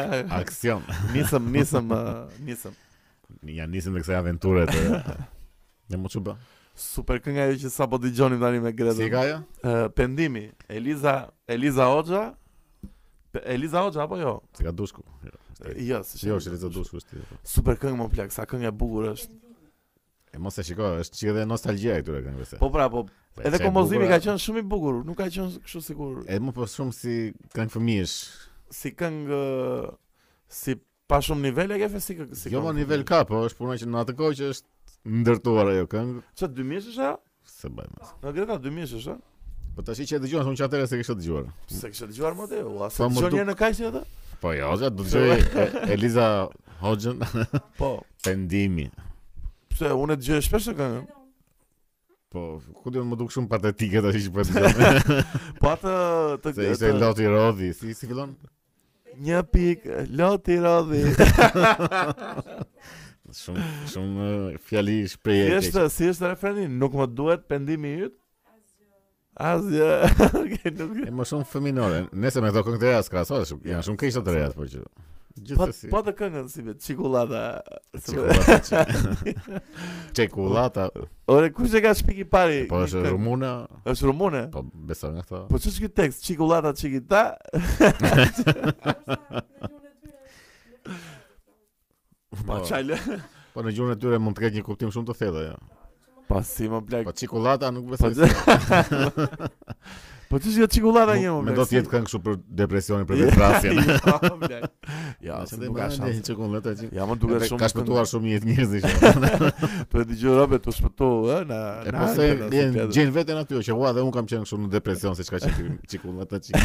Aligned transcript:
Aksion. 0.42 0.82
nisëm, 1.14 1.48
nisëm, 1.52 1.86
nisëm. 2.46 2.74
Ja 3.56 3.66
nisëm 3.70 3.92
me 3.96 4.02
kësaj 4.04 4.18
aventure 4.20 4.64
të. 4.70 5.16
Ne 5.90 6.00
mos 6.00 6.16
bë. 6.16 6.34
Super 6.76 7.20
kënga 7.24 7.46
ajo 7.48 7.58
që 7.64 7.70
sapo 7.72 7.98
gjonim 8.04 8.40
tani 8.42 8.60
me 8.60 8.72
Gretën. 8.76 9.06
Si 9.06 9.08
ka 9.12 9.22
jo? 9.26 9.38
Ë 9.64 9.88
pendimi, 9.96 10.46
Eliza, 10.68 11.16
Eliza 11.48 11.86
Hoxha. 11.92 12.24
Eliza 13.44 13.82
Hoxha 13.84 14.04
apo 14.06 14.18
jo? 14.20 14.36
Si 14.56 14.66
ka 14.66 14.72
dusku. 14.72 15.02
Jo, 15.80 16.02
si 16.04 16.28
jo, 16.28 16.36
si 16.40 16.50
Eliza 16.50 16.68
dusku 16.72 17.00
Super 17.44 17.78
kënga 17.80 17.96
më 18.00 18.10
plak, 18.12 18.32
sa 18.34 18.44
këngë 18.48 18.68
e 18.70 18.76
bukur 18.76 19.10
është. 19.14 19.40
E 20.36 20.40
mos 20.42 20.56
e 20.60 20.64
shikoj, 20.68 20.98
është 21.00 21.16
çike 21.16 21.32
dhe 21.38 21.46
nostalgjia 21.48 21.96
këtyre 22.02 22.20
këngëve. 22.26 22.58
Po 22.60 22.68
pra, 22.74 22.90
po. 22.92 23.06
Edhe 23.40 23.60
kompozimi 23.62 24.04
ka 24.10 24.18
qenë 24.20 24.42
shumë 24.42 24.60
i 24.60 24.66
bukur, 24.68 24.98
nuk 25.06 25.16
ka 25.16 25.30
qenë 25.32 25.62
kështu 25.64 25.80
sikur. 25.88 26.18
E 26.28 26.36
më 26.44 26.52
po 26.56 26.68
shumë 26.68 26.92
si 26.96 27.16
këngë 27.56 27.72
fëmijësh 27.76 28.16
si 28.72 28.90
këngë 28.96 29.38
si 30.50 30.74
pa 31.06 31.20
shumë 31.22 31.44
nivel 31.48 31.70
e 31.74 31.78
ke 31.80 31.88
fesi 31.96 32.16
kë 32.18 32.26
si 32.36 32.52
Jo, 32.52 32.62
ma 32.64 32.72
nivel 32.76 33.04
ka, 33.06 33.22
po 33.28 33.44
është 33.46 33.60
puna 33.60 33.76
që 33.78 33.88
në 33.90 34.00
atë 34.02 34.16
kohë 34.18 34.38
që 34.40 34.48
është 34.54 35.00
ndërtuar 35.22 35.70
ajo 35.74 35.86
këngë. 35.94 36.20
Ço 36.34 36.48
2000 36.52 36.90
është 36.92 37.02
ajo? 37.06 37.16
Se 37.56 37.70
bëjmë. 37.72 38.06
Po 38.24 38.32
gjeta 38.34 38.56
2000 38.66 38.96
është 39.00 39.14
ajo? 39.14 39.18
Po 39.76 39.84
tash 39.86 40.02
që 40.08 40.18
e 40.18 40.22
dëgjova, 40.24 40.50
unë 40.50 40.60
çfarë 40.60 40.86
se 40.90 41.00
kisha 41.02 41.16
dëgjuar. 41.20 41.50
Se 41.70 41.90
kisha 41.92 42.08
dëgjuar 42.10 42.38
më 42.40 42.46
te, 42.54 42.62
u 42.64 42.78
asë 42.86 43.10
dëgjon 43.12 43.36
një 43.42 43.46
në 43.50 43.56
kaqsi 43.62 43.88
atë? 43.90 44.04
Po 44.42 44.54
jo, 44.56 44.70
ja 44.82 44.90
do 44.92 45.04
të 45.04 45.20
dëgjoj 45.20 45.68
Eliza 45.96 46.24
Hoxhën. 46.80 47.22
Po. 47.80 47.92
Pendimi. 48.24 48.88
Pse 49.74 49.92
unë 49.96 50.16
e 50.16 50.20
dëgjoj 50.22 50.40
shpesh 50.48 50.70
këngën? 50.80 51.04
Po, 52.32 52.42
ku 52.80 52.90
do 52.92 53.04
më 53.06 53.16
duk 53.20 53.30
shumë 53.32 53.48
patetike 53.52 54.02
tash 54.06 54.24
që 54.26 54.32
po 54.34 54.42
e 54.42 54.48
dëgjoj. 54.48 55.22
Po 55.60 55.72
atë 55.74 55.92
të 56.46 56.54
Se 56.56 56.72
ishte 56.72 56.94
Loti 56.96 57.28
Rodi, 57.36 57.70
si 57.76 57.92
si 57.96 58.08
fillon? 58.10 58.32
një 59.24 59.40
pik, 59.52 59.86
loti 60.18 60.56
rodi. 60.62 61.02
shumë 63.36 63.62
shumë 63.92 64.26
fjali 64.64 64.94
i 65.02 65.08
shprej 65.10 65.40
e 65.56 65.58
Si 65.64 66.06
është 66.10 66.22
të 66.22 66.30
referendi, 66.30 66.68
nuk 66.70 66.94
më 66.96 67.08
duhet 67.18 67.44
pëndimi 67.50 67.92
i 67.96 68.04
ytë? 68.06 68.18
Asja. 69.36 69.94
Asja. 70.28 70.72
E 71.08 71.12
më 71.12 71.26
shumë 71.32 71.48
fëminore. 71.50 72.06
nëse 72.12 72.42
me 72.44 72.52
këto 72.52 72.62
këngë 72.68 72.82
të 72.84 72.90
rejas 72.92 73.12
krasore, 73.12 73.48
janë 73.68 73.84
shumë 73.88 74.02
kështë 74.04 74.24
të 74.28 74.36
rejas, 74.38 74.56
po 74.56 74.68
që... 74.72 74.84
Gjithsesi. 75.36 75.88
Po 75.92 76.00
të 76.00 76.12
këngën 76.16 76.46
si 76.48 76.62
vetë 76.64 76.84
çikullata. 76.86 78.80
Çikullata. 80.16 80.86
Ore 81.32 81.50
kush 81.52 81.74
e 81.76 81.82
ka 81.84 81.92
shpik 81.96 82.22
i 82.22 82.24
pari? 82.24 82.62
Po 82.70 82.80
është 82.86 83.02
rumune. 83.12 83.50
Është 83.84 84.08
rumune. 84.08 84.42
Po 84.54 84.62
beson 84.88 85.18
nga 85.18 85.26
këto. 85.28 85.42
Po 85.52 85.60
ç'është 85.60 85.84
ky 85.84 85.90
tekst 86.00 86.24
çikullata 86.24 86.72
çikita? 86.76 87.22
Po 92.36 92.52
po, 92.52 92.96
po 93.54 93.62
në 93.64 93.70
gjuhën 93.74 93.94
e 93.96 93.98
tyre 93.98 94.18
mund 94.20 94.36
të 94.36 94.42
ketë 94.44 94.58
një 94.58 94.62
kuptim 94.66 94.90
shumë 94.94 95.08
të 95.08 95.14
thellë 95.20 95.40
ajo. 95.40 95.54
Po 96.28 96.40
si 96.46 96.66
më 96.70 96.80
blaq. 96.86 97.06
Po 97.08 97.14
çikullata 97.16 97.70
nuk 97.74 97.86
besoj. 97.94 98.18
Po, 98.20 99.48
Po 100.28 100.38
ti 100.38 100.50
si 100.52 100.60
jo 100.60 100.66
çikullata 100.66 101.14
një 101.20 101.30
më. 101.30 101.42
Mendo 101.46 101.64
të 101.68 101.78
jetë 101.80 101.90
këngë 101.92 102.08
kështu 102.08 102.20
për 102.26 102.36
depresionin, 102.58 103.06
për 103.06 103.20
depresion. 103.22 104.40
Ja, 105.22 105.38
ja, 105.38 105.38
se 105.48 105.58
nuk 105.60 105.76
ka 105.78 105.88
shans. 105.92 106.08
Ne 106.18 106.22
çikullata 106.26 106.72
ti. 106.78 106.88
Ja, 106.94 107.06
më 107.08 107.18
duket 107.22 107.46
shumë. 107.50 107.60
Ka 107.62 107.68
shpëtuar 107.72 108.08
shumë 108.10 108.32
jetë 108.32 108.50
njerëzish. 108.50 109.66
Po 109.92 110.04
ti 110.08 110.18
jo 110.22 110.36
robet 110.38 110.64
po 110.66 110.74
shpëto, 110.74 111.10
ë, 111.26 111.38
eh, 111.38 111.46
na. 111.50 111.60
E 111.86 111.94
po 111.94 112.10
se 112.14 112.28
vjen 112.54 112.78
gjën 112.94 113.12
veten 113.14 113.40
aty 113.42 113.60
që 113.70 113.78
ua 113.78 113.92
dhe 113.96 114.04
un 114.06 114.12
kam 114.14 114.26
qenë 114.30 114.46
kështu 114.46 114.60
në 114.64 114.70
depresion 114.74 115.16
siç 115.18 115.30
ka 115.36 115.40
qenë 115.44 115.76
çikullata 115.94 116.42
ti. 116.42 116.54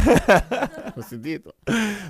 Po 0.92 1.00
si 1.08 1.16
di 1.24 1.38
to. 1.40 1.54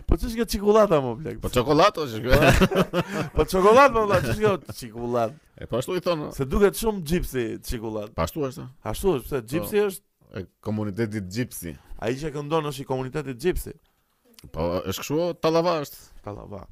Po 0.08 0.16
ti 0.18 0.26
si 0.32 0.40
çikullata 0.56 0.98
më 1.04 1.12
blek. 1.20 1.36
Po 1.44 1.46
çokoladë 1.54 2.02
është 2.02 2.22
kjo. 2.24 2.80
Po 3.36 3.44
çokoladë 3.46 3.94
më 3.98 4.04
vlla, 4.08 4.20
ti 4.24 4.34
si 4.38 4.42
jo 4.46 4.56
çikullat. 4.78 5.36
E 5.62 5.66
po 5.70 5.78
ashtu 5.78 5.94
i 5.94 6.00
thonë. 6.02 6.32
Se 6.34 6.46
duket 6.50 6.78
shumë 6.80 7.04
gypsy 7.06 7.44
çikullat. 7.62 8.10
Po 8.16 8.24
ashtu 8.26 8.48
është. 8.48 8.70
Ashtu 8.90 9.18
është, 9.20 9.44
gypsy 9.52 9.78
po. 9.78 9.84
është 9.92 10.06
e 10.34 10.44
komuniteti 10.60 11.20
gjipsi. 11.20 11.74
A 12.00 12.08
i 12.10 12.16
që 12.18 12.32
këndon 12.34 12.66
është 12.70 12.82
i 12.84 12.88
komunitetit 12.88 13.38
gjipsi? 13.42 13.72
Po, 14.52 14.64
është 14.90 15.04
këshuo 15.04 15.26
talava 15.44 15.76
është. 15.82 16.00
Talava. 16.24 16.64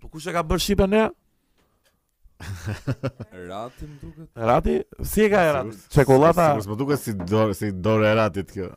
Po 0.00 0.10
kush 0.12 0.28
e 0.30 0.34
ka 0.36 0.42
bërë 0.46 0.64
Shqipe 0.64 0.86
në? 0.90 1.00
Rati 3.50 3.88
më 3.90 3.98
duket. 4.02 4.28
Rati? 4.34 4.76
Si 5.12 5.24
e 5.26 5.30
ka 5.32 5.42
Rati? 5.58 5.74
Çekullata. 5.94 6.50
Mos 6.60 6.68
më 6.70 6.78
duket 6.82 7.02
si 7.02 7.16
dorë, 7.18 7.56
si 7.58 7.70
dorë 7.88 8.10
e 8.10 8.12
Ratit 8.20 8.54
kjo. 8.54 8.70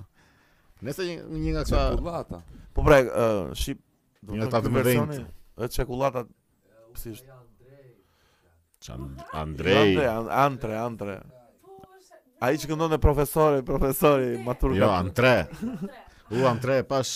Nëse 0.83 1.05
një, 1.09 1.17
një 1.31 1.53
nga 1.57 1.65
këta 1.67 1.83
çekullata. 1.94 2.41
Po 2.73 2.88
pra, 2.88 3.01
uh, 3.07 3.53
shqip 3.57 3.83
ta 4.51 4.61
të 4.63 4.71
më 4.73 4.81
versioni. 4.83 5.21
Ë 5.59 5.69
çekullata 5.75 6.25
si 6.97 7.13
është? 7.17 7.39
Çan 8.83 9.03
Andrej. 9.31 9.95
Andrej, 10.07 10.07
Andre, 10.07 10.35
Andre. 10.41 10.75
Andre. 10.83 11.21
A 12.43 12.49
i 12.51 12.57
që 12.59 12.67
këndon 12.73 12.91
dhe 12.91 12.97
profesori, 12.99 13.61
profesori, 13.67 14.33
jo. 14.33 14.39
maturka. 14.43 14.75
Jo, 14.81 14.89
anë 14.97 15.11
tre. 15.15 15.31
U, 16.33 16.41
anë 16.49 16.59
tre, 16.65 16.75
pash, 16.89 17.13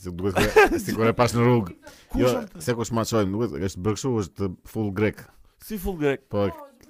si 0.00 0.08
duhet 0.16 0.38
kërë, 0.40 0.78
si 0.86 0.94
kërë 0.96 1.12
pash 1.18 1.34
në 1.36 1.42
rrugë. 1.44 1.74
Jo, 2.22 2.30
se 2.64 2.72
kush 2.78 2.94
ma 2.96 3.04
qojmë, 3.10 3.32
duhet, 3.34 3.58
është 3.68 3.82
bërgëshu, 3.84 4.12
është 4.22 4.48
full 4.72 4.88
grek. 4.96 5.20
Si 5.68 5.76
full 5.82 5.98
grek? 6.00 6.22
Po, 6.32 6.46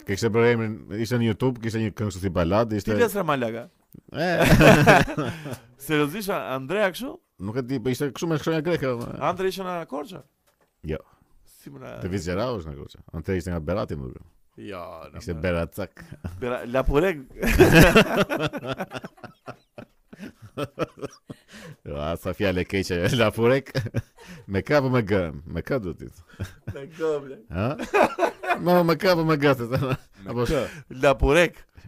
kështë 0.06 0.30
e 0.30 0.30
bërë 0.36 0.52
emrin, 0.52 0.76
ishte 1.02 1.18
një 1.18 1.32
YouTube, 1.32 1.64
kështë 1.64 1.82
një 1.82 1.90
këngë 1.98 2.14
si 2.20 2.32
balad, 2.36 2.76
ishte... 2.78 2.92
Ti 2.94 3.00
vjetës 3.00 3.26
malaga 3.28 3.66
E... 4.12 4.28
Seriozisht, 5.86 6.30
Andrea 6.34 6.88
këshu? 6.94 7.10
Nuk 7.42 7.58
e 7.60 7.66
ti, 7.66 7.78
për 7.80 7.88
po 7.88 7.94
ishte 7.96 8.10
këshu 8.14 8.30
me 8.30 8.38
shkronja 8.38 8.62
greke. 8.70 8.94
Andrea 9.18 9.50
ishte 9.54 9.66
në 9.66 9.74
Korqa? 9.90 10.22
Jo. 10.92 11.02
Si 11.58 11.74
në... 11.74 11.98
Të 12.04 12.14
vizë 12.14 12.38
është 12.38 12.70
në 12.70 12.78
Korqa. 12.78 13.02
Andrea 13.18 13.42
ishte 13.42 13.50
nga 13.56 13.62
Berati, 13.70 13.98
më 13.98 14.14
duke. 14.14 14.24
Jo, 14.54 14.80
në 15.10 15.18
Ishte 15.18 15.34
bera 15.42 15.64
cak. 15.66 16.02
Bera, 16.38 16.60
la 16.70 16.84
poleg. 16.86 17.24
jo, 21.82 21.96
a 22.06 22.12
sa 22.22 22.34
fjale 22.38 22.62
keqe, 22.70 23.00
la 23.18 23.32
poleg. 23.34 23.72
Me 24.46 24.62
ka 24.62 24.78
për 24.78 24.86
po 24.86 24.92
me 24.94 25.02
gë, 25.10 25.22
me 25.58 25.64
ka 25.66 25.80
du 25.86 25.96
ti. 25.98 26.10
Me 26.74 26.86
gë, 26.86 27.10
ble. 27.24 27.40
Ha? 27.56 27.68
Ma, 28.62 28.78
me 28.86 28.94
ka 28.94 29.16
për 29.16 29.24
po 29.24 29.26
me 29.26 29.38
gë, 29.42 30.62
la 31.02 31.16
purek 31.18 31.58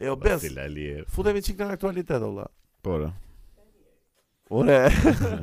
E 0.00 0.08
o 0.08 0.16
bes. 0.16 0.40
Atila 0.42 0.64
lirë. 0.72 1.02
Futemi 1.12 1.40
në 1.42 1.66
aktualitet, 1.74 2.22
ola. 2.24 2.46
Por. 2.82 3.10
Ure. 4.50 4.78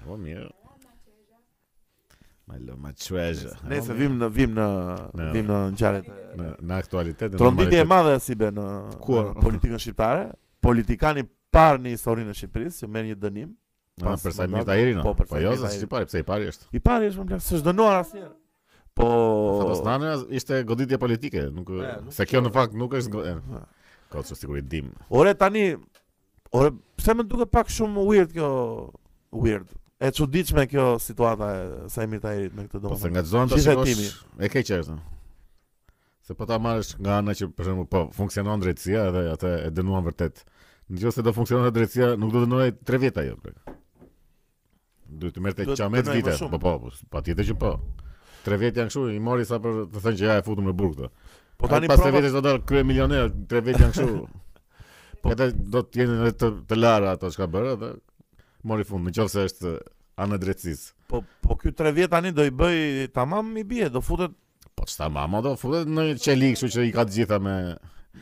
Po 0.03 0.15
mirë. 0.19 0.51
I 2.59 2.65
love 2.67 2.77
my 2.83 2.91
treasure. 3.07 3.51
Ne 3.67 3.79
se 3.83 3.93
vim 3.97 4.17
në 4.19 4.27
vim 4.35 4.53
në 4.55 4.67
vim 5.33 5.47
në 5.49 5.55
ngjarjet 5.73 6.07
në 6.37 6.49
në 6.69 6.77
aktualitetin. 6.83 7.39
Tronditje 7.41 7.81
e 7.81 7.87
madhe 7.89 8.15
si 8.21 8.35
bën 8.37 8.53
në 8.57 8.65
politikën 9.41 9.81
shqiptare. 9.81 10.27
Politikani 10.63 11.25
parë 11.53 11.81
në 11.85 11.93
historinë 11.97 12.31
e 12.31 12.37
Shqipërisë 12.37 12.83
që 12.83 12.89
merr 12.93 13.07
një 13.09 13.17
dënim. 13.23 13.49
Ah, 14.01 14.13
po 14.13 14.13
për 14.25 14.33
sa 14.33 14.45
po, 14.45 14.45
jo, 14.47 14.53
mirë 14.53 14.67
ta 14.69 14.75
irin. 14.81 15.01
Po 15.03 15.41
jo, 15.43 15.51
si 15.69 15.83
i 15.85 15.89
pari, 15.89 16.07
pse 16.09 16.21
i 16.23 16.25
pari 16.29 16.47
është? 16.49 16.69
I 16.71 16.79
pari 16.87 17.09
është, 17.11 17.25
më 17.29 17.37
s'është 17.45 17.67
dënuar 17.67 17.97
asnjëherë. 17.99 18.31
Po 18.97 19.09
Fatosnani 19.59 20.13
ishte 20.39 20.61
goditje 20.69 20.97
politike, 21.01 21.43
nuk 21.53 21.69
se 22.15 22.25
kjo 22.29 22.41
në 22.45 22.53
fakt 22.55 22.75
nuk 22.79 22.93
është 22.97 23.27
kaq 24.13 24.25
çu 24.29 24.37
sigurisht 24.37 24.67
dim. 24.69 24.91
Ore 25.17 25.33
tani, 25.37 25.67
ore 26.57 26.71
pse 27.01 27.15
më 27.17 27.25
duket 27.31 27.51
pak 27.53 27.69
shumë 27.73 28.07
weird 28.09 28.33
kjo 28.35 28.49
weird 29.33 29.69
e 30.03 30.11
çuditshme 30.11 30.67
kjo 30.67 30.99
situata 30.99 31.53
e 31.55 31.89
Sami 31.89 32.19
Tahirit 32.19 32.53
me 32.57 32.65
këtë 32.67 32.79
domosdoshmëri. 32.83 32.99
Po 32.99 32.99
se 32.99 33.11
ngaxon 33.15 33.53
tash 33.53 33.69
është 33.71 34.41
e 34.43 34.49
keq 34.51 34.71
është. 34.77 34.95
Se 36.27 36.35
po 36.39 36.47
ta 36.49 36.57
marrësh 36.63 36.97
nga 36.99 37.21
ana 37.21 37.35
që 37.39 37.47
për 37.55 37.67
shembull 37.69 37.87
po 37.91 38.01
funksionon 38.17 38.59
drejtësia 38.65 39.05
edhe 39.11 39.23
atë 39.35 39.53
e 39.69 39.71
dënuan 39.77 40.03
vërtet. 40.09 40.43
Në 40.91 41.05
qoftë 41.05 41.15
se 41.19 41.23
do 41.27 41.33
funksionon 41.39 41.71
drejtësia, 41.77 42.11
nuk 42.19 42.33
do 42.35 42.41
të 42.43 42.49
dënoj 42.49 42.67
3 42.91 43.01
vjet 43.05 43.21
ajo. 43.23 43.37
Do 45.23 45.31
të 45.31 45.43
merrte 45.45 45.67
çamet 45.79 46.11
vite, 46.11 46.35
po, 46.41 46.59
po 46.59 46.77
po, 46.83 46.93
patjetër 47.13 47.47
që 47.53 47.57
po. 47.63 47.73
3 48.43 48.59
vjet 48.59 48.81
janë 48.83 48.91
kështu, 48.91 49.05
i 49.15 49.21
mori 49.23 49.47
sa 49.47 49.61
për 49.63 49.85
të 49.93 50.03
thënë 50.03 50.17
që 50.19 50.27
ja 50.31 50.35
e 50.41 50.45
futëm 50.49 50.67
në 50.67 50.75
burg 50.81 50.97
këtë. 50.97 51.13
Po 51.61 51.69
tani 51.71 51.87
pas 51.91 52.01
3 52.03 52.11
vjetësh 52.17 52.33
do 52.39 52.43
të 52.49 52.53
krye 52.67 52.83
milioner, 52.89 53.29
3 53.55 53.65
vjet 53.69 53.83
janë 53.85 53.95
kështu. 53.95 54.23
po 55.23 55.35
do 55.39 55.83
të 55.87 56.01
jenë 56.03 56.33
të, 56.39 56.49
të 56.67 56.79
lara 56.81 57.13
ato 57.15 57.31
çka 57.31 57.47
bëra 57.47 57.77
dhe 57.79 57.93
mori 58.63 58.85
fund, 58.87 59.07
në 59.13 59.25
se 59.31 59.43
është 59.49 59.73
anë 60.23 60.37
drecis. 60.41 60.87
Po, 61.09 61.21
po 61.43 61.57
këtu 61.59 61.75
tre 61.79 61.91
vjetë 61.95 62.11
tani 62.13 62.31
do 62.35 62.45
i 62.47 62.53
bëj 62.53 63.09
tamam 63.15 63.51
i 63.57 63.63
bje, 63.67 63.89
do 63.95 64.01
futet... 64.01 64.33
Po 64.73 64.85
që 64.89 64.97
tamam, 65.03 65.37
do 65.45 65.55
futet 65.59 65.89
në 65.89 66.05
qelik, 66.23 66.55
kështu 66.57 66.69
që 66.77 66.85
i 66.89 66.93
ka 66.95 67.07
të 67.09 67.19
gjitha 67.19 67.41
me... 67.47 67.57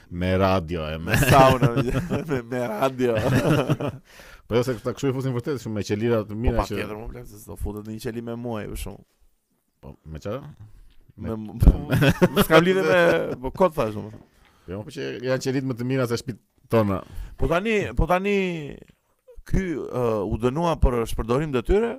Me 0.07 0.29
radio 0.39 0.85
e 0.89 0.95
me... 1.03 1.17
Sauna, 1.27 1.71
me, 2.29 2.38
me 2.47 2.61
radio. 2.71 3.17
po 4.47 4.55
jo 4.57 4.61
se 4.65 4.77
këta 4.79 4.93
këshu 4.97 5.09
i 5.11 5.15
fusin 5.17 5.33
vërtet, 5.35 5.59
shumë 5.63 5.77
me 5.77 5.83
çelira 5.88 6.21
të 6.27 6.38
mira 6.39 6.53
që... 6.53 6.61
Po 6.61 6.63
pa 6.63 6.69
tjetër 6.71 7.01
më 7.09 7.23
se 7.33 7.41
do 7.45 7.57
futet 7.59 7.89
në 7.89 7.97
një 7.97 8.03
qeli 8.07 8.23
me 8.29 8.37
muaj, 8.39 8.63
për 8.71 8.79
shumë. 8.85 9.03
Po, 9.83 9.94
me 10.13 10.21
qa? 10.23 10.37
Me... 11.19 11.35
me 11.44 12.45
s'ka 12.47 12.61
lidhe 12.63 12.85
me... 12.87 13.01
Po 13.45 13.51
kod 13.61 13.75
thashtë, 13.77 14.05
më 14.07 14.55
jo, 14.71 14.79
Po 14.87 14.95
që 14.95 15.09
janë 15.27 15.65
më 15.73 15.77
të 15.81 15.89
mira 15.91 16.07
se 16.07 16.17
shtëpit 16.23 16.39
tona. 16.71 17.01
Po 17.37 17.51
tani, 17.51 17.77
po 17.99 18.07
tani 18.09 18.33
ky 19.47 19.67
uh, 19.77 20.21
u 20.31 20.38
dënua 20.41 20.75
për 20.81 21.01
shpërdorim 21.11 21.53
detyre, 21.55 21.95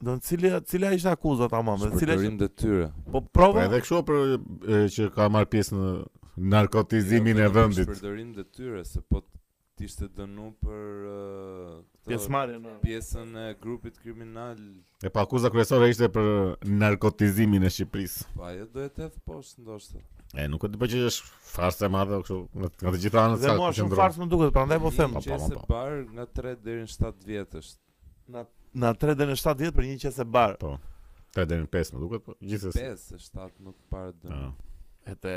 do 0.00 0.16
të 0.18 0.28
cila 0.28 0.60
cila 0.68 0.90
ishte 0.96 1.10
akuzat 1.12 1.54
ama, 1.56 1.76
me 1.80 1.88
cila 1.90 1.98
shpërdorim 2.00 2.34
ishte... 2.34 2.48
detyre. 2.48 2.88
Po 3.14 3.22
provo. 3.24 3.56
Po, 3.60 3.64
edhe 3.64 3.80
kështu 3.84 4.02
për 4.10 4.20
e, 4.34 4.82
që 4.94 5.08
ka 5.14 5.30
marr 5.32 5.48
pjesë 5.52 5.78
në 5.80 5.92
narkotizimin 6.56 7.40
jo, 7.40 7.48
e, 7.48 7.48
e 7.50 7.54
vendit. 7.56 7.88
Shpërdorim 7.90 8.34
detyre 8.36 8.84
se 8.88 9.00
po 9.02 9.22
të 9.76 9.86
ishte 9.90 10.10
dënu 10.18 10.50
për 10.64 11.08
uh, 11.12 12.10
në... 12.10 12.76
pjesën 12.84 13.34
e 13.44 13.48
grupit 13.62 13.98
kriminal. 14.02 14.60
E 15.04 15.10
pa 15.12 15.24
akuzat 15.26 15.52
kërësore 15.54 15.90
ishte 15.92 16.12
për 16.12 16.66
narkotizimin 16.84 17.64
e 17.68 17.72
Shqipëris. 17.74 18.20
Pa, 18.36 18.46
po, 18.46 18.52
e 18.52 18.64
do 18.76 18.86
e 18.88 18.92
të 18.94 19.08
edhe 19.10 19.26
poshtë, 19.26 19.64
ndoshtë. 19.66 20.04
E 20.36 20.44
nuk 20.52 20.62
e 20.66 20.68
të 20.68 20.76
po 20.76 20.84
bëjë 20.84 21.06
është 21.08 21.28
farsë 21.48 21.86
e 21.86 21.88
madhe 21.92 22.18
kështu 22.20 22.36
nga 22.60 22.68
nga 22.84 22.90
të 22.94 22.98
gjitha 23.04 23.22
anët 23.22 23.40
sa. 23.44 23.48
Dhe 23.52 23.60
mua 23.60 23.70
shumë 23.76 23.98
farsë 24.00 24.20
më 24.20 24.26
duket, 24.32 24.52
prandaj 24.56 24.80
po 24.84 24.90
them. 24.96 25.14
Po, 25.16 25.22
po, 25.22 25.32
qese 25.32 25.62
bar 25.70 25.94
nga 26.16 26.26
3 26.38 26.52
deri 26.66 26.82
në 26.84 26.90
7 26.92 27.28
vjet 27.30 27.56
është. 27.60 28.12
Na 28.34 28.42
na 28.84 28.90
3 29.04 29.14
deri 29.20 29.32
në 29.32 29.38
7 29.40 29.64
vjet 29.64 29.76
për 29.78 29.86
një 29.88 29.96
qese 30.02 30.26
bar. 30.36 30.58
Po. 30.60 30.74
3 31.38 31.48
deri 31.48 31.64
në 31.64 31.70
5 31.78 31.92
më 31.96 32.02
duket, 32.02 32.24
po 32.26 32.36
gjithsesi. 32.52 32.82
5 32.84 33.02
se 33.06 33.22
7 33.30 33.64
nuk 33.68 33.76
parë 33.94 34.12
dëm. 34.18 34.36
Po. 34.36 34.82
Edhe 35.12 35.34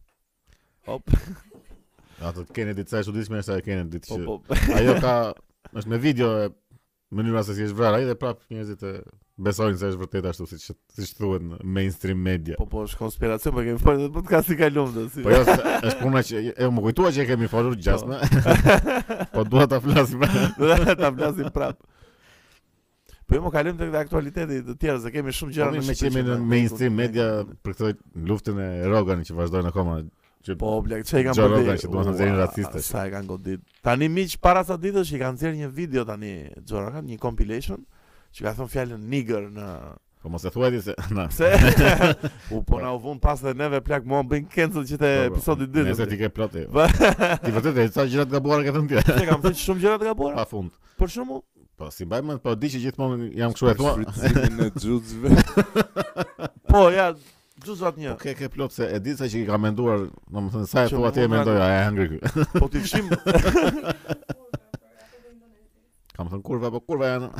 Ato 2.23 2.45
keni 2.53 2.73
ditë 2.77 2.89
sa 2.91 3.01
e 3.01 3.05
shudishme 3.05 3.41
e 3.41 3.45
sa 3.45 3.57
e 3.61 3.63
keni 3.65 3.83
ditë 3.93 4.09
po, 4.09 4.17
që... 4.17 4.25
Po, 4.25 4.37
po. 4.41 4.57
ajo 4.79 4.95
ka... 5.03 5.13
është 5.77 5.91
me 5.91 5.97
video 6.01 6.29
e 6.41 6.47
mënyra 7.13 7.41
se 7.45 7.53
si 7.57 7.65
është 7.67 7.75
vrarë, 7.77 8.03
dhe 8.07 8.15
prapë 8.17 8.53
njerëzit 8.55 8.83
e 8.87 8.93
besojnë 9.47 9.77
se 9.77 9.89
është 9.91 10.01
vërtet 10.01 10.25
ashtu 10.31 10.47
si 10.49 10.57
që 10.63 10.75
si 10.95 11.29
në 11.49 11.59
mainstream 11.75 12.21
media. 12.27 12.57
Po 12.57 12.65
po, 12.71 12.85
është 12.87 13.01
konspiracion, 13.03 13.53
po 13.53 13.65
kemi 13.67 13.81
folur 13.83 14.07
në 14.07 14.13
podcast 14.15 14.49
i 14.49 14.57
kaluam 14.57 14.95
do 14.95 15.03
si. 15.11 15.21
Po 15.25 15.33
jo, 15.35 15.43
është 15.45 15.99
puna 16.01 16.23
që 16.29 16.41
e 16.55 16.71
më 16.73 16.85
kujtua 16.87 17.11
që 17.17 17.21
e 17.21 17.27
kemi 17.33 17.51
folur 17.53 17.77
gjasme. 17.77 18.17
po, 18.17 19.21
po 19.35 19.45
dua 19.51 19.67
ta 19.75 19.81
flasim. 19.83 20.25
Dua 20.57 20.81
ta 21.03 21.13
flasim 21.19 21.53
prapë 21.53 21.93
Po 23.27 23.35
jo, 23.35 23.41
më 23.43 23.51
kalim 23.53 23.75
tek 23.77 23.95
aktualiteti 24.05 24.61
të 24.65 24.73
tjerë, 24.81 24.99
se 25.03 25.11
kemi 25.13 25.33
shumë 25.35 25.57
gjëra 25.57 25.71
po, 25.75 25.79
në 25.83 25.93
shqiptare. 25.93 26.13
kemi 26.15 26.29
në 26.31 26.43
mainstream 26.49 26.95
media 26.97 27.25
për 27.61 27.73
këtë 27.81 28.23
luftën 28.29 28.61
e 28.63 28.69
Rogan 28.89 29.25
që 29.27 29.35
vazhdojnë 29.37 29.73
akoma 29.75 29.97
që 30.47 30.55
po 30.59 30.71
bleg 30.85 31.03
çe 31.07 31.21
kanë 31.25 31.35
bërë. 31.35 31.45
Jorogan 31.57 31.79
që 31.81 31.89
duan 31.93 32.09
të 32.09 32.25
jenë 32.25 32.37
racistë. 32.39 32.81
Sa 32.87 33.05
e 33.07 33.11
kanë 33.13 33.27
godit. 33.29 33.63
Tani 33.85 34.07
miq 34.11 34.37
para 34.43 34.63
sa 34.67 34.77
ditësh 34.79 35.11
i 35.17 35.21
kanë 35.21 35.41
thirrë 35.43 35.59
një 35.61 35.69
video 35.75 36.05
tani 36.07 36.33
Jorogan, 36.67 37.07
një 37.09 37.19
compilation 37.21 37.81
që 38.37 38.45
ka 38.47 38.53
thon 38.59 38.71
fjalën 38.71 39.07
nigger 39.11 39.49
në 39.53 39.69
Po 40.25 40.31
mos 40.33 40.41
e 40.43 40.49
thuaj 40.51 40.71
ti 40.73 40.79
se 40.87 40.95
na. 41.15 41.27
Se 41.31 41.51
u 42.57 42.63
po 42.65 42.79
na 42.81 42.89
u 42.95 42.97
von 43.03 43.19
pas 43.21 43.43
edhe 43.43 43.53
neve 43.59 43.83
plak 43.85 44.07
mua 44.09 44.23
bën 44.27 44.47
cancel 44.49 44.87
që 44.89 44.97
te 44.97 45.11
po, 45.11 45.11
po, 45.11 45.19
po. 45.19 45.35
episodi 45.37 45.67
2. 45.75 45.85
Nëse 45.91 46.07
ti 46.09 46.17
ke 46.19 46.31
plotë. 46.33 46.63
Jo. 46.65 46.87
Ti 47.45 47.53
vërtet 47.53 47.77
e 47.83 47.87
sa 47.93 48.07
gjëra 48.09 48.25
të 48.25 48.33
gabuara 48.35 48.65
ke 48.65 48.73
thënë 48.75 48.89
ti. 48.91 48.99
Se 49.11 49.27
kam 49.29 49.45
thënë 49.45 49.61
shumë 49.61 49.85
gjëra 49.85 50.01
të 50.01 50.09
gabuara. 50.09 50.41
Pafund. 50.41 50.73
Për 50.97 51.13
shembull, 51.19 51.45
Po, 51.77 51.91
si 51.93 52.07
mbaj 52.09 52.25
po 52.41 52.55
di 52.57 52.71
që 52.73 52.81
gjithmonë 52.87 53.29
jam 53.37 53.53
kështu 53.53 53.69
e 53.69 53.77
thua. 53.77 53.93
Shfrytëzimin 53.99 54.65
e 54.65 54.71
gjuzve. 54.81 55.29
po, 56.65 56.87
ja, 56.97 57.11
Gjus 57.57 57.79
një. 57.97 58.11
Okej, 58.13 58.35
ke 58.37 58.47
plot 58.53 58.73
se 58.75 58.85
e 58.93 58.97
di 59.01 59.15
sa 59.17 59.25
që 59.29 59.39
i 59.41 59.45
ka 59.47 59.57
menduar, 59.61 60.03
domethënë 60.29 60.67
sa 60.69 60.83
e 60.85 60.91
thua 60.91 61.09
ti 61.13 61.23
e 61.23 61.29
mendoja, 61.31 61.69
e 61.73 61.79
hëngri 61.87 62.07
ky. 62.11 62.45
Po 62.53 62.67
ti 62.69 62.81
fshim. 62.85 63.07
Kam 66.17 66.29
thënë 66.33 66.43
kurva, 66.45 66.69
po 66.75 66.81
kurva 66.85 67.09
janë. 67.15 67.31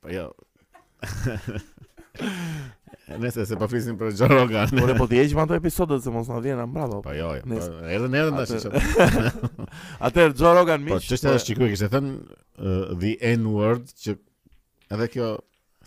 Po 0.00 0.16
jo. 0.16 0.24
Nëse 3.20 3.44
se 3.44 3.56
po 3.60 3.68
flisim 3.68 3.98
për 4.00 4.14
Joe 4.16 4.30
Rogan. 4.32 4.72
Por 4.80 4.94
po 5.04 5.12
ti 5.12 5.20
e 5.20 5.26
hiqim 5.28 5.42
ato 5.44 5.58
episodet 5.60 6.00
se 6.04 6.12
mos 6.14 6.30
na 6.32 6.40
vjen 6.40 6.56
na 6.56 6.64
mbrapa. 6.66 7.02
Po 7.04 7.12
jo, 7.14 7.34
jo. 7.36 7.48
Po, 7.52 7.64
edhe 7.84 8.08
ne 8.12 8.24
ndash. 8.32 8.70
Atë 10.08 10.28
Joe 10.40 10.56
Rogan 10.56 10.84
miq. 10.86 10.96
Po 10.96 11.02
çështja 11.04 11.36
është 11.36 11.50
çikuj, 11.52 11.66
po- 11.66 11.74
kishte 11.74 11.92
thënë 11.92 12.12
uh, 12.14 12.94
the 13.02 13.14
N 13.34 13.50
word 13.52 13.90
që 13.98 14.16
edhe 14.96 15.10
kjo 15.12 15.34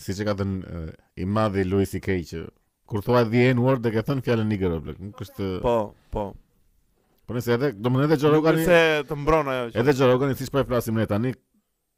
si 0.02 0.14
që 0.18 0.26
ka 0.28 0.34
thënë 0.42 0.84
i 1.24 1.28
madhi 1.38 1.66
Louis 1.68 1.90
C.K. 1.92 2.18
që 2.32 2.44
kur 2.90 3.04
thua 3.04 3.24
the 3.28 3.44
n 3.54 3.62
word 3.66 3.84
dhe 3.86 3.92
ke 3.96 4.04
thënë 4.08 4.24
fjallën 4.26 4.50
nigger 4.52 4.76
o 4.78 4.80
Nuk 4.86 5.22
është... 5.26 5.50
Po, 5.66 5.76
po. 6.14 6.28
Po 7.28 7.36
nëse 7.36 7.52
edhe, 7.58 7.74
do 7.76 7.92
më 7.92 8.06
edhe 8.06 8.18
Gjorogani... 8.22 8.62
Nuk 8.62 8.72
nëse 8.72 9.08
të 9.10 9.18
mbrona 9.24 9.56
jo 9.62 9.66
që... 9.74 9.82
Edhe 9.82 9.96
Gjorogani, 10.00 10.38
si 10.40 10.46
që 10.48 10.54
po 10.56 10.62
e 10.64 10.68
flasim 10.70 10.96
ne 11.00 11.08
tani, 11.12 11.34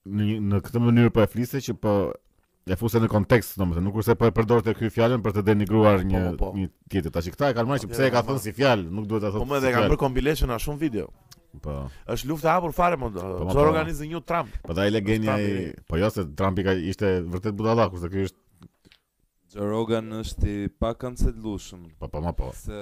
në, 0.09 0.29
në 0.49 0.61
këtë 0.65 0.81
mënyrë 0.85 1.11
po 1.13 1.21
e 1.23 1.27
flise 1.29 1.61
që 1.65 1.75
po 1.83 1.93
e 2.69 2.77
fuse 2.77 2.97
në 3.03 3.09
kontekst, 3.13 3.57
do 3.61 3.65
Nuk 3.69 3.99
është 4.01 4.15
po 4.19 4.29
e 4.29 4.33
përdor 4.39 4.63
të 4.65 4.73
kjoj 4.79 4.93
fjallën 4.95 5.21
për 5.25 5.35
të 5.39 5.45
denigruar 5.51 6.01
një, 6.05 6.23
po, 6.33 6.49
po, 6.53 6.53
po. 6.53 6.57
një 6.57 6.71
tjetët. 6.95 7.13
Ta 7.19 7.25
që 7.27 7.35
këta 7.35 7.51
e 7.53 7.57
kalmaj 7.59 7.81
që 7.85 7.91
pse 7.91 8.07
e 8.09 8.13
ka 8.17 8.23
thënë 8.29 8.43
si 8.47 8.55
fjallë, 8.57 8.87
nuk 8.97 9.09
duhet 9.11 9.27
të 9.27 9.33
thotë 9.33 9.37
si 9.37 9.43
fjallë. 9.43 9.45
Po 9.45 9.55
më 9.55 9.61
edhe 9.61 9.77
ka 9.77 9.85
bërë 9.89 10.01
compilation 10.07 10.55
a 10.57 10.61
shumë 10.65 10.81
video. 10.87 11.09
Po. 11.57 11.87
Ës 12.05 12.23
luftë 12.29 12.45
e 12.47 12.51
hapur 12.53 12.73
fare, 12.77 12.97
po. 13.01 13.09
Po, 13.09 13.23
po, 13.25 13.39
po, 13.41 13.47
po. 13.55 13.63
organizon 13.65 14.09
një 14.11 14.19
Trump. 14.29 14.53
Po 14.65 14.75
ai 14.77 14.91
legjeni 14.93 15.29
ai, 15.33 15.47
po 15.89 15.97
jo 15.97 16.11
se 16.13 16.25
Trump 16.37 16.61
i 16.61 16.65
ka 16.67 16.75
ishte 16.77 17.09
vërtet 17.25 17.57
budallaku, 17.57 17.97
se 18.03 18.11
ky 18.13 18.27
është 18.27 18.45
Joe 19.55 19.65
Rogan 19.71 20.11
është 20.19 20.45
i 20.53 20.67
pa 20.69 20.91
kancelushëm. 21.01 21.87
Po 21.99 22.09
po 22.13 22.21
ma 22.21 22.35
po. 22.37 22.51
Se 22.53 22.81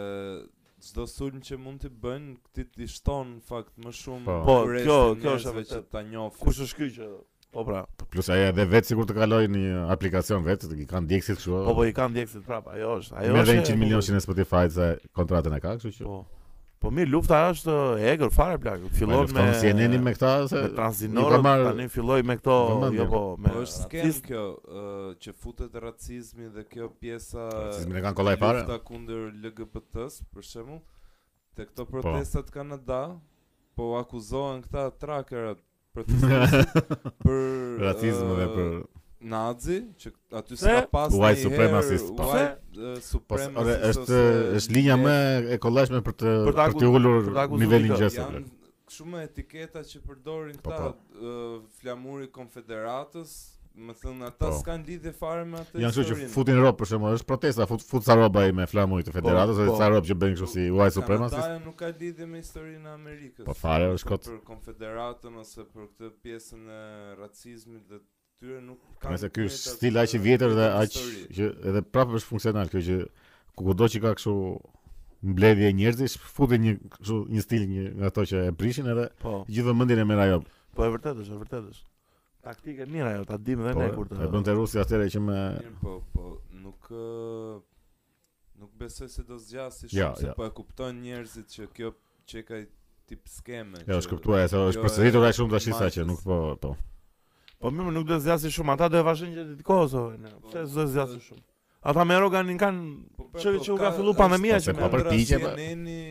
çdo 0.89 1.07
sulm 1.07 1.39
që 1.45 1.55
mund 1.61 1.85
të 1.87 1.93
bën, 2.03 2.25
ti 2.57 2.67
i 2.83 2.89
shton 2.91 3.37
në 3.37 3.41
fakt 3.47 3.73
më 3.81 3.93
shumë. 4.01 4.23
Po, 4.27 4.37
po 4.49 4.59
kjo, 4.83 4.99
kjo 5.23 5.37
është 5.39 5.55
vetë 5.61 5.73
që 5.77 5.81
ta 5.95 6.03
njoh. 6.11 6.35
Kush 6.43 6.59
është 6.67 6.81
ky 6.83 6.91
që 6.99 7.11
Po 7.55 7.63
pra. 7.63 7.85
Plus 8.11 8.27
ai 8.35 8.41
edhe 8.49 8.65
vetë 8.67 8.91
sikur 8.91 9.07
të 9.07 9.15
kaloj 9.15 9.45
një 9.49 9.85
aplikacion 9.93 10.43
vetë, 10.43 10.67
i 10.75 10.85
kanë 10.91 11.07
djegësit 11.13 11.39
kështu. 11.39 11.61
Po 11.69 11.77
po 11.77 11.85
i 11.87 11.93
kanë 11.95 12.19
djegësit 12.19 12.43
prapë, 12.45 12.73
ajo 12.75 12.97
është. 12.99 13.15
Ajo 13.21 13.29
është. 13.31 13.37
Merë 13.39 13.55
100 13.63 13.77
milionë 13.85 14.17
në 14.17 14.19
Spotify 14.25 14.65
se 14.75 14.89
kontratën 15.15 15.55
e 15.55 15.61
ka, 15.63 15.77
kështu 15.79 15.93
që. 16.01 16.09
Po. 16.09 16.19
Po 16.87 16.91
mirë, 16.95 17.09
lufta 17.11 17.37
është 17.51 17.73
egër 18.13 18.29
fare 18.31 18.55
plak. 18.63 18.83
Po, 18.85 18.89
Fillon 18.95 19.27
me 19.35 19.45
CNN 19.59 19.97
me 20.03 20.13
këta 20.15 20.29
se 20.51 20.59
me 20.63 20.69
transinor 20.77 21.33
tani 21.43 21.87
filloi 21.91 22.21
me 22.29 22.37
këto, 22.39 22.59
jo 22.95 23.07
po 23.11 23.19
me. 23.43 23.51
Po 23.51 23.63
është 23.65 23.81
skem 23.81 24.13
kjo 24.29 24.43
uh, 24.55 25.09
që 25.25 25.33
futet 25.35 25.75
racizmi 25.83 26.47
dhe 26.55 26.63
kjo 26.71 26.87
pjesa 27.01 27.49
Racizmi 27.51 27.91
ne 27.97 28.05
kanë 28.05 28.17
kollaj 28.21 28.37
fare. 28.39 28.61
Lufta 28.63 28.77
kundër 28.87 29.25
lgbt 29.41 29.89
për 29.97 30.47
shembull 30.47 30.79
te 31.59 31.67
këto 31.67 31.89
po. 31.89 31.97
protestat 31.97 32.47
po. 32.47 32.55
Kanada, 32.55 33.01
po 33.75 33.89
akuzohen 33.99 34.63
këta 34.63 34.85
trakerat 35.03 35.59
për 35.97 36.07
për 36.07 37.37
racizëm 37.83 38.31
dhe 38.39 38.47
për 38.55 38.71
Nazi, 39.27 39.77
që 39.99 40.11
aty 40.39 40.57
s'ka 40.59 40.83
pas 40.91 41.11
një 41.13 41.23
herë 41.27 41.41
Supreme 41.43 41.81
Assist, 41.81 42.13
po. 42.17 42.29
Supreme 43.07 43.65
Assist 43.65 44.11
është 44.13 44.75
linja 44.77 44.97
më 45.01 45.15
e 45.55 45.59
kollajshme 45.63 46.01
për 46.07 46.17
të 46.23 46.35
për 46.59 46.77
të 46.79 46.91
ulur 46.99 47.29
nivelin 47.57 47.97
e 47.97 48.45
Shumë 48.97 49.25
etiketa 49.27 49.81
që 49.83 49.99
përdorin 50.07 50.55
po, 50.63 50.71
ta 50.71 50.93
po. 50.95 51.31
flamuri 51.81 52.29
Konfederatës, 52.31 53.33
më 53.77 53.95
thënë 53.99 54.29
ata 54.29 54.47
po. 54.47 54.59
s'kan 54.61 54.85
lidhje 54.87 55.11
fare 55.13 55.43
me 55.45 55.59
atë. 55.59 55.81
Janë 55.83 56.05
që 56.07 56.15
futin 56.31 56.55
rrobë 56.61 56.79
për 56.79 56.89
shembull, 56.93 57.17
është 57.19 57.27
protesta, 57.27 57.67
fut 57.69 57.83
fut 57.83 58.07
sa 58.07 58.15
rob 58.17 58.39
ai 58.39 58.47
me 58.55 58.63
flamurin 58.71 59.11
e 59.11 59.15
Federatës, 59.17 59.59
sa 59.81 59.91
rob 59.91 60.07
që 60.07 60.17
bën 60.21 60.37
kështu 60.37 60.49
si 60.53 60.63
White 60.71 60.95
Supreme 61.01 61.27
Assist. 61.27 61.43
Ata 61.43 61.59
nuk 61.65 61.75
kanë 61.83 61.99
lidhje 61.99 62.29
me 62.31 62.39
historinë 62.39 62.87
e 62.87 62.93
Amerikës. 62.95 63.45
Po 63.49 63.57
fare, 63.59 63.91
është 63.99 64.11
kot 64.13 64.31
për 64.31 64.39
Konfederatën 64.53 65.35
ose 65.43 65.67
për 65.67 65.91
këtë 65.91 66.13
pjesën 66.23 66.63
e 66.79 67.17
racizmit 67.19 67.91
dhe 67.91 67.99
tyre 68.39 68.59
nuk 68.65 68.79
kanë 69.01 69.15
Nëse 69.17 69.29
ky 69.33 69.45
stil 69.53 69.97
aq 70.01 70.13
i 70.13 70.19
vjetër 70.21 70.51
dhe 70.57 70.65
aq 70.81 70.95
që 71.37 71.47
edhe 71.71 71.81
prapë 71.93 72.17
është 72.19 72.31
funksional 72.31 72.69
kjo 72.73 72.81
që 72.87 72.97
kudo 73.59 73.87
që 73.93 74.01
ka 74.03 74.11
kështu 74.19 74.33
mbledhje 75.31 75.71
njerëzish 75.79 76.17
futin 76.37 76.63
një 76.65 76.73
kështu 76.97 77.17
një 77.35 77.45
stil 77.45 77.63
një 77.71 77.85
nga 77.97 78.11
ato 78.11 78.25
që 78.31 78.43
e 78.49 78.51
prishin 78.59 78.89
edhe 78.93 79.07
po, 79.23 79.33
gjithë 79.49 79.67
vëmendjen 79.71 80.01
e 80.03 80.05
merr 80.11 80.21
ajo. 80.27 80.37
Po 80.77 80.85
e 80.85 80.89
vërtetë 80.93 81.23
është, 81.23 81.33
e 81.33 81.39
vërtetë 81.43 81.71
është. 81.73 81.89
Taktike 82.47 82.85
mira 82.91 83.13
ajo, 83.15 83.23
ta 83.31 83.39
dimë 83.47 83.65
edhe 83.71 83.79
po, 83.79 83.81
ne 83.81 83.87
kur 83.95 84.11
të. 84.11 84.19
Po 84.21 84.27
e 84.27 84.29
bën 84.35 84.45
të 84.45 84.55
Rusia 84.59 84.83
atëre 84.85 85.07
që 85.15 85.21
më 85.29 85.37
Po, 85.81 85.93
po, 86.13 86.27
nuk 86.65 86.91
nuk 88.61 88.77
besoj 88.81 89.09
se 89.15 89.25
do 89.29 89.39
zgjasë 89.41 89.89
shumë 89.89 89.97
ja, 89.97 90.11
se 90.17 90.29
ja. 90.29 90.35
po 90.37 90.45
e 90.45 90.51
kupton 90.59 91.01
njerëzit 91.03 91.49
që 91.55 91.67
kjo 91.77 91.89
çeka 92.29 92.61
tip 93.09 93.25
skemë. 93.33 93.83
Ja, 93.89 93.97
është 93.97 94.13
kuptuar, 94.13 94.45
është 94.45 94.85
përsëritur 94.85 95.25
ai 95.25 95.33
shumë 95.41 95.57
tash 95.57 95.73
sa 95.81 95.89
që 95.97 96.05
nuk 96.13 96.21
po, 96.25 96.39
po. 96.65 96.75
Po 97.61 97.69
më 97.73 97.89
nuk 97.89 98.05
do 98.05 98.13
të 98.15 98.23
zgjasë 98.25 98.49
shumë, 98.53 98.73
ata 98.75 98.87
do 98.93 98.99
e 98.99 99.05
vazhdojnë 99.07 99.33
gjatë 99.37 99.51
ditë 99.57 99.65
kohës 99.65 99.93
po. 99.97 100.49
Pse 100.49 100.63
do 100.65 100.75
të 100.83 100.91
zgjasë 100.95 101.21
shumë? 101.27 101.43
Ata 101.89 102.03
me 102.09 102.17
rogan 102.21 102.51
kan 102.61 102.77
që 102.77 103.13
po, 103.17 103.23
po, 103.23 103.29
po, 103.37 103.61
që 103.65 103.71
u 103.73 103.77
ka 103.79 103.89
fillu 103.95 104.13
pandemia 104.19 104.59
që 104.65 104.75
po 104.77 104.89
përpiqet. 104.93 105.45
Neni 105.57 106.01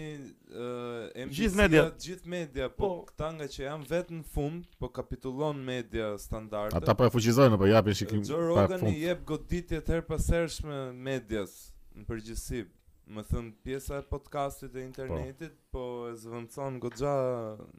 ë 0.50 1.26
gjithë 1.36 1.60
media, 1.60 1.84
gjithë 2.02 2.32
media, 2.32 2.68
po 2.82 2.90
këta 3.10 3.28
nga 3.36 3.48
që 3.52 3.62
janë 3.66 3.90
vetë 3.92 4.16
në 4.20 4.26
fund, 4.34 4.66
po 4.82 4.90
kapitullon 4.98 5.60
media 5.70 6.10
standarde. 6.22 6.74
Ata 6.80 6.96
po 6.98 7.06
e 7.06 7.12
fuqizojnë, 7.14 7.60
po 7.62 7.70
japin 7.70 7.98
shikim 8.00 8.24
pa 8.24 8.26
fund. 8.26 8.34
Joe 8.34 8.50
Rogan 8.50 8.88
i 8.90 8.96
jep 9.04 9.22
goditje 9.30 9.82
të 9.86 9.98
herpasershme 10.00 10.82
medias 11.12 11.56
në 11.94 12.08
përgjithësi. 12.10 12.66
Më 13.06 13.22
thënë 13.22 13.52
pjesa 13.62 14.00
e 14.02 14.04
podcastit 14.10 14.72
e 14.74 14.80
internetit, 14.82 15.52
po, 15.70 15.78
po 15.78 15.84
e 16.10 16.14
zëvëndëson 16.18 16.72
në 16.74 16.80
godxha 16.82 17.10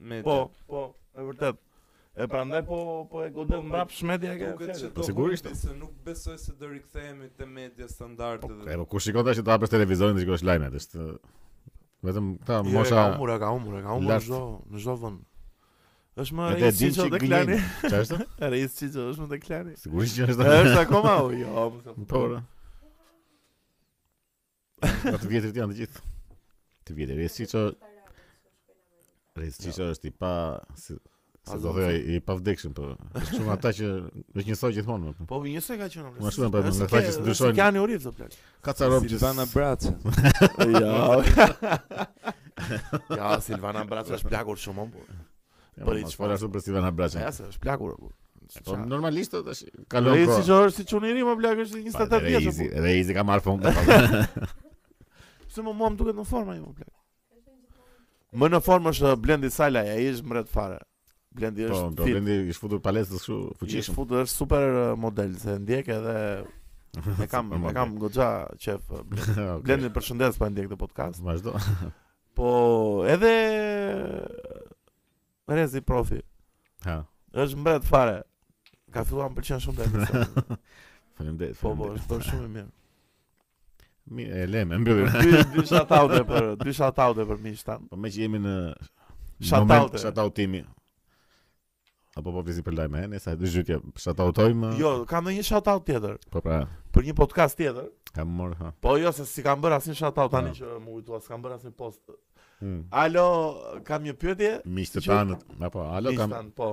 media. 0.07 0.23
Po, 0.45 0.61
po, 0.71 0.83
e 1.19 1.25
vërtet. 1.27 1.57
E 2.19 2.27
pra 2.27 2.43
po, 2.63 3.05
po 3.11 3.23
e 3.23 3.29
godet 3.29 3.59
po 3.61 3.67
në 3.69 3.73
rapsh 3.77 3.99
media 4.09 4.31
e 4.33 4.47
Po 4.95 5.03
sigurisht 5.05 5.45
Se 5.53 5.73
nuk 5.77 5.91
besoj 6.03 6.37
se 6.41 6.53
do 6.57 6.67
rikthehemi 6.71 7.27
të 7.37 7.45
media 7.45 7.85
standarde. 7.91 8.41
Po 8.41 8.49
kërë, 8.65 8.77
po 8.81 8.85
kur 8.95 9.03
shikon 9.05 9.25
të 9.27 9.35
ashtë 9.35 9.43
të 9.45 9.51
apes 9.53 9.73
televizorin 9.75 10.15
dhe 10.17 10.23
shikosh 10.25 10.43
lajmet 10.47 10.77
është 10.79 11.03
Vetëm 12.07 12.31
ta 12.47 12.55
jo, 12.65 12.71
mosha 12.73 12.95
Ka 12.95 13.11
umur, 13.13 13.31
ka 13.37 13.51
umur, 13.57 13.75
ka 13.85 13.97
umur 13.99 14.13
në 14.73 14.79
zdo 14.81 14.95
vënd 15.03 15.25
është 16.23 16.37
më 16.39 16.47
rejës 16.55 16.79
qi 16.81 16.89
që 16.97 17.07
dhe 17.13 17.19
klani 17.21 17.57
Qa 17.83 17.99
është? 18.07 18.19
E 18.41 18.49
rejës 18.55 18.79
qi 18.79 18.89
është 19.03 19.25
më 19.25 19.29
dhe 19.35 19.39
klani 19.45 19.73
Sigurisht 19.83 20.17
që 20.17 20.29
është 20.33 20.47
E 20.49 20.55
është 20.63 20.79
akoma 20.81 21.13
u 21.27 21.29
jo 21.37 21.65
Më 21.83 22.07
përra 22.09 22.39
Në 25.05 25.13
janë 25.13 25.51
të 25.53 25.69
gjithë 25.83 26.05
Të 26.87 26.97
vjetër, 26.97 27.21
rejës 27.21 27.37
qi 27.43 27.47
që 27.53 27.63
Rejës 29.37 29.79
është 29.91 30.09
i 30.11 30.15
pa 30.23 30.33
Sa 31.47 31.55
do 31.61 31.71
thoj 31.71 31.95
i 31.95 32.19
pavdekshëm 32.27 32.73
po. 32.75 32.87
Shumë 33.29 33.51
ata 33.53 33.71
që 33.75 33.87
është 33.87 34.45
njësoj 34.49 34.71
gjithmonë. 34.77 35.13
Më. 35.17 35.27
Po 35.29 35.39
vi 35.39 35.51
po, 35.51 35.53
njësoj 35.59 35.77
ka 35.81 35.87
qenë. 35.93 36.09
Më 36.23 36.31
shumë 36.35 36.49
po 36.51 36.61
më 36.65 36.87
thaqë 36.91 37.13
se 37.15 37.21
ndryshojnë. 37.23 37.57
Ka 37.59 37.67
një 37.75 37.83
urif 37.85 38.03
do 38.07 38.11
plaç. 38.17 38.35
Ka 38.65 38.73
ca 38.75 38.89
rrobë 38.89 39.07
gjithë. 39.07 39.23
Silvana 39.23 39.47
Brac. 39.53 39.87
Ja. 42.35 42.35
ja, 43.13 43.27
Silvana 43.45 43.83
Brac 43.87 44.09
është 44.15 44.27
plagur 44.31 44.57
shumë 44.59 44.87
po. 44.95 45.03
Po 45.87 45.93
i 45.95 46.01
çfarë 46.09 46.35
është 46.39 46.49
për 46.57 46.63
Silvana 46.67 46.89
Brac? 46.99 47.13
Ja, 47.19 47.29
është 47.31 47.61
plagur 47.63 47.93
po. 48.01 48.09
po 48.65 48.79
normalisht 48.81 49.35
do 49.37 49.43
të 49.45 49.53
kalon. 49.93 50.17
Ai 50.17 50.25
si 50.33 50.47
çor 50.49 50.73
si 50.75 50.85
çuniri 50.89 51.21
më 51.27 51.35
plagë 51.43 51.67
është 51.67 51.83
28 51.85 52.23
vjeç. 52.27 52.35
Edhe 52.41 52.43
easy, 52.49 52.67
edhe 52.71 52.93
easy 52.97 53.13
ka 53.15 53.23
marr 53.29 53.45
fund. 53.45 53.63
Po. 53.63 54.49
Shumë 55.55 55.69
më 55.69 55.71
mua 55.83 55.91
më 55.93 56.01
duket 56.01 56.17
në 56.17 56.25
formë 56.31 56.55
ai 56.55 56.59
jo, 56.63 56.71
më 56.73 56.83
plagë. 56.83 56.93
Më 58.41 58.51
në 58.57 58.63
formë 58.65 58.95
është 58.95 59.13
Blendi 59.21 59.53
Salaj, 59.53 59.93
ai 59.93 60.09
është 60.15 60.27
mbret 60.27 60.49
fare. 60.51 60.81
Blendi 61.37 61.67
po, 61.69 61.73
është 61.73 61.97
po, 61.97 62.05
fit. 62.05 62.13
Blendi 62.15 62.35
është 62.51 62.63
futur 62.63 62.81
palestës 62.83 63.19
kështu 63.25 63.37
fuqishëm. 63.61 63.83
Është 63.83 63.95
futur 63.97 64.21
është 64.23 64.39
super 64.41 64.65
uh, 64.81 64.85
model, 64.99 65.35
se 65.41 65.55
ndjek 65.61 65.91
edhe 65.93 66.15
e 67.23 67.27
kam 67.29 67.51
e 67.69 67.73
kam 67.77 67.95
goxha 68.01 68.29
qef. 68.63 68.87
Uh, 68.93 69.43
Blendi 69.65 69.91
përshëndet 69.95 70.39
pa 70.41 70.49
ndjek 70.51 70.71
të 70.73 70.79
podcast. 70.81 71.21
Vazhdo. 71.25 71.53
po 72.37 72.49
edhe 73.09 73.35
Rezi 75.47 75.79
profi. 75.87 76.17
Ha. 76.83 76.97
Është 77.31 77.61
mbret 77.61 77.85
fare. 77.87 78.17
Ka 78.91 79.05
filluar 79.07 79.29
të 79.31 79.37
pëlqen 79.37 79.61
shumë 79.63 79.77
tani. 79.77 80.57
Faleminderit. 81.15 81.55
Po, 81.61 81.71
po, 81.79 81.93
është 81.95 82.09
bërë 82.11 82.27
shumë 82.27 82.49
mirë. 82.57 82.71
Mi 84.17 84.25
e 84.39 84.43
lem, 84.47 84.73
e 84.75 84.79
mbyllim. 84.81 85.07
Dy 85.23 85.39
dy 85.55 85.63
shoutout 85.67 86.17
për 86.27 86.49
dy 86.65 86.73
shoutout 86.75 87.19
për 87.27 87.39
miqtan. 87.43 87.87
Po 87.91 87.99
me 87.99 88.11
që 88.11 88.25
jemi 88.25 88.43
në 88.43 88.53
shoutout 89.49 90.35
timi. 90.39 90.61
Apo 92.17 92.31
po 92.33 92.41
vizi 92.41 92.63
për 92.65 92.73
lajmë 92.73 93.01
e 93.13 93.19
sa 93.21 93.35
e 93.35 93.37
dy 93.37 93.49
shatautojmë... 94.01 94.71
Jo, 94.81 94.91
kam 95.09 95.27
dhe 95.29 95.35
një 95.37 95.43
shataut 95.45 95.83
tjetër. 95.85 96.15
Po 96.33 96.41
pra... 96.41 96.63
Për 96.95 97.05
një 97.11 97.13
podcast 97.19 97.59
tjetër. 97.59 97.91
Kam 98.15 98.31
marr. 98.39 98.55
ha. 98.57 98.71
Po 98.81 98.95
jo, 98.97 99.11
se 99.13 99.25
si 99.29 99.43
kam 99.45 99.61
bërë 99.61 99.77
asin 99.77 99.97
shataut, 99.99 100.31
tani 100.33 100.55
që 100.57 100.79
më 100.81 100.95
ujtua, 100.97 101.19
kam 101.27 101.45
bërë 101.45 101.59
asin 101.59 101.75
post. 101.77 102.01
Hmm. 102.57 102.79
Alo, 103.03 103.27
kam 103.85 104.07
një 104.07 104.15
pjëtje? 104.17 104.49
Misht 104.79 104.97
tanë, 105.05 105.37
apo, 105.69 105.85
alo, 105.93 106.15
kam... 106.17 106.33
Misht 106.33 106.57
po. 106.57 106.71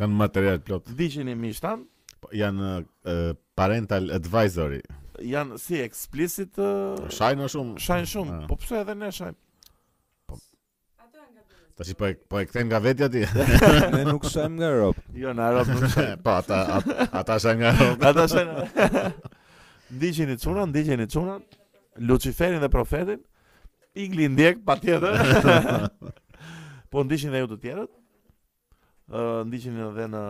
Kanë 0.00 0.18
material 0.18 0.60
plot. 0.66 0.90
Diqin 0.98 1.30
i 1.32 1.36
mishtan. 1.40 1.86
Po, 2.20 2.30
janë 2.36 2.74
e, 2.82 3.14
parental 3.58 4.10
advisory. 4.18 4.82
Janë 5.24 5.60
si 5.62 5.80
explicit. 5.80 6.58
Shajnë 7.14 7.48
shumë. 7.54 7.78
Shajnë 7.86 8.10
shumë, 8.12 8.36
a. 8.36 8.42
Ah. 8.42 8.46
po 8.50 8.60
pse 8.60 8.80
edhe 8.82 8.96
ne 9.00 9.10
shajnë? 9.16 9.38
Po. 10.28 10.38
Ta 11.78 11.88
si 11.88 11.96
po 11.98 12.10
e, 12.12 12.18
po 12.28 12.42
e 12.42 12.48
kthejmë 12.50 12.72
nga 12.74 12.82
vetja 12.84 13.08
ti. 13.14 13.24
ne 13.96 14.04
nuk 14.10 14.28
shajmë 14.28 14.60
nga 14.60 14.70
Europë. 14.76 15.06
Jo, 15.24 15.32
në 15.40 15.48
Europë 15.52 15.78
nuk 15.80 15.92
shajmë. 15.96 16.16
po, 16.26 16.36
ata 16.42 16.60
ata 17.22 17.40
shajnë 17.46 17.64
nga 17.64 17.76
Europë. 17.78 18.12
ata 18.12 18.30
shajmë. 18.34 19.10
Ndiqeni 19.94 20.38
çunën, 20.42 20.82
i 20.96 21.06
çunën. 21.16 21.46
Luciferin 22.08 22.58
dhe 22.60 22.68
profetin. 22.68 23.22
Ingli 23.94 24.28
ndjek 24.28 24.58
pa 24.66 24.74
tjetër 24.78 25.90
Po 26.92 27.02
ndishin 27.06 27.30
dhe 27.34 27.40
ju 27.44 27.48
të 27.52 27.56
tjerët 27.62 27.90
uh, 27.90 29.44
Ndishin 29.46 29.76
dhe 29.96 30.06
në 30.12 30.22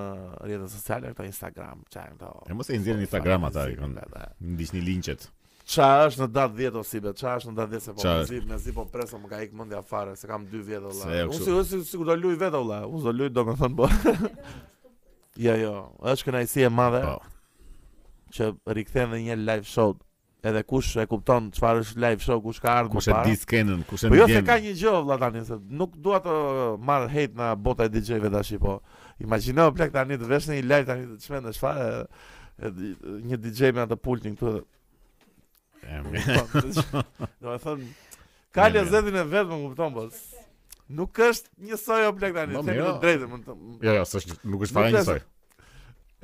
rrjetet 0.44 0.72
sociale 0.72 1.12
Këto 1.14 1.24
Instagram 1.28 1.80
qajnë, 1.92 2.18
do, 2.20 2.32
E 2.48 2.56
mos 2.58 2.68
e 2.70 2.76
nëzirë 2.76 2.98
në 2.98 3.06
po, 3.06 3.06
Instagram 3.08 3.48
ata 3.48 4.26
Ndishin 4.40 4.82
i 4.82 4.84
linqet 4.88 5.26
Qa 5.64 5.88
është 6.10 6.26
në 6.26 6.30
datë 6.36 6.58
vjetë 6.58 6.80
osibe 6.82 7.14
Qa 7.16 7.36
është 7.38 7.52
në 7.54 7.58
datë 7.62 7.74
vjetë 7.74 7.86
se 7.86 7.96
po 7.96 8.04
në 8.04 8.24
zi 8.28 8.44
Në 8.68 8.76
po 8.76 8.86
preso 8.92 9.20
më 9.22 9.32
ka 9.32 9.42
ikë 9.46 9.56
mundja 9.62 9.80
fare 9.88 10.12
Se 10.20 10.28
kam 10.28 10.44
dy 10.52 10.60
vjetë 10.68 10.90
valla. 10.90 11.26
Unë 11.30 11.40
si, 11.40 11.58
si, 11.70 11.80
si, 11.88 12.02
do 12.04 12.18
luj 12.20 12.36
vetë 12.42 12.56
valla. 12.60 12.82
Unë 12.90 13.06
do 13.08 13.16
luj 13.16 13.32
do 13.32 13.46
po. 13.48 13.88
thënë 13.88 14.34
Jo 15.44 15.54
jo 15.58 15.70
është 16.12 16.28
kënajsi 16.28 16.62
e 16.68 16.70
madhe 16.70 17.00
po. 17.02 17.14
Që 18.36 18.52
rikëthen 18.76 19.10
dhe 19.16 19.24
një 19.30 19.34
live 19.40 19.64
show 19.66 19.96
edhe 20.44 20.62
kush 20.68 20.96
e 21.00 21.04
kupton 21.08 21.46
çfarë 21.56 21.82
është 21.84 22.00
live 22.04 22.20
show, 22.24 22.38
kush 22.44 22.60
ka 22.62 22.74
ardhur 22.82 23.00
më 23.00 23.00
Kush 23.00 23.08
e 23.08 23.22
di 23.24 23.36
skenën, 23.40 23.84
kush 23.88 24.04
e 24.04 24.10
ndjen. 24.10 24.12
Po 24.12 24.20
jo 24.20 24.26
se 24.28 24.42
ka 24.50 24.56
një 24.64 24.74
gjë 24.80 24.92
vëlla 24.96 25.16
tani, 25.22 25.42
se 25.48 25.58
nuk 25.80 25.94
dua 26.04 26.20
të 26.24 26.34
marr 26.90 27.06
hejt 27.12 27.36
në 27.38 27.50
bota 27.64 27.86
e 27.88 27.92
DJ-ve 27.94 28.30
tash 28.34 28.52
po. 28.62 28.76
Imagjino 29.24 29.68
plak 29.76 29.94
tani 29.94 30.18
të 30.20 30.30
vesh 30.34 30.48
në 30.50 30.58
një 30.60 30.66
live 30.68 30.88
tani 30.90 31.08
të 31.08 31.28
çmendë 31.28 31.54
çfarë 31.56 31.88
një 33.32 33.40
DJ 33.46 33.72
me 33.76 33.84
atë 33.86 34.00
pultin 34.04 34.36
këtu. 34.36 34.64
Emri. 35.96 36.22
Po, 36.52 36.64
do 36.68 37.48
të 37.48 37.58
thon 37.64 37.84
ka 38.54 38.68
lezetin 38.72 39.20
e 39.20 39.26
vet, 39.32 39.46
më 39.50 39.62
kupton 39.68 39.94
po. 39.98 40.08
Nuk 40.94 41.16
është 41.30 41.48
një 41.70 41.78
soj 41.80 42.10
o 42.10 42.16
plek 42.18 42.34
tani, 42.36 42.56
no, 42.56 42.60
të 42.60 42.96
drejtë, 43.06 43.30
mund 43.30 43.46
të... 43.48 43.62
Jo, 43.88 44.02
jo, 44.02 44.36
nuk 44.52 44.66
është 44.68 44.76
fara 44.76 44.90
një 44.92 45.06
soj. 45.08 45.22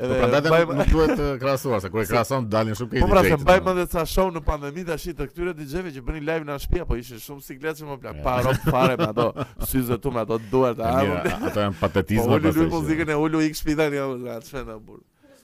Edhe 0.01 0.17
po 0.17 0.29
prandaj 0.33 0.77
nuk 0.81 0.87
duhet 0.93 1.11
të 1.19 1.25
krahasuar 1.43 1.81
se 1.85 1.91
kur 1.93 2.01
e 2.03 2.07
krahason 2.09 2.47
dalin 2.51 2.77
shumë 2.79 2.95
këto. 2.95 3.05
Po 3.05 3.11
pra, 3.11 3.39
bajmë 3.51 3.73
edhe 3.77 3.85
ca 3.93 4.05
show 4.09 4.31
në 4.33 4.41
pandemi 4.47 4.85
tash 4.89 5.11
të 5.19 5.27
këtyre 5.29 5.53
DJ-ve 5.59 5.93
që 5.97 6.03
bënin 6.07 6.27
live 6.29 6.47
në 6.49 6.57
shtëpi 6.65 6.83
apo 6.85 6.97
ishin 7.01 7.21
shumë 7.21 7.45
sikletshëm 7.51 7.91
më 7.93 7.99
plan. 8.05 8.21
Pa 8.25 8.37
rop 8.47 8.69
fare 8.73 8.97
me 9.01 9.11
ato 9.11 9.29
syze 9.71 9.99
tu 10.03 10.13
me 10.15 10.25
ato 10.25 10.41
duart. 10.51 10.81
Ato 10.81 11.53
janë 11.53 11.77
patetizëm. 11.83 12.31
Po, 12.31 12.41
Ulu 12.41 12.55
lut 12.63 12.73
muzikën 12.79 13.13
e 13.15 13.19
Ulu 13.27 13.43
X 13.51 13.61
shtëpi 13.65 13.77
tani 13.83 14.01
apo 14.01 14.41
çfarë 14.49 14.67
na 14.73 14.79
bull. 14.89 15.03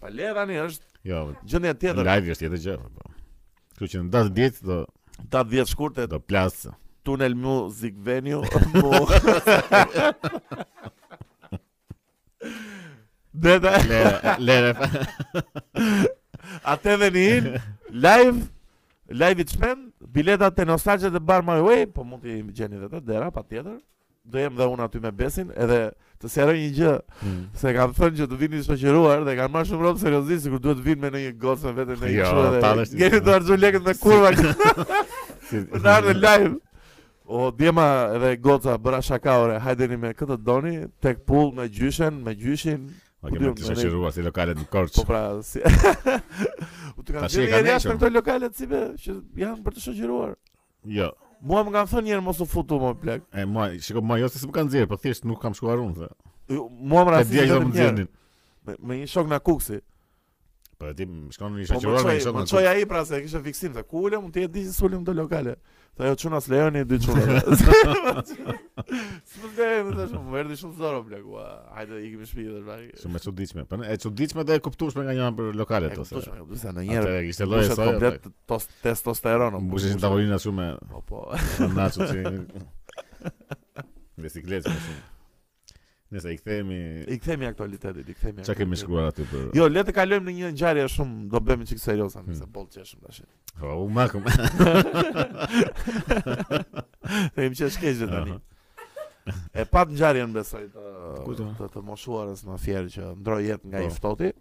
Pa 0.00 0.08
le 0.08 0.30
tani 0.36 0.56
është. 0.56 0.86
Jo. 1.04 1.18
Gjendja 1.44 1.74
tjetër. 1.80 2.06
Live 2.08 2.32
është 2.34 2.46
tjetër 2.46 2.62
gjë. 2.64 2.76
Po. 2.96 3.10
Kështu 3.76 3.88
që 3.92 4.02
në 4.06 4.12
datë 4.14 4.32
10 4.36 4.62
do 4.68 4.78
datë 5.32 5.50
10 5.58 5.70
shkurtë 5.74 6.06
do 6.14 6.20
plas 6.20 6.62
Tunnel 7.04 7.36
Music 7.36 7.96
Venue. 8.04 8.44
Dhe 13.40 13.54
dhe 13.62 13.70
Lere, 13.88 14.32
lere. 14.48 14.70
Ate 16.72 16.96
dhe 17.00 17.08
një 17.14 17.60
Live 18.04 18.40
Live 19.12 19.44
i 19.44 19.44
të 19.46 19.54
shpend 19.54 19.84
Biletat 20.16 20.56
të 20.56 20.66
nostalgje 20.68 21.12
e 21.14 21.20
bar 21.20 21.44
my 21.46 21.60
way 21.62 21.84
Po 21.86 22.00
mund 22.04 22.24
t'i 22.24 22.40
gjeni 22.58 22.80
dhe 22.80 22.88
të 22.92 23.00
dera 23.06 23.28
pa 23.30 23.44
tjetër 23.46 23.76
Do 24.24 24.40
jem 24.42 24.56
dhe 24.58 24.66
unë 24.72 24.88
aty 24.88 25.00
me 25.04 25.12
besin 25.20 25.52
Edhe 25.54 25.80
të 26.20 26.28
sjerë 26.28 26.54
një 26.56 26.70
gjë, 26.76 26.90
mm. 27.24 27.36
se 27.56 27.70
kam 27.72 27.92
thënë 27.96 28.12
që 28.18 28.24
të 28.28 28.38
vini 28.42 28.58
të 28.60 28.66
shoqëruar 28.76 29.22
dhe 29.24 29.34
kanë 29.38 29.52
marrë 29.54 29.68
shumë 29.70 29.84
rrobë 29.86 30.00
seriozisht 30.02 30.42
sikur 30.44 30.60
duhet 30.60 30.76
të 30.76 30.82
vinë 30.90 31.00
me 31.06 31.10
në 31.14 31.22
një 31.22 31.30
gocë 31.40 31.64
me 31.64 31.70
vetën 31.78 31.96
në 32.02 32.10
një 32.12 32.26
çu 32.26 32.42
jo, 32.44 32.50
edhe. 32.58 32.84
Gjeni 33.00 33.20
të 33.24 33.32
arxhu 33.38 33.56
lekët 33.60 33.86
me 33.86 33.94
kurva. 34.00 34.34
Si 35.50 35.58
na 35.82 35.96
në 36.04 36.12
live. 36.18 36.50
O 37.30 37.48
djema 37.54 37.84
edhe 38.18 38.28
goca 38.44 38.74
bëra 38.84 38.98
shakaore, 39.06 39.56
hajdeni 39.64 39.96
me 40.02 40.12
këtë 40.18 40.36
doni 40.46 40.74
tek 41.02 41.24
pull 41.26 41.48
me 41.56 41.64
gjyshen, 41.74 42.20
me 42.26 42.36
gjyshin. 42.38 42.84
Ma 43.24 43.32
kemi 43.32 43.50
po 43.54 43.56
të 43.62 43.66
shoqëruar 43.72 44.14
si 44.18 44.22
lokalet 44.26 44.60
në 44.62 44.68
Korç. 44.76 45.00
Po 45.00 45.06
pra, 45.08 45.22
si. 45.42 45.58
U 47.00 47.00
të 47.02 47.16
kanë 47.16 47.32
dhënë 47.32 47.60
edhe 47.62 47.74
ashtu 47.80 47.96
këto 47.96 48.12
lokale 48.20 48.52
si 48.60 48.68
që 48.70 49.18
janë 49.46 49.64
për 49.66 49.78
të 49.80 49.84
shoqëruar. 49.88 50.36
Jo. 51.00 51.10
Mua 51.48 51.62
më 51.64 51.72
kam 51.72 51.86
thënë 51.90 52.06
njerë 52.06 52.24
mos 52.24 52.40
u 52.42 52.46
futu 52.48 52.76
më 52.82 52.90
plek 53.02 53.22
E, 53.40 53.46
mua, 53.48 53.68
shiko, 53.84 54.02
mua, 54.04 54.18
jo 54.20 54.28
se 54.28 54.40
si 54.42 54.48
më 54.50 54.56
kanë 54.58 54.82
po 54.84 54.90
për 54.96 55.00
thjesht 55.04 55.24
nuk 55.30 55.40
kam 55.42 55.54
shkuar 55.56 55.80
unë, 55.84 56.08
dhe 56.48 56.58
Mua 56.92 57.04
më 57.08 57.14
rasin 57.14 57.36
të 57.36 57.46
të 57.50 57.60
më 57.62 57.72
njerë 57.80 58.06
Me 58.90 59.00
një 59.00 59.08
shok 59.14 59.30
në 59.30 59.38
kukësi 59.48 59.80
Po 60.80 60.88
ti 60.96 61.04
më 61.04 61.32
shkon 61.36 61.52
po, 61.52 61.58
në 61.60 61.64
shoqëror 61.68 62.06
me 62.08 62.14
shokun. 62.24 62.46
Po 62.46 62.50
çoj 62.54 62.66
ai 62.70 62.86
pra 62.88 63.02
se 63.04 63.18
kishte 63.20 63.42
fiksim 63.44 63.74
se 63.76 63.82
kule 63.84 64.16
mund 64.16 64.32
të 64.32 64.46
jetë 64.46 64.54
diçka 64.54 64.76
sulim 64.78 65.02
do 65.04 65.12
lokale. 65.12 65.58
Tha 65.98 66.08
jo 66.08 66.14
çunas 66.22 66.46
lejoni 66.48 66.86
dy 66.88 66.96
çunë. 67.04 67.26
Si 68.24 69.42
më 69.42 69.66
më 69.84 69.92
thash, 69.98 70.14
më 70.30 70.40
erdhi 70.40 70.56
shumë 70.62 70.72
zor 70.80 70.96
o 70.96 71.04
bleku. 71.04 71.36
Hajde 71.76 72.00
i 72.06 72.14
kemi 72.14 72.30
shpirtin 72.30 72.56
dhe 72.56 72.62
bëj. 72.70 72.86
Shumë 73.02 73.22
çuditshme. 73.26 73.66
Po 73.74 73.82
e 73.84 73.98
çuditshme 74.06 74.46
dhe 74.48 74.56
e 74.56 74.64
kuptueshme 74.70 75.04
nga 75.04 75.18
njëra 75.18 75.36
për 75.42 75.52
lokale 75.60 75.92
to. 75.92 76.08
Po 76.08 76.14
çuditshme, 76.16 76.48
do 76.48 76.60
të 76.64 76.74
njëra. 76.88 77.06
Atë 77.12 77.22
kishte 77.28 77.50
lloj 77.52 77.68
sa 77.68 77.76
komplet 77.82 78.30
tost 78.48 78.72
testosteron. 78.86 79.60
Mbushin 79.68 80.00
tavolinën 80.00 80.40
shumë. 80.48 80.70
Po 80.94 81.04
po. 81.12 81.24
Na 81.76 81.90
çuçi. 81.92 82.24
Bicikletë 84.24 84.72
shumë. 84.72 84.98
Nëse 86.10 86.32
i 86.34 86.38
kthehemi 86.40 86.74
i 87.06 87.16
kthehemi 87.20 87.46
aktualitetit, 87.46 88.08
i 88.10 88.14
kthehemi. 88.16 88.42
Çka 88.44 88.56
kemi 88.58 88.76
shkruar 88.80 89.06
aty 89.12 89.22
për? 89.30 89.44
Jo, 89.54 89.68
le 89.70 89.84
të 89.86 89.92
kalojmë 89.94 90.26
në 90.26 90.32
një 90.38 90.48
ngjarje 90.56 90.86
shumë 90.96 91.18
do 91.30 91.40
bëhemi 91.48 91.68
çik 91.70 91.78
serioza, 91.78 92.22
hmm. 92.24 92.34
se 92.40 92.48
boll 92.56 92.66
çeshëm 92.74 93.04
tash. 93.06 93.20
Po, 93.60 93.76
u 93.84 93.86
makum. 93.94 94.26
Ne 97.36 97.44
më 97.44 97.60
çesh 97.60 97.78
keq 97.84 98.02
tani. 98.10 98.40
E 99.54 99.66
pat 99.70 99.92
ngjarjen 99.92 100.34
besoj 100.34 100.64
të 100.74 100.86
Kujtë? 101.28 101.46
të, 101.60 101.68
të 101.78 101.82
moshuarës 101.86 102.42
në 102.48 102.58
fjerë 102.64 102.90
që 102.96 103.12
ndroi 103.20 103.44
jetë 103.46 103.70
nga 103.70 103.84
oh. 103.84 103.86
i 103.86 103.94
ftohti. 104.00 104.32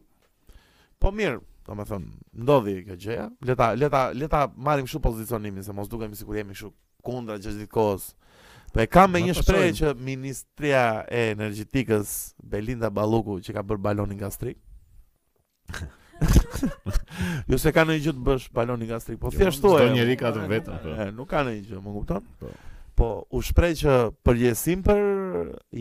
Po 1.00 1.12
mirë, 1.14 1.38
do 1.68 1.78
ndodhi 1.78 2.80
kjo 2.88 2.98
gjëja. 3.06 3.28
Le 3.46 3.58
ta 3.62 3.70
le 3.78 3.92
ta 3.94 4.08
le 4.18 4.32
ta 4.34 4.42
marrim 4.58 4.90
kështu 4.90 5.04
pozicionimin 5.06 5.62
se 5.70 5.78
mos 5.78 5.92
dukemi 5.92 6.18
sikur 6.18 6.42
jemi 6.42 6.58
kështu 6.58 6.74
kundra 7.06 7.38
gjithë 7.38 7.68
ditës. 7.68 8.10
Po 8.74 8.82
e 8.82 8.88
kam 8.88 9.12
me 9.16 9.22
një 9.26 9.34
shprehje 9.40 9.74
që 9.80 9.92
Ministria 10.06 11.04
e 11.10 11.22
Energjetikës 11.34 12.12
Belinda 12.52 12.90
Balluku 12.94 13.40
që 13.42 13.54
ka 13.56 13.64
bërë 13.66 13.82
balonin 13.82 14.18
gastrik. 14.20 14.58
jo 17.50 17.58
se 17.62 17.72
ka 17.74 17.86
në 17.88 17.96
një 17.98 18.04
gjithë 18.06 18.24
bësh 18.28 18.48
balonin 18.54 18.90
gastrik, 18.92 19.18
po 19.22 19.32
jo, 19.34 19.40
thjesht 19.40 19.64
thua. 19.64 19.82
Çdo 19.82 19.96
njerëz 19.96 20.20
ka 20.22 20.32
të 20.36 20.44
vetën. 20.52 20.84
Po. 20.84 20.94
Nuk 21.18 21.30
ka 21.32 21.42
në 21.48 21.56
një 21.56 21.62
gjithë, 21.64 21.82
më 21.88 21.94
kupton? 21.98 22.28
Po. 22.44 22.52
Po 23.00 23.08
u 23.34 23.42
shpreh 23.48 23.74
që 23.80 23.94
përgjesim 24.28 24.82
për 24.86 25.02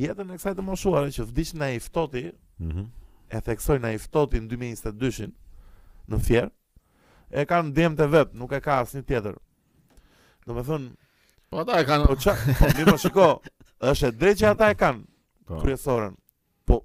jetën 0.05 0.33
e 0.33 0.39
kësaj 0.39 0.55
të 0.61 0.65
moshuare 0.69 1.13
që 1.17 1.27
vdiq 1.29 1.53
në 1.61 1.71
iftoti. 1.83 2.27
Mhm. 2.65 2.89
e 3.37 3.41
theksoj 3.45 3.77
nga 3.81 3.91
iftoti 3.93 4.39
në 4.41 4.49
2022 4.55 5.27
në 6.09 6.19
Fier. 6.25 6.47
E 7.29 7.43
ka 7.45 7.59
në 7.63 7.73
dhemë 7.77 7.97
të 7.99 8.07
vetë, 8.15 8.39
nuk 8.41 8.53
e 8.57 8.61
ka 8.65 8.79
asë 8.81 8.97
një 8.99 9.05
tjetër. 9.11 9.35
Do 10.47 10.55
me 10.57 10.63
thënë, 10.65 10.89
Po 11.51 11.61
ata 11.65 11.81
e 11.81 11.85
kanë. 11.89 12.07
Po 12.09 12.17
ç'a? 12.23 12.35
Po 12.59 12.67
mirë, 12.77 12.91
po 12.93 12.99
shiko. 13.03 13.27
Është 13.89 14.11
drejt 14.21 14.41
që 14.43 14.49
ata 14.53 14.69
e 14.73 14.77
kanë 14.79 15.05
po. 15.49 15.63
Po 16.69 16.81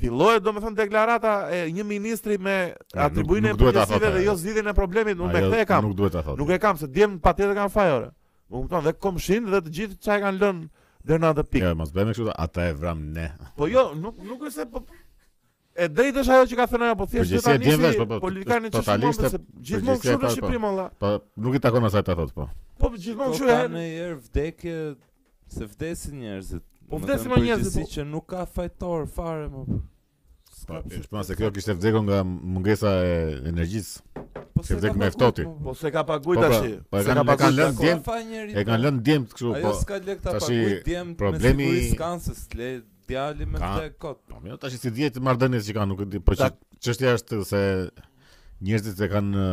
fillohet 0.00 0.40
domethënë 0.44 0.78
deklarata 0.78 1.32
e 1.52 1.58
një 1.76 1.84
ministri 1.86 2.38
me 2.40 2.54
atribuinë 2.96 3.50
e 3.52 3.56
përgjegjësive 3.60 4.12
dhe 4.16 4.22
jo 4.24 4.34
zgjidhjen 4.40 4.70
e 4.72 4.76
problemit, 4.78 5.20
unë 5.20 5.34
me 5.34 5.42
këtë 5.44 5.60
e 5.64 5.66
kam. 5.68 5.88
Nuk 5.90 5.98
duhet 5.98 6.14
ta 6.16 6.22
thotë. 6.24 6.38
Nuk 6.40 6.54
e 6.54 6.60
kam 6.62 6.78
se 6.80 6.88
djem 6.88 7.18
patjetër 7.26 7.58
kanë 7.58 7.72
fajore. 7.74 8.08
Më 8.48 8.62
kupton 8.62 8.86
dhe 8.88 8.94
komshin 9.04 9.50
dhe 9.52 9.60
të 9.66 9.74
gjithë 9.78 9.98
çka 10.02 10.16
e 10.16 10.22
kanë 10.24 10.40
lënë 10.40 10.66
deri 11.10 11.20
në 11.22 11.32
atë 11.34 11.44
pikë. 11.52 11.68
Jo, 11.68 11.76
mos 11.82 11.92
bëjmë 11.92 12.16
kështu, 12.16 12.32
ata 12.46 12.68
e 12.72 12.76
vram 12.80 13.04
ne. 13.18 13.28
Po 13.58 13.68
jo, 13.68 13.90
nuk 14.00 14.24
nuk 14.24 14.48
është 14.48 14.56
se 14.62 14.66
po, 14.72 14.86
E 15.74 15.88
drejtë 15.88 16.20
është 16.20 16.34
ajo 16.36 16.48
që 16.50 16.56
ka 16.58 16.64
thënë 16.68 16.84
ajo, 16.86 16.96
po 17.00 17.04
thjesht 17.08 17.32
vetë 17.32 17.60
po 17.64 17.70
tani 17.70 17.90
si 17.94 18.18
politikanë 18.26 18.70
të 18.74 18.80
shkollës 18.84 19.20
se 19.22 19.30
po 19.32 19.60
gjithmonë 19.68 20.02
kështu 20.02 20.16
në 20.18 20.26
po. 20.26 20.32
Shqipëri 20.34 20.60
më 20.60 20.68
valla. 20.68 20.84
Po 21.00 21.12
nuk 21.46 21.56
i 21.58 21.62
takon 21.64 21.86
asaj 21.88 22.02
të 22.10 22.16
thotë 22.18 22.36
po. 22.36 22.46
Po 22.82 22.90
gjithmonë 22.92 23.34
kështu 23.34 23.48
janë. 23.48 23.72
Në 23.76 23.84
herë 23.94 24.18
vdekje 24.26 24.82
se 25.54 25.70
vdesin 25.72 26.18
njerëzit. 26.26 26.66
Po 26.92 27.00
vdesin 27.00 27.32
më 27.32 27.40
njerëzit 27.46 27.78
si 27.78 27.86
që 27.94 28.04
nuk 28.10 28.28
ka 28.34 28.44
fajtor 28.58 29.06
fare 29.16 29.48
më. 29.54 29.64
Po 30.68 30.82
është 30.84 31.08
pas 31.16 31.30
se 31.32 31.36
kjo 31.40 31.48
kishte 31.56 31.74
vdekur 31.78 32.04
nga 32.06 32.20
mungesa 32.28 32.92
e 33.02 33.16
energjisë. 33.50 34.04
Po 34.52 34.66
se 34.68 34.76
vdek 34.78 35.00
me 35.00 35.08
ftohti. 35.16 35.48
Po 35.64 35.72
se 35.74 35.90
ka 35.94 36.04
paguaj 36.06 36.42
tash. 36.44 36.70
Po 36.92 37.00
e 37.00 37.08
kanë 37.16 37.56
lënë 37.56 37.76
djem. 37.80 38.04
E 38.60 38.68
kanë 38.68 38.84
lënë 38.84 39.04
djem 39.08 39.24
kështu 39.32 39.56
po. 39.64 39.72
Ai 39.72 39.80
s'ka 39.80 40.02
lekë 40.04 40.26
ta 40.28 40.36
paguaj 40.36 40.76
djem 40.86 41.16
me 41.16 41.48
sigurisë 41.48 41.98
kanë 41.98 42.84
bjali 43.08 43.46
me 43.48 43.58
këtë 43.62 43.88
kot. 44.02 44.22
Po 44.30 44.40
mirë, 44.40 44.54
jo, 44.54 44.58
tash 44.62 44.78
si 44.82 44.92
dihet 44.94 45.18
marrdhënies 45.24 45.66
që 45.68 45.76
kanë, 45.78 45.90
nuk 45.92 46.02
e 46.04 46.08
di, 46.14 46.20
por 46.22 46.38
çështja 46.38 47.14
që, 47.14 47.14
është 47.18 47.40
se 47.48 47.62
njerëzit 48.66 49.02
e 49.06 49.10
kanë 49.12 49.46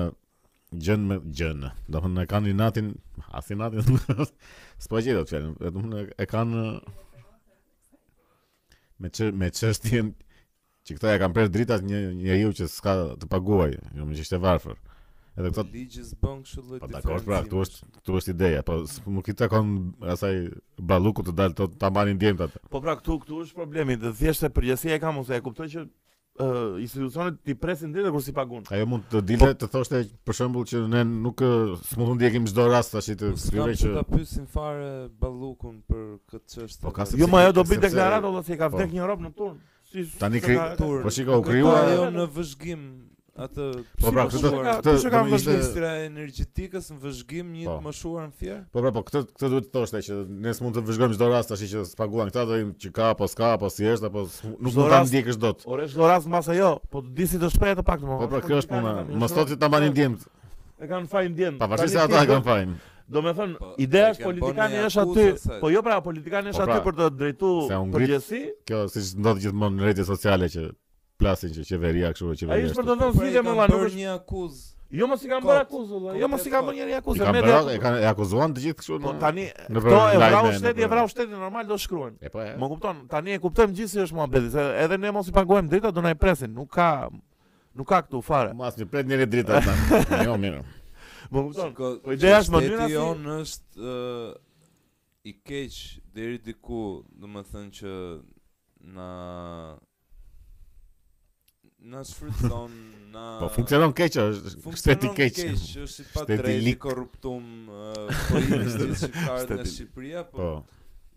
gjën 0.85 1.05
me 1.09 1.19
gjën. 1.39 1.67
Do 1.89 1.99
të 1.99 2.03
thonë 2.07 2.25
kanë 2.31 2.55
natin, 2.59 2.93
a 3.31 3.43
si 3.45 3.57
natin? 3.59 3.99
S'po 4.79 4.99
e 5.01 5.05
di, 5.07 5.17
fjalën, 5.31 5.55
do 5.59 6.07
e 6.09 6.27
kanë 6.31 6.63
me 8.99 9.13
çë 9.15 9.31
me 9.39 9.51
çështjen 9.55 10.13
që 10.87 10.97
këta 10.97 11.15
e 11.17 11.21
kanë 11.21 11.35
prerë 11.37 11.53
drita 11.53 11.77
një 11.85 12.03
njeriu 12.19 12.53
që 12.59 12.67
s'ka 12.73 12.95
të 13.21 13.29
paguaj, 13.31 13.77
jo 13.97 14.05
më 14.07 14.17
që 14.17 14.25
ishte 14.25 14.39
varfër. 14.43 14.77
Edhe 15.39 15.51
këto 15.55 15.63
ligjës 15.71 16.09
bën 16.19 16.39
kështu 16.43 16.61
lloj 16.67 16.79
diferencë. 16.81 16.99
Po 16.99 17.13
dakor, 17.13 17.23
pra 17.27 17.37
këtu 17.45 17.61
është 17.63 17.87
këtu 17.99 18.17
është 18.19 18.33
ideja, 18.33 18.63
po 18.67 18.77
nuk 19.15 19.29
i 19.31 19.35
takon 19.39 19.69
asaj 20.13 20.35
ballukut 20.91 21.29
të 21.29 21.35
dalë 21.39 21.69
ta 21.83 21.91
marrin 21.95 22.17
ndjenjtë 22.19 22.47
atë. 22.49 22.61
Po 22.73 22.81
pra 22.83 22.95
këtu 22.99 23.17
këtu 23.23 23.39
është 23.45 23.59
problemi, 23.61 23.95
dhe 24.01 24.11
thjesht 24.19 24.43
e 24.43 24.51
përgjësia 24.57 24.97
e 24.97 25.01
kam 25.03 25.21
ose 25.21 25.37
e 25.39 25.43
kuptoj 25.45 25.69
që 25.75 25.79
ë 25.79 26.49
uh, 26.49 26.75
institucionet 26.83 27.39
ti 27.43 27.55
presin 27.59 27.93
drejtë 27.95 28.11
kur 28.17 28.23
si 28.23 28.33
pagun. 28.35 28.67
Ajo 28.75 28.87
mund 28.91 29.07
të 29.11 29.21
dilë 29.31 29.47
po, 29.47 29.53
të 29.63 29.69
thoshte 29.73 30.01
për 30.27 30.37
shembull 30.41 30.67
që 30.71 30.83
ne 30.91 31.03
nuk 31.13 31.43
smundon 31.87 32.19
di 32.21 32.31
kemi 32.35 32.51
çdo 32.51 32.67
rast 32.71 32.95
tash 32.97 33.11
të 33.23 33.31
thyre 33.45 33.75
që 33.79 33.93
ta 33.95 34.03
pyesin 34.11 34.47
fare 34.55 34.91
ballukun 35.23 35.79
për 35.91 36.03
këtë 36.33 36.47
çështje. 36.55 36.81
Po, 36.83 36.95
jo, 37.23 37.31
më 37.31 37.45
ajo 37.45 37.55
do 37.61 37.67
bëj 37.71 37.83
deklaratë 37.87 38.33
ose 38.41 38.55
i 38.55 38.59
ka 38.59 38.71
vdekur 38.71 38.91
po. 38.91 38.99
një 38.99 39.11
rob 39.13 39.25
në 39.27 39.33
turn. 39.39 39.59
Si 39.91 40.05
tani 40.21 40.39
po 40.79 41.11
shikoj 41.11 41.41
u 41.41 41.43
krijuar 41.47 41.79
po, 41.81 41.91
ajo 41.95 42.07
në 42.17 42.27
vëzhgim 42.37 42.87
atë 43.45 43.65
po 44.01 44.11
pra 44.13 44.25
këtë 44.29 44.51
këtë 44.65 44.93
që 45.03 45.11
kam 45.13 45.29
vështirë 45.33 45.55
ministra 45.57 45.91
energjetikës 46.07 46.89
në 46.93 46.97
vëzhgim 47.03 47.51
një 47.55 47.63
të 47.63 47.71
po. 47.71 47.77
moshuar 47.85 48.27
në 48.27 48.33
fjer 48.39 48.59
po 48.73 48.83
pra 48.83 48.91
po 48.95 49.03
këtë 49.07 49.21
këtë 49.31 49.51
duhet 49.53 49.69
të 49.69 49.73
thoshte 49.77 50.01
që 50.09 50.19
ne 50.45 50.53
s'mund 50.57 50.77
të 50.79 50.83
vëzhgojmë 50.89 51.17
çdo 51.19 51.29
rast 51.31 51.51
tash 51.53 51.63
që 51.73 51.85
spaguan 51.93 52.31
këta 52.31 52.45
do 52.49 52.59
im 52.63 52.73
që 52.83 52.91
ka 52.97 53.11
apo 53.13 53.29
s'ka 53.31 53.53
apo 53.57 53.71
si 53.73 53.87
është 53.89 54.09
apo 54.11 54.25
nuk 54.57 54.71
mund 54.73 54.91
ta 54.93 55.01
ndjekësh 55.07 55.39
dot 55.43 55.65
orë 55.67 55.87
çdo 55.93 56.09
rast 56.11 56.29
mbas 56.29 56.51
ajo 56.53 56.73
po 56.91 57.03
të 57.05 57.15
disi 57.21 57.39
të 57.41 57.51
shpreh 57.55 57.77
të 57.79 57.85
paktën 57.87 58.09
po 58.09 58.19
pra 58.25 58.41
po 58.41 58.47
kjo 58.47 58.61
është 58.63 58.75
puna 58.75 59.03
mos 59.23 59.35
thotë 59.37 59.59
ta 59.63 59.71
marrin 59.73 59.93
ndjem 59.95 60.19
e 60.79 60.91
kanë 60.91 61.13
fajin 61.13 61.35
ndjem 61.37 61.61
pavarësisht 61.63 61.99
se 61.99 62.05
ata 62.05 62.23
e 62.25 62.31
kanë 62.35 62.47
fajin 62.51 62.79
Do 63.09 63.23
me 63.25 63.31
thënë, 63.33 63.55
po, 63.57 63.71
ideja 63.81 64.11
është 64.13 64.21
politikani 64.27 64.83
është 64.85 65.01
aty, 65.01 65.23
po 65.63 65.71
jo 65.73 65.81
pra 65.81 65.95
politikani 66.05 66.51
po, 66.51 66.51
është 66.53 66.61
pra, 66.67 66.75
aty 66.75 66.83
për 66.85 66.95
të 66.99 67.07
drejtu 67.17 67.49
përgjësi. 67.95 68.41
Kjo, 68.69 68.83
si 68.93 69.01
që 69.07 69.23
ndodhë 69.25 69.43
gjithmonë 69.47 69.75
në 69.79 69.87
rejtje 69.87 70.05
sociale 70.11 70.49
që 70.53 70.67
plasin 71.19 71.51
që 71.53 71.65
qeveria 71.67 72.11
kështu 72.15 72.33
që 72.41 72.47
ai 72.53 72.61
është 72.69 72.79
për 72.79 72.85
të 72.87 72.95
dhënë 72.99 73.15
fitë 73.19 73.41
më 73.49 73.55
vonë 73.61 73.93
një 73.99 74.11
akuzë 74.17 74.67
Jo 74.99 75.05
mos 75.05 75.21
i 75.21 75.27
kanë 75.29 75.45
bërë 75.45 75.61
akuzë, 75.67 75.97
jo 76.17 76.27
mos 76.31 76.45
i 76.47 76.51
kanë 76.51 76.65
bërë 76.65 76.79
ndonjë 76.79 76.95
akuzë, 76.99 77.25
më 77.37 77.41
të. 77.45 77.49
Kanë 77.61 77.73
kanë 77.83 78.05
akuzuan 78.09 78.53
të 78.55 78.61
gjithë 78.63 78.77
kështu. 78.79 78.95
Po 79.03 79.11
tani 79.21 79.43
këto 79.69 79.97
e 80.01 80.21
vrau 80.23 80.47
shteti, 80.55 80.81
e 80.81 80.87
vrau 80.89 81.03
shteti 81.11 81.29
normal 81.43 81.67
do 81.69 81.75
shkruajnë. 81.83 82.17
E 82.25 82.31
po. 82.33 82.45
Mo 82.57 82.69
kupton, 82.71 83.03
tani 83.11 83.35
e 83.35 83.41
kuptojmë 83.43 83.75
gjithë 83.77 83.91
se 83.91 84.07
është 84.07 84.17
muhabeti, 84.17 84.49
se 84.55 84.63
edhe 84.87 84.97
ne 85.03 85.11
mos 85.13 85.29
i 85.29 85.35
paguajmë 85.35 85.69
drita 85.75 85.91
do 85.93 86.01
na 86.01 86.15
i 86.15 86.17
presin, 86.17 86.49
nuk 86.57 86.71
ka 86.73 86.87
nuk 87.11 87.85
ka 87.91 87.99
këtu 88.07 88.23
fare. 88.25 88.55
Mos 88.57 88.81
i 88.81 88.87
pret 88.89 89.05
ndonjë 89.11 89.29
drita 89.35 89.61
tani. 89.61 90.07
Jo, 90.25 90.39
mirë. 90.47 90.63
Mo 91.37 91.43
kupton. 91.51 91.77
Po 92.07 92.15
ideja 92.17 92.41
është 92.41 92.55
mënyra 92.57 92.87
si 92.89 92.97
on 93.03 93.29
është 93.35 93.99
i 95.21 95.35
keq 95.51 95.77
deri 96.17 96.41
diku, 96.49 96.81
domethënë 97.13 97.69
që 97.77 97.93
na 98.97 99.13
në 101.87 102.01
fruit 102.13 102.41
zone 102.43 102.87
Po 103.39 103.47
funksionon 103.49 103.93
keq, 103.97 104.17
është 104.21 104.71
shteti 104.77 105.09
keq. 105.17 105.37
Është 105.83 106.03
pa 106.13 106.25
drejtë 106.29 106.69
i 106.69 106.73
korruptum 106.77 107.47
uh, 107.73 108.25
politikës 108.29 109.05
në 109.49 109.63
Shqipëri, 109.65 109.87
po. 109.95 110.09
Ja 110.11 110.25
po. 110.29 110.49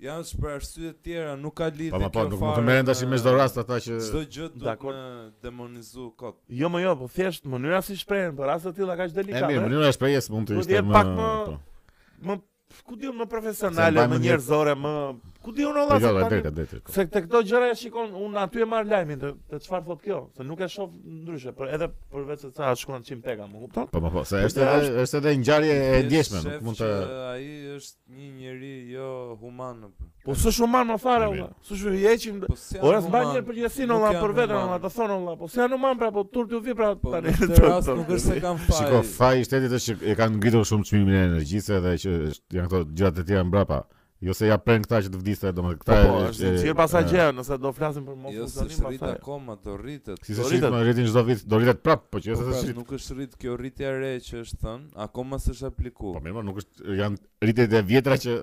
Janë 0.03 0.41
për 0.43 0.51
arsye 0.57 0.93
të 0.95 0.95
tjera, 1.07 1.35
nuk 1.39 1.53
ka 1.61 1.69
lidhje 1.71 1.93
po, 1.93 2.01
po, 2.01 2.07
kjo. 2.07 2.15
Po, 2.33 2.39
po, 2.41 2.47
nuk 2.57 2.63
më 2.63 2.65
merren 2.71 2.89
tash 2.89 3.03
me 3.11 3.19
çdo 3.21 3.35
rast 3.37 3.61
ata 3.61 3.77
që 3.85 3.99
çdo 4.09 4.23
gjë 4.35 4.49
do 4.57 4.75
të 4.87 4.97
demonizoj 5.45 6.09
kot. 6.19 6.39
Jo, 6.59 6.71
më 6.75 6.81
jo, 6.87 6.95
po 7.03 7.11
thjesht 7.13 7.45
mënyra 7.53 7.83
si 7.87 7.99
shprehen, 8.01 8.33
po 8.41 8.49
rasti 8.49 8.73
tilla 8.81 8.97
kaq 8.99 9.13
delikat. 9.15 9.45
Emi, 9.47 9.61
mënyra 9.69 9.93
e 9.93 9.99
shprehjes 9.99 10.31
mund 10.33 10.49
të 10.51 10.59
ishte 10.63 10.81
më. 10.83 10.89
Po, 10.97 10.97
pak 10.97 11.13
më 11.13 12.33
më 12.33 12.41
ku 12.89 12.97
diun 12.97 13.15
më 13.21 13.29
profesionale, 13.31 14.09
më 14.11 14.23
njerëzore, 14.25 14.75
më 14.81 14.97
Ku 15.43 15.51
di 15.53 15.65
unë 15.67 15.81
Allah 15.83 15.99
se 16.01 16.43
tani. 16.43 16.81
Se 16.95 17.03
te 17.11 17.23
këto 17.25 17.41
gjëra 17.43 17.71
e 17.73 17.77
shikon 17.79 18.13
unë 18.15 18.43
aty 18.45 18.63
e 18.63 18.67
marr 18.71 18.87
lajmin 18.87 19.19
të 19.23 19.31
të 19.51 19.59
çfarë 19.65 19.83
thot 19.89 20.03
kjo, 20.05 20.19
se 20.37 20.45
nuk 20.47 20.61
e 20.63 20.69
shoh 20.71 20.91
ndryshe, 21.03 21.51
por 21.57 21.71
edhe 21.75 21.89
për 22.13 22.27
vetë 22.29 22.43
se 22.45 22.51
sa 22.61 22.71
shkon 22.79 23.03
çim 23.07 23.23
peka, 23.25 23.49
më 23.51 23.63
kupton? 23.65 23.89
Po 23.91 24.03
po 24.05 24.13
po, 24.15 24.23
se 24.29 24.39
është 24.47 24.69
është 25.03 25.19
edhe 25.19 25.33
ngjarje 25.43 25.73
e 25.87 25.97
djeshme, 26.07 26.43
nuk 26.47 26.61
mund 26.69 26.79
të 26.79 26.91
ai 27.33 27.47
është 27.77 28.15
një 28.19 28.29
njeri 28.39 28.73
jo 28.95 29.09
human. 29.41 29.81
Po 30.23 30.37
s'është 30.39 30.63
human 30.63 30.87
më 30.93 30.99
fare 31.03 31.29
unë. 31.33 31.49
S'u 31.67 31.91
i 31.99 32.05
heqim. 32.07 32.37
Po, 32.47 32.55
Ora 32.87 33.01
s'bën 33.03 33.33
një 33.37 33.43
përgjigjësi 33.49 33.89
nëlla 33.91 34.13
për 34.23 34.35
veten 34.39 34.61
unë, 34.63 34.77
ata 34.79 34.93
thonë 34.95 35.17
valla, 35.19 35.35
po 35.43 35.49
s'janë 35.51 35.75
human 35.81 35.99
pra 35.99 36.13
po 36.15 36.25
turti 36.37 36.55
u 36.55 36.61
vi 36.63 36.77
pra 36.79 36.93
po, 36.95 37.17
tani. 37.17 37.35
Në 37.35 37.59
rast 37.67 37.91
nuk 37.91 38.15
është 38.15 38.29
se 38.37 38.39
kanë 38.45 38.69
faj. 38.69 38.79
Shikoj 38.79 39.03
faji 39.17 39.49
shtetit 39.51 39.75
të 39.75 39.83
shik, 39.89 40.07
e 40.07 40.15
kanë 40.21 40.39
ngritur 40.39 40.63
shumë 40.71 40.87
çmimin 40.93 41.17
e 41.19 41.25
energjisë 41.33 41.81
edhe 41.81 41.97
që 42.05 42.15
janë 42.61 42.69
këto 42.71 42.85
gjërat 42.95 43.21
e 43.25 43.27
tjera 43.33 43.43
mbrapa. 43.49 43.81
Jo 44.23 44.31
se 44.39 44.47
ja 44.47 44.55
pren 44.59 44.85
këta 44.87 45.01
që 45.03 45.11
të 45.11 45.19
vdiste, 45.19 45.51
do 45.51 45.63
të 45.65 45.65
thotë 45.67 45.79
këta. 45.83 45.95
Po, 46.07 46.11
po 46.13 46.19
është 46.29 46.51
si 46.63 46.69
e... 46.71 46.75
pasa 46.79 47.01
gjë, 47.03 47.25
nëse 47.35 47.57
do 47.59 47.73
flasim 47.75 48.05
për 48.07 48.19
mos 48.23 48.37
jo, 48.37 48.45
funksionim 48.47 48.85
pasaj. 48.85 48.95
Jo, 48.95 49.15
rrit 49.17 49.19
akoma, 49.25 49.57
do 49.65 49.75
rritet. 49.81 50.21
Si 50.23 50.37
se 50.39 50.45
rritet, 50.47 50.77
rritin 50.87 51.09
çdo 51.11 51.25
vit, 51.27 51.43
do 51.51 51.59
rritet 51.59 51.81
prap, 51.83 52.05
po 52.07 52.21
që 52.23 52.31
jo 52.31 52.37
s'është. 52.39 52.53
Po, 52.53 52.69
pra, 52.69 52.77
nuk 52.77 52.93
është 53.01 53.17
rrit 53.17 53.35
kjo 53.43 53.57
rritja 53.59 53.89
e 53.91 53.97
re 53.99 54.13
që 54.29 54.45
është 54.45 54.61
thën, 54.63 54.85
akoma 55.09 55.41
s'është 55.43 55.67
aplikuar. 55.73 56.15
Po 56.15 56.23
mirë, 56.23 56.37
po, 56.39 56.45
nuk 56.53 56.63
është 56.63 56.97
janë 57.01 57.21
rritet 57.49 57.75
e 57.75 57.83
vjetra 57.91 58.19
që 58.23 58.37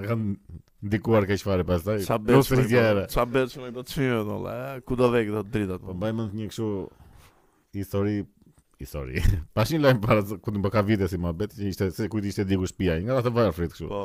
kanë 0.00 0.32
ndikuar 0.88 1.28
kaq 1.28 1.44
fare 1.50 1.66
pasaj. 1.68 2.06
Çfarë 2.08 2.32
bësh? 2.32 3.04
Çfarë 3.12 3.34
bësh 3.36 3.58
me 3.60 3.72
këto 3.74 3.88
çmime 3.92 4.22
do 4.32 4.40
la? 4.46 4.56
Ku 4.88 4.96
do 5.02 5.12
vë 5.12 5.26
këto 5.28 5.44
dritat? 5.52 5.84
Po 5.84 5.96
bëjmë 6.06 6.30
një 6.40 6.48
kështu 6.48 6.72
histori 7.76 8.16
histori. 8.80 9.20
Pashin 9.56 9.80
lajm 9.84 10.00
para 10.04 10.20
kur 10.26 10.52
të 10.52 10.60
bëka 10.64 10.82
vite 10.84 11.06
si 11.08 11.16
mohabet 11.20 11.54
që 11.56 11.68
ishte 11.72 11.86
se 11.96 12.08
kujt 12.12 12.26
ishte 12.28 12.44
diku 12.48 12.68
shtëpia. 12.68 12.98
Nga 13.06 13.20
ata 13.22 13.30
vajrë 13.36 13.54
frit 13.56 13.72
kështu. 13.72 13.88
Po. 13.88 14.02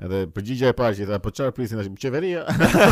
Edhe 0.00 0.18
përgjigja 0.32 0.70
e 0.72 0.74
parë 0.76 0.94
që 0.96 1.06
tha, 1.10 1.16
po 1.20 1.30
çfarë 1.36 1.52
prisin 1.58 1.76
tash 1.76 1.88
qeveria? 2.00 2.46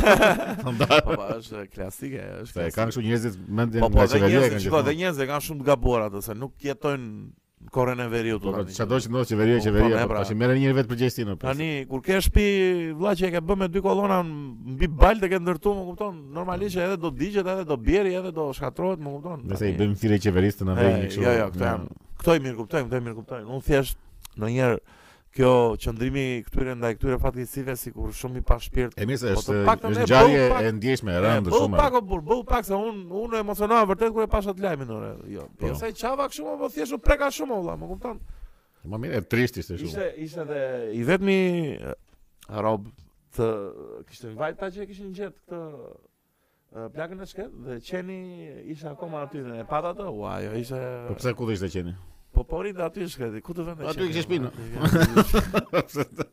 po 0.64 0.73
pa, 0.77 0.99
po, 1.07 1.14
është 1.38 1.62
klasike, 1.73 2.25
është. 2.42 2.53
Po 2.53 2.66
kanë 2.75 2.90
kështu 2.92 3.05
njerëz 3.07 3.38
mendjen 3.57 3.85
po, 3.85 3.88
po, 3.88 4.03
nga 4.03 4.09
qeveria 4.12 4.51
kanë. 4.53 4.71
Po, 4.75 4.83
dhe 4.85 4.94
njerëz 4.99 5.01
njerëzit 5.07 5.31
kanë 5.31 5.44
shumë 5.47 5.62
të 5.64 5.68
gabuar 5.71 6.05
atë 6.11 6.23
se 6.27 6.37
nuk 6.37 6.66
jetojnë 6.66 7.09
në 7.09 7.73
korren 7.75 8.03
e 8.05 8.09
veriut. 8.12 8.44
Po, 8.44 8.53
çado 8.77 8.99
që 9.01 9.12
ndodh 9.14 9.31
qeveria, 9.33 9.62
qeveria, 9.64 9.88
po, 9.94 9.94
po, 9.94 10.03
po 10.03 10.11
pra. 10.12 10.21
tash 10.27 10.37
merren 10.42 10.61
njëri 10.61 10.77
vetë 10.83 10.90
përgjegjësinë. 10.92 11.38
Tani 11.47 11.71
kur 11.94 12.05
ke 12.11 12.21
shtëpi 12.29 12.44
vëlla 13.01 13.16
që 13.23 13.27
e 13.31 13.33
ke 13.38 13.42
bën 13.49 13.62
me 13.64 13.71
dy 13.79 13.83
kolona 13.88 14.21
mbi 14.29 14.90
baltë 15.01 15.33
ke 15.33 15.40
ndërtuar, 15.47 15.79
më 15.81 15.87
kupton? 15.88 16.21
Normalisht 16.37 16.77
edhe 16.85 17.01
do 17.07 17.14
digjet, 17.23 17.49
edhe 17.55 17.64
do 17.73 17.81
bjerë, 17.88 18.12
edhe 18.21 18.35
do 18.37 18.51
shkatrohet, 18.61 19.01
më 19.01 19.16
kupton? 19.16 19.49
Nëse 19.49 19.73
i 19.73 19.75
bëjmë 19.81 19.99
thirrje 20.05 20.21
qeverisë 20.29 20.61
të 20.61 20.68
na 20.73 20.77
vëjë 20.83 21.03
kështu. 21.09 21.25
Jo, 21.25 21.38
jo, 21.40 21.49
këtë 21.57 21.71
jam. 21.73 21.88
Mm. 21.88 22.07
Këto 22.21 22.37
i 22.37 22.44
mirë 22.44 22.59
kuptojmë, 22.61 22.92
këto 22.92 22.99
i 23.03 23.07
mirë 23.09 23.18
kuptojmë. 23.23 23.51
Unë 23.57 23.64
thjesht 23.73 23.99
ndonjëherë 24.38 24.81
kjo 25.38 25.53
qëndrimi 25.79 26.24
këtyre 26.48 26.72
ndaj 26.77 26.96
këtyre 26.98 27.16
fatkeqësive 27.22 27.74
sikur 27.79 28.11
shumë 28.18 28.40
i 28.40 28.44
pashpirt. 28.48 28.96
E 28.98 29.07
mirë 29.07 29.20
se 29.20 29.35
po 29.37 29.44
është 29.44 29.92
një 29.92 30.07
ngjarje 30.07 30.40
e 30.51 30.72
ndjeshme 30.79 31.14
e 31.14 31.20
rëndë 31.22 31.53
shumë. 31.55 31.77
Po 31.79 31.83
pak 31.83 31.96
o 32.01 32.03
bur, 32.11 32.24
bëu 32.27 32.40
pak 32.48 32.66
se 32.66 32.74
un 32.74 33.05
un 33.20 33.37
emocionova 33.38 33.85
vërtet 33.92 34.12
kur 34.16 34.27
e 34.27 34.31
pasha 34.33 34.51
atë 34.55 34.64
lajmin 34.66 34.90
orë. 34.96 35.12
Jo, 35.37 35.46
po 35.61 35.70
sa 35.79 35.92
i 35.92 35.94
çava 35.94 36.27
kështu 36.33 36.48
apo 36.57 36.70
thjesht 36.74 36.96
u 36.96 36.98
preka 37.05 37.31
shumë 37.31 37.55
valla, 37.61 37.77
më 37.79 37.90
kupton? 37.92 38.20
Më 38.90 39.03
mirë 39.05 39.20
e 39.20 39.24
trisht 39.35 39.62
ishte 39.62 39.79
shumë. 39.79 39.92
Ishte 39.92 40.11
ishte 40.27 40.48
dhe 40.51 40.66
i 40.98 41.05
vetmi 41.09 41.38
rob 42.66 42.90
të 43.38 43.53
kishte 44.11 44.35
vajta 44.42 44.72
që 44.74 44.88
kishin 44.90 45.14
gjetë 45.22 45.38
këtë 45.38 46.92
plakën 46.98 47.22
e 47.24 47.31
shkët 47.33 47.55
dhe 47.68 47.79
qeni 47.87 48.18
isha 48.74 48.90
akoma 48.96 49.22
aty 49.29 49.46
në 49.46 49.62
patatë. 49.70 50.11
uaj, 50.18 50.51
jo, 50.51 50.59
ishte 50.66 50.83
Po 51.12 51.20
pse 51.22 51.37
ku 51.38 51.51
ishte 51.55 51.70
qeni? 51.79 51.94
Po 52.38 52.44
po 52.46 52.61
rinda 52.62 52.87
aty 52.87 53.03
është 53.03 53.18
këti, 53.18 53.40
ku 53.42 53.51
të 53.57 53.64
vende 53.66 53.83
që? 53.83 53.90
Aty 53.90 53.98
i 54.05 54.12
kështë 54.14 54.27
shpinë. 55.98 56.27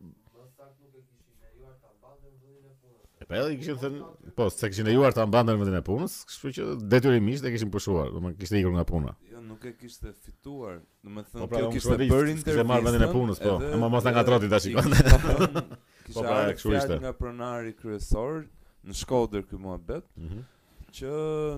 Po 3.32 3.38
ai 3.40 3.56
kishin 3.62 3.78
thënë, 3.80 4.08
po 4.36 4.48
se 4.52 4.68
kishin 4.74 4.88
lejuar 4.90 5.14
ta 5.16 5.24
mbanden 5.30 5.60
vendin 5.62 5.78
e 5.78 5.84
punës, 5.88 6.18
kështu 6.30 6.52
që 6.58 6.66
detyrimisht 6.94 7.46
e 7.48 7.52
kishin 7.54 7.70
pushuar, 7.74 8.10
do 8.12 8.18
të 8.18 8.24
thonë 8.26 8.40
kishte 8.42 8.60
ikur 8.64 8.74
nga 8.78 8.84
puna. 8.90 9.14
Jo, 9.32 9.40
nuk 9.52 9.68
e 9.70 9.76
kishte 9.80 10.12
fituar, 10.26 10.82
do 11.06 11.14
të 11.14 11.28
thonë 11.30 11.44
po 11.46 11.52
pra, 11.54 11.62
kjo 11.62 11.70
kishte 11.78 11.98
bërë 12.00 12.34
intervistë. 12.34 12.48
Kishte 12.52 12.66
marrë 12.74 12.88
vendin 12.90 13.06
e 13.08 13.12
punës, 13.14 13.40
po. 13.46 13.56
E 13.70 13.78
mos 13.86 14.10
na 14.10 14.16
ngatroti 14.18 14.50
tash. 14.50 14.74
Po 16.12 16.26
pra, 16.26 16.42
kështu 16.58 16.74
ishte 16.76 16.96
në 18.88 18.96
Shkodër 18.98 19.44
këtë 19.46 19.60
muhabet 19.62 20.06
mm 20.16 20.28
-hmm. 20.28 20.42
që 20.92 21.12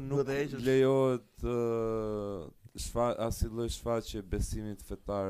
nuk 0.08 0.30
lejohet 0.66 1.44
uh, 1.44 2.48
shfa, 2.84 3.10
asnjë 3.28 3.50
lloj 3.56 3.70
shfaqje 3.78 4.22
besimit 4.24 4.82
fetar 4.84 5.30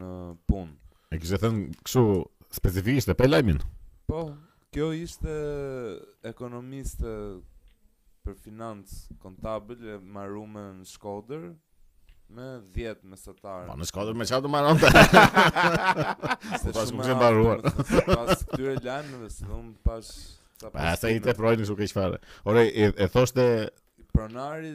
në 0.00 0.10
punë. 0.48 0.74
E 1.14 1.18
kishte 1.18 1.38
thënë 1.44 1.80
kështu 1.84 2.04
specifikisht 2.54 3.08
e 3.08 3.14
pelajmin? 3.18 3.60
Po, 4.06 4.24
kjo 4.74 4.92
ishte 4.96 5.36
ekonomiste 6.26 7.16
për 8.24 8.36
financë 8.44 9.16
kontabil 9.22 9.86
e 9.94 9.98
marrume 9.98 10.60
në 10.80 10.84
Shkodër 10.92 11.48
me 12.30 12.46
10 12.76 13.00
mesatar. 13.10 13.64
Po 13.66 13.78
në 13.80 13.86
Shkodër 13.88 14.14
me 14.14 14.26
çfarë 14.28 14.44
do 14.46 14.52
marronte? 14.52 14.92
Se 16.60 16.74
shumë 16.76 17.08
gjë 17.08 17.16
mbaruar. 17.16 17.64
Pas 17.70 18.44
këtyre 18.46 18.76
lajmeve, 18.84 19.30
se 19.30 19.46
do 19.50 19.62
pas 19.84 20.06
Pa, 20.68 20.94
sa 21.00 21.08
i 21.12 21.20
të 21.22 21.34
projnë 21.38 21.66
shumë 21.68 21.84
keq 21.84 21.92
fare. 21.96 22.18
Ore, 22.48 22.66
e, 22.68 22.90
e 22.92 23.08
thoshte... 23.12 23.44
Pronari 24.12 24.74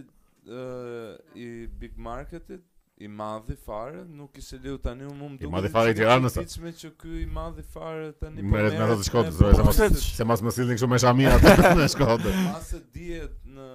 i 1.35 1.49
big 1.81 1.97
marketit, 2.01 2.63
i 3.03 3.09
madhi 3.11 3.57
fare, 3.59 4.05
nuk 4.07 4.37
i 4.39 4.43
leu 4.63 4.77
tani 4.79 5.03
unë 5.03 5.17
mund 5.19 5.39
të. 5.41 5.45
I 5.45 5.49
madhi 5.51 5.71
fare 5.73 5.91
i 5.91 5.97
Tiranës. 5.97 6.37
nëse 6.39 6.71
që 6.79 6.91
ky 7.01 7.15
i 7.21 7.25
madhi 7.37 7.65
fare 7.73 8.13
tani 8.21 8.39
po. 8.45 8.53
Merret 8.53 8.77
me 8.79 8.85
ato 8.85 8.95
të 9.01 9.07
Shkodrës, 9.09 10.05
se 10.15 10.27
mas 10.29 10.43
më 10.45 10.53
sillni 10.55 10.77
kështu 10.77 10.87
me 10.93 11.01
shamin 11.03 11.27
atë 11.33 11.57
në 11.75 11.87
Mas 12.39 12.69
e 12.77 12.79
dihet 12.95 13.35
në 13.57 13.69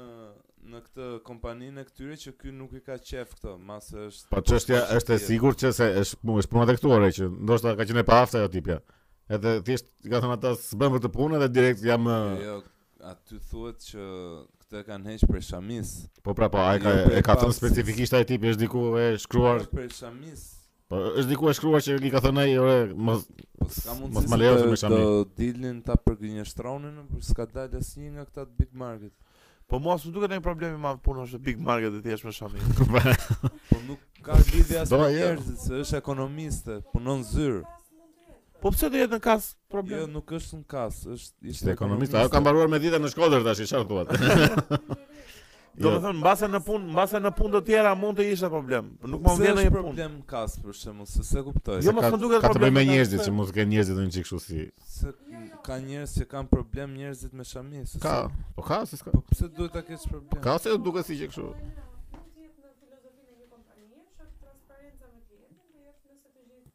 në 0.70 0.80
këtë 0.86 1.06
kompaninë 1.26 1.82
e 1.82 1.84
këtyre 1.88 2.16
që 2.22 2.30
ky 2.40 2.52
nuk 2.54 2.76
i 2.78 2.80
ka 2.86 2.94
qefë 2.96 3.34
këtë, 3.36 3.54
mas 3.68 3.88
është. 3.92 4.26
Po 4.30 4.40
çështja 4.46 4.80
është 4.96 5.14
e 5.16 5.20
sigurt 5.28 5.58
që 5.64 5.72
se 5.80 5.88
është 6.04 6.50
punë 6.54 6.72
e 6.72 6.76
këtu 6.78 6.96
që 7.20 7.30
ndoshta 7.50 7.74
ka 7.82 7.88
qenë 7.90 8.04
pa 8.12 8.22
aftë 8.24 8.44
ajo 8.44 8.52
tipja. 8.56 8.78
Edhe 9.30 9.58
thjesht 9.62 9.86
ka 10.10 10.18
thënë 10.24 10.34
ata 10.40 10.50
s'bën 10.58 10.90
për 10.96 11.02
të 11.04 11.10
punë 11.14 11.38
dhe 11.44 11.48
direkt 11.54 11.84
jam 11.86 12.08
Jo, 12.10 12.20
eh, 12.20 12.46
jo 12.46 13.12
aty 13.12 13.36
thuhet 13.50 13.84
që 13.86 14.06
këtë 14.62 14.80
kanë 14.88 15.12
hedh 15.12 15.26
për 15.30 15.44
shamis. 15.52 15.92
Po 16.26 16.34
pra, 16.34 16.48
po, 16.50 16.58
ai 16.64 16.80
ka 16.82 16.94
e 17.14 17.22
ka 17.22 17.36
jo, 17.38 17.44
thënë 17.44 17.56
specifikisht 17.60 18.16
ai 18.18 18.24
tipi 18.26 18.50
është 18.50 18.62
diku 18.64 18.82
e 18.98 19.04
shkruar 19.22 19.62
për 19.70 19.86
shamis. 20.00 20.42
Po 20.90 20.98
është 21.12 21.28
diku 21.30 21.46
e 21.46 21.54
shkruar 21.60 21.84
që 21.86 22.00
i 22.02 22.10
ka 22.10 22.24
thënë 22.26 22.42
ai, 22.42 22.56
ore, 22.58 22.80
mos 23.10 23.22
po, 23.38 23.70
ka 23.86 23.94
mundësi 24.02 24.18
mos 24.18 24.30
të 24.34 24.52
me 24.72 24.80
shamis. 24.82 25.04
Do 25.08 25.24
dilnin 25.38 25.78
ta 25.86 25.94
përgjinjëstronin 26.10 26.98
për 27.04 27.10
po 27.22 27.26
s'ka 27.30 27.46
dalë 27.54 27.84
asnjë 27.86 28.10
nga 28.16 28.26
këta 28.32 28.48
të 28.50 28.58
Big 28.64 28.74
Market. 28.82 29.14
Po 29.70 29.78
mua 29.78 29.94
s'u 30.02 30.10
duket 30.10 30.32
ndonjë 30.34 30.46
problem 30.48 30.74
i 30.74 30.84
madh 30.88 31.04
punon 31.06 31.28
është 31.30 31.44
Big 31.46 31.62
Market 31.62 32.00
të 32.00 32.02
thjesht 32.08 32.26
me 32.26 32.34
shamis. 32.34 32.82
Po 33.70 33.78
nuk 33.86 34.02
ka 34.26 34.42
lidhje 34.48 34.82
as 34.82 34.90
me 34.90 35.06
jo. 35.06 35.14
njerëzit, 35.28 35.60
se 35.68 35.84
është 35.86 36.02
ekonomiste, 36.02 36.80
punon 36.90 37.22
zyrë. 37.30 37.62
Po 38.60 38.70
pse 38.74 38.90
do 38.92 38.98
jetë 39.00 39.16
në 39.16 39.24
kas 39.24 39.44
problem? 39.72 40.00
Jo, 40.02 40.06
nuk 40.18 40.32
është 40.36 40.56
në 40.60 40.64
kas, 40.68 40.96
është 41.08 41.50
ishte 41.52 41.72
ekonomist. 41.72 42.14
Ajo 42.20 42.28
ka 42.32 42.40
mbaruar 42.44 42.68
me 42.68 42.80
ditën 42.82 43.00
në 43.00 43.10
Shkodër 43.14 43.46
tash, 43.46 43.62
çfarë 43.68 43.88
thua? 43.88 44.04
Do 45.80 45.86
të 45.86 45.94
jo. 45.94 46.00
thonë, 46.02 46.18
mbase 46.18 46.48
në 46.50 46.58
punë, 46.66 46.88
mbase 46.92 47.18
në 47.22 47.30
punë 47.38 47.50
të 47.54 47.58
tjera 47.70 47.92
mund 47.96 48.18
të 48.18 48.24
ishte 48.34 48.48
problem. 48.52 48.88
Nuk 49.08 49.22
më 49.22 49.36
vjen 49.38 49.52
ndonjë 49.54 49.70
punë. 49.70 49.82
Problem 49.86 50.16
kas 50.32 50.56
për 50.60 50.74
shembull, 50.76 51.08
se 51.08 51.22
se 51.28 51.44
kuptoj. 51.46 51.78
Jo, 51.86 51.94
mos 51.96 52.08
më 52.10 52.18
duket 52.20 52.42
problem. 52.42 52.74
Ka 52.74 52.74
të 52.74 52.74
me 52.74 52.82
njerëzit, 52.90 53.22
se 53.28 53.34
mos 53.36 53.52
ke 53.54 53.64
njerëzit 53.70 53.96
ndonjë 53.96 54.14
çik 54.16 54.26
kështu 54.26 54.40
si. 54.48 54.64
Se 54.98 55.14
ka 55.68 55.78
njerëz 55.86 56.16
që 56.18 56.26
kanë 56.34 56.50
problem 56.52 56.98
njerëzit 56.98 57.38
me 57.38 57.46
shamis. 57.48 57.94
Ka, 58.02 58.18
po 58.58 58.66
ka, 58.66 58.82
se 58.90 58.98
ka. 59.00 59.14
Po 59.14 59.22
pse 59.30 59.46
duhet 59.48 59.72
ta 59.78 59.84
kesh 59.86 60.04
problem? 60.10 60.42
Ka 60.44 60.58
se 60.66 60.74
duket 60.76 61.06
si 61.06 61.20
që 61.22 61.30
kështu. 61.32 61.48
Në 61.54 62.20
filozofinë 62.34 63.14
e 63.14 63.30
një 63.30 63.48
kompanie, 63.54 64.02
është 64.02 64.34
transparenca 64.42 65.06
më 65.06 65.22
e 65.22 65.26
do 65.30 65.42
jetë 65.46 65.86
nëse 65.86 66.74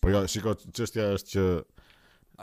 Po 0.00 0.08
ja, 0.10 0.22
shiko, 0.30 0.52
çështja 0.74 1.04
është 1.16 1.32
që 1.34 1.42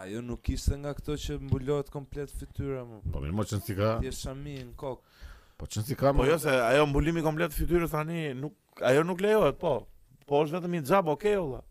ajo 0.04 0.22
nuk 0.26 0.50
ishte 0.54 0.78
nga 0.82 0.92
këto 0.98 1.16
që 1.24 1.36
mbulohet 1.46 1.90
komplet 1.94 2.32
fytyra 2.34 2.82
më. 2.88 3.00
Po 3.14 3.22
mirë, 3.24 3.36
mos 3.38 3.52
çnti 3.52 3.76
ka. 3.78 3.92
Ti 4.04 4.12
shami 4.18 4.56
në 4.62 4.74
kokë. 4.80 5.28
Po 5.60 5.68
çnti 5.72 5.98
ka. 6.00 6.14
Po 6.18 6.26
jo 6.30 6.38
se 6.42 6.54
ajo 6.56 6.86
mbulimi 6.90 7.22
komplet 7.26 7.54
fytyrës 7.58 7.94
tani 7.94 8.24
nuk 8.40 8.84
ajo 8.90 9.04
nuk 9.08 9.22
lejohet, 9.24 9.60
po. 9.62 9.74
Po 10.30 10.44
është 10.46 10.60
vetëm 10.60 10.78
i 10.80 10.84
xhab, 10.88 11.10
okay 11.14 11.36
valla. 11.40 11.62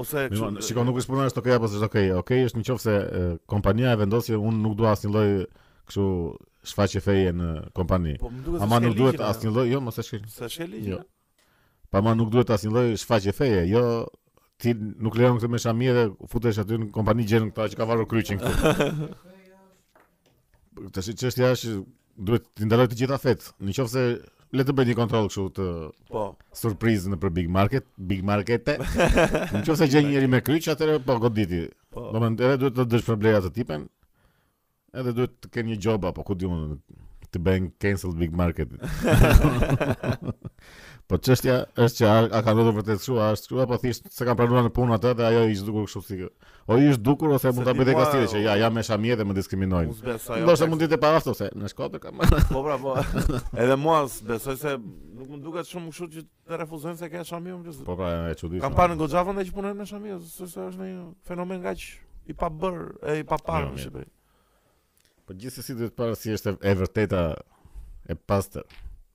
Ose 0.00 0.22
Mimo, 0.32 0.46
shiko, 0.64 0.84
nuk 0.88 0.96
është 1.02 1.12
puna 1.12 1.26
është 1.28 1.40
okay 1.44 1.54
apo 1.58 1.68
është 1.68 1.86
okay. 1.88 2.06
Okay 2.22 2.46
është 2.48 2.60
në 2.62 2.68
qoftë 2.70 2.86
se 2.96 3.26
kompania 3.52 3.90
e 3.92 3.98
vendosi 4.00 4.36
unë 4.38 4.62
nuk 4.66 4.76
dua 4.78 4.94
asnjë 4.96 5.10
lloj 5.12 5.28
kështu 5.90 6.06
shfaqje 6.72 7.02
feje 7.04 7.34
në 7.36 7.50
kompani. 7.76 8.14
Po 8.22 8.30
më 8.32 8.44
duhet. 8.48 8.64
Ama 8.64 8.78
nuk 8.86 8.96
duhet 9.00 9.20
asnjë 9.28 9.52
lloj, 9.52 9.66
jo, 9.74 9.82
mos 9.84 10.00
e 10.00 10.06
shkel. 10.06 10.24
Sa 10.32 10.48
shkel 10.52 10.76
Jo. 10.86 11.00
Pa 11.92 12.00
ma 12.04 12.14
nuk 12.16 12.32
duhet 12.32 12.52
asnjë 12.56 12.72
lloj 12.72 12.86
shfaqje 13.02 13.34
feje, 13.36 13.64
jo, 13.72 13.84
ti 14.62 14.70
nuk 15.02 15.16
lejon 15.18 15.40
këtë 15.40 15.48
me 15.50 15.58
shami 15.62 15.88
dhe 15.96 16.02
futesh 16.30 16.58
aty 16.62 16.74
në 16.78 16.84
kompani 16.94 17.22
gjenë 17.28 17.48
këta 17.50 17.66
që 17.72 17.78
ka 17.80 17.84
varur 17.90 18.06
kryqin 18.10 18.38
këtu. 18.40 18.52
të 20.94 21.00
si 21.04 21.12
qështja 21.18 21.46
është, 21.56 21.70
duhet 22.28 22.44
të 22.58 22.62
ndaloj 22.68 22.86
të 22.92 22.96
gjitha 23.02 23.16
fetë. 23.22 23.44
Në 23.66 23.70
qofë 23.80 23.92
se 23.96 24.02
le 24.58 24.62
të 24.68 24.72
bëj 24.78 24.86
një 24.90 24.96
kontrol 25.00 25.26
kështu 25.30 25.44
të 25.58 25.66
po. 26.12 26.22
surprizë 26.62 27.06
në 27.12 27.16
për 27.24 27.30
Big 27.40 27.48
Market, 27.56 27.84
Big 28.12 28.22
Market 28.28 28.64
e. 28.74 28.76
në 29.56 29.64
qofë 29.66 29.78
se 29.82 29.86
gjenë 29.96 30.08
njëri 30.14 30.28
me 30.30 30.38
kryq, 30.46 30.64
atëre 30.76 30.92
po 31.06 31.12
goditi. 31.24 31.60
Po. 31.92 32.00
Do 32.14 32.18
edhe 32.30 32.56
duhet 32.62 32.74
të 32.78 32.82
dëshë 32.94 33.14
të 33.48 33.52
tipen, 33.58 33.80
edhe 34.94 35.10
duhet 35.18 35.32
të 35.42 35.46
kenë 35.56 35.68
një 35.74 35.78
job 35.88 36.00
apo 36.12 36.20
ku 36.28 36.32
di 36.38 36.44
unë 36.46 36.64
të 37.34 37.38
bëjnë 37.42 37.68
cancel 37.82 38.10
Big 38.14 38.32
Market. 38.36 38.68
Po 41.10 41.18
çështja 41.18 41.54
është 41.82 41.98
që 41.98 42.06
a, 42.08 42.40
kanë 42.46 42.54
ndodhur 42.58 42.76
vërtet 42.78 43.00
kështu, 43.00 43.16
është 43.24 43.42
kështu 43.48 43.58
apo 43.64 43.76
thjesht 43.82 44.04
se 44.14 44.26
kanë 44.26 44.38
planuar 44.38 44.64
në 44.68 44.70
punë 44.76 44.94
atë 44.96 45.10
dhe 45.18 45.24
ajo 45.28 45.40
i 45.50 45.54
është 45.56 45.66
dukur 45.68 45.86
kështu 45.88 46.02
si. 46.06 46.18
O 46.70 46.76
i 46.78 46.86
është 46.92 47.04
dukur 47.08 47.32
ose 47.36 47.50
mund 47.56 47.66
ta 47.66 47.74
bëjë 47.76 47.96
kastile 47.96 48.28
që 48.30 48.42
ja, 48.44 48.54
ja 48.62 48.68
me 48.72 48.84
shamje 48.86 49.16
dhe 49.18 49.26
më 49.26 49.36
diskriminojnë. 49.36 50.14
Do 50.46 50.54
të 50.54 50.68
mund 50.70 50.80
të 50.80 50.86
jetë 50.88 50.98
para 51.02 51.18
aftë 51.22 51.48
në 51.58 51.70
Shkodër 51.72 52.02
kam. 52.04 52.22
Po 52.52 52.62
pra 52.68 52.78
po. 52.84 52.94
Edhe 53.64 53.76
mua 53.82 53.98
besoj 54.30 54.56
se 54.62 54.76
nuk 54.78 55.32
më 55.34 55.40
duket 55.48 55.70
shumë 55.72 55.90
kështu 55.90 56.08
që 56.14 56.24
të 56.52 56.60
refuzojnë 56.62 56.98
se 57.02 57.10
ka 57.16 57.24
shamje 57.32 57.58
më. 57.64 57.76
Po 57.90 57.98
pra, 57.98 58.12
është 58.30 58.44
çuditshëm. 58.44 58.62
Kam 58.68 58.78
parë 58.78 58.94
në 58.94 59.02
Goxhavën 59.02 59.42
që 59.50 59.56
punojnë 59.58 59.82
me 59.82 59.88
shamje, 59.90 60.20
se 60.30 60.46
është 60.46 60.86
një 60.86 61.02
fenomen 61.28 61.66
nga 61.66 61.74
i 62.30 62.38
pa 62.38 62.46
bër, 62.46 62.78
e 63.10 63.18
i 63.18 63.26
pa 63.26 63.40
jo, 63.42 63.46
parë 63.50 63.74
në 63.74 63.82
Shqipëri. 63.82 64.08
Po 65.26 65.34
gjithsesi 65.38 65.74
duhet 65.78 65.96
para 65.98 66.14
si 66.18 66.30
është 66.36 66.54
e 66.62 66.76
vërteta 66.78 67.24
e 68.10 68.16
pastër 68.30 68.70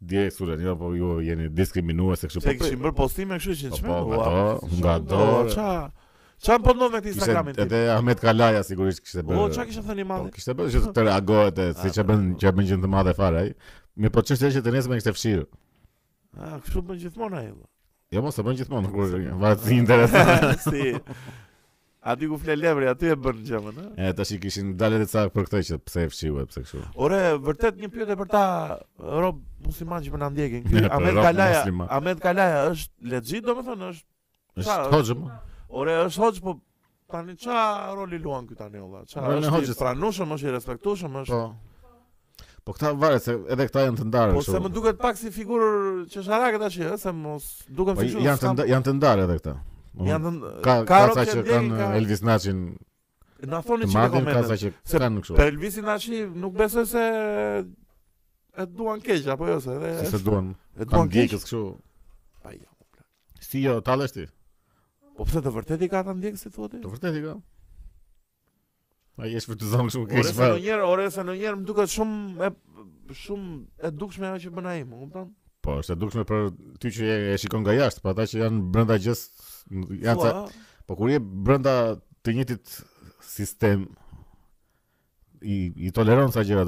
Dje 0.04 0.26
sulën, 0.36 0.60
jo 0.60 0.74
po 0.76 0.90
ju 0.92 1.14
jeni 1.24 1.46
diskriminuar 1.48 2.18
se 2.20 2.28
kështu 2.28 2.42
Se 2.44 2.50
Tek 2.50 2.60
po- 2.60 2.82
bërë 2.84 2.96
postime 2.98 3.38
kështu 3.40 3.56
që 3.62 3.76
çmë. 3.80 3.88
Po, 3.88 4.00
po 4.12 4.80
nga 4.84 4.98
dorë. 5.00 6.00
Çfarë 6.42 6.64
po 6.66 6.74
ndodh 6.76 6.94
me 6.96 7.00
këtë 7.02 7.12
Instagramin? 7.14 7.58
Edhe 7.64 7.80
Ahmet 7.94 8.22
Kalaja 8.24 8.64
sigurisht 8.68 9.04
kishte 9.04 9.22
bërë. 9.24 9.38
Po 9.38 9.46
çfarë 9.56 9.68
kishte 9.70 9.84
thënë 9.90 10.04
i 10.04 10.08
madh? 10.10 10.30
Kishte 10.34 10.56
bërë 10.58 10.70
ah, 10.70 10.74
që 10.88 10.94
të 10.98 11.06
reagohet 11.08 11.62
si 11.62 11.90
siç 11.90 12.02
bën 12.10 12.24
që 12.42 12.50
e 12.52 12.56
bën 12.58 12.70
gjithë 12.72 12.92
madh 12.96 13.12
e 13.12 13.16
fare 13.18 13.44
ai. 13.46 13.54
Mi 14.02 14.10
po 14.14 14.24
çështja 14.26 14.50
që 14.58 14.64
të 14.66 14.74
nesër 14.76 14.92
me 14.96 15.00
këtë 15.02 15.14
fshir. 15.18 15.44
Ah, 16.40 16.56
kështu 16.66 16.84
bën 16.90 17.00
gjithmonë 17.06 17.40
ai. 17.42 17.50
Jo 18.16 18.24
mos 18.26 18.38
e 18.42 18.46
bën 18.50 18.60
gjithmonë 18.60 18.92
kur 18.94 19.16
vaj 19.46 19.72
interesant. 19.78 20.54
Si. 20.68 20.92
A 22.04 22.18
ti 22.20 22.28
ku 22.28 22.36
flet 22.36 22.60
lebri 22.60 22.90
aty 22.92 23.08
e 23.14 23.20
bën 23.24 23.38
gjëmën, 23.48 23.78
ha? 23.80 23.86
E 24.10 24.12
tash 24.18 24.34
i 24.36 24.42
kishin 24.44 24.74
dalë 24.80 24.98
të 25.06 25.08
çaq 25.14 25.30
për 25.38 25.46
këtë 25.48 25.62
që 25.70 25.78
pse 25.88 26.02
e 26.04 26.10
fshiu 26.12 26.42
pse 26.50 26.64
kështu. 26.66 26.82
Ore, 27.00 27.20
vërtet 27.46 27.78
një 27.80 27.88
pyetje 27.94 28.18
për 28.20 28.32
ta 28.34 28.42
rob 29.24 29.40
musliman 29.64 30.04
që 30.04 30.20
na 30.20 30.28
ndjekin. 30.34 30.66
Ahmet 30.98 31.16
Kalaja, 31.24 31.62
Ahmet 31.88 32.24
Kalaja 32.26 32.66
është 32.74 33.14
legjit 33.14 33.48
domethënë 33.48 33.94
është. 33.94 34.08
Është 34.66 34.76
hoxhë. 34.92 35.18
Po. 35.22 35.32
Ore, 35.76 35.94
është 36.08 36.22
hoqë, 36.22 36.42
po 36.46 36.54
tani 37.14 37.36
qa 37.42 37.60
roli 37.98 38.20
luan 38.22 38.46
këtë 38.50 38.60
tani 38.62 38.82
ola? 38.84 39.02
Qa 39.10 39.24
Rene 39.26 39.50
është 39.60 39.74
i 39.74 39.80
pranushëm, 39.80 40.34
është 40.36 40.50
i 40.50 40.54
respektushëm, 40.58 41.18
është... 41.24 41.40
Po. 41.40 41.94
po 42.70 42.76
këta 42.78 42.92
vare, 43.02 43.22
se 43.24 43.36
edhe 43.56 43.66
këta 43.70 43.88
janë 43.88 44.02
të 44.04 44.08
ndarë. 44.12 44.36
Po 44.38 44.44
se 44.46 44.62
më 44.62 44.72
duket 44.76 45.02
pak 45.02 45.18
si 45.20 45.32
figurë 45.34 45.72
që 46.14 46.26
shara 46.28 46.52
këta 46.56 46.70
që, 46.76 46.92
se 47.04 47.14
më 47.18 47.36
duket 47.80 48.00
po, 48.00 48.06
fiqurë. 48.06 48.26
Janë, 48.28 48.42
të 48.46 48.52
ndarë, 48.56 48.82
të 48.90 48.96
ndarë 49.00 49.26
edhe 49.28 49.38
këta. 49.40 49.56
Janë 50.12 50.28
të 50.30 50.36
ndarë. 50.36 50.66
Ka, 50.68 50.76
ka, 50.90 51.02
ka 51.22 51.26
që 51.32 51.44
kanë 51.50 51.82
Elvis 52.02 52.22
Nachin 52.28 52.62
Na 53.52 53.60
thoni 53.66 53.90
çka 53.92 54.04
komentet. 54.08 54.38
Ka 54.40 54.44
sa 54.54 54.56
që 54.62 54.70
se, 54.88 55.02
kanë 55.04 55.24
kështu. 55.26 55.36
Për 55.42 55.50
Elvis 55.54 55.80
tash 55.84 56.06
nuk 56.44 56.54
besoj 56.58 56.86
se 56.90 57.02
e 58.56 58.66
duan 58.72 59.02
keq 59.04 59.28
apo 59.34 59.50
jo 59.50 59.58
se 59.66 59.74
edhe 59.74 59.92
se, 60.00 60.10
se 60.14 60.22
duan. 60.24 60.54
E 60.80 60.86
duan 60.88 61.10
keq 61.12 61.36
Si 63.44 63.62
jo, 63.66 63.76
ta 63.86 63.94
lësh 64.00 64.14
ti? 64.16 64.24
Po 65.18 65.26
përse 65.28 65.42
të 65.46 65.52
vërtet 65.54 65.84
i 65.86 65.90
ka 65.92 66.00
ta 66.08 66.14
ndjek 66.18 66.40
si 66.42 66.50
thotë? 66.54 66.80
Të 66.84 66.90
vërtet 66.96 67.18
i 67.20 67.24
ka. 67.24 67.34
Ma 69.20 69.28
jesh 69.30 69.46
për 69.50 69.60
të 69.62 69.68
zonë 69.70 69.94
shumë 69.94 70.10
kish 70.10 70.32
fa. 70.38 70.48
Ore 70.52 70.56
se 70.56 70.56
në 70.56 70.66
njerë, 70.66 70.88
ore 70.90 71.08
se 71.14 71.26
në 71.28 71.36
njerë, 71.40 71.58
më 71.60 71.68
duket 71.70 71.92
shumë 71.94 72.48
e, 72.48 72.52
shumë 73.20 73.50
e 73.62 73.92
dukshme 73.94 74.30
ajo 74.32 74.40
që 74.48 74.54
bëna 74.58 74.72
i, 74.80 74.86
më 74.90 74.98
kumëtan? 75.04 75.28
Po, 75.64 75.76
është 75.84 75.94
e 75.94 76.00
dukshme 76.02 76.26
për 76.32 76.48
ty 76.82 76.94
që 76.98 77.12
e, 77.14 77.20
e 77.36 77.38
shikon 77.44 77.62
nga 77.62 77.76
jashtë, 77.78 78.02
pa 78.08 78.16
ata 78.16 78.26
që 78.32 78.42
janë 78.42 78.64
brenda 78.74 78.98
gjithë, 79.06 79.46
janë 80.08 80.26
ca, 80.26 80.64
po 80.90 80.98
kur 80.98 81.14
je 81.14 81.22
brenda 81.22 81.76
të 82.26 82.36
njëtit 82.40 82.74
sistem, 83.30 83.86
i, 85.44 85.60
i 85.86 85.90
toleron 85.94 86.32
sa 86.34 86.42
gjera, 86.48 86.64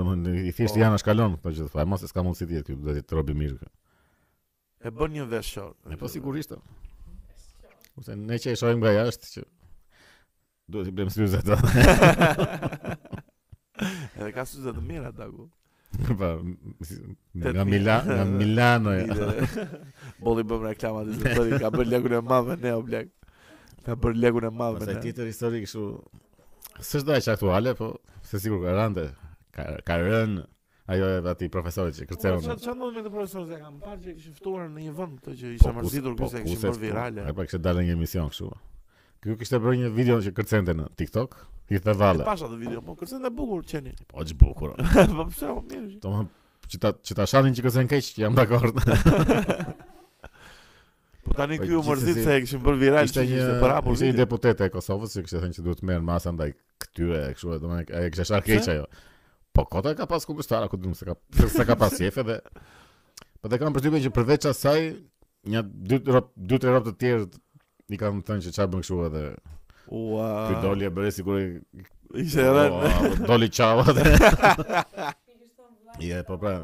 i 0.45 0.51
thjesht 0.53 0.77
po. 0.77 0.83
janë 0.85 0.99
është 1.01 1.09
kalon, 1.09 1.39
pa 1.39 1.49
po 1.49 1.55
gjithë, 1.57 1.89
mos 1.89 2.05
e 2.05 2.11
s'ka 2.13 2.27
mundë 2.27 2.43
si 2.43 2.49
tjetë, 2.53 2.65
kjo, 2.77 2.81
dhe 2.93 3.01
të 3.01 3.17
robi 3.17 3.33
mirë. 3.41 3.73
E 4.85 4.93
bën 4.93 5.17
një 5.17 5.25
veshë, 5.33 5.65
po 5.97 6.11
sigurisht, 6.13 6.53
Ose 7.99 8.15
ne 8.19 8.37
që 8.41 8.51
e 8.53 8.59
shojmë 8.59 8.81
nga 8.81 8.91
jashtë 8.95 9.27
që 9.33 9.43
duhet 10.73 10.89
i 10.89 10.93
blem 10.97 11.11
syze 11.13 11.39
ato. 11.39 11.55
Edhe 14.15 14.31
ka 14.35 14.43
syze 14.49 14.73
të 14.77 14.83
mira 14.89 15.11
ato 15.13 15.27
ku. 15.35 15.45
Pa, 16.19 16.33
nga 17.39 17.63
Milano, 17.67 18.15
nga 18.19 18.25
Milano. 18.27 18.95
Bolli 20.19 20.43
bëm 20.43 20.65
reklama 20.67 21.05
të 21.07 21.21
se 21.21 21.59
ka 21.61 21.71
bërë 21.71 21.91
lekun 21.93 22.17
e 22.19 22.23
madh 22.31 22.51
ne 22.65 22.73
o 22.75 22.81
blek. 22.83 23.13
Ka 23.87 23.95
bër 24.01 24.15
lekun 24.25 24.49
e 24.49 24.51
madh. 24.59 24.81
Sa 24.89 24.97
ti 24.99 25.13
të 25.15 25.29
historik 25.29 25.63
kështu. 25.67 25.85
Së 26.83 27.03
shdoj 27.05 27.21
që 27.23 27.35
aktuale, 27.37 27.75
po 27.79 27.93
se 28.27 28.41
sigur 28.43 28.59
ka 28.65 28.73
rande, 28.75 29.05
ka 29.55 29.99
rënë 30.01 30.43
Ajo 30.87 31.05
e 31.15 31.21
vati 31.25 31.47
profesorit 31.49 31.97
që 31.97 32.05
kërceu. 32.05 32.39
Sa 32.45 32.55
çan 32.61 32.77
do 32.77 32.91
me 32.93 33.01
të 33.01 33.09
profesorit 33.09 33.49
që 33.49 33.55
kam 33.61 33.79
parë 33.81 34.03
që 34.05 34.11
kishin 34.19 34.33
ftuar 34.37 34.67
në 34.69 34.83
një 34.85 34.91
vend 34.99 35.13
këtë 35.23 35.33
që 35.39 35.47
po, 35.49 35.53
isha 35.57 35.65
po 35.65 35.73
marrëzitur 35.79 36.13
po 36.19 36.27
kështu 36.27 36.37
që 36.37 36.43
kishin 36.45 36.59
bërë 36.65 36.81
virale. 36.83 37.23
Ai 37.25 37.31
po 37.39 37.45
kishte 37.47 37.59
dalë 37.65 37.85
një 37.87 37.95
emision 37.95 38.29
kështu. 38.29 38.49
Ky 39.25 39.37
kishte 39.39 39.59
bërë 39.63 39.79
një 39.79 39.89
video 39.95 40.17
që 40.27 40.33
kërcente 40.37 40.75
në 40.77 40.85
TikTok, 41.01 41.33
i 41.73 41.81
the 41.87 41.95
valle. 41.97 42.27
Pash 42.27 42.43
atë 42.45 42.59
video, 42.61 42.83
po 42.85 42.93
kërcente 42.99 43.31
bukur 43.33 43.63
çeni. 43.71 43.95
Po 44.13 44.21
ç 44.21 44.35
bukur. 44.37 44.75
Po 45.15 45.25
pse 45.31 45.47
po 45.49 45.63
mirë. 45.63 45.95
Toma 46.05 46.21
çita 46.69 46.91
ta 47.21 47.25
shalin 47.33 47.57
që 47.57 47.65
kërcen 47.65 47.89
keq, 47.89 48.11
jam 48.21 48.37
dakord. 48.37 48.77
Po 51.25 51.33
tani 51.39 51.57
ky 51.57 51.71
po, 51.71 51.79
u 51.81 51.83
mërzit 51.89 52.21
se 52.21 52.37
kishin 52.45 52.61
bërë 52.61 52.81
viral 52.83 53.09
se 53.09 53.25
ishte 53.25 53.57
për 53.63 53.73
hapur 53.79 53.97
si 53.97 54.13
deputete 54.13 54.69
e 54.69 54.69
Kosovës, 54.75 55.17
që 55.17 55.25
kishte 55.25 55.41
thënë 55.47 55.57
se 55.57 55.65
duhet 55.65 55.81
të 55.81 55.97
masa 56.05 56.29
ndaj 56.37 56.51
këtyre 56.85 57.25
kështu, 57.33 57.57
domethënë 57.65 57.97
ai 58.03 58.11
kishte 58.13 58.29
sharkëçajo. 58.29 58.85
Po 59.55 59.63
kota 59.71 59.95
ka 59.95 60.03
pas 60.05 60.19
kundërshtar, 60.27 60.65
ku 60.67 60.75
dim 60.77 60.91
se 60.93 61.07
ka 61.07 61.15
se 61.47 61.63
ka 61.65 61.77
pas 61.79 61.93
jefe 61.95 62.23
dhe 62.27 62.35
po 63.39 63.47
dhe 63.49 63.59
kam 63.61 63.73
përshtypjen 63.77 64.03
që 64.05 64.11
përveç 64.17 64.47
asaj 64.51 64.81
një 65.53 65.61
dy 65.63 65.99
dy 66.03 66.59
tre 66.59 66.73
rrobë 66.73 66.91
të 66.91 66.95
tjerë 66.99 67.27
i 67.95 67.99
kam 68.01 68.19
thënë 68.27 68.43
se 68.43 68.51
çfarë 68.57 68.73
bën 68.75 68.83
kështu 68.83 68.97
edhe 69.07 69.23
ua 69.95 70.27
ti 70.49 70.59
doli 70.65 70.89
e 70.89 70.91
bëre 70.97 71.13
sigurisht 71.15 71.87
ishte 72.25 72.43
edhe 72.47 73.21
doli 73.31 73.51
çava 73.59 73.95
dhe 73.95 75.13
Ja, 76.03 76.17
po 76.27 76.35
pra, 76.35 76.57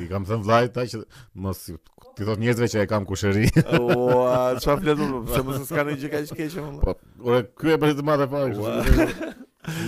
i 0.00 0.06
kam 0.08 0.24
thënë 0.24 0.44
vllajt 0.46 0.70
ta 0.72 0.86
që 0.88 1.02
mos 1.44 1.58
ti 1.60 2.22
thot 2.24 2.40
njerëzve 2.40 2.70
që 2.72 2.78
e 2.86 2.88
kam 2.88 3.04
kushëri. 3.04 3.50
Ua, 3.76 4.56
çfarë 4.64 4.78
flet 4.86 5.02
Se 5.34 5.40
mos 5.44 5.58
s'ka 5.68 5.82
ndonjë 5.84 5.98
gjë 6.06 6.12
kaq 6.14 6.32
keqe 6.38 6.64
më. 6.64 6.78
Po, 6.80 6.94
ora 7.28 7.42
ky 7.44 7.74
e 7.74 7.82
bëri 7.82 7.98
të 7.98 8.06
madhe 8.08 8.24
fare 8.32 8.56
po, 8.56 8.70
kështu. 8.86 9.34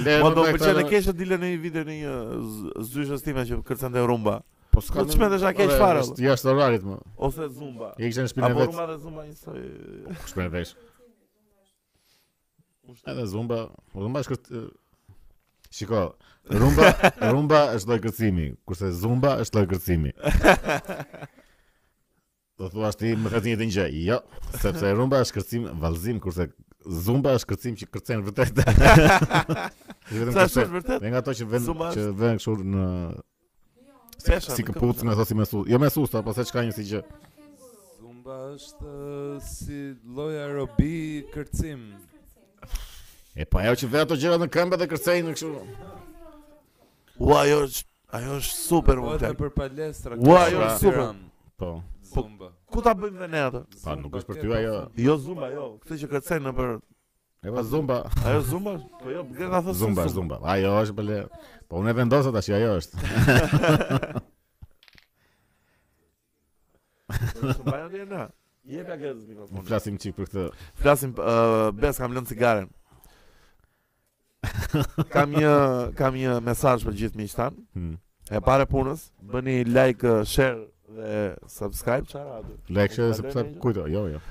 Më 0.02 0.30
do 0.34 0.44
përqe 0.46 0.72
në 0.80 0.84
keshë 0.90 1.12
të 1.18 1.26
në 1.34 1.38
një 1.52 1.58
video 1.62 1.82
në 1.86 1.96
një 1.98 2.14
zyshë 2.92 3.18
stime 3.20 3.44
që 3.46 3.58
kërcen 3.68 3.94
dhe 3.94 4.02
rumba 4.10 4.38
Po 4.74 4.82
s'ka 4.82 4.98
në... 4.98 5.04
Po 5.04 5.10
t'shmen 5.12 5.30
dhe 5.32 5.38
shak 5.42 5.60
e 5.62 5.66
që 5.70 5.78
farë 5.80 6.02
Ja 6.24 6.34
shtë 6.38 6.50
orarit 6.54 6.86
më 6.88 6.96
Ose 7.28 7.46
zumba 7.54 7.92
Ja 8.00 8.10
ishe 8.10 8.24
në 8.26 8.32
shpinë 8.32 8.48
e 8.48 8.56
vetë 8.56 8.66
Apo 8.66 8.72
rumba 8.72 8.88
dhe 8.90 8.98
zumba 9.04 9.26
një 9.28 9.36
soj 9.38 9.66
Po 10.26 10.42
e 10.42 10.48
vesh 10.56 10.74
Edhe 13.12 13.26
zumba 13.30 13.60
Po 13.94 14.02
zumba 14.06 14.22
është 14.24 14.34
kërtë 14.34 14.62
Shiko 15.78 16.02
Rumba 16.58 16.90
Rumba 17.30 17.62
është 17.78 17.92
loj 17.92 18.00
kërcimi 18.08 18.48
Kurse 18.66 18.90
zumba 18.98 19.36
është 19.44 19.60
loj 19.60 19.68
kërcimi 19.76 20.14
Do 22.58 22.66
thua 22.72 22.88
ti 22.98 23.12
më 23.14 23.30
këtë 23.36 23.52
një 23.52 23.58
të 23.62 23.70
një 23.70 23.90
Jo 24.08 24.22
Sepse 24.58 24.94
rumba 24.98 25.22
është 25.22 25.38
kërcim 25.38 25.70
Valzim 25.84 26.18
Kurse 26.24 26.50
zumba 26.88 27.34
është 27.36 27.48
kërcim 27.52 27.74
që 27.78 27.88
kërcen 27.92 28.22
vërtet. 28.26 28.60
Sa 30.34 30.46
është 30.48 30.64
vërtet? 30.72 31.04
nga 31.04 31.20
ato 31.20 31.34
që 31.36 31.46
vend 31.52 31.70
që 31.94 32.04
vend 32.16 32.42
kështu 32.42 32.62
në 32.64 32.86
si 34.48 34.64
kaputë 34.68 35.08
më 35.08 35.16
thosim 35.18 35.40
mësu. 35.40 35.64
Jo 35.68 35.78
mësu, 35.80 36.06
sa 36.10 36.22
pse 36.24 36.34
po 36.46 36.48
çka 36.50 36.64
një 36.68 36.74
si 36.76 36.86
gjë. 36.88 37.02
Zumba 38.00 38.38
është 38.54 38.92
si 39.48 39.78
lloj 40.04 40.48
robi 40.56 41.24
kërcim. 41.34 41.84
E 43.38 43.46
po 43.46 43.60
ajo 43.62 43.76
që 43.82 43.90
vetë 43.94 44.06
ato 44.08 44.16
gjera 44.18 44.40
në 44.42 44.48
këmbë 44.50 44.80
dhe 44.80 44.88
kërcejnë 44.90 45.26
në 45.28 45.36
kështu. 45.36 45.52
Ua, 47.22 47.42
ajo 47.44 47.62
është 47.68 47.86
ajo 48.18 48.38
është 48.40 48.60
super 48.64 49.02
po 49.02 49.12
vërtet. 49.12 49.36
Po 49.36 49.44
për 49.46 49.54
palestra. 49.60 50.18
ajo 50.40 50.64
është 50.66 50.78
super. 50.82 51.12
Po. 51.58 51.74
Zumba. 52.08 52.54
Ku 52.72 52.82
ta 52.84 52.92
bëjmë 52.96 53.18
dhe 53.22 53.28
ne 53.32 53.40
atë? 53.48 53.60
Pa, 53.82 53.94
nuk 53.96 54.16
është 54.18 54.28
për 54.28 54.38
ty 54.42 54.50
ajo. 54.60 54.72
Jo 55.00 55.14
zumba, 55.24 55.48
jo. 55.54 55.62
Këtë 55.84 55.98
që 56.04 56.08
kërcen 56.14 56.42
në 56.48 56.52
për 56.58 56.72
Ajo 57.46 57.54
pa 57.54 57.62
zumba. 57.70 57.96
Ajo 58.26 58.40
zumba? 58.48 58.72
Po 59.00 59.12
jo, 59.14 59.20
gjen 59.36 59.52
ta 59.52 59.60
thosë 59.62 59.78
zumba. 59.78 60.04
Zumba, 60.12 60.36
zumba. 60.36 60.38
Ajo 60.54 60.72
është 60.82 61.04
le... 61.06 61.20
Po 61.70 61.80
unë 61.80 61.94
vendosa 61.96 62.32
tash 62.34 62.50
ajo 62.58 62.72
është. 62.80 63.02
Zumba 67.54 67.76
ja 67.78 67.86
dhe 67.94 68.04
na. 68.10 68.26
Je 68.68 68.82
pa 68.84 68.98
gjë 69.00 69.14
mikrofon. 69.30 69.64
Flasim 69.70 69.96
çik 70.02 70.18
për 70.18 70.28
këtë. 70.28 70.46
Flasim 70.82 71.14
uh, 71.14 71.70
bes 71.78 72.02
kam 72.02 72.18
lënë 72.18 72.32
cigaren. 72.34 72.68
Kam 75.14 75.32
një 75.32 75.54
kam 75.98 76.18
një 76.18 76.36
mesazh 76.50 76.84
për 76.88 76.98
gjithë 77.04 77.22
miqtan. 77.22 77.62
Hmm. 77.78 77.94
E 78.28 78.42
parë 78.44 78.66
punës, 78.68 79.06
bëni 79.30 79.62
like, 79.70 80.10
share, 80.28 80.66
dhe 80.96 81.34
subscribe 81.58 82.04
çfarë 82.08 82.42
like 82.68 82.94
share 82.94 83.12
subscribe 83.16 83.58
kujto 83.62 83.84
jo 83.92 84.02
jo 84.12 84.18
uh, 84.18 84.22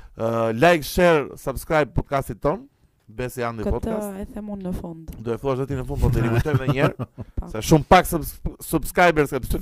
like 0.53 0.83
share 0.83 1.27
subscribe 1.37 1.85
podcastit 1.95 2.39
ton 2.41 2.63
besi 3.19 3.43
ande 3.45 3.63
podcast 3.67 4.07
këtë 4.07 4.21
e 4.23 4.25
them 4.37 4.45
unë 4.55 4.63
në 4.69 4.73
fund 4.79 5.03
do 5.11 5.17
e 5.35 5.37
thuash 5.43 5.59
vetë 5.61 5.73
në 5.79 5.85
fund 5.91 6.01
po 6.01 6.07
të 6.11 6.17
rikujtoj 6.25 6.51
edhe 6.55 6.65
një 6.71 6.79
herë 6.79 6.95
po. 7.39 7.45
se 7.53 7.57
shumë 7.69 7.85
pak 7.93 8.03
subscribers 8.09 9.29
ka 9.35 9.39
të 9.43 9.47
do 9.53 9.57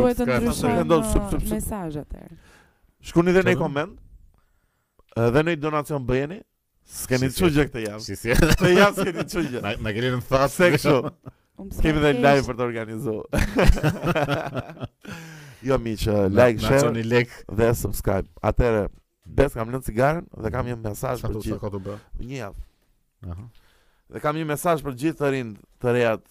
të 0.00 0.06
ndryshojë 0.32 0.82
mesazh 1.52 1.96
atë 2.04 2.20
shkruani 3.10 3.32
dhe 3.36 3.42
në 3.50 3.54
koment 3.60 3.94
uh, 3.94 3.96
dhe 5.36 5.42
në 5.44 5.50
donacion 5.66 6.02
bëjeni 6.08 6.38
s'keni 7.02 7.26
çojë 7.36 7.62
këtë 7.68 7.80
javë 7.90 8.02
këtë 8.40 8.70
javë 8.76 8.94
s'keni 9.04 9.24
çojë 9.36 9.58
na 9.66 9.90
keni 9.98 10.08
në 10.16 10.20
fast 10.32 10.54
section 10.64 11.02
Um, 11.58 11.70
Kemi 11.80 12.00
dhe 12.02 12.10
live 12.20 12.42
për 12.44 12.54
të 12.58 12.62
organizuar. 12.66 13.24
Jo 15.66 15.78
mi 15.82 15.96
që 15.98 16.12
eh, 16.26 16.30
like, 16.34 16.62
share 16.62 16.92
like. 17.02 17.40
dhe 17.58 17.68
subscribe. 17.78 18.28
Atëre, 18.46 18.84
bes 19.38 19.56
kam 19.58 19.72
lënë 19.74 19.86
cigaren 19.88 20.26
dhe 20.44 20.52
kam 20.54 20.66
një 20.70 20.76
mesazh 20.84 21.24
për 21.26 21.36
gjithë. 21.46 21.98
Një 22.30 22.38
javë. 22.38 23.36
Dhe 24.14 24.22
kam 24.22 24.38
një 24.38 24.46
mesaj 24.52 24.78
për 24.86 24.98
gjithë 25.02 25.22
të 25.24 25.30
rinj 25.34 25.52
të 25.82 25.94
rejat 25.98 26.26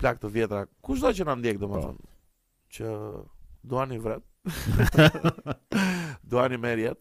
plak 0.00 0.20
të 0.22 0.30
vjetra. 0.36 0.62
Kushdo 0.86 1.10
që 1.18 1.26
na 1.30 1.34
ndjek 1.40 1.58
domethën 1.62 1.96
po. 1.98 2.10
që 2.76 2.92
duani 3.70 3.98
vret. 4.00 4.26
duani 6.30 6.60
merjet. 6.62 7.00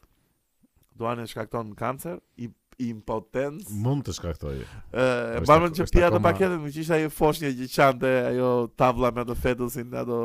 Duani 0.99 1.27
shkakton 1.32 1.75
kancer 1.79 2.17
i 2.36 2.49
impotens. 2.89 3.67
mund 3.84 4.08
të 4.08 4.15
shkaktoj. 4.17 4.58
Ë, 4.95 5.43
bamën 5.47 5.73
që 5.77 5.86
pia 5.93 6.10
të 6.12 6.21
paketën, 6.25 6.58
më 6.65 6.71
qisha 6.77 6.95
foshnjë 7.12 7.15
foshnje 7.53 7.67
çante 7.77 8.12
ajo 8.32 8.49
tavla 8.79 9.12
me 9.15 9.23
të 9.29 9.36
fetusin 9.45 9.95
ato 10.01 10.19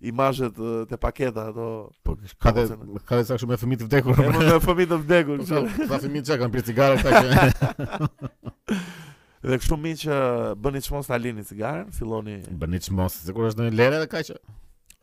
imazhet 0.00 0.54
të 0.88 0.98
paketa 1.02 1.46
ato. 1.50 1.66
Po 2.06 2.14
ka 2.40 2.52
dhe, 2.54 2.66
ka 3.06 3.18
disa 3.18 3.38
shumë 3.40 3.58
fëmijë 3.60 3.80
të 3.82 3.88
vdekur. 3.88 4.18
Po. 4.20 4.46
Me 4.46 4.58
fëmijë 4.62 4.90
të 4.92 4.98
vdekur. 5.04 5.42
Po 5.48 5.60
ka 5.74 5.90
pra 5.90 6.00
fëmijë 6.04 6.26
që 6.28 6.38
kanë 6.42 6.52
pirë 6.54 6.66
cigare 6.70 7.02
këta 7.02 7.20
që. 7.20 8.16
Dhe 9.48 9.54
kështu 9.62 9.76
mi 9.78 9.92
që 9.94 10.14
bëni 10.58 10.80
çmos 10.82 11.06
ta 11.06 11.14
lini 11.16 11.44
cigaren, 11.46 11.92
filloni 11.94 12.40
bëni 12.58 12.80
çmos, 12.82 13.20
sigurisht 13.28 13.60
në 13.60 13.68
lere 13.78 14.00
edhe 14.00 14.08
kaq. 14.10 14.32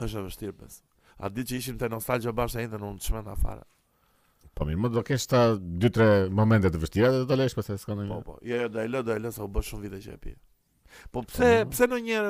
Është 0.03 0.17
e 0.19 0.23
vështirë 0.25 0.55
pes. 0.59 0.81
A 1.23 1.29
di 1.31 1.45
që 1.47 1.55
ishim 1.61 1.77
te 1.79 1.87
nostalgjia 1.89 2.33
bashkë 2.35 2.65
ende 2.65 2.79
në 2.81 2.89
çmend 3.05 3.29
afare. 3.31 3.63
Po 4.55 4.65
mirë, 4.67 4.81
më 4.83 4.89
do 4.91 5.03
kesh 5.07 5.29
ta 5.31 5.45
2-3 5.55 6.33
momente 6.35 6.67
të 6.71 6.81
vështira 6.83 7.13
dhe 7.13 7.21
do 7.23 7.29
të 7.31 7.37
lesh 7.41 7.55
pas 7.55 7.71
s'ka 7.71 7.95
Po 8.11 8.19
po, 8.27 8.35
jo 8.43 8.59
jo, 8.59 8.67
do 8.71 8.79
e 8.83 8.87
lë, 8.91 9.01
do 9.07 9.15
e 9.15 9.19
lë 9.23 9.31
sa 9.35 9.43
u 9.47 9.47
bë 9.51 9.63
shumë 9.69 9.87
vite 9.87 10.01
që 10.03 10.13
e 10.17 10.19
pi. 10.27 10.35
Po, 11.01 11.23
po 11.23 11.23
pse 11.31 11.53
pse 11.71 11.87
në 11.91 12.01
një 12.09 12.21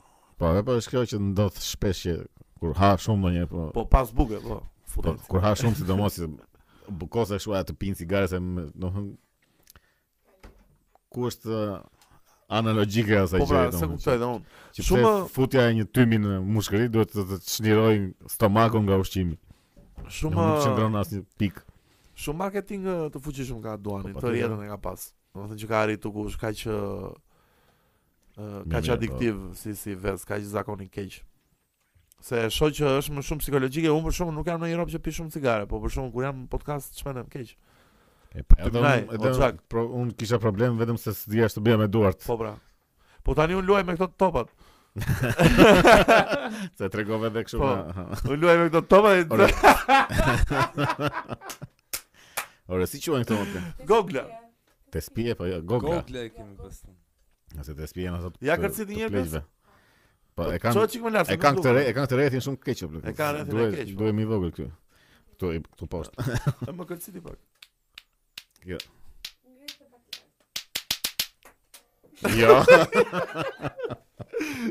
Po, 0.41 0.55
e 0.57 0.63
po 0.67 0.79
është 0.81 0.95
kjo 0.95 1.03
që 1.13 1.21
ndodh 1.29 1.61
shpesh 1.67 2.01
që 2.09 2.15
kur 2.63 2.75
ha 2.81 2.95
shumë 3.05 3.21
ndonjë 3.21 3.49
po. 3.53 3.67
Po 3.77 3.85
pas 3.93 4.13
buke, 4.17 4.41
po. 4.47 4.61
Po 4.97 5.17
kur 5.29 5.45
ha 5.45 5.53
shumë 5.61 5.83
sidomos 5.83 6.17
si 6.17 6.29
bukosa 6.91 7.39
shua 7.43 7.61
të 7.69 7.77
pin 7.79 7.99
cigare 7.99 8.31
se 8.33 8.41
do 8.41 8.93
të 8.97 9.07
ku 11.13 11.27
është 11.29 11.61
analogjike 12.55 13.17
asaj 13.27 13.45
po, 13.45 13.51
pra, 13.51 13.67
gjë. 13.69 13.77
Po, 13.77 13.83
sa 13.85 13.93
kuptoj 13.93 14.19
domun. 14.23 14.45
Shumë 14.81 15.15
futja 15.37 15.69
e 15.69 15.77
një 15.83 15.91
tymi 15.95 16.23
në 16.25 16.39
mushkëri 16.57 16.87
duhet 16.97 17.13
të, 17.13 17.41
të 17.43 18.31
stomakun 18.33 18.87
nga 18.89 18.99
ushqimi. 19.05 19.35
Shumë 20.11 20.37
nuk 20.49 20.63
çndron 20.65 20.97
asnjë 21.03 21.23
pikë. 21.39 21.65
Shumë 22.21 22.37
marketing 22.43 22.83
të 23.15 23.21
fuqishëm 23.25 23.47
shumë 23.55 23.63
ka 23.65 23.75
aduani 23.79 24.11
po, 24.13 24.21
po, 24.21 24.27
Të 24.27 24.33
rjetën 24.35 24.63
e 24.67 24.71
ka 24.71 24.77
pas 24.85 25.05
Në 25.39 25.49
të 25.53 25.59
që 25.63 25.69
ka 25.71 25.79
arritu 25.87 26.11
ku 26.13 26.25
shka 26.35 26.51
që 26.63 26.75
Ka 28.37 28.81
që 28.81 28.91
po. 28.91 28.95
adiktiv 28.97 29.39
Si 29.61 29.73
si 29.83 29.95
vez, 30.05 30.25
ka 30.29 30.37
që 30.43 30.49
zakoni 30.53 30.89
keq 30.93 31.17
Se 32.25 32.43
sho 32.53 32.69
që 32.77 32.93
është 33.01 33.15
më 33.17 33.25
shumë 33.27 33.45
psikologjik 33.45 33.89
E 33.89 33.93
unë 33.95 34.07
për 34.11 34.17
shumë 34.21 34.37
nuk 34.37 34.51
jam 34.53 34.61
në 34.65 34.69
Europë 34.75 34.97
që 34.99 35.03
pi 35.07 35.15
shumë 35.21 35.35
cigare 35.39 35.69
Po 35.71 35.81
për 35.87 35.95
shumë 35.97 36.13
kur 36.17 36.27
jam 36.29 36.45
podcast 36.53 36.99
që 37.01 37.09
menem 37.09 37.31
keq 37.33 37.55
Unë 40.01 40.19
kisha 40.21 40.41
problem 40.45 40.77
vetëm 40.79 41.01
se 41.01 41.17
së 41.17 41.33
dhja 41.33 41.49
është 41.49 41.61
të 41.63 41.67
bia 41.71 41.81
me 41.81 41.89
duart 41.89 42.21
Po 42.29 42.37
pra 42.43 42.53
Po 43.25 43.39
tani 43.39 43.57
unë 43.59 43.69
luaj 43.73 43.83
me 43.89 43.97
këto 43.97 44.13
topat 44.27 44.53
Se 46.79 46.93
tregove 46.93 47.33
dhe 47.39 47.47
kështu 47.47 47.65
Po, 47.65 47.73
unë 48.29 48.41
luaj 48.45 48.59
me 48.61 48.71
këto 48.71 48.87
topat 48.93 49.37
Ora 52.71 52.87
si 52.87 53.01
quhen 53.03 53.25
këto 53.27 53.35
motra? 53.39 53.61
Gogla. 53.91 54.25
Te 54.93 55.01
spije 55.03 55.35
po 55.35 55.47
jo, 55.47 55.59
Gogla. 55.63 55.97
Gogla 56.01 56.21
e 56.27 56.31
kemi 56.35 56.57
pastaj. 56.59 56.93
Ja 57.57 57.63
te 57.65 57.87
spije 57.87 58.11
na 58.13 58.21
sot. 58.23 58.37
Ja 58.47 58.55
kërci 58.61 58.85
ti 58.87 58.99
një 59.01 59.09
herë. 59.11 59.41
Po 60.39 60.47
e 60.55 60.61
kanë. 60.63 60.77
Ço 60.79 60.85
çik 60.93 61.03
më 61.07 61.11
lasë. 61.17 61.35
E 61.35 61.41
kanë 61.43 61.61
këto 61.65 61.73
e 61.81 61.91
kanë 61.97 62.07
këto 62.11 62.21
rëthin 62.21 62.45
shumë 62.47 62.63
keq 62.69 62.85
apo. 62.87 63.03
E 63.11 63.15
kanë 63.19 63.43
rëthin 63.43 63.75
keq. 63.75 63.91
Duhet 63.99 64.15
mi 64.15 64.29
vogël 64.31 64.53
këtu. 64.55 64.71
Këtu 65.35 65.53
këtu 65.67 65.91
post. 65.91 66.15
Ta 66.63 66.71
më 66.79 66.87
kërci 66.93 67.17
ti 67.17 67.23
pak. 67.27 67.39
Jo. 68.71 68.79
Jo. 72.39 72.61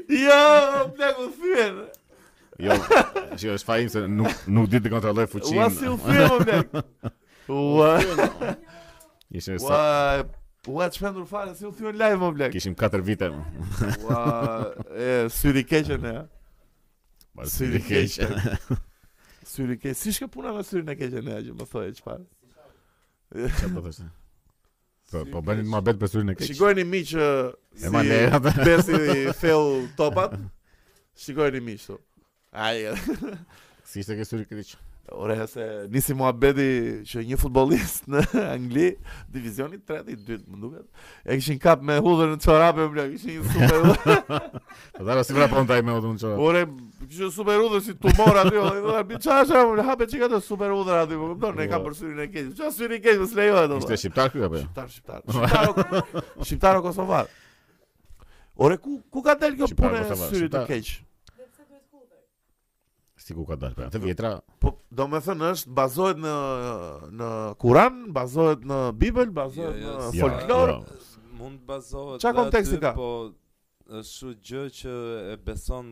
Jo, 0.09 0.35
më 0.97 1.07
ku 1.17 1.25
thyen. 1.37 1.77
Jo, 2.61 2.73
është 2.73 3.65
fajin 3.65 3.89
se 3.89 4.01
nuk, 4.09 4.39
nuk 4.53 4.67
ditë 4.69 4.87
të 4.87 4.91
kontrolloj 4.93 5.25
fuqin 5.29 5.57
Ua 5.61 5.67
si 5.73 5.89
u 5.89 5.95
fërë 5.97 6.39
më 6.45 6.57
po, 6.71 7.11
Ua. 7.53 7.99
Ishim 9.35 9.59
sa. 9.59 9.67
Ua, 10.23 10.25
what's 10.65 10.97
been 10.97 11.13
the 11.13 11.53
Si 11.55 11.65
u 11.65 11.71
thon 11.71 11.97
live 11.97 12.19
mo 12.19 12.31
blek. 12.31 12.51
Kishim 12.53 12.75
4 12.75 13.01
vite. 13.01 13.29
Ua, 14.05 14.73
e 14.95 15.09
syri 15.33 15.65
keqën 15.65 16.05
e. 16.05 16.15
Ma 17.35 17.43
syri 17.45 17.81
keqën. 17.81 18.29
Syri 19.49 19.77
keq. 19.81 19.95
Si 19.97 20.11
shka 20.13 20.27
puna 20.31 20.51
me 20.53 20.61
syrin 20.61 20.91
e 20.93 20.95
keqën 20.95 21.25
e, 21.33 21.37
që 21.49 21.53
më 21.57 21.65
thoje 21.71 21.93
çfarë? 21.99 22.25
Çfarë 23.33 23.73
po 23.73 23.81
thosë? 23.85 24.05
Po 25.09 25.23
po 25.33 25.41
bën 25.47 25.63
më 25.65 25.79
bet 25.87 25.97
për 26.03 26.11
syrin 26.11 26.29
e 26.35 26.37
keq. 26.37 26.51
Shikojeni 26.51 26.85
mi 26.85 26.99
që 27.11 27.25
e 27.81 27.89
manera 27.89 28.37
fill 29.39 29.89
topat. 29.97 30.37
Shikojeni 31.23 31.63
mi 31.65 31.79
këtu. 31.81 31.97
Ai. 32.53 32.93
Si 33.89 34.03
ishte 34.05 34.19
ke 34.19 34.27
syri 34.29 34.45
keq? 34.45 34.75
Ore 35.11 35.47
se 35.47 35.61
nisi 35.89 36.13
Muhabedi 36.13 36.65
që 37.09 37.23
një 37.25 37.37
futbolist 37.41 38.05
në 38.13 38.21
Angli, 38.53 38.91
divizioni 39.33 39.79
3 39.81 40.03
i 40.13 40.17
2, 40.27 40.37
më 40.51 40.59
duket. 40.61 40.83
E 41.25 41.37
kishin 41.39 41.57
kap 41.61 41.81
me 41.87 41.95
hudhër 41.97 42.35
në 42.35 42.37
çorape, 42.43 42.85
më 42.93 43.05
kishin 43.15 43.39
një 43.39 43.69
super. 43.71 44.19
Po 44.99 45.07
dalla 45.07 45.23
si 45.25 45.33
pra 45.33 45.47
po 45.49 45.63
ndaj 45.65 45.81
me 45.87 45.95
hudhër 45.97 46.13
në 46.13 46.21
çorape. 46.21 46.45
Ore, 46.51 46.63
kishin 47.07 47.33
super 47.39 47.57
hudhër 47.63 47.83
si 47.87 47.95
tumor 48.05 48.39
aty, 48.43 48.53
do 48.59 48.95
të 48.99 49.03
biçash, 49.15 49.55
hapet 49.89 50.13
çika 50.13 50.29
të 50.35 50.43
super 50.45 50.75
hudhër 50.77 51.01
aty, 51.07 51.17
po 51.23 51.31
kupton, 51.33 51.57
ne 51.57 51.69
ka 51.73 51.81
po. 51.81 51.89
për 51.89 51.99
syrin 52.03 52.23
e 52.27 52.29
keq. 52.35 52.53
Ço 52.61 52.71
syri 52.77 53.01
i 53.01 53.05
keq 53.07 53.23
mos 53.25 53.33
lejo 53.41 53.57
ato. 53.65 53.81
Ishte 53.81 53.99
shqiptar 54.05 54.29
këtu 54.35 54.45
apo? 54.45 54.61
Jo? 54.61 54.87
Shqiptar, 54.87 55.19
shqiptar. 55.25 56.31
Shqiptar 56.45 56.77
o 56.77 56.85
kosovar. 56.85 57.35
Ore 58.61 58.77
ku 58.77 58.99
ku 59.09 59.25
ka 59.25 59.37
dalë 59.41 59.63
kjo 59.63 59.73
punë 59.73 60.05
e 60.05 60.21
syrit 60.29 60.53
të 60.53 60.67
keq? 60.69 60.97
si 63.30 63.36
ku 63.38 63.45
ka 63.45 63.57
dalë 63.61 63.77
për 63.77 63.89
të 63.93 63.99
po, 63.99 64.05
vjetra. 64.09 64.30
Po 64.63 64.71
do 64.99 65.05
me 65.11 65.19
thënë 65.23 65.49
është 65.53 65.73
bazohet 65.80 66.21
në 66.23 66.36
në 67.19 67.30
Kur'an, 67.61 67.99
bazohet 68.15 68.63
në 68.71 68.80
Bibël, 69.01 69.30
bazohet 69.38 69.77
jo, 69.77 69.86
jo, 69.86 69.97
në 69.99 70.11
folklor. 70.21 70.73
Jo, 70.73 71.07
Mund 71.39 71.61
të 71.61 71.67
bazohet. 71.69 72.23
Çfarë 72.23 72.39
konteksti 72.41 72.80
ka? 72.84 72.93
Po 72.97 73.09
është 73.99 74.32
një 74.32 74.39
gjë 74.49 74.63
që 74.80 74.95
e 75.36 75.38
beson 75.45 75.91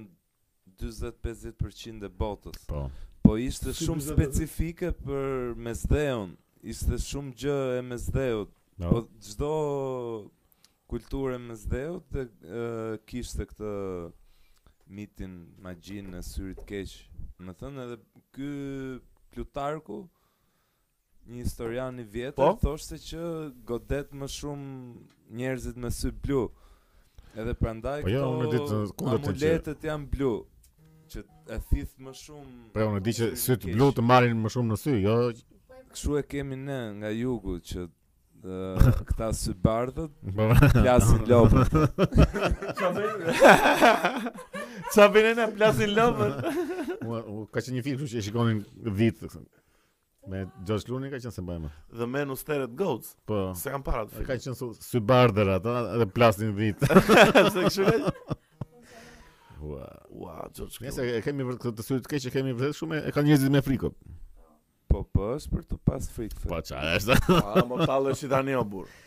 40-50% 0.82 2.08
e 2.10 2.12
botës. 2.24 2.64
Po. 2.70 2.88
Po 3.28 3.38
ishte 3.42 3.74
si 3.76 3.86
shumë 3.86 4.06
specifike 4.08 4.94
për 5.04 5.58
Mesdheun. 5.66 6.34
Ishte 6.74 6.98
shumë 7.08 7.36
gjë 7.44 7.60
e 7.78 7.86
Mesdheut. 7.86 8.54
No. 8.82 8.92
Po 8.94 9.04
çdo 9.30 9.52
kulturë 10.92 11.38
e 11.38 11.44
Mesdheut 11.50 12.22
kishte 13.10 13.46
këtë 13.52 13.72
mitin 14.92 15.40
magjin 15.62 16.12
në 16.14 16.22
syrit 16.26 16.62
keq. 16.70 16.94
Më 17.44 17.54
thënë 17.60 17.84
edhe 17.86 17.98
ky 18.36 18.50
Plutarku 19.34 20.02
një 21.28 21.42
historian 21.44 22.00
i 22.00 22.06
vjetër 22.08 22.56
po? 22.62 22.74
se 22.80 22.98
që 23.04 23.24
godet 23.70 24.14
më 24.16 24.30
shumë 24.38 24.70
njerëzit 25.40 25.78
me 25.84 25.92
sy 25.92 26.12
blu. 26.24 26.48
Edhe 27.38 27.54
prandaj 27.54 28.02
po, 28.06 28.10
jo, 28.10 28.24
këto 28.40 28.54
ja, 28.54 28.54
ditë, 28.56 28.80
amuletet 29.14 29.86
janë 29.90 30.10
blu 30.14 30.32
që 31.14 31.24
e 31.56 31.60
thith 31.70 32.00
më 32.04 32.16
shumë. 32.24 32.56
Po 32.74 32.82
jo, 32.82 32.88
unë 32.96 33.04
di 33.06 33.14
që 33.20 33.30
syt 33.44 33.68
blu 33.76 33.92
të 33.96 34.08
marrin 34.08 34.42
më 34.42 34.54
shumë 34.56 34.74
në 34.74 34.80
sy, 34.86 34.98
jo. 35.04 35.20
Kështu 35.94 36.18
e 36.22 36.26
kemi 36.32 36.58
ne 36.64 36.80
nga 37.00 37.14
jugu 37.14 37.60
që 37.70 37.86
uh, 38.46 38.98
këta 39.10 39.30
sy 39.38 39.54
bardhët, 39.56 40.14
plasin 40.82 41.24
lopën. 41.32 41.78
Qa 44.94 45.08
bëjnë 45.14 45.38
në 45.40 45.48
plasin 45.58 45.94
lopën? 45.98 46.36
U 47.06 47.46
ka 47.52 47.62
qenë 47.64 47.80
një 47.80 47.86
film 47.88 48.04
që 48.10 48.20
e 48.22 48.26
shikonin 48.28 48.64
vit. 49.00 49.24
Me 50.28 50.42
George 50.68 50.84
Clooney 50.90 51.08
ka 51.12 51.22
qenë 51.24 51.32
se 51.34 51.46
bëjmë. 51.48 51.72
The 51.96 52.08
Men 52.12 52.28
Who 52.32 52.36
Stared 52.40 52.74
Goats. 52.80 53.14
Po. 53.28 53.54
Se 53.58 53.72
kam 53.74 53.84
parat. 53.86 54.12
Ka 54.28 54.36
qenë 54.38 54.72
sy 54.84 55.04
bardhër 55.14 55.54
ato, 55.58 55.78
dhe 56.04 56.10
plasin 56.12 56.54
vit. 56.58 56.84
se 56.84 57.64
kështu 57.64 57.90
vetë. 57.90 58.16
Ua, 59.68 59.84
ua, 60.14 60.36
George 60.56 60.76
Clooney. 60.78 60.92
Nëse 60.94 61.24
kemi 61.26 61.48
vërtet 61.52 61.80
të 61.80 61.86
sy 61.88 62.02
të 62.04 62.14
keq, 62.16 62.28
kemi 62.36 62.56
vërtet 62.60 62.78
shumë 62.82 63.04
e 63.10 63.16
kanë 63.16 63.32
njerëzit 63.32 63.54
me 63.56 63.64
frikë. 63.66 63.94
Po 64.98 65.04
po 65.14 65.26
është 65.38 65.52
për 65.54 65.66
të 65.70 65.78
pas 65.86 66.08
frikë 66.14 66.40
Po 66.42 66.56
qa 66.56 66.86
është 66.98 67.18
Po 67.30 67.66
më 67.70 67.86
talë 67.90 68.14
është 68.16 68.30
tani 68.32 68.56
o 68.58 68.64
burë 68.66 69.04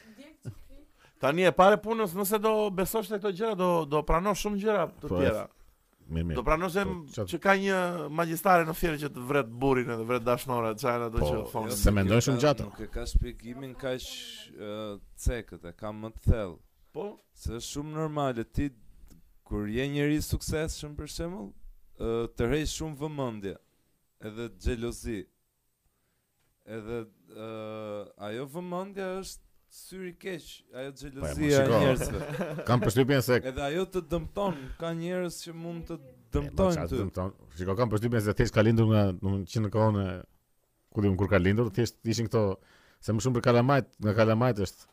Tani 1.21 1.45
e 1.49 1.53
pare 1.53 1.77
punës 1.85 2.13
nëse 2.17 2.39
do 2.41 2.51
besosh 2.75 3.11
të 3.11 3.19
këto 3.21 3.33
gjera 3.37 3.57
Do, 3.59 3.71
do 3.91 4.03
prano 4.07 4.35
shumë 4.39 4.61
gjera 4.63 4.85
të 4.93 5.09
po, 5.11 5.19
tjera 5.23 5.49
Mi, 6.11 6.25
mi. 6.27 6.35
Do 6.35 6.43
prano 6.43 6.67
që, 6.67 6.83
po, 7.07 7.23
që 7.31 7.39
ka 7.39 7.53
një 7.63 7.79
magjistare 8.19 8.65
në 8.67 8.73
fjerë 8.75 8.99
që 9.05 9.11
të 9.15 9.27
vret 9.29 9.51
burin 9.63 9.93
edhe 9.95 10.03
vret 10.09 10.25
dashnorën, 10.27 10.75
Qa 10.81 10.95
e 10.99 11.03
në 11.05 11.11
do 11.15 11.21
po, 11.23 11.29
që 11.29 11.43
Po, 11.55 11.65
Se 11.83 11.93
me 11.95 12.05
shumë 12.21 12.43
gjatë 12.45 12.69
Nuk 12.69 12.81
e 12.83 12.89
ka 12.95 13.05
shpjegimin 13.11 13.75
ka 13.79 13.93
sh, 13.99 14.55
cekët 15.25 15.67
e 15.71 15.75
ka 15.79 15.93
më 15.95 16.13
të 16.17 16.25
thell 16.29 16.55
Po 16.95 17.09
Se 17.35 17.59
shumë 17.71 17.97
normale 17.99 18.47
ti 18.47 18.71
Kur 19.51 19.67
je 19.71 19.89
njëri 19.91 20.23
sukses 20.23 20.79
shumë 20.79 20.97
për 21.03 21.13
shemull 21.19 21.51
Të 22.39 22.47
rrej 22.49 22.71
shumë 22.79 22.99
vëmendje 23.03 23.59
edhe 24.31 24.51
xhelozi 24.61 25.19
Edhe 26.71 26.99
uh, 27.03 28.11
ajo 28.29 28.45
vëmendja 28.53 29.07
është 29.21 29.49
syr 29.75 30.05
i 30.07 30.11
keq, 30.21 30.45
ajo 30.79 30.93
po, 30.93 31.25
xhelozia 31.25 31.65
e 31.65 31.71
njerëzve. 31.73 32.21
Kam 32.69 32.83
përshtypjen 32.83 33.23
se 33.27 33.39
edhe 33.51 33.65
ajo 33.67 33.85
të 33.97 34.03
dëmton, 34.13 34.61
ka 34.81 34.93
njerëz 34.99 35.41
që 35.47 35.55
mund 35.65 35.91
të 35.91 35.97
dëmtojnë 36.37 36.85
ty. 36.93 37.07
Shikoj 37.59 37.77
kam 37.79 37.91
përshtypjen 37.91 38.25
se 38.29 38.35
thjesht 38.39 38.55
ka 38.57 38.63
lindur 38.67 38.89
nga, 38.93 39.03
domethënë 39.19 39.51
që 39.55 39.65
në 39.65 39.73
kohën 39.75 39.99
kur 40.95 41.07
diun 41.07 41.19
kur 41.19 41.31
ka 41.35 41.41
lindur, 41.43 41.73
thjesht 41.75 41.99
ishin 42.15 42.27
këto 42.31 42.45
se 43.03 43.15
më 43.15 43.23
shumë 43.27 43.39
për 43.41 43.45
kalamajt, 43.51 43.91
nga 44.03 44.15
kalamajt 44.23 44.63
është 44.69 44.89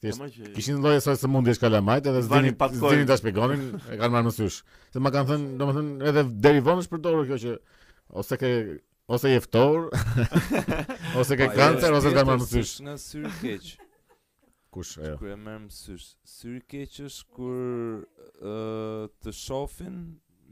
Kishin 0.00 0.78
në 0.80 0.80
dojë 0.84 1.00
sajtë 1.04 1.20
se 1.20 1.28
mund 1.28 1.44
dhesh 1.48 1.58
kalamajt 1.60 2.06
edhe 2.08 2.22
zdinin 2.24 3.04
të 3.08 3.16
shpegonin 3.20 3.64
e 3.92 3.98
kanë 4.00 4.14
marë 4.14 4.26
nësysh 4.30 4.60
Se 4.94 5.00
ma 5.04 5.10
kanë 5.12 5.28
thënë, 5.28 5.50
do 5.60 5.66
më 5.68 5.74
thënë 5.76 6.06
edhe 6.08 6.22
deri 6.46 6.62
vëmë 6.64 6.86
kjo 7.28 7.38
që 7.42 7.52
Ose 8.20 8.38
ke 8.40 8.48
ose 9.10 9.30
je 9.30 9.40
ose 11.18 11.36
ke 11.36 11.46
po, 11.50 11.54
kancer, 11.58 11.92
ose 11.98 12.12
ka 12.14 12.22
marrë 12.28 12.46
sysh. 12.46 12.76
Në 12.86 12.94
syr 13.02 13.26
keq. 13.42 13.70
Kush 14.70 15.00
ajo? 15.02 15.16
Kur 15.18 15.32
e 15.34 15.38
merr 15.40 15.58
më 15.64 15.74
sysh. 15.74 16.10
Syr 16.36 16.60
keq 16.70 17.00
është 17.08 17.38
kur 17.38 17.58
ë 18.38 19.08
të 19.24 19.34
shohin 19.40 19.98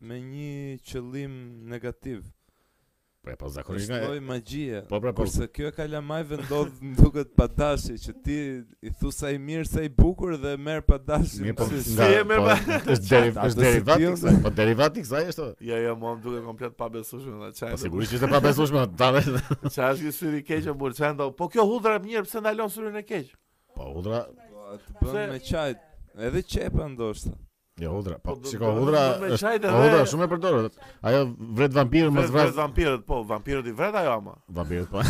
me 0.08 0.18
një 0.24 0.50
qëllim 0.90 1.38
negativ 1.70 2.26
pra 3.36 3.36
po 3.36 3.48
zakonisht 3.50 3.90
po 4.08 4.14
i 4.14 4.20
magjia 4.20 4.82
po 4.88 5.00
pra 5.00 5.12
po 5.12 5.24
kjo 5.52 5.68
e 5.68 5.72
ka 5.76 5.84
la 5.86 6.00
më 6.00 6.22
duket 6.98 7.34
pa 7.36 7.46
dashi 7.46 7.96
që 8.00 8.12
ti 8.24 8.36
i 8.88 8.92
thu 9.00 9.10
sa 9.12 9.30
i 9.34 9.36
mirë 9.38 9.66
sa 9.68 9.82
i 9.84 9.88
bukur 9.92 10.36
dhe 10.40 10.54
merr 10.56 10.80
pa 10.86 10.96
dashi 10.98 11.42
mirë 11.44 11.58
po 11.60 11.66
si 11.70 11.92
e 11.98 12.22
merr 12.24 12.44
po, 12.46 12.54
është 12.94 13.08
deri 13.08 13.32
është 13.34 14.34
po 14.44 14.52
deri 14.60 14.76
vati 14.78 15.04
kësaj 15.04 15.26
është 15.34 15.48
jo 15.70 15.80
jo 15.84 15.96
mua 15.96 16.14
më 16.16 16.24
duket 16.24 16.46
komplet 16.46 16.78
pa 16.78 16.88
besueshëm 16.94 17.42
atë 17.48 17.58
çaj 17.60 17.72
po 17.76 17.80
sigurisht 17.84 18.16
është 18.20 18.30
pa 18.34 18.40
besueshëm 18.46 18.78
atë 18.84 19.08
çaj 19.76 19.90
është 19.90 20.06
që 20.06 20.14
syri 20.20 20.40
i 20.42 20.46
keq 20.52 20.70
e 20.72 20.76
burçan 20.84 21.20
po 21.38 21.50
kjo 21.52 21.66
hudra 21.70 21.98
më 21.98 22.04
mirë 22.12 22.24
pse 22.30 22.42
ndalon 22.46 22.72
syrin 22.76 22.96
e 23.02 23.04
keq 23.08 23.34
po 23.76 23.90
hudra 23.96 24.24
po 24.30 24.64
të 25.04 25.12
bën 25.12 25.34
me 25.36 25.42
çaj 25.50 25.76
edhe 26.28 26.42
çepa 26.48 26.88
ndoshta 26.94 27.36
Jo, 27.78 27.90
hudra. 27.92 28.18
Po, 28.18 28.36
si 28.44 28.58
ka 28.58 28.72
hudra? 28.74 29.02
Hudra 29.22 30.06
shumë 30.10 30.26
e 30.26 30.30
përdorur. 30.32 30.66
Ajo 31.06 31.20
vret 31.58 31.74
vampirët, 31.76 32.10
mos 32.14 32.26
vret. 32.34 32.48
Vret 32.48 32.56
vampirët, 32.58 33.04
po, 33.06 33.20
vampirët 33.28 33.68
i 33.70 33.74
vret 33.78 33.94
ajo 34.00 34.14
ama. 34.16 34.34
Vampirët 34.56 34.90
po. 34.90 35.02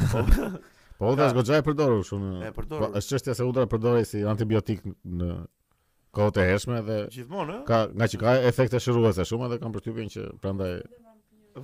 Po, 0.99 1.07
hudra 1.13 1.31
zgjoja 1.33 1.53
gjaj 1.59 1.63
përdorur 1.71 2.05
shumë. 2.05 2.33
E 2.49 2.53
po, 2.53 2.67
Është 2.91 3.15
çështja 3.15 3.37
se 3.39 3.47
hudra 3.47 3.65
përdoret 3.73 4.09
si 4.11 4.21
antibiotik 4.29 4.85
në 4.87 5.31
kohët 6.15 6.43
e 6.43 6.49
hershme 6.51 6.83
dhe 6.85 6.99
gjithmonë, 7.15 7.57
ëh? 7.63 7.65
Ka, 7.69 7.81
nga 7.95 8.11
që 8.13 8.21
ka 8.21 8.37
efekte 8.51 8.81
shëruese 8.83 9.25
shumë 9.29 9.49
edhe 9.49 9.61
kanë 9.63 9.77
përtypjen 9.79 10.13
që 10.13 10.29
prandaj 10.45 10.73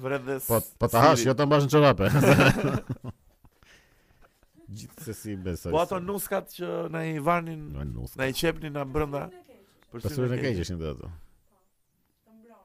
vret 0.04 0.24
dhe 0.26 0.40
Po, 0.46 0.62
po 0.80 0.88
ta 0.88 1.04
hash, 1.10 1.26
jo 1.28 1.34
ta 1.36 1.44
mbash 1.48 1.68
në 1.68 1.72
çorape. 1.74 2.12
Gjithsesi 4.74 5.36
besoj. 5.36 5.70
Po 5.70 5.84
ato 5.84 6.00
nuskat 6.02 6.48
që 6.56 6.86
na 6.92 7.04
i 7.12 7.18
varnin, 7.20 7.68
na 8.18 8.26
i 8.30 8.36
çepnin 8.36 8.72
na 8.74 8.82
brenda. 8.88 9.28
Pasurën 10.02 10.34
e 10.36 10.40
keqë 10.42 10.64
ishin 10.64 10.78
të 10.80 10.88
ato. 10.90 11.08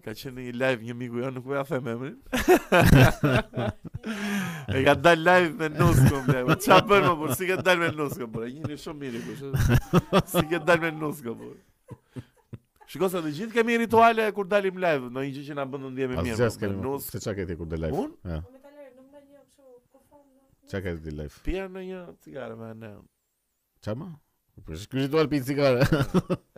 Ka 0.06 0.14
qenë 0.16 0.44
një 0.48 0.54
live 0.58 0.86
një 0.90 0.96
miku 1.00 1.22
jo, 1.22 1.30
nuk 1.36 1.46
fe 1.52 1.60
po 1.62 1.64
them 1.70 1.90
emrin. 1.92 2.16
e 4.74 4.82
ka 4.86 4.94
dal 5.08 5.22
live 5.28 5.52
me 5.60 5.68
Nusko, 5.76 6.22
bre. 6.30 6.44
Po 6.48 6.56
Ça 6.64 6.78
bën 6.90 7.04
më 7.06 7.12
por 7.20 7.34
si 7.36 7.50
ka 7.52 7.58
dal 7.68 7.82
me 7.84 7.90
Nusko, 7.98 8.30
bre. 8.36 8.48
Një 8.56 8.72
në 8.72 8.78
shumë 8.86 9.02
miri 9.04 9.22
kush. 9.28 9.74
Si 10.32 10.46
ke 10.54 10.62
dal 10.70 10.80
me 10.86 10.94
Nusko, 11.02 11.36
bre. 11.38 12.26
Shikoj 12.90 13.12
se 13.14 13.22
të 13.22 13.34
gjithë 13.40 13.54
kemi 13.60 13.76
rituale 13.84 14.26
kur 14.34 14.48
dalim 14.50 14.80
live, 14.82 15.12
në 15.14 15.26
një 15.28 15.34
gjë 15.36 15.44
që 15.50 15.58
na 15.60 15.66
bën 15.70 15.84
të 15.86 15.92
ndihemi 15.94 16.16
mirë. 16.24 16.40
Asgjë 16.48 16.56
po, 16.64 16.72
kemi. 16.72 16.82
Nus... 16.88 17.10
Se 17.14 17.22
qa 17.28 17.36
ke 17.38 17.46
ti 17.52 17.58
kur 17.60 17.68
dal 17.76 17.84
live? 17.86 18.06
Unë? 18.06 18.22
Ja. 18.26 18.40
Çka 20.72 20.82
ke 20.88 20.96
ti 21.06 21.14
live? 21.20 21.38
Pia 21.46 21.68
në 21.70 21.84
një 21.92 22.02
cigare 22.24 22.56
me 22.58 22.72
anë. 22.74 22.96
Qa 23.86 23.94
ma? 24.00 24.10
shkruaj 24.60 25.06
ritual 25.06 25.28
pi 25.32 25.38
cigare. 25.46 25.86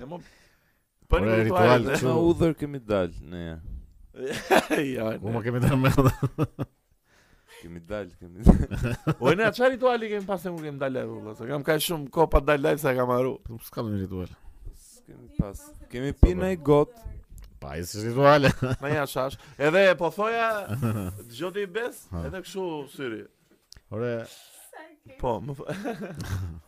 E 0.01 0.07
mo 0.09 0.17
Për 1.11 1.25
një 1.27 1.33
ritual 1.45 1.87
që... 1.91 2.03
Me 2.07 2.13
udhër 2.31 2.51
kemi 2.59 2.79
dalë, 2.87 3.25
ne. 3.31 3.41
ja, 4.37 4.37
jo, 4.81 5.09
ne. 5.17 5.33
më 5.35 5.41
kemi 5.47 5.61
dalë 5.65 5.79
me 5.81 5.91
udhër. 6.03 6.53
kemi 7.61 7.81
dalë, 7.89 8.11
kemi 8.21 8.45
dalë. 8.47 8.93
o, 9.17 9.33
ne, 9.37 9.49
që 9.57 9.71
rituali 9.75 10.11
kemi 10.13 10.27
pas 10.29 10.45
e 10.47 10.53
mu 10.53 10.61
kemi 10.63 10.79
dalë 10.81 11.03
e 11.03 11.09
rullë? 11.09 11.33
Se 11.41 11.49
kam 11.49 11.65
ka 11.67 11.75
shumë 11.87 12.07
ko 12.15 12.27
pa 12.31 12.41
dalë 12.47 12.63
live 12.69 12.83
se 12.85 12.93
kam 12.97 13.11
arru. 13.17 13.35
Po, 13.47 13.59
ska 13.67 13.83
me 13.89 13.99
ritual. 13.99 14.31
Kemi 15.11 15.29
pas. 15.39 15.65
Kemi 15.91 16.13
pina 16.21 16.53
i 16.55 16.59
gotë. 16.71 17.03
Pa, 17.61 17.75
i 17.77 17.83
si 17.85 18.01
rituale. 18.07 18.49
Ma 18.81 18.93
ja, 18.93 19.03
shash. 19.09 19.35
Edhe, 19.61 19.83
po 19.99 20.09
thoja, 20.15 20.47
gjotë 21.37 21.67
i 21.67 21.69
bes, 21.79 22.05
edhe 22.23 22.45
këshu 22.47 22.63
syri. 22.95 23.25
Ore... 23.93 24.15
Po, 25.19 25.39
më... 25.43 25.55
Po- 25.59 26.67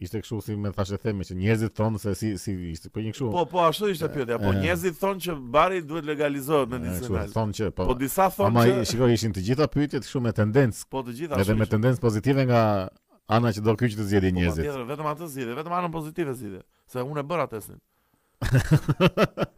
Ishte 0.00 0.16
kështu 0.22 0.36
si 0.40 0.54
me 0.56 0.70
thashë 0.72 0.96
themi 1.02 1.24
që 1.28 1.34
njerëzit 1.36 1.74
thonë 1.76 1.98
se 2.00 2.14
si 2.16 2.28
si 2.40 2.54
ishte. 2.72 2.88
Po 2.94 3.02
një 3.04 3.10
kështu. 3.12 3.26
Po 3.34 3.42
po 3.50 3.58
ashtu 3.66 3.90
ishte 3.92 4.08
pyetja. 4.14 4.38
Po 4.40 4.54
njerëzit 4.56 4.96
thonë 4.96 5.20
që 5.26 5.34
bari 5.56 5.82
duhet 5.84 6.06
legalizohet 6.08 6.72
në 6.72 6.78
disa 6.86 7.10
vende. 7.12 7.32
Thonë 7.34 7.56
që 7.58 7.68
po. 7.76 7.86
Po 7.90 7.96
disa 8.00 8.30
thonë 8.32 8.48
ama, 8.48 8.64
që. 8.64 8.78
Ama 8.78 8.86
shikoj 8.88 9.10
ishin 9.18 9.34
të 9.36 9.42
gjitha 9.50 9.66
pyetjet 9.76 10.06
kështu 10.08 10.22
me 10.24 10.32
tendencë. 10.38 10.86
Po 10.94 11.02
të 11.04 11.18
gjitha. 11.20 11.42
Edhe 11.44 11.58
me 11.60 11.68
tendencë 11.74 12.04
pozitive 12.06 12.46
nga 12.48 12.62
ana 13.36 13.52
që 13.58 13.66
do 13.66 13.76
kryqë 13.82 14.00
të 14.00 14.08
zgjidhë 14.08 14.32
po, 14.32 14.40
njerëzit. 14.40 14.64
Po 14.64 14.64
tjetër, 14.64 14.88
vetëm 14.94 15.10
atë 15.12 15.28
zgjidhë, 15.34 15.58
vetëm 15.60 15.76
anën 15.80 15.94
pozitive 16.00 16.36
zgjidhë, 16.40 16.64
se 16.92 17.04
unë 17.10 17.26
e 17.26 17.28
bëra 17.32 17.46
testin. 17.52 17.80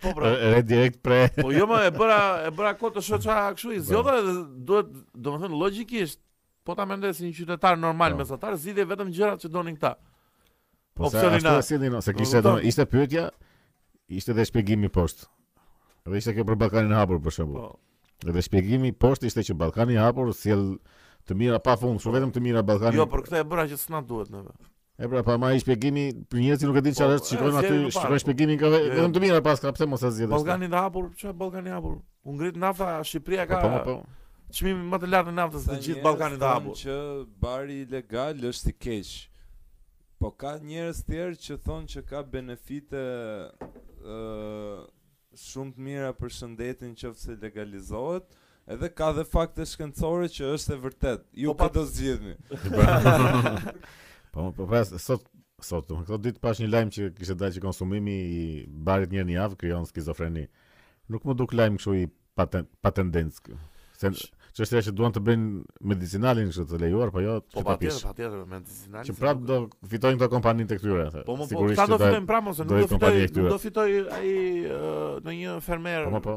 po 0.03 0.11
pra. 0.19 0.33
Re 0.59 0.61
direkt 0.67 0.99
pre. 1.07 1.21
po 1.39 1.53
jo 1.55 1.69
më 1.71 1.85
e 1.87 1.93
bëra 2.03 2.19
e 2.51 2.55
bëra 2.59 2.75
kotë 2.83 2.97
të 2.99 3.07
shoqa 3.15 3.43
kështu 3.55 3.77
i 3.79 3.85
zgjodha 3.93 4.17
dhe 4.27 4.35
duhet 4.67 4.91
domethënë 5.23 5.61
logjikisht 5.67 6.19
po 6.67 6.75
ta 6.79 6.83
mendesin 6.87 7.29
një 7.31 7.37
qytetar 7.45 7.79
normal 7.79 8.19
mesatar 8.19 8.59
zgjidhë 8.59 8.89
vetëm 8.97 9.15
gjërat 9.15 9.47
që 9.47 9.53
donin 9.61 9.79
këta. 9.79 9.95
Po 10.95 11.09
pse 11.09 11.21
se 11.63 11.79
po, 11.79 12.13
kishte 12.17 12.59
ishte 12.69 12.85
pyetja, 12.91 13.23
ishte 14.19 14.33
dhe 14.37 14.45
shpjegimi 14.49 14.91
poshtë. 14.93 15.25
Dhe 16.13 16.21
ishte 16.21 16.35
kjo 16.37 16.45
për 16.51 16.59
Ballkanin 16.63 16.93
e 16.93 16.99
hapur 16.99 17.21
për 17.25 17.37
shembull. 17.39 17.71
Po. 17.71 17.81
Dhe 18.37 18.45
shpjegimi 18.45 18.91
poshtë 19.05 19.31
ishte 19.31 19.45
që 19.49 19.57
Ballkani 19.63 19.97
i 19.97 20.01
hapur 20.03 20.33
sjell 20.37 20.67
të 21.29 21.37
mira 21.39 21.61
pa 21.65 21.79
fund, 21.81 22.03
jo 22.05 22.13
vetëm 22.13 22.35
të 22.35 22.43
mira 22.45 22.63
Ballkani. 22.69 23.01
Jo, 23.01 23.07
por 23.09 23.25
këtë 23.25 23.41
e 23.41 23.47
bëra 23.53 23.65
që 23.73 23.79
s'na 23.81 24.03
duhet 24.05 24.29
ne. 24.35 24.43
E 25.03 25.09
pra, 25.11 25.25
pa 25.27 25.37
i 25.57 25.63
shpjegimi, 25.63 26.05
për 26.31 26.43
njerëz 26.45 26.61
që 26.63 26.69
nuk 26.69 26.79
e 26.79 26.85
din 26.87 26.97
çfarë 26.99 27.17
është, 27.17 27.25
po, 27.25 27.31
shikojmë 27.31 27.61
aty, 27.63 27.93
shikojmë 27.97 28.21
shpjegimin 28.27 28.61
jo, 28.63 28.71
jo. 28.75 28.83
vetëm 28.93 29.15
të 29.17 29.23
mira 29.25 29.41
pas 29.47 29.63
ka, 29.65 29.73
pse 29.75 29.89
mos 29.89 30.05
e 30.13 30.29
Ballkani 30.31 30.69
i 30.69 30.77
hapur, 30.77 31.09
çka 31.19 31.33
Ballkani 31.41 31.73
i 31.73 31.73
hapur? 31.75 31.97
U 32.29 32.37
ngrit 32.37 32.59
nafta, 32.63 32.93
Shqipëria 33.09 33.49
ka. 33.51 33.63
Po, 33.65 33.73
po, 33.73 33.83
po. 33.89 34.21
Çmimi 34.53 34.85
më 34.93 34.99
të 35.03 35.09
lartë 35.09 35.33
në 35.33 35.37
naftës 35.41 35.67
të 35.71 35.79
gjithë 35.87 36.05
Ballkanit 36.05 36.39
të 36.43 36.51
hapur. 36.53 36.77
Që 36.79 36.97
bari 37.41 37.81
ilegal 37.87 38.45
është 38.53 38.75
i 38.75 38.77
keq. 38.85 39.15
Po 40.23 40.31
ka 40.39 40.53
njerëz 40.63 41.01
tjerë 41.03 41.37
që 41.43 41.55
thonë 41.67 41.89
që 41.97 42.01
ka 42.07 42.21
benefite 42.23 43.01
ë 44.07 44.19
shumë 45.43 45.75
të 45.75 45.83
mira 45.83 46.13
për 46.15 46.35
shëndetin 46.37 46.93
nëse 46.95 47.35
legalizohet. 47.43 48.37
Edhe 48.71 48.91
ka 48.95 49.09
dhe 49.17 49.25
fakte 49.27 49.67
shkencore 49.67 50.29
që 50.31 50.53
është 50.55 50.77
e 50.77 50.81
vërtet. 50.85 51.25
Ju 51.43 51.57
po 51.59 51.67
do 51.75 51.83
zgjidhni. 51.91 52.37
Po 54.33 54.47
po 54.57 54.65
pas 54.71 54.89
sot 55.03 55.27
sot 55.63 55.91
më 55.95 56.07
këto 56.07 56.17
ditë 56.29 56.41
pash 56.43 56.63
një 56.63 56.69
lajm 56.73 56.91
që 56.97 57.09
kishte 57.19 57.35
dalë 57.43 57.53
që 57.57 57.61
konsumimi 57.67 58.15
i 58.39 58.45
barit 58.89 59.11
një 59.15 59.19
herë 59.25 59.29
në 59.29 59.35
javë 59.41 59.59
krijon 59.65 59.89
skizofreni. 59.91 60.47
Nuk 61.13 61.27
më 61.29 61.35
duk 61.43 61.53
lajm 61.59 61.77
kështu 61.83 61.97
i 61.99 62.07
pa 62.39 62.47
paten, 62.85 63.11
Se 64.03 64.09
Çështja 64.53 64.83
që 64.85 64.93
duan 64.93 65.15
të 65.17 65.21
bëjnë 65.25 65.63
medicinalin 65.89 66.51
kështu 66.51 66.65
të 66.73 66.79
lejuar, 66.83 67.09
po 67.13 67.23
jo. 67.25 67.39
Po 67.55 67.63
patjetër, 67.65 68.01
patjetër 68.05 68.41
me 68.43 68.57
medicinalin. 68.59 69.07
Që 69.09 69.15
prap 69.21 69.39
do 69.49 69.57
fitojnë 69.93 70.19
këto 70.21 70.29
kompaninë 70.35 70.69
të 70.69 70.77
këtyre 70.81 71.07
atë. 71.07 71.23
Po, 71.29 71.37
po, 71.41 71.47
po 71.53 71.63
mos 71.69 71.79
ka 71.81 71.87
do 71.93 71.99
fitojnë 72.03 72.29
prap 72.29 72.51
ose 72.53 72.67
nuk 72.67 72.83
do 72.83 72.91
fitojnë, 72.91 73.31
nuk 73.39 73.49
do 73.55 73.59
fitoj 73.63 73.95
ai 74.19 74.35
në 75.25 75.37
një 75.39 75.55
fermer. 75.65 76.05
Po, 76.13 76.21
po 76.21 76.23
po. 76.29 76.37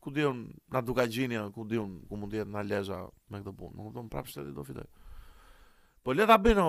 Ku 0.00 0.12
diun 0.16 0.44
na 0.72 0.80
duka 0.86 1.08
gjini, 1.10 1.40
ku 1.56 1.66
diun 1.68 1.98
ku 2.06 2.16
mund 2.20 2.30
të 2.32 2.38
jetë 2.44 2.54
na 2.54 2.62
leza 2.66 3.00
me 3.34 3.42
këtë 3.42 3.56
punë. 3.56 3.72
Nuk 3.80 3.88
kupton 3.90 4.08
prap 4.14 4.30
shteti 4.30 4.54
do 4.54 4.64
fitoj. 4.70 4.86
Po 6.06 6.14
le 6.16 6.30
ta 6.30 6.38
bëjnë 6.46 6.68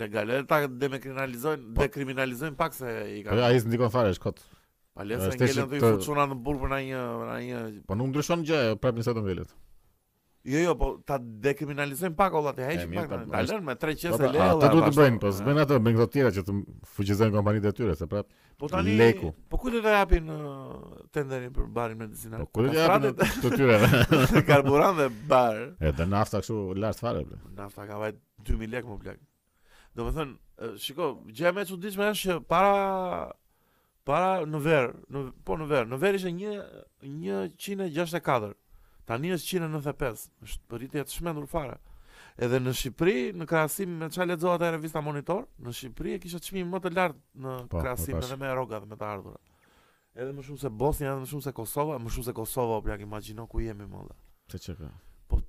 legal, 0.00 0.30
le 0.30 0.38
ta 0.48 0.62
dekriminalizojnë, 0.70 1.74
dekriminalizojnë 1.82 2.56
pak 2.62 2.78
se 2.78 2.94
i 3.18 3.24
ka. 3.26 3.34
Po 3.34 3.42
ai 3.50 3.58
s'ndikon 3.60 3.90
fare 3.92 4.14
as 4.14 4.22
kot. 4.22 4.38
Alesa 4.96 5.34
ngelën 5.34 5.66
të 5.68 5.76
i 5.76 5.80
fuçuna 5.82 6.22
në 6.30 6.38
burr 6.46 6.62
për 6.62 6.70
na 6.72 6.78
një 6.86 7.00
na 7.28 7.34
një. 7.44 7.58
Po 7.90 7.98
nuk 7.98 8.14
ndryshon 8.14 8.46
gjë, 8.48 8.60
prapë 8.80 9.02
nisën 9.02 9.12
të 9.18 9.24
ngelët. 9.26 9.52
Jo, 10.48 10.58
jo, 10.58 10.74
po 10.78 10.96
ta 11.04 11.18
dekriminalizojm 11.20 12.14
pak 12.14 12.34
olla 12.34 12.52
ti 12.54 12.62
haj 12.62 12.84
pak. 12.94 13.08
Ta 13.30 13.40
lën 13.42 13.64
me 13.66 13.74
300 13.74 14.10
lekë. 14.14 14.42
Ata 14.46 14.68
duhet 14.70 14.92
të 14.92 14.94
bëjnë, 15.00 15.18
po 15.22 15.30
s'bën 15.34 15.58
ato, 15.58 15.78
bëjnë 15.82 15.98
ato 16.04 16.12
tjera 16.14 16.28
që 16.36 16.42
të 16.46 16.54
fuqizojnë 16.94 17.34
kompanitë 17.34 17.70
e 17.72 17.74
tyre, 17.74 17.94
se 17.98 18.06
prap. 18.10 18.28
Po 18.58 18.68
tani 18.70 18.92
leku. 18.94 19.32
Po 19.50 19.58
ku 19.58 19.72
do 19.74 19.80
të 19.82 19.94
japin 19.96 20.28
uh, 20.30 21.00
tenderin 21.14 21.50
për 21.56 21.66
barin 21.74 21.98
mendesinal? 21.98 22.44
Po 22.46 22.60
ku 22.60 22.62
do 22.68 22.76
të 22.76 22.78
japin 22.78 23.40
të 23.42 23.50
tyre? 23.56 23.80
Karburan 24.50 24.94
dhe 25.00 25.08
bar. 25.32 25.58
E 25.82 25.90
të 25.98 26.06
nafta 26.14 26.38
kështu 26.44 26.60
lart 26.78 27.02
fare. 27.02 27.24
Nafta 27.58 27.88
ka 27.90 27.98
vaj 28.04 28.14
2000 28.46 28.72
lekë 28.76 28.90
më 28.94 28.98
blek. 29.02 29.18
Domethën, 29.98 30.30
të 30.60 30.70
shiko, 30.86 31.08
gjëja 31.32 31.54
më 31.56 31.64
e 31.64 31.68
çuditshme 31.72 32.12
është 32.12 32.30
që 32.30 32.36
para 32.46 33.26
para 34.06 34.28
në 34.46 34.58
ver, 34.62 34.92
në 35.10 35.24
po 35.42 35.56
në 35.58 35.66
ver, 35.66 35.88
në 35.90 35.96
ver 36.00 36.14
ishte 36.14 36.30
1 36.38 37.34
164 37.58 38.54
Tani 39.06 39.30
është 39.36 39.54
195, 39.62 40.22
është 40.44 40.62
përritja 40.70 41.04
të 41.06 41.14
shmendur 41.14 41.44
fare. 41.50 41.76
Edhe 42.42 42.58
në 42.60 42.72
Shqipëri, 42.76 43.12
në 43.38 43.46
krahasim 43.48 43.92
me 44.00 44.08
çfarë 44.12 44.32
lexohet 44.34 44.62
në 44.64 44.70
revista 44.74 45.00
Monitor, 45.04 45.44
në 45.64 45.74
Shqipëri 45.78 46.16
e 46.16 46.22
kisha 46.24 46.40
çmimin 46.42 46.68
më 46.74 46.80
të 46.84 46.90
lartë 46.96 47.18
në 47.44 47.52
po, 47.62 47.76
po 47.76 47.82
krahasim 47.84 48.16
edhe 48.18 48.38
me 48.40 48.50
rrogat 48.50 48.84
me 48.90 48.98
të 48.98 49.06
ardhurat. 49.06 49.52
Edhe 50.16 50.34
më 50.34 50.42
shumë 50.48 50.60
se 50.64 50.72
Bosnia, 50.80 51.12
edhe 51.12 51.22
më 51.22 51.30
shumë 51.30 51.46
se 51.46 51.52
Kosova, 51.56 52.00
më 52.02 52.12
shumë 52.16 52.28
se 52.30 52.34
Kosova, 52.38 52.80
po 52.80 52.86
plak 52.88 53.04
imagjino 53.06 53.46
ku 53.52 53.62
jemi 53.62 53.86
më 53.88 54.02
dha. 54.10 54.18
Të 54.52 54.60
çka. 54.66 54.90
Po 55.30 55.40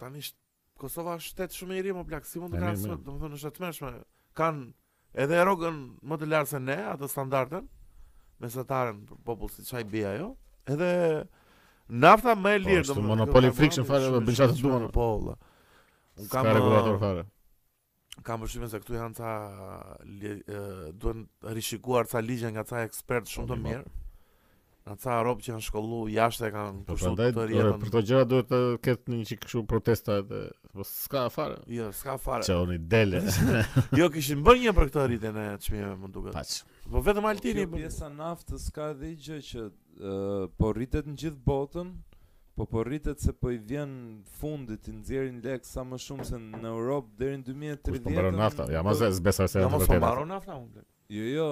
tani 0.00 0.20
sh... 0.24 0.34
Kosova 0.80 1.14
është 1.20 1.30
shtet 1.30 1.54
shumë 1.56 1.78
i 1.78 1.84
ri 1.86 1.94
më 1.96 2.04
plak, 2.10 2.26
si 2.28 2.42
mund 2.42 2.52
të 2.56 2.60
krahasohet, 2.64 3.04
domethënë 3.06 3.38
është 3.38 3.54
të 3.56 3.64
mëshme. 3.64 3.92
Kan 4.40 4.64
edhe 5.22 5.40
rrogën 5.44 5.78
më 6.10 6.20
të 6.24 6.28
lartë 6.32 6.50
se 6.56 6.60
ne, 6.64 6.78
atë 6.96 7.08
standardën 7.12 7.70
mesatarën 8.42 9.00
popull 9.28 9.52
si 9.54 9.64
çaj 9.68 9.86
bie 9.92 10.04
ajo. 10.16 10.32
Edhe 10.68 10.90
Nafta 11.88 12.32
më 12.34 12.54
e 12.54 12.58
lirë, 12.62 12.80
po, 12.80 12.86
domethënë. 12.88 12.96
Po, 12.96 13.10
monopoli 13.10 13.50
friction 13.52 13.84
fare, 13.86 14.08
bën 14.14 14.38
të 14.38 14.46
duan. 14.60 14.86
Po, 14.94 15.08
valla. 15.10 15.36
Un 16.22 16.30
kam 16.32 16.48
regulator 16.48 16.94
uh, 16.94 17.00
fare. 17.02 17.24
Kam 18.24 18.40
përshtypjen 18.44 18.70
se 18.72 18.80
këtu 18.80 18.94
janë 18.96 19.18
ca 19.18 19.34
duan 21.02 21.24
rishikuar 21.52 22.08
ca 22.08 22.22
ligje 22.24 22.50
nga 22.54 22.64
ca 22.64 22.84
ekspertë 22.86 23.32
shumë 23.34 23.50
të 23.50 23.58
mirë. 23.66 23.84
Nga 24.84 24.96
ca 25.02 25.18
Europë 25.18 25.44
që 25.46 25.50
janë 25.52 25.64
shkollu, 25.66 25.98
jashtë 26.14 26.46
e 26.48 26.52
kanë 26.54 26.82
po, 26.88 26.96
kushtu 26.96 27.12
të 27.20 27.46
rjetën. 27.50 27.68
Dhe, 27.68 27.78
për 27.82 27.92
të 27.96 28.02
gjëra 28.10 28.26
duhet 28.30 28.50
të 28.52 28.60
ketë 28.86 29.14
një 29.14 29.28
që 29.30 29.38
kështu 29.42 29.62
protesta 29.74 30.18
dhe... 30.30 30.42
Po, 30.74 30.86
s'ka 30.88 31.26
fare. 31.34 31.60
Jo, 31.72 31.90
s'ka 31.94 32.16
fare. 32.20 32.48
Qa 32.48 32.56
unë 32.64 32.78
i 32.78 32.82
dele. 32.96 33.20
jo, 33.98 34.08
këshin 34.12 34.44
bërë 34.46 34.64
një 34.64 34.74
për 34.78 34.88
këtë 34.92 35.06
rritin 35.10 35.42
e 35.44 35.48
të 35.64 35.84
më 36.04 36.12
duke. 36.16 36.36
Po 36.90 37.00
vetëm 37.04 37.24
Altini. 37.28 37.62
Kjo 37.64 37.70
po. 37.70 37.78
pjesa 37.80 38.08
naftës 38.12 38.66
ka 38.74 38.90
dhe 38.98 39.14
gjë 39.26 39.38
që 39.50 39.62
uh, 39.66 40.16
po 40.60 40.72
rritet 40.76 41.08
në 41.08 41.14
gjithë 41.22 41.40
botën, 41.48 41.92
po 42.58 42.66
po 42.70 42.82
rritet 42.86 43.24
se 43.24 43.32
po 43.34 43.50
i 43.50 43.56
vjen 43.70 43.94
fundit 44.40 44.88
i 44.90 44.96
nxjerrin 44.98 45.40
lek 45.44 45.64
sa 45.66 45.84
më 45.88 45.98
shumë 46.06 46.26
se 46.28 46.40
në 46.42 46.68
Europë 46.72 47.14
deri 47.22 47.40
në 47.40 47.46
2030. 47.46 48.04
Po 48.04 48.26
po 48.28 48.34
nafta, 48.36 48.68
ja 48.72 48.84
më 48.86 48.98
zbesa 49.20 49.48
se. 49.50 49.64
Ja 49.64 49.72
po 49.72 49.80
marr 50.06 50.26
naftë 50.30 50.60
unë. 50.60 50.84
Jo, 51.16 51.24
jo, 51.36 51.48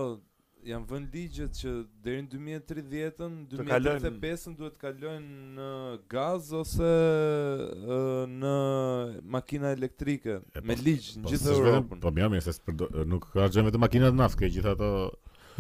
janë 0.68 0.86
vënë 0.90 1.08
ligjet 1.12 1.56
që 1.58 1.70
deri 2.04 2.22
në 2.26 2.30
2030-ën, 2.68 3.34
2035-ën 3.52 4.56
duhet 4.60 4.76
të 4.76 4.80
kalojnë 4.84 5.32
në 5.56 5.70
gaz 6.14 6.52
ose 6.60 6.90
në 8.32 8.52
makina 9.36 9.72
elektrike 9.76 10.36
e, 10.38 10.44
po, 10.54 10.64
me 10.68 10.76
ligj 10.80 11.12
në 11.18 11.26
po, 11.26 11.32
gjithë 11.34 11.56
Europën. 11.56 12.02
Po 12.06 12.12
më 12.16 12.24
jam 12.24 12.36
se 12.46 12.56
nuk 13.10 13.28
ka 13.34 13.48
gjë 13.50 13.74
të 13.76 13.80
makina 13.82 14.12
të 14.14 14.20
naftë, 14.22 14.50
gjithë 14.58 14.74
ato 14.76 14.92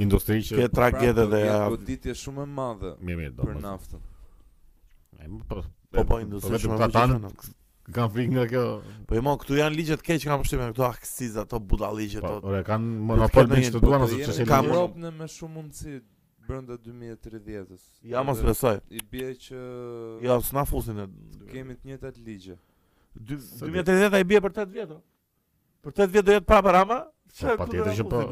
industri 0.02 0.38
që 0.48 0.60
ke 0.62 0.68
tragjede 0.72 1.26
pra, 1.26 1.30
dhe 1.34 1.40
ja 1.44 1.56
goditje 1.72 2.14
shumë 2.22 2.46
e 2.46 2.52
madhe. 2.60 2.94
Mirë, 3.02 3.24
mirë, 3.24 3.34
do 3.36 3.42
të 3.42 3.48
thotë. 3.48 3.56
Për 3.56 5.24
naftën. 5.24 5.26
Po 5.26 5.66
po, 5.96 6.06
po 6.12 6.22
industri 6.22 6.62
shumë 6.62 6.78
e 6.78 7.56
Kam 7.92 8.10
frik 8.10 8.30
nga 8.32 8.46
kjo. 8.48 8.64
Po 9.08 9.16
jo, 9.18 9.22
këtu 9.42 9.58
janë 9.58 9.76
ligjet 9.76 10.02
keq 10.04 10.20
që 10.22 10.26
po, 10.26 10.30
kanë 10.32 10.42
përshtypën 10.44 10.72
këto 10.72 10.86
aksiz 10.88 11.36
ato 11.42 11.58
budalliqe 11.70 12.20
ato. 12.22 12.36
Po, 12.44 12.54
kanë 12.66 12.92
monopol 13.12 13.50
me 13.52 13.62
çdo 13.66 13.80
duan 13.84 14.06
ose 14.06 14.18
çfarë. 14.24 14.48
Kan 14.48 14.68
rob 14.72 14.96
në 15.02 15.28
shumë 15.34 15.56
mundësi 15.58 15.96
brenda 16.48 16.78
2030-s. 16.84 17.86
Ja 18.14 18.24
mos 18.26 18.40
besoj. 18.46 18.80
I 18.98 19.02
bie 19.12 19.32
që 19.46 19.64
Ja, 20.24 20.38
s'na 20.44 20.64
fusin 20.72 21.02
ne. 21.02 21.06
Kemi 21.52 21.76
të 21.78 21.90
njëjtat 21.92 22.22
ligje. 22.26 22.56
2030-a 23.32 24.22
i 24.24 24.28
bie 24.32 24.40
për 24.40 24.56
8 24.64 24.72
vjet, 24.72 24.96
o. 24.96 25.00
Për 25.84 25.98
8 25.98 26.14
vjet 26.16 26.28
do 26.30 26.38
jetë 26.38 26.48
prapë 26.48 26.76
Rama. 26.78 27.02
Po 27.32 27.54
Patjetër 27.64 27.98
që 28.00 28.08
po. 28.10 28.22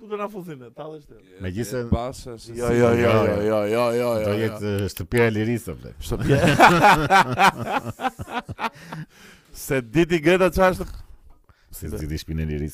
Κούκκινα 0.00 0.24
αφού 0.24 0.40
δεν 0.42 0.56
είναι, 0.56 0.68
τα 0.74 0.88
δεύτερα. 0.90 1.20
Μεγίστε. 1.40 1.82
Πάσα. 1.82 2.34
Στο 4.88 5.04
πια 5.04 5.24
ελληνίστα, 5.24 5.74
βλέπει. 5.74 5.94
Στο 5.98 6.16
πια. 6.16 6.40
Σε 9.52 9.82
τι 9.82 10.00
ε, 10.00 10.04
την 10.06 10.22
κρέτα 10.22 10.50
τσάστα. 10.50 10.84
Σε 11.70 11.88
τι 11.88 12.34
πια 12.34 12.68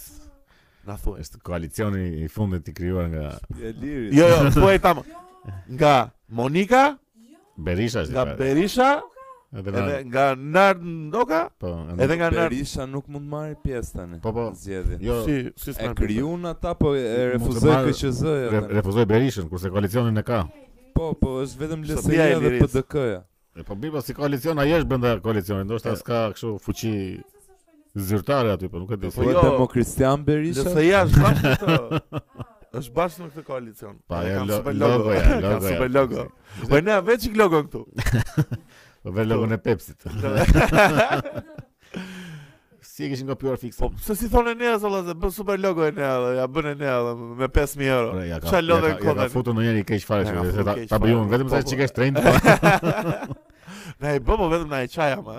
Να 0.85 0.97
φω. 0.97 1.17
Στην 1.21 1.41
κοαλιτσιά, 1.43 1.91
η 1.99 2.61
την 2.61 2.75
κρύβε. 2.75 3.39
Edhe, 9.59 9.69
edhe 9.71 10.05
nga 10.09 10.35
Nard 10.39 10.83
Ndoka? 10.83 11.49
Po, 11.61 11.67
edhe, 11.93 12.05
edhe 12.05 12.15
nga 12.17 12.25
Nard 12.31 12.51
Berisha 12.51 12.87
nuk 12.91 13.07
mund 13.09 13.29
marr 13.31 13.53
pjesë 13.63 13.93
tani. 13.97 14.17
Po 14.23 14.33
po. 14.35 14.47
Zgjedhin. 14.59 14.99
Jo, 15.05 15.21
si 15.27 15.35
si 15.63 15.73
s'ka 15.77 15.93
krijuan 15.99 16.43
ata 16.51 16.73
po 16.79 16.95
e 16.95 17.31
refuzoi 17.35 17.71
KQZ. 17.71 18.23
Refuzoi 18.75 19.05
Berishën 19.11 19.47
kurse 19.51 19.71
koalicionin 19.71 20.19
e 20.19 20.23
ka. 20.27 20.41
Po 20.95 21.13
po, 21.21 21.37
është 21.45 21.63
vetëm 21.63 21.87
lsi 21.91 22.19
dhe 22.43 22.51
PDK-ja. 22.65 23.21
E 23.55 23.63
po 23.69 23.79
bëba 23.79 24.03
si 24.03 24.13
koalicion 24.19 24.59
ai 24.59 24.73
është 24.75 24.91
brenda 24.91 25.13
koalicionit, 25.23 25.69
ndoshta 25.71 25.95
s'ka 26.01 26.33
kështu 26.35 26.57
fuqi 26.65 26.95
zyrtare 27.95 28.51
aty, 28.57 28.67
po 28.73 28.83
nuk 28.83 28.91
e 28.97 28.99
di. 29.05 29.13
Po 29.15 29.23
jo, 29.29 29.39
Demokristian 29.39 30.25
Berisha. 30.27 30.67
Lësë 30.67 31.05
është 31.05 31.23
bashkë 31.29 31.53
këto. 31.61 32.19
është 32.81 32.97
bashkë 32.99 33.23
në 33.23 33.31
këtë 33.37 33.47
koalicion. 33.53 34.03
logo, 34.83 35.15
Ka 35.47 35.55
super 35.69 35.91
logo. 36.01 36.27
Po 36.67 36.83
ne, 36.91 36.99
veç 37.07 37.31
i 37.31 37.33
këtu. 37.39 37.85
Dhe 39.05 39.25
logon 39.29 39.51
e 39.53 39.59
Pepsi-t. 39.59 40.05
Si 42.95 43.03
e 43.05 43.09
kishin 43.11 43.27
kopjuar 43.27 43.57
fikse. 43.59 43.79
Po 43.81 43.91
Se 43.99 44.15
si 44.15 44.29
thonë 44.31 44.53
ne 44.61 44.69
asalla 44.77 45.01
se 45.05 45.15
bën 45.19 45.33
super 45.35 45.59
logo 45.59 45.83
e 45.85 45.91
ne, 45.97 46.05
ja 46.39 46.45
bën 46.57 46.69
e 46.71 46.75
ne 46.79 46.91
me 47.41 47.49
5000 47.59 47.87
euro. 47.91 48.13
Sa 48.49 48.61
lodhën 48.65 48.99
kodën. 49.01 49.21
Ja 49.21 49.29
ka 49.29 49.31
futur 49.33 49.57
ndonjëri 49.57 49.83
keq 49.89 50.05
fare 50.09 50.27
se 50.29 50.35
ta 50.63 50.77
ta 50.93 51.01
vetëm 51.03 51.49
sa 51.51 51.63
çike 51.67 51.89
30 51.91 52.29
Ne 54.01 54.13
e 54.15 54.23
bëmë 54.23 54.39
po 54.39 54.49
vetëm 54.53 54.69
na 54.73 54.85
e 54.87 54.91
çaja 54.95 55.19
më. 55.27 55.37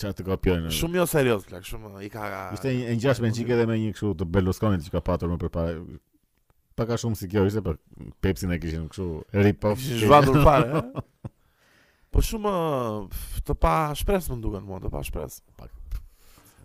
Çfarë 0.00 0.16
të 0.22 0.26
kopjojnë? 0.30 0.72
Shumë 0.74 1.02
jo 1.02 1.08
serioz, 1.10 1.44
plak, 1.50 1.66
shumë 1.68 1.92
i 2.06 2.10
ka. 2.16 2.24
Ishte 2.56 2.72
një 2.74 2.94
ngjashme 2.98 3.34
çike 3.38 3.58
edhe 3.58 3.66
me 3.68 3.76
një 3.82 3.92
kështu 3.98 4.14
të 4.22 4.30
Belosconi 4.38 4.80
që 4.86 4.96
ka 4.96 5.04
patur 5.12 5.30
më 5.34 5.42
përpara. 5.44 5.76
Pak 6.80 6.96
a 6.96 7.02
shumë 7.02 7.20
si 7.20 7.28
kjo 7.34 7.44
ishte 7.50 7.60
për 7.66 7.76
Pepsi 8.24 8.48
ne 8.48 8.56
kishin 8.62 8.88
kështu 8.88 9.10
rip-off. 9.44 9.84
Zhvatur 10.00 10.40
fare. 10.48 10.80
Po 12.10 12.22
shumë 12.26 12.52
të 13.46 13.54
pa 13.62 13.74
shpres 13.98 14.26
më 14.32 14.38
duken 14.42 14.64
mua, 14.66 14.80
të 14.82 14.90
pa 14.94 15.02
shpres. 15.06 15.36
Pak. 15.58 15.70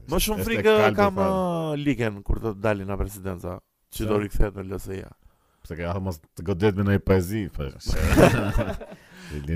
Më 0.10 0.20
shumë 0.22 0.46
frikë 0.46 0.74
kam 0.98 1.18
uh, 1.22 1.74
liken 1.78 2.20
kur 2.26 2.39
të 2.43 2.54
dalin 2.66 2.89
nga 2.89 2.98
presidenca, 2.98 3.60
që 3.93 4.08
do 4.10 4.18
rikthehet 4.24 4.58
në 4.58 4.66
LSI-a. 4.72 5.12
Pse 5.66 5.78
ke 5.80 5.86
ahë 5.89 6.02
mos 6.06 6.18
të 6.22 6.46
godet 6.46 6.74
me 6.82 6.86
në 6.88 6.98
poezi. 7.06 7.43
po. 7.54 7.68
sa 7.78 7.96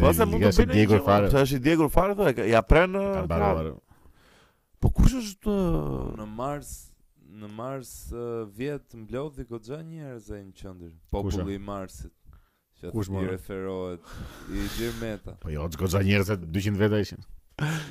po, 0.02 0.30
mund 0.30 0.46
të 0.46 0.54
bëni 0.62 0.78
diegur 0.78 1.02
fare. 1.06 1.32
Sa 1.34 1.44
është 1.46 1.58
i 1.60 1.64
diegur 1.68 1.90
fare 1.94 2.16
thonë, 2.18 2.46
ja 2.50 2.62
pren. 2.66 2.98
Po 4.82 4.94
kush 4.94 5.18
është 5.20 5.42
të... 5.48 5.56
Uh, 5.56 6.14
në 6.22 6.30
Mars? 6.38 6.72
Në 7.40 7.50
Mars 7.58 7.92
uh, 8.14 8.46
vjet 8.58 8.96
mblodhi 8.98 9.46
goxha 9.50 9.82
njerëz 9.86 10.32
ai 10.34 10.44
në 10.46 10.54
qendër, 10.58 10.94
populli 11.14 11.58
i 11.58 11.62
Marsit. 11.62 12.14
Që 12.82 12.91
Kush 12.95 13.09
më 13.11 13.21
referohet 13.27 14.11
i 14.55 14.61
gjithë 14.77 15.01
meta. 15.01 15.34
Po 15.43 15.49
jo, 15.51 15.65
goxha 15.80 15.99
njerëz 16.07 16.30
200 16.53 16.80
veta 16.80 17.01
ishin. 17.03 17.19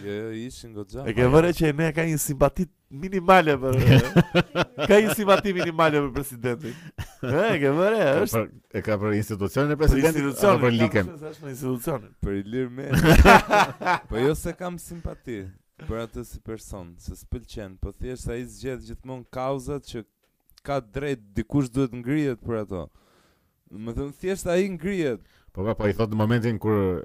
Jo, 0.01 0.13
jo, 0.17 0.29
ishin 0.41 0.71
goxha. 0.73 1.03
E 1.03 1.13
ke 1.17 1.27
vënë 1.29 1.51
që 1.59 1.73
ne 1.77 1.89
ka 1.93 2.05
një 2.09 2.21
simpati 2.23 2.65
minimale 3.03 3.57
për 3.61 3.77
ka 4.89 4.97
një 4.97 5.17
simpati 5.19 5.53
minimale 5.59 6.01
për 6.07 6.15
presidentin. 6.17 6.79
E, 7.21 7.29
e 7.29 7.59
ke 7.61 7.73
vënë, 7.77 8.07
është. 8.25 8.45
e 8.49 8.83
ka 8.87 8.97
për 9.03 9.17
institucionin 9.19 9.75
e 9.75 9.79
presidentit, 9.83 10.25
për 10.25 10.69
institucionin, 10.71 11.25
për 11.25 11.33
është 11.35 11.51
në 11.51 11.53
institucionin, 11.53 12.15
për 12.25 12.39
Ilir 12.41 12.71
Meta. 12.79 13.33
po 14.09 14.23
jo 14.25 14.33
se 14.41 14.55
kam 14.57 14.79
simpati 14.81 15.43
për 15.85 16.01
atë 16.07 16.25
si 16.31 16.41
person, 16.49 16.95
se 17.05 17.13
s'pëlqen, 17.21 17.77
po 17.85 17.93
thjesht 17.93 18.33
ai 18.33 18.41
zgjedh 18.49 18.89
gjithmonë 18.89 19.29
kauzat 19.37 19.85
që 19.93 20.03
ka 20.69 20.81
drejt 20.81 21.29
dikush 21.37 21.69
duhet 21.77 21.93
ngrihet 22.01 22.41
për 22.49 22.63
ato. 22.65 22.87
Më 23.71 23.93
thënë 23.99 24.15
thjesht 24.23 24.49
ai 24.49 24.65
ngrihet. 24.73 25.21
Po 25.53 25.65
pa, 25.65 25.75
po, 25.77 25.83
po 25.85 25.89
i 25.91 25.97
thot 25.97 26.13
në 26.13 26.17
momentin 26.19 26.59
kur 26.63 27.05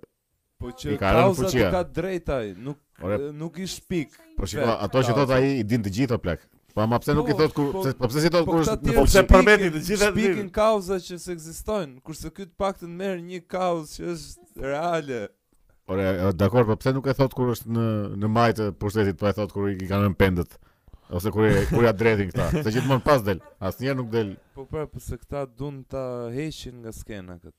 po 0.61 0.72
që 0.72 0.95
kauza 0.95 0.97
ka 0.99 1.14
rënë 1.18 1.38
fuqia. 1.41 1.70
Ka 1.74 1.82
drejtaj, 1.84 2.47
nuk 2.68 2.80
Ore, 3.03 3.32
nuk 3.36 3.57
i 3.59 3.66
shpik. 3.68 4.14
Po 4.38 4.47
shiko, 4.47 4.70
ato 4.86 5.01
që 5.03 5.16
thot 5.18 5.32
ai 5.36 5.45
i 5.57 5.64
din 5.68 5.82
të 5.84 5.91
gjitha 5.97 6.18
plak. 6.24 6.43
Po 6.74 6.82
ama 6.82 6.97
pse 7.01 7.16
nuk 7.18 7.28
i 7.28 7.36
po, 7.36 7.39
thot 7.41 7.55
kur 7.57 7.72
pse 7.82 7.93
po, 7.97 8.05
po 8.05 8.09
pse 8.11 8.22
si 8.24 8.30
thot 8.34 8.47
kur 8.47 8.64
po 8.95 9.05
pse 9.07 9.24
përmendin 9.34 9.74
të 9.76 9.82
gjitha 9.89 10.09
ato. 10.14 10.20
Shpikin 10.20 10.51
kauza 10.55 10.99
që 11.03 11.18
se 11.26 11.34
ekzistojnë, 11.36 11.97
kurse 12.05 12.32
ky 12.34 12.47
të 12.47 12.55
paktën 12.64 12.95
merr 13.01 13.20
një 13.26 13.41
kauzë 13.51 13.95
që 13.95 14.14
është 14.14 14.70
reale. 14.70 15.24
Ora, 15.91 16.30
dakor, 16.38 16.70
po 16.70 16.78
pse 16.80 16.93
nuk 16.95 17.09
e 17.11 17.18
thot 17.18 17.34
kur 17.36 17.51
është 17.57 17.74
në 17.76 17.88
në 18.24 18.32
majtë 18.39 18.70
pushtetit, 18.80 19.20
po 19.20 19.28
e 19.34 19.36
thot 19.41 19.51
kur 19.55 19.68
i 19.74 19.76
kanë 19.82 20.07
rënë 20.11 20.20
pendët 20.22 20.55
ose 21.14 21.30
kur 21.32 21.45
kur 21.70 21.84
ja 21.88 21.93
dredhin 22.03 22.32
këta, 22.32 22.47
se 22.66 22.74
gjithmonë 22.74 23.03
pas 23.05 23.22
del, 23.28 23.41
asnjëherë 23.70 23.99
nuk 23.99 24.09
del. 24.14 24.34
Po 24.57 24.66
po, 24.70 24.86
pse 24.95 25.20
këta 25.22 25.43
duan 25.59 25.84
ta 25.89 26.01
heqin 26.34 26.80
nga 26.82 26.91
skena 27.01 27.38
këtë? 27.43 27.57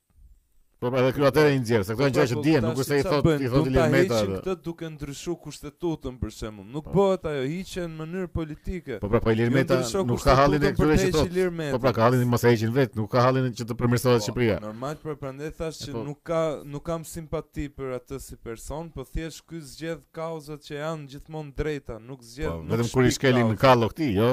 Po 0.85 0.91
pra 0.93 0.99
edhe 1.01 1.13
kjo 1.17 1.25
atëre 1.25 1.53
i 1.55 1.59
nxjerr, 1.63 1.85
se 1.89 1.93
këto 1.97 2.03
janë 2.05 2.13
gjëra 2.15 2.29
që 2.31 2.37
dihen, 2.45 2.61
nuk 2.67 2.79
është 2.83 2.91
se 2.91 2.97
i 2.99 3.01
thotë 3.07 3.35
i 3.45 3.49
thotë 3.55 3.71
li 3.73 3.83
meta. 3.95 4.17
Do 4.29 4.37
të 4.51 4.55
duke 4.67 4.87
ndryshuar 4.93 5.37
kushtetutën 5.41 6.15
për 6.21 6.31
shembull. 6.37 6.67
Nuk 6.75 6.85
bëhet 6.93 7.23
ajo, 7.31 7.43
hiqen 7.49 7.89
në 7.89 7.95
mënyrë 8.01 8.29
politike. 8.35 8.95
Po 9.01 9.09
pra 9.09 9.19
po 9.25 9.29
Ilir 9.33 9.51
Meta 9.55 9.75
nuk 10.05 10.21
ka 10.27 10.35
hallin 10.43 10.61
e 10.61 10.63
këtyre 10.75 10.97
që 11.01 11.09
thotë. 11.17 11.33
Po 11.73 11.79
pra 11.87 11.93
ka 11.97 12.01
hallin 12.05 12.29
mos 12.35 12.45
e 12.45 12.49
heqin 12.53 12.73
vet, 12.77 12.91
nuk 13.01 13.09
ka 13.15 13.21
hallin 13.25 13.49
që 13.57 13.63
të 13.71 13.75
përmirësohet 13.81 14.21
Shqipëria. 14.27 14.57
Normal, 14.67 14.95
por 15.07 15.15
prandaj 15.25 15.51
thash 15.63 15.79
që 15.87 15.91
nuk 16.11 16.19
ka 16.29 16.43
nuk 16.75 16.85
kam 16.85 17.01
simpati 17.09 17.71
për 17.73 17.97
atë 18.03 18.21
si 18.27 18.37
person, 18.37 18.93
po 18.93 19.07
thjesht 19.09 19.41
ky 19.49 19.63
zgjedh 19.65 20.05
kauzat 20.15 20.69
që 20.69 20.83
janë 20.85 21.09
gjithmonë 21.17 21.53
drejta, 21.65 21.97
nuk 22.05 22.21
zgjedh. 22.29 22.59
Po 22.61 22.75
vetëm 22.77 22.89
kur 22.93 23.09
i 23.09 23.13
shkelin 23.17 23.55
në 23.57 23.59
kallo 23.65 23.89
këtij, 23.95 24.11
jo, 24.21 24.29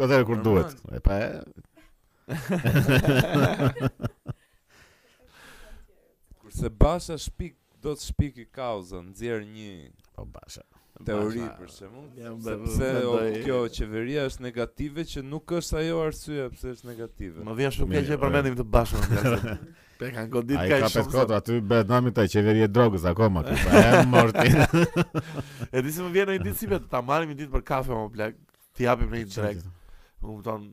atëherë 0.00 0.24
kur 0.32 0.38
duhet. 0.46 0.70
E 0.96 1.00
pa 1.04 1.14
se 6.56 6.68
Basha 6.72 7.16
shpik 7.18 7.54
do 7.84 7.92
të 7.94 8.32
i 8.32 8.44
kauzën, 8.54 9.04
nxjerr 9.12 9.44
një 9.44 9.72
po 10.16 10.24
Basha. 10.24 10.64
Teori 11.06 11.42
përse 11.42 11.56
për 11.60 11.72
shembull, 11.74 12.36
sepse 12.42 12.92
o, 13.04 13.16
kjo 13.44 13.56
qeveria 13.76 14.22
është 14.30 14.44
negative 14.46 15.02
që 15.10 15.20
nuk 15.32 15.52
është 15.58 15.76
ajo 15.82 15.98
arsye 16.06 16.46
pse 16.54 16.70
është 16.74 16.86
negative. 16.88 17.42
Më 17.44 17.56
vjen 17.58 17.74
shumë 17.76 17.96
keq 17.98 18.06
që 18.14 18.18
përmendim 18.22 18.56
të 18.56 18.64
Bashën. 18.76 19.02
Pe 20.00 20.08
kanë 20.14 20.32
godit 20.32 20.56
kaq 20.56 20.66
shumë. 20.66 20.78
Ai 20.78 20.80
ka 20.86 20.90
pesë 20.94 21.12
kota 21.12 21.38
aty 21.42 21.58
bëhet 21.68 21.92
nami 21.92 22.14
të 22.16 22.24
qeveri 22.32 22.64
e 22.64 22.70
drogës 22.72 23.04
akoma 23.12 23.44
ky. 23.44 23.58
Ëm 23.76 24.08
mortin. 24.12 24.56
e 25.68 25.84
disi 25.84 26.00
më 26.06 26.10
vjen 26.16 26.32
një 26.38 26.40
ditë 26.48 26.56
si 26.62 26.70
vetë 26.72 26.88
ta 26.94 27.04
marrim 27.10 27.34
një 27.34 27.42
ditë 27.42 27.54
për 27.58 27.66
kafe 27.74 27.92
më 28.00 28.08
blaq, 28.16 28.40
ti 28.72 28.88
japim 28.88 29.12
një 29.12 29.24
drek. 29.36 29.60
Më 30.24 30.28
kupton. 30.32 30.66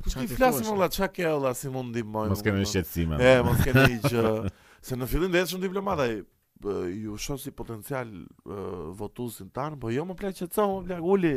Ku 0.00 0.08
ti 0.16 0.32
flasim 0.32 0.72
olla 0.72 0.88
çka 0.92 1.12
ke 1.12 1.28
olla 1.28 1.52
si 1.56 1.68
mund 1.68 1.92
ndihmojmë. 1.92 2.32
Mos 2.38 2.42
kemi 2.44 2.64
shqetësime. 2.72 3.20
E 3.20 3.36
mos 3.44 3.60
kemi 3.68 4.00
që 4.08 4.32
Se 4.82 4.96
në 4.98 5.06
fillim 5.06 5.30
dhe 5.30 5.38
jetë 5.42 5.52
shumë 5.54 5.68
diplomata 5.68 6.04
ju 6.12 7.16
shoh 7.18 7.38
si 7.42 7.50
potencial 7.54 8.10
uh, 8.14 8.90
votuesin 8.98 9.48
tan, 9.54 9.74
po 9.82 9.90
jo 9.94 10.04
më 10.06 10.14
plaq 10.18 10.34
që 10.40 10.46
thon, 10.54 10.84
bla 10.86 10.98
uli, 11.14 11.32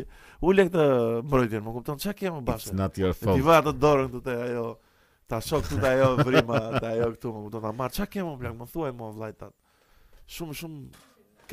uli 0.50 0.66
këtë 0.68 0.86
mbrojtjen, 1.30 1.64
më 1.66 1.74
kupton 1.78 2.02
çka 2.02 2.14
kemë 2.24 2.42
bashkë. 2.48 2.72
It's 2.74 2.78
not 2.80 2.98
your 3.02 3.14
fault. 3.18 3.34
Ti 3.38 3.46
vaja 3.46 3.66
të 3.68 3.74
dorën 3.86 4.12
këtu 4.14 4.22
te 4.28 4.38
ajo 4.48 4.66
ta 5.34 5.40
shoh 5.46 5.64
këtu 5.66 5.80
te 5.86 5.92
ajo 5.94 6.10
vrimë, 6.24 6.62
te 6.82 6.92
ajo 6.96 7.12
këtu, 7.16 7.34
më 7.36 7.44
kupton 7.48 7.66
ta 7.68 7.74
marr 7.82 7.96
çka 8.00 8.08
kemo 8.18 8.34
bla, 8.42 8.54
më 8.58 8.68
thuaj 8.74 8.94
më 8.98 9.12
vllaj 9.18 9.36
tan. 9.44 9.54
Shumë 10.38 10.60
shumë 10.62 11.04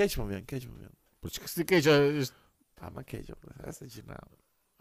keq 0.01 0.17
më 0.23 0.29
vjen, 0.33 0.49
keq 0.53 0.69
më 0.73 0.79
vjen. 0.87 0.95
Po 1.21 1.33
çka 1.37 1.49
si 1.55 1.69
keq 1.69 1.93
është? 1.97 2.41
Pa 2.81 2.93
më 2.97 3.05
keq, 3.13 3.35
po, 3.37 3.53
asaj 3.69 3.93
gjëna. 3.99 4.21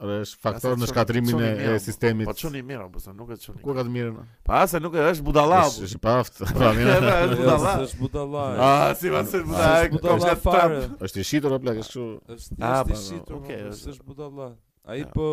Edhe 0.01 0.13
është 0.25 0.37
faktor 0.41 0.79
në 0.81 0.87
shkatrimin 0.89 1.41
e 1.45 1.73
sistemit. 1.83 2.25
Po 2.25 2.33
çuni 2.33 2.63
mirë, 2.65 2.87
po 2.89 2.97
sa 3.03 3.11
nuk 3.13 3.29
e 3.29 3.35
çuni. 3.37 3.59
Ku 3.61 3.75
ka 3.77 3.83
të 3.85 3.91
mirën? 3.93 4.15
Pa 4.47 4.63
se 4.69 4.79
nuk 4.81 4.95
është 4.97 5.25
budallahu. 5.27 5.73
Është 5.85 5.99
paft. 6.01 6.39
Pa 6.57 6.71
mirë. 6.73 6.93
Është 7.11 7.37
budallahu. 7.41 7.83
Është 7.85 7.97
budallahu. 7.99 8.55
Ah, 8.65 8.85
si 8.97 9.11
va 9.13 9.21
se 9.29 9.41
budallahu. 9.45 9.99
Është 9.99 10.31
budallahu 10.31 10.79
Është 11.09 11.19
i 11.21 11.25
shitur 11.31 11.53
apo 11.53 11.69
lekë 11.69 11.83
kështu? 11.83 12.05
Është 12.37 12.57
ah, 12.71 12.81
i 12.81 12.87
po, 12.89 12.97
shitur. 13.03 13.35
Po, 13.35 13.37
okej, 13.43 13.59
është 13.91 14.07
budallahu. 14.07 14.55
Ai 14.95 15.03
po 15.13 15.27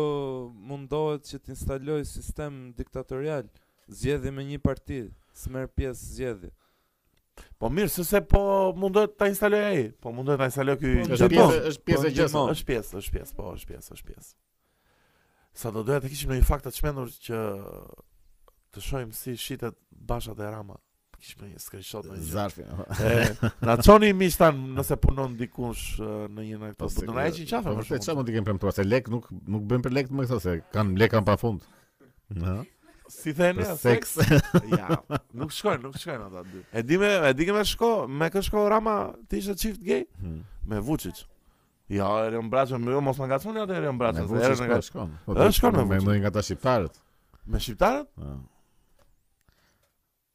mundohet 0.69 1.25
që 1.31 1.39
të 1.47 1.55
instalojë 1.55 2.05
sistem 2.11 2.59
diktatorial, 2.77 3.47
zgjedhje 3.89 4.33
me 4.37 4.45
një 4.51 4.59
parti, 4.67 4.99
smer 5.45 5.65
pjesë 5.79 6.11
zgjedhje. 6.19 6.51
Po 7.57 7.71
mirë, 7.73 7.89
sëse 7.97 8.21
po 8.29 8.43
mundohet 8.77 9.17
ta 9.17 9.31
instaloj 9.33 9.65
ai. 9.71 9.81
Po 9.97 10.13
mundohet 10.13 10.37
ta 10.43 10.51
instaloj 10.51 10.77
ky. 10.85 10.93
Po, 11.09 11.17
është 11.17 11.87
pjesë 11.89 12.13
e 12.13 12.19
gjithë. 12.19 12.45
Është 12.53 12.69
pjesë, 12.69 13.01
është 13.01 13.15
pjesë, 13.17 13.39
po, 13.41 13.49
është 13.57 13.71
pjesë, 13.73 13.95
është 13.97 14.11
pjesë. 14.11 14.35
Sa 15.59 15.71
do 15.75 15.81
doja 15.83 15.99
të 16.05 16.09
kishim 16.13 16.31
në 16.31 16.37
një 16.39 16.45
fakt 16.47 16.65
të 16.69 16.71
qmendur 16.77 17.09
që 17.25 17.39
të 18.75 18.83
shojmë 18.85 19.15
si 19.17 19.33
shitet 19.41 19.75
bashat 20.07 20.39
e 20.39 20.47
rama. 20.53 20.77
Kishme 21.19 21.49
një 21.51 21.59
screenshot 21.59 22.05
në 22.07 22.15
një. 22.15 22.27
Zarfi. 22.31 22.63
Po. 22.69 23.49
Në 23.67 23.73
qoni 23.83 24.11
i 24.13 24.15
mishtan 24.15 24.59
nëse 24.77 24.95
punon 25.03 25.33
dikush 25.41 25.97
në 25.99 26.45
një 26.47 26.59
në 26.61 26.69
këto. 26.69 26.79
Po 26.79 26.89
të 27.01 27.07
nëraj 27.09 27.33
që 27.35 27.43
në 27.43 27.49
qafë. 27.49 27.73
Po 27.75 27.85
të 27.89 27.99
që 28.05 28.15
më 28.19 28.23
të 28.29 28.35
kemë 28.37 28.47
premtuar, 28.51 28.75
se 28.77 28.85
lek 28.87 29.09
nuk, 29.11 29.27
nuk 29.51 29.65
bëjmë 29.73 29.85
për 29.89 29.95
lek 29.97 30.07
të 30.13 30.17
më 30.21 30.27
këto, 30.29 30.39
se 30.45 30.53
kanë 30.77 30.95
lek 31.01 31.11
kanë 31.17 31.27
pa 31.27 31.35
fund. 31.43 31.65
Në? 32.39 32.53
Si 33.17 33.33
the 33.41 33.49
ne, 33.57 33.67
sex. 33.81 34.13
ja, 34.77 35.01
nuk 35.41 35.51
shkojnë, 35.57 35.81
nuk 35.89 35.97
shkojnë 35.99 36.29
ata 36.29 36.45
dy. 36.53 36.63
E 36.71 36.85
di 36.87 37.01
me, 37.01 37.11
e 37.27 37.33
di 37.35 37.49
me 37.51 37.65
shko, 37.67 37.91
me 38.07 38.29
kë 38.31 38.45
shko 38.47 38.63
Rama 38.71 38.95
ti 39.27 39.41
ishe 39.43 39.57
çift 39.59 39.83
gay? 39.91 40.05
Hmm. 40.23 40.39
Me 40.69 40.79
vucic 40.87 41.25
Ja, 41.89 42.07
e 42.27 42.31
në 42.35 42.39
braqë, 42.51 42.77
jo, 42.93 42.99
mos 43.01 43.17
më 43.17 43.27
nga 43.31 43.37
të 43.41 43.49
atë 43.63 43.73
erë 43.79 43.91
në 43.91 43.99
braqë. 44.01 44.23
Në 44.29 44.41
vërë 44.41 44.57
që 44.59 44.81
shkon. 44.87 45.13
Po, 45.25 45.37
të 45.37 45.45
shkon 45.57 45.73
me 45.77 45.81
vërë. 45.89 46.03
Me 46.03 46.03
mëndin 46.03 46.21
nga 46.21 46.31
ta 46.35 46.43
shqiptarët. 46.45 46.99
Me 47.49 47.57
shqiptarët? 47.65 48.05
Po. 48.13 48.35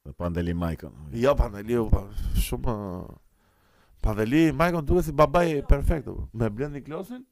Dhe 0.05 0.15
pandeli 0.19 0.55
Maikon. 0.59 0.97
Jo, 1.23 1.37
pandeli, 1.39 1.79
pa, 1.93 2.03
shumë... 2.47 2.75
Pandeli 4.05 4.43
Maikon 4.53 4.85
duke 4.89 5.05
si 5.07 5.15
babaj 5.17 5.55
perfekt, 5.71 6.11
me 6.35 6.51
blendi 6.53 6.83
klosin. 6.85 7.23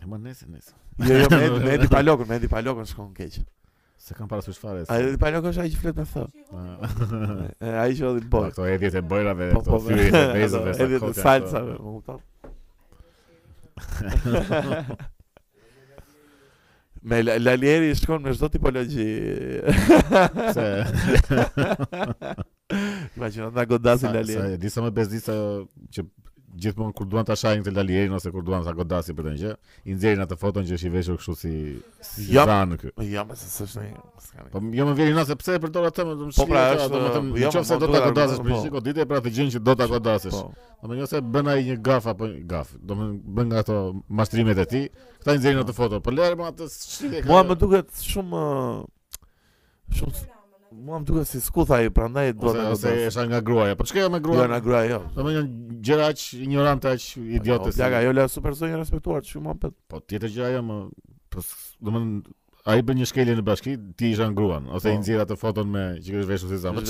E 0.00 0.06
më 0.08 0.22
nese, 0.28 0.46
nese. 0.48 0.70
Jo, 1.02 1.18
jo, 1.26 1.60
me 1.66 1.74
edhi 1.74 1.90
palokën, 1.98 2.30
me 2.30 2.38
edhi 2.38 2.52
palokën 2.54 2.88
shkon 2.94 3.10
në 3.10 3.32
Se 4.04 4.14
kam 4.14 4.28
parasu 4.28 4.52
shfare. 4.52 4.84
A 4.92 4.98
dhe 5.00 5.16
pa 5.16 5.30
lëkosh 5.32 5.62
ai 5.62 5.70
që 5.72 5.78
flet 5.80 5.96
me 5.96 6.04
thëm. 6.04 6.58
Ai 7.80 7.94
që 7.96 8.10
dhe 8.18 8.26
bërë. 8.28 8.50
Këto 8.52 8.66
e 8.68 8.74
djetë 8.82 9.00
e 9.00 9.02
bërë 9.10 9.32
po, 9.54 9.62
po, 9.64 9.78
po. 9.80 9.80
dhe 9.94 9.94
të 9.94 9.94
fyrë 9.94 10.18
e 10.18 10.26
bezë 10.36 10.60
dhe 10.60 10.74
sa 10.76 10.92
E 10.92 11.14
salca 11.22 11.62
më 11.70 11.76
kuptam. 11.86 12.20
Me 17.14 17.22
Lalieri 17.46 17.94
shkon 17.96 18.26
me 18.28 18.36
çdo 18.36 18.52
tipologji. 18.52 19.06
Se. 20.52 20.68
Imagjino 23.16 23.48
ta 23.56 23.64
godasin 23.72 24.12
Lalieri. 24.12 24.36
Sa, 24.36 24.50
sa 24.50 24.52
e 24.52 24.60
di 24.60 24.68
sa 24.68 24.82
më 24.84 25.88
që 25.96 26.08
gjithmonë 26.56 26.94
kur 26.96 27.06
duan 27.10 27.24
ta 27.26 27.34
shajin 27.38 27.62
te 27.66 27.72
Lalierin 27.74 28.12
ose 28.14 28.30
kur 28.32 28.42
duan 28.46 28.64
ta 28.66 28.72
godasi 28.76 29.14
për 29.16 29.26
të 29.28 29.32
gjë, 29.40 29.52
i 29.90 29.94
nxjerrin 29.96 30.22
atë 30.24 30.36
foton 30.38 30.66
që 30.66 30.76
është 30.76 30.86
i 30.88 30.92
veshur 30.94 31.18
kështu 31.18 31.34
si 31.40 31.52
si 32.10 32.26
ja, 32.34 32.44
zan 32.48 32.76
këtu. 32.78 32.92
Ja, 33.10 33.24
më 33.28 33.36
se 33.40 33.48
s'është 33.54 33.82
ai. 33.82 33.88
Po 34.52 34.62
jo 34.78 34.86
më 34.88 34.94
vjen 35.00 35.10
nëse 35.18 35.36
pse 35.40 35.56
e 35.58 35.62
përdor 35.64 35.88
atë, 35.90 36.06
më 36.10 36.14
të 36.20 36.24
mëshkoj. 36.28 36.42
Po 36.44 36.46
pra, 36.52 36.64
është 36.78 36.90
domethënë, 36.94 37.42
jo, 37.42 37.52
nëse 37.60 37.78
do 37.84 37.88
ta 37.94 38.02
godasësh 38.06 38.42
për 38.46 38.58
çiko 38.62 38.76
po. 38.80 38.84
ditë, 38.88 39.06
pra 39.12 39.22
të 39.26 39.32
gjën 39.38 39.52
që 39.56 39.62
do 39.68 39.76
ta 39.82 39.88
godasësh. 39.94 40.42
Po 40.82 40.90
më 40.92 40.98
nëse 41.00 41.22
bën 41.36 41.50
ai 41.54 41.58
një 41.70 41.78
gaf 41.90 42.10
apo 42.14 42.30
një 42.30 42.44
gaf, 42.54 42.74
domethënë 42.92 43.34
bën 43.38 43.50
nga 43.52 43.64
ato 43.66 43.78
mashtrimet 44.20 44.58
e 44.64 44.68
tij, 44.74 44.86
Kta 45.24 45.34
i 45.34 45.38
nxjerrin 45.40 45.64
atë 45.64 45.72
foton. 45.74 46.00
Po 46.04 46.10
lërmë 46.12 46.44
atë 46.52 46.64
çike. 46.98 47.22
Mua 47.26 47.42
më 47.48 47.54
duket 47.62 47.88
shumë 48.04 48.40
shumë 49.96 50.32
Muam 50.82 51.04
duke 51.04 51.24
si 51.24 51.40
skutha 51.40 51.80
i 51.82 51.90
prandaj 51.90 52.32
do 52.34 52.50
të 52.52 52.64
ose 52.72 52.92
është 53.08 53.24
nga 53.30 53.40
gruaja. 53.46 53.76
Po 53.78 53.86
çka 53.86 54.08
me 54.10 54.18
gruaja? 54.20 54.44
Jo 54.46 54.50
nga 54.50 54.60
gruaja 54.60 54.90
jo. 54.90 54.98
Do 55.14 55.22
të 55.22 55.26
thonë 55.26 55.42
gjëra 55.86 56.06
aq 56.12 56.22
ignorante 56.44 56.90
aq 56.90 57.04
idiote. 57.38 57.72
Ja, 57.78 57.90
ajo 58.00 58.14
la 58.16 58.24
super 58.28 58.56
zonjë 58.58 58.80
respektuar, 58.80 59.22
çu 59.26 59.42
pet. 59.62 59.74
Po 59.90 60.00
tjetër 60.00 60.32
gjë 60.34 60.48
ajo 60.48 60.62
më 60.70 60.78
po 61.30 61.42
do 61.42 61.90
të 61.90 61.94
thonë 61.94 62.18
ai 62.72 62.78
bën 62.86 62.98
një 63.02 63.06
skelë 63.10 63.34
në 63.38 63.44
bashki, 63.46 63.74
ti 63.96 64.10
isha 64.14 64.26
gruan 64.34 64.66
ose 64.72 64.88
i 64.88 64.94
po. 64.96 65.02
nxjerr 65.02 65.22
atë 65.26 65.36
foton 65.38 65.68
me 65.70 65.82
që 66.00 66.08
kish 66.14 66.28
veshur 66.30 66.52
si 66.52 66.60
zamë. 66.62 66.84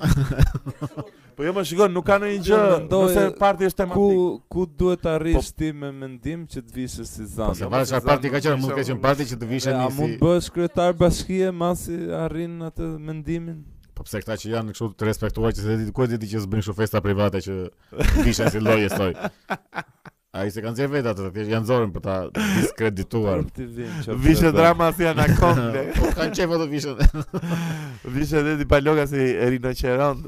Po 1.37 1.45
jo, 1.45 1.51
më 1.55 1.61
shikon, 1.69 1.93
nuk 1.95 2.03
ka 2.09 2.17
ndonjë 2.19 2.39
gjë. 2.43 2.61
Jo, 2.65 2.79
nëse 2.91 3.23
parti 3.39 3.67
është 3.69 3.79
tematik. 3.83 3.99
Ku 4.01 4.39
ku 4.51 4.65
duhet 4.81 5.03
të 5.05 5.13
arrish 5.13 5.37
po. 5.53 5.57
ti 5.61 5.69
me 5.83 5.91
mendim 5.95 6.43
që 6.51 6.63
të 6.65 6.75
vishë 6.77 7.05
si 7.11 7.27
zan? 7.35 7.53
Po 7.53 7.59
se 7.59 7.69
vaje 7.71 8.01
parti 8.09 8.33
ka 8.33 8.41
qenë, 8.43 8.59
mund 8.59 8.73
të 8.73 8.79
ketë 8.81 8.97
parti 9.05 9.29
që 9.31 9.37
të 9.43 9.51
vishë 9.53 9.75
nisi. 9.77 9.87
A 9.87 9.93
mund 9.99 10.17
bësh 10.25 10.49
kryetar 10.57 10.97
bashkie 10.99 11.53
masi 11.63 11.95
arrin 12.25 12.57
atë 12.67 12.89
mendimin? 13.07 13.61
Po 13.95 14.03
pse 14.07 14.19
këta 14.25 14.35
që 14.41 14.51
janë 14.57 14.75
kështu 14.75 14.91
të 14.99 15.07
respektuar 15.11 15.55
që 15.55 15.63
se 15.63 15.79
ku 15.95 16.03
e 16.03 16.11
di 16.17 16.19
që 16.27 16.33
që 16.35 16.43
s'bën 16.47 16.65
kështu 16.65 16.77
festa 16.81 17.03
private 17.05 17.39
që 17.47 17.57
vishën 18.25 18.51
si 18.51 18.59
lloje 18.65 18.91
stoj. 18.91 19.13
Ai 20.33 20.45
se 20.53 20.61
kanë 20.63 20.77
zgjedhë 20.79 21.01
ato, 21.11 21.25
ti 21.35 21.43
janë 21.49 21.67
zorën 21.67 21.89
për 21.91 22.03
ta 22.05 22.13
diskredituar. 22.37 23.41
Vishë 24.23 24.51
drama 24.55 24.87
si 24.95 25.03
anakonde. 25.09 25.81
Po 25.97 26.07
kanë 26.15 26.37
çe 26.39 26.45
foto 26.47 26.67
vishën. 26.71 27.19
Vishë 28.15 28.37
edhe 28.39 28.53
di 28.61 28.67
pa 28.71 28.79
loga 28.79 29.03
si 29.11 29.25
rinoceron. 29.51 30.21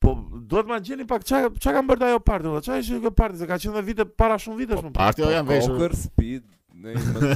Po 0.00 0.14
duhet 0.38 0.70
ma 0.70 0.78
gjeni 0.80 1.06
pak 1.10 1.26
çka 1.26 1.50
çka 1.58 1.74
kanë 1.80 1.90
bërë 1.90 2.08
ajo 2.12 2.22
parti, 2.24 2.54
çka 2.66 2.78
ishte 2.84 3.02
kjo 3.02 3.10
parti, 3.18 3.42
se 3.42 3.50
ka 3.50 3.58
qenë 3.60 3.82
vite 3.90 4.06
para 4.06 4.38
shumë 4.40 4.62
vitesh 4.64 4.80
po, 4.80 4.88
më 4.88 4.96
parti. 4.96 5.26
janë 5.26 5.50
veshur. 5.54 5.74
Poker 5.76 5.98
speed. 6.06 6.48
Ne 6.82 6.94
më 6.96 7.32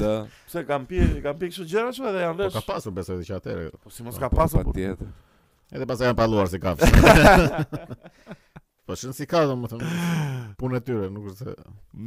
Pse 0.49 0.63
kam 0.65 0.85
pirë, 0.89 1.19
kam 1.23 1.37
pirë 1.37 1.51
kështu 1.53 1.65
gjëra 1.69 1.91
çu 1.93 2.05
edhe 2.09 2.21
janë 2.23 2.37
po 2.39 2.43
vesh. 2.45 2.55
Po 2.55 2.63
ka 2.63 2.73
pasur 2.73 2.93
besoj 2.95 3.19
që 3.27 3.35
atëherë. 3.37 3.67
Po 3.83 3.91
si 3.93 4.05
mos 4.05 4.17
po, 4.17 4.23
ka 4.23 4.29
po, 4.31 4.39
pasur 4.39 4.63
po 4.65 4.73
patjetër. 4.73 5.09
Edhe 5.75 5.87
pastaj 5.91 6.07
janë 6.09 6.17
palluar 6.21 6.49
si 6.49 6.61
kafshë. 6.63 7.61
Po 8.85 8.93
shën 8.93 9.15
si 9.17 9.25
ka 9.25 9.39
do 9.49 9.55
më 9.57 9.67
thëmë 9.71 9.87
Punë 10.61 10.75
e 10.77 10.81
tyre, 10.85 11.07
nuk 11.09 11.25
është 11.31 11.45
se 11.47 11.53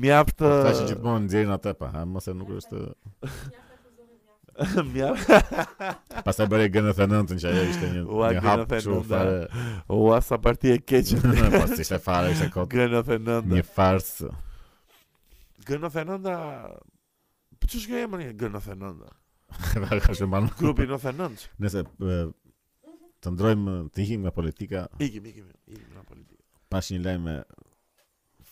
Mjaftë 0.04 0.46
Ta 0.62 0.68
uh, 0.70 0.76
që 0.78 0.82
gjithmonë 0.92 1.22
nxjerrin 1.24 1.54
atë 1.56 1.72
pa 1.80 1.88
Ha, 1.90 2.04
më 2.06 2.20
se 2.22 2.34
nuk 2.38 2.52
është 2.54 2.82
Mjaftë 4.92 5.40
Pas 6.28 6.38
e 6.38 6.46
bërë 6.52 6.68
e 6.68 6.70
gënë 6.76 6.92
e 6.92 6.96
thënë 7.00 7.18
në 7.24 7.38
që 7.42 7.48
ajo 7.50 7.64
ishte 7.72 7.88
një 7.96 8.04
Ua, 8.14 8.28
një 8.36 8.42
hapë 8.44 8.78
fare 9.10 9.34
Ua, 9.98 10.20
sa 10.22 10.38
parti 10.46 10.70
e 10.76 10.76
keqë 10.78 11.18
Pas 11.58 11.74
ishte 11.82 11.98
fare, 12.06 12.30
ishte 12.36 12.46
kotë 12.54 12.70
Gënë 12.78 13.00
e 13.00 13.02
thënë 13.10 13.40
Një 13.56 13.64
farsë 13.74 14.30
Gënë 15.72 15.90
e 15.90 15.92
thënë 15.98 16.22
Për 17.58 17.66
Po 17.66 17.70
çu 17.72 17.78
shkë 17.84 18.00
emri 18.06 18.26
G99. 18.38 19.14
Ra 19.82 20.00
ka 20.04 20.14
shumë 20.16 20.30
banë. 20.34 20.50
Grupi 20.60 20.86
99. 20.88 21.46
Nëse 21.64 21.82
e, 21.82 22.18
të 23.22 23.32
ndrojmë 23.34 23.74
të 23.94 24.02
ikim 24.04 24.26
nga 24.26 24.32
politika. 24.36 24.84
Ikim, 25.06 25.26
ikim, 25.32 25.48
ikim 25.70 25.88
nga 25.94 26.04
politika. 26.10 26.42
Pas 26.70 26.90
një 26.92 27.00
lajm 27.06 27.26
me 27.28 27.38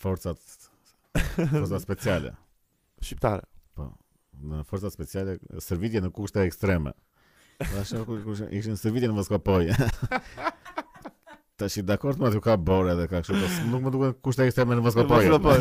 forcat 0.01 0.71
forcat 1.15 1.85
speciale 1.85 2.33
shqiptare. 3.05 3.47
Po. 3.77 3.91
Në 4.51 4.65
forcat 4.69 4.95
speciale 4.97 5.39
servitje 5.65 6.03
në 6.05 6.11
kushte 6.19 6.43
ekstreme. 6.49 6.93
Tash 7.61 7.95
kur 8.07 8.21
kur 8.27 8.43
ishin 8.61 8.77
servitje 8.81 9.13
në 9.13 9.17
Moskopoj. 9.21 9.71
të 11.57 11.69
shi 11.73 11.83
dakord 11.89 12.21
me 12.21 12.29
atë 12.29 12.41
ka 12.45 12.55
bore 12.61 12.93
edhe 12.93 13.07
ka 13.09 13.23
kështu 13.25 13.37
po 13.39 13.69
nuk 13.73 13.87
më 13.87 13.93
duket 13.95 14.19
kushte 14.25 14.45
ishte 14.49 14.65
me 14.69 14.77
Moskopoj. 14.85 15.31
Po. 15.47 15.55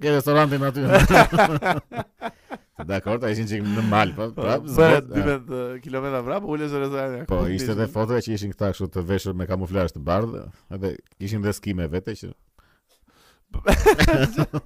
Ke 0.00 0.14
restorantin 0.14 0.64
aty. 0.64 0.86
Dakor, 2.86 3.18
ai 3.24 3.30
ishin 3.32 3.64
në 3.72 3.82
mal, 3.88 4.10
po 4.14 4.26
për 4.36 4.60
12 4.62 5.06
po, 5.08 5.34
po, 5.48 5.60
kilometra 5.82 6.20
vrapu 6.22 6.50
ulën 6.54 6.68
në 6.68 6.80
restorant. 6.84 7.22
Po 7.30 7.40
ishte 7.50 7.72
edhe 7.72 7.86
foto 7.92 8.18
që 8.22 8.34
ishin 8.36 8.52
këta 8.52 8.68
kështu 8.74 8.88
të 8.96 9.04
veshur 9.10 9.36
me 9.36 9.48
kamuflazh 9.48 9.96
të 9.96 10.02
bardh, 10.06 10.36
edhe 10.76 10.92
kishin 11.16 11.44
dhe 11.44 11.54
skime 11.56 11.88
vetë 11.92 12.16
që 12.22 12.32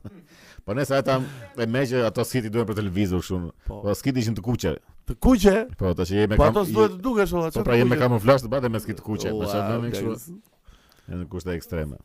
Po 0.66 0.74
nëse 0.74 0.98
ata 0.98 1.20
e 1.56 1.66
mëjë 1.70 2.00
ato 2.08 2.24
skiti 2.26 2.50
duhen 2.52 2.66
për 2.68 2.80
televizor 2.82 3.22
shumë, 3.24 3.52
Po 3.70 3.94
skiti 3.98 4.22
ishin 4.24 4.36
të 4.38 4.44
kuqe 4.46 4.74
të 5.10 5.18
kuqe. 5.18 5.56
Po, 5.70 5.84
po 5.84 5.90
ato 5.94 6.06
që 6.06 6.26
me 6.28 6.38
kam. 6.38 6.38
Po 6.40 6.46
ato 6.48 6.64
duhet 6.70 6.94
të 6.94 7.02
dukesh 7.04 7.34
valla. 7.36 7.50
Po 7.54 7.64
pra 7.66 7.76
jemi 7.78 7.98
kamuflazh 8.00 8.44
të 8.46 8.50
bade 8.52 8.70
me 8.70 8.80
skit 8.82 9.02
kuqe, 9.04 9.32
po 9.34 9.48
sa 9.50 9.66
më 9.82 9.92
kështu. 9.94 10.38
Në 11.10 11.26
kushte 11.32 11.56
ekstreme. 11.58 11.98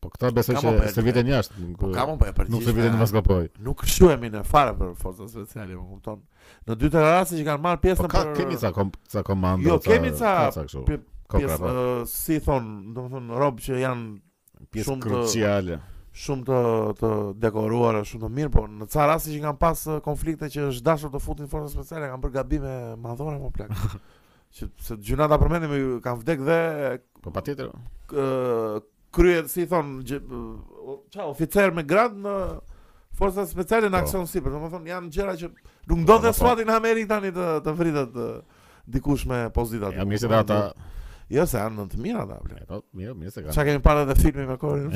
Po 0.00 0.10
këta 0.14 0.30
besoj 0.30 0.54
se 0.62 0.90
se 0.94 1.02
vjen 1.02 1.26
jashtë. 1.26 1.64
Po 1.80 1.88
kam 1.90 2.12
unë 2.12 2.20
po 2.22 2.26
e 2.28 2.32
përgjigj. 2.36 2.54
Nuk 2.54 2.64
se 2.68 2.72
vjen 2.76 2.92
në 2.94 2.98
Maskapoj. 3.00 3.44
Nuk 3.66 3.80
shuhemi 3.90 4.28
në 4.30 4.44
fare 4.46 4.70
për 4.78 4.92
forca 4.98 5.26
speciale, 5.30 5.74
më 5.74 5.86
kupton. 5.90 6.20
Në 6.68 6.76
dy 6.82 6.90
të 6.94 7.02
raste 7.02 7.38
që 7.40 7.46
kanë 7.48 7.62
marrë 7.64 7.80
pjesën 7.82 8.02
po 8.06 8.10
për 8.12 8.28
kemi 8.38 8.58
ca 8.62 8.70
ca 9.14 9.22
komandë. 9.26 9.66
Jo, 9.66 9.78
kemi 9.82 10.12
ca 10.20 10.34
pjesë 11.34 11.70
si 12.12 12.38
thon, 12.46 12.68
domethën 12.94 13.32
rob 13.42 13.58
që 13.64 13.78
janë 13.80 14.74
pjesë 14.76 14.94
kruciale. 15.02 15.78
Shumë 16.18 16.46
të 16.50 16.60
të 17.00 17.08
dekoruar, 17.42 17.98
shumë 18.10 18.24
të 18.24 18.30
mirë, 18.38 18.52
po 18.54 18.62
në 18.70 18.86
çfarë 18.90 19.12
rasti 19.16 19.34
që 19.34 19.42
kanë 19.48 19.60
pas 19.64 19.82
konflikte 20.04 20.46
që 20.52 20.68
është 20.70 20.86
dashur 20.88 21.10
të 21.14 21.20
futin 21.22 21.50
forca 21.50 21.72
speciale, 21.74 22.06
kanë 22.10 22.22
bërë 22.24 22.36
gabime 22.38 22.72
madhore 23.02 23.34
më 23.40 23.50
plak. 23.56 23.92
Që 24.58 24.64
se 24.80 24.94
gjynata 25.04 25.36
përmendim 25.38 25.98
kanë 26.02 26.20
vdekë 26.22 26.46
dhe 26.48 26.58
po 27.22 27.30
patjetër 27.34 27.68
kryet, 29.14 29.48
si 29.52 29.64
thonë, 29.70 30.02
gje, 30.06 30.18
qa, 31.14 31.28
oficer 31.32 31.72
me 31.74 31.84
grad 31.88 32.16
në 32.20 32.34
forësa 33.18 33.46
speciale 33.50 33.90
në 33.90 33.96
po. 33.96 34.02
aksion 34.04 34.28
si, 34.30 34.40
për 34.44 34.54
të 34.56 34.62
më 34.64 34.70
thonë, 34.74 34.90
janë 34.92 35.10
gjera 35.14 35.34
që 35.40 35.50
nuk 35.92 36.02
do 36.10 36.18
të 36.26 36.34
swatin 36.36 36.68
në 36.70 37.08
tani 37.10 37.32
të, 37.32 37.48
të 37.64 38.28
dikush 38.98 39.26
me 39.28 39.42
pozitat. 39.52 39.96
Ja, 39.98 40.06
mirë 40.08 40.20
se 40.26 40.32
ata... 40.34 40.60
Jo, 41.28 41.42
se 41.44 41.58
janë 41.60 41.76
në 41.82 41.92
të 41.92 41.98
mira 42.00 42.22
ta, 42.24 42.38
bërë. 42.40 42.62
Po, 42.70 42.76
mirë, 42.96 43.12
mirë 43.20 43.32
se 43.34 43.42
ka. 43.44 43.52
Qa 43.52 43.64
kemi 43.68 43.82
parë 43.84 44.06
edhe 44.06 44.14
filmi 44.16 44.46
me 44.48 44.54
korin? 44.60 44.88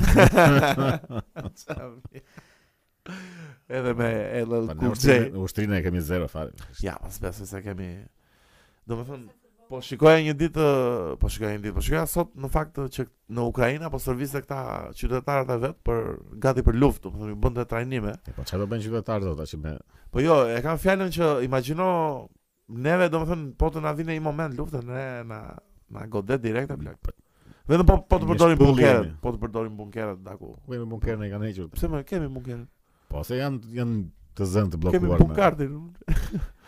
edhe 3.76 3.92
me 3.98 4.08
LL 4.46 4.70
Cool 4.80 4.94
J. 4.96 5.18
Po, 5.34 5.42
ushtrinë 5.44 5.82
e 5.82 5.82
kemi 5.84 6.00
zero, 6.08 6.30
fare. 6.32 6.54
Ja, 6.80 6.96
pas 7.04 7.20
besoj 7.20 7.50
se 7.52 7.60
kemi... 7.66 7.90
Do 8.88 8.96
thonë... 9.04 9.28
Po 9.72 9.78
shikoja 9.80 10.18
një 10.20 10.32
ditë, 10.36 10.64
po 11.16 11.28
shikoja 11.32 11.54
një 11.56 11.60
ditë, 11.64 11.72
po 11.72 11.80
shikoja 11.84 12.02
sot 12.10 12.34
në 12.36 12.48
fakt 12.52 12.76
që 12.92 13.06
në 13.32 13.44
Ukrainë 13.48 13.88
po 13.88 13.96
serviste 14.04 14.42
këta 14.44 14.58
qytetarët 15.00 15.52
e 15.54 15.56
vet 15.62 15.78
për 15.88 16.02
gati 16.44 16.64
për 16.66 16.76
luftë, 16.76 17.06
po 17.08 17.14
thonë 17.22 17.38
bënte 17.46 17.64
trajnime. 17.70 18.12
E, 18.28 18.34
po 18.36 18.44
çfarë 18.44 18.60
do 18.60 18.68
po 18.68 18.72
bëjnë 18.74 18.84
qytetarët 18.90 19.30
ata 19.32 19.46
që 19.48 19.60
me 19.62 19.72
Po 20.12 20.20
jo, 20.20 20.36
e 20.44 20.60
kam 20.66 20.76
fjalën 20.76 21.08
që 21.16 21.30
imagjino 21.48 21.86
neve 22.84 23.08
domethënë 23.14 23.50
po 23.62 23.70
të 23.72 23.84
na 23.86 23.94
vinë 23.96 24.18
një 24.18 24.26
moment 24.26 24.58
luftë 24.60 24.84
ne 24.90 25.06
na 25.32 25.40
na 25.92 26.04
godet 26.12 26.44
direkt 26.44 26.76
e 26.76 26.76
blaq. 26.82 27.12
Vetëm 27.72 27.88
po 27.88 27.96
po 28.12 28.20
të 28.20 28.28
përdorim 28.34 28.60
bunkerët, 28.60 29.12
po 29.24 29.32
të 29.32 29.42
përdorim 29.46 29.76
bunkerët 29.80 30.20
daku. 30.28 30.52
Po 30.66 30.74
kemi 30.76 30.90
bunkerën 30.92 31.26
e 31.30 31.32
kanë 31.32 31.48
hequr. 31.48 31.72
Pse 31.78 31.88
më 31.92 32.04
kemi 32.12 32.28
bunker? 32.36 32.60
Po 33.08 33.24
se 33.24 33.40
janë 33.40 33.72
janë 33.80 34.02
të 34.36 34.52
zënë 34.54 34.74
të 34.76 34.84
bllokuar. 34.84 35.16
Kemi 35.16 35.24
bunker. 35.32 36.44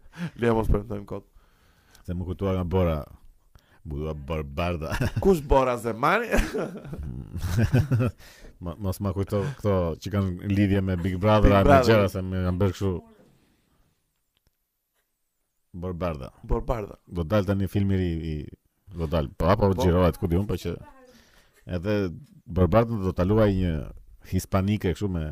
Le 0.40 0.52
mos 0.56 0.68
premtojmë 0.70 1.08
kot. 1.10 1.24
Se 2.06 2.16
më 2.16 2.26
kujtuar 2.30 2.58
nga 2.60 2.64
Bora. 2.74 3.00
Budua 3.80 4.12
barbarda. 4.12 4.90
Kush 5.24 5.40
Bora 5.48 5.72
Zemani? 5.80 6.28
mos 8.60 8.98
ma 9.00 9.12
kujto 9.16 9.38
këto 9.56 9.74
që 10.04 10.10
kanë 10.12 10.48
lidhje 10.52 10.82
me 10.84 10.98
Big 11.00 11.14
Brother, 11.20 11.48
Big 11.48 11.62
Brother. 11.64 11.76
me 11.76 11.88
Gjera 11.88 12.10
se 12.12 12.20
më 12.24 12.42
kanë 12.46 12.60
bërë 12.60 12.74
kështu. 12.76 12.90
Borbarda. 15.74 16.30
Borbarda. 16.42 16.94
Do 17.06 17.24
dal 17.24 17.44
tani 17.46 17.68
filmi 17.68 17.94
i 17.94 18.30
i 18.30 18.34
do 18.98 19.06
dal. 19.06 19.28
Po 19.36 19.46
apo 19.46 19.68
xhirohet 19.74 20.14
po. 20.14 20.20
ku 20.20 20.26
diun, 20.30 20.46
po 20.46 20.54
që 20.58 20.74
edhe 21.66 21.96
Borbarda 22.46 22.98
do 23.02 23.12
ta 23.12 23.24
luajë 23.24 23.54
një 23.58 23.74
hispanike 24.32 24.92
kështu 24.94 25.08
me 25.08 25.28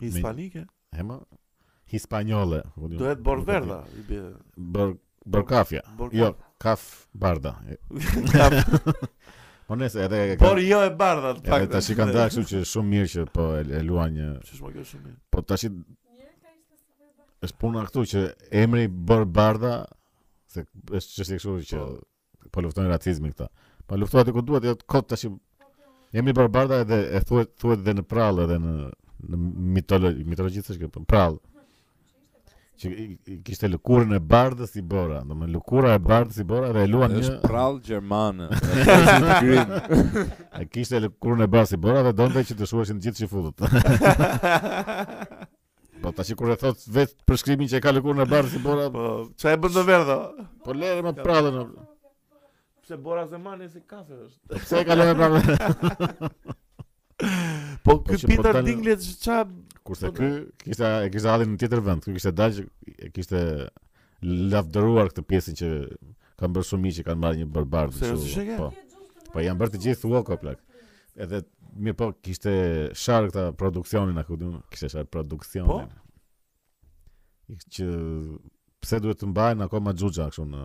hispanike? 0.00 0.64
Hemë? 0.96 1.18
me... 1.20 1.38
hispanjole. 1.92 2.62
Duhet 2.96 3.20
Borbarda. 3.20 3.82
Bor 4.56 4.96
Borkafia. 5.26 5.80
Borkafia. 5.98 6.24
jo, 6.24 6.34
Kaf 6.58 7.06
Barda. 7.12 7.52
Kaf. 8.32 8.88
Onesë, 9.70 10.00
po 10.00 10.02
edhe 10.06 10.36
Por 10.38 10.58
jo 10.58 10.80
e 10.82 10.88
bardha, 10.98 11.34
pak. 11.46 11.68
Tash 11.70 11.92
i 11.92 11.94
kanë 11.94 12.14
dashur 12.16 12.42
që 12.42 12.62
shumë 12.66 12.90
mirë 12.90 13.10
që 13.12 13.26
po 13.30 13.44
e 13.60 13.82
luan 13.86 14.16
një. 14.16 14.30
Ç'është 14.48 14.64
më 14.64 14.70
kjo 14.74 14.86
shumë 14.88 15.02
mirë. 15.04 15.18
Po 15.30 15.42
tash 15.46 15.68
është 17.46 17.56
puna 17.60 17.82
këtu 17.88 18.02
që 18.12 18.20
emri 18.62 18.84
bër 19.08 19.22
barda 19.38 19.72
se 20.52 20.60
është 20.62 21.10
çështë 21.18 21.38
kështu 21.38 21.52
që 21.70 21.78
po, 21.80 21.86
po 22.54 22.58
lufton 22.66 22.86
racizmi 22.90 23.28
këta. 23.32 23.46
Po 23.88 23.92
luftohet 24.00 24.28
ku 24.34 24.40
duhet, 24.46 24.62
jo 24.68 24.72
kot 24.90 25.06
tash. 25.10 25.26
Emri 26.18 26.32
bër 26.36 26.48
barda 26.52 26.74
edhe 26.84 26.96
e 27.16 27.18
thuhet 27.24 27.48
thuhet 27.62 27.78
edhe 27.84 27.92
në 28.00 28.04
prall 28.10 28.36
edhe 28.44 28.56
në 28.62 28.74
në 29.30 29.36
mitologji, 29.76 30.20
mitologjisë 30.24 30.72
është 30.74 30.88
po, 30.94 31.00
prall. 31.12 31.36
Që 32.80 32.86
kishte 33.44 33.68
lëkurën 33.68 34.14
e 34.16 34.20
bardhës 34.30 34.70
si 34.72 34.80
bora, 34.80 35.18
domethënë 35.28 35.52
lëkura 35.58 35.90
e 35.92 35.94
po. 36.00 36.04
bardhës 36.08 36.36
si 36.40 36.44
bora 36.48 36.70
dhe 36.72 36.80
e 36.86 36.88
luan 36.88 37.12
një 37.12 37.34
prall 37.44 37.76
gjermanë. 37.84 38.48
Ai 40.56 40.64
kishte 40.72 40.96
lëkurën 41.04 41.44
e 41.44 41.48
bardhës 41.52 41.74
si 41.76 41.78
bora 41.84 42.00
dhe 42.08 42.14
donte 42.16 42.40
që 42.48 42.54
të 42.62 42.64
shuashin 42.72 42.96
të 42.96 43.04
gjithë 43.06 43.20
shifutët. 43.26 43.68
Po 46.02 46.12
ta 46.16 46.22
kur 46.36 46.50
e 46.54 46.56
thot 46.60 46.78
vetë 46.94 47.14
për 47.28 47.34
shkrimin 47.42 47.68
që 47.70 47.76
e 47.80 47.84
ka 47.84 47.90
lëkur 47.92 48.14
në 48.16 48.24
bar 48.30 48.44
si 48.48 48.58
Bora. 48.64 48.86
Po 48.92 49.02
çfarë 49.40 49.56
e 49.56 49.58
bën 49.64 49.72
do 49.74 49.82
dhe? 49.88 49.98
Po 50.64 50.70
lere 50.76 51.02
më 51.04 51.12
prandën. 51.20 51.56
Pse 52.84 52.94
Bora 53.04 53.24
se 53.30 53.36
mani 53.40 53.66
si 53.72 53.80
kafe 53.90 54.14
është. 54.16 54.38
Po, 54.48 54.54
pse 54.64 54.76
e 54.80 54.82
ka 54.88 54.94
lënë 54.96 55.14
pranë? 55.18 55.40
Po, 57.84 57.90
po 58.00 58.04
ky 58.06 58.16
pintar 58.30 58.54
dinglet 58.64 59.00
ç'a 59.20 59.36
kurse 59.84 60.06
po, 60.08 60.12
ky 60.16 60.24
kishte 60.62 60.86
e 61.04 61.06
kishte 61.12 61.28
dalë 61.28 61.44
në 61.50 61.58
tjetër 61.60 61.80
vend, 61.84 62.02
ky 62.06 62.12
kishte 62.16 62.30
dalë 62.36 62.54
që 62.56 62.62
kishte 63.16 63.40
lavdëruar 64.54 65.06
këtë 65.10 65.22
pjesë 65.28 65.50
që 65.60 65.68
kanë 66.40 66.54
bërë 66.56 66.68
shumë 66.70 66.90
që 66.96 67.02
kanë 67.10 67.22
marrë 67.26 67.38
një 67.42 67.46
barbar 67.56 67.88
Po. 67.92 68.68
Po 69.36 69.40
janë 69.44 69.58
bërë 69.60 69.72
të 69.74 69.78
gjithë 69.84 70.00
thuo 70.00 70.18
plak. 70.32 70.58
Edhe 71.20 71.38
mirë 71.76 71.96
po 71.98 72.08
kishte 72.24 72.52
shark 72.96 73.32
ta 73.34 73.50
produksionin 73.56 74.18
aku 74.20 74.36
do 74.38 74.50
kishte 74.70 74.90
shark 74.94 75.10
produksionin 75.12 75.68
po 75.68 77.58
që 77.74 77.86
pse 78.80 78.98
duhet 79.02 79.20
të 79.20 79.28
mbajnë 79.30 79.64
akoma 79.66 79.94
xhuxha 79.98 80.28
kështu 80.30 80.44
në 80.52 80.64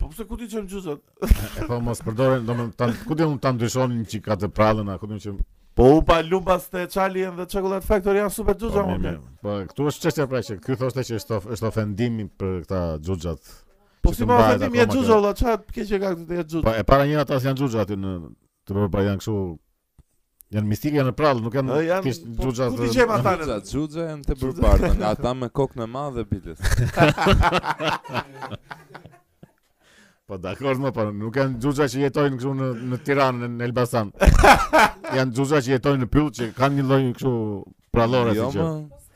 po 0.00 0.10
pse 0.12 0.26
ku 0.28 0.36
ti 0.40 0.48
çon 0.52 0.68
xhuxat 0.70 1.60
e 1.64 1.68
po 1.68 1.78
mos 1.82 2.02
përdoren 2.06 2.44
do 2.48 2.56
të 2.78 2.90
ku 3.06 3.16
ti 3.18 3.28
mund 3.28 3.40
ta 3.44 3.52
ndryshonin 3.56 4.04
që 4.14 4.20
ka 4.28 4.36
të 4.40 4.50
prallën 4.56 4.90
aku 4.94 5.08
do 5.14 5.18
që 5.26 5.36
po 5.76 5.88
u 5.98 6.00
pa 6.08 6.18
lumbas 6.24 6.68
te 6.72 6.86
çali 6.92 7.24
edhe 7.28 7.44
Chocolate 7.52 7.86
factory 7.86 8.20
janë 8.22 8.32
super 8.34 8.56
xhuxha 8.60 8.84
po, 8.88 8.96
më 9.02 9.16
po 9.42 9.58
këtu 9.72 9.88
është 9.92 10.06
çështja 10.08 10.26
pra 10.32 10.42
që 10.48 10.58
ky 10.64 10.78
thoshte 10.80 11.06
që 11.10 11.20
është 11.20 11.42
është 11.56 11.70
ofendimi 11.72 12.28
për 12.40 12.58
këta 12.64 12.82
xhuxhat 13.04 13.54
po 14.04 14.12
si 14.14 14.28
mos 14.28 14.42
ofendimi 14.46 14.84
e 14.84 14.88
xhuxha 14.88 15.14
valla 15.16 15.34
çfarë 15.42 15.76
ke 15.76 15.86
që 15.92 16.02
ka 16.04 16.12
këto 16.18 16.34
xhuxha 16.42 16.66
po 16.68 16.74
e 16.74 16.90
para 16.92 17.08
njëra 17.08 17.24
tas 17.32 17.48
janë 17.48 17.60
xhuxha 17.62 17.86
aty 17.86 18.00
në 18.02 18.16
Të 18.66 18.74
përpër 18.74 19.04
janë 19.06 19.20
kështu 19.22 19.34
Janë 20.54 20.68
mistik 20.70 20.94
janë 20.94 21.10
prallë, 21.18 21.40
nuk 21.42 21.56
janë 21.58 21.76
kish 22.04 22.20
xuxha. 22.38 22.66
Po, 22.70 22.76
ku 22.78 22.84
ti 22.86 23.00
jep 23.00 23.10
ata? 23.10 23.30
Xuxha, 23.40 23.54
xuxha 23.66 24.02
janë 24.12 24.26
të 24.28 24.34
bërbardhë, 24.42 24.88
nga 25.00 25.08
ata 25.16 25.30
me 25.34 25.48
kokën 25.58 25.80
e 25.82 25.86
madhe 25.90 26.22
bilës 26.30 26.60
po 30.26 30.34
dakord, 30.42 30.80
po 30.94 31.02
nuk 31.14 31.36
janë 31.40 31.54
xuxha 31.64 31.86
që 31.90 31.96
jetojnë 32.04 32.34
këtu 32.38 32.50
në 32.60 32.68
në 32.92 32.96
Tiranë, 33.08 33.38
në 33.56 33.62
Elbasan. 33.68 34.08
janë 35.16 35.30
xuxha 35.38 35.58
që 35.66 35.70
jetojnë 35.76 36.00
në 36.04 36.08
Pyll 36.14 36.30
që 36.36 36.44
kanë 36.60 36.74
një 36.80 36.84
lloj 36.92 37.00
këtu 37.16 37.32
prallore 37.94 38.32
jo, 38.36 38.40
si 38.44 38.44
çu. 38.54 38.62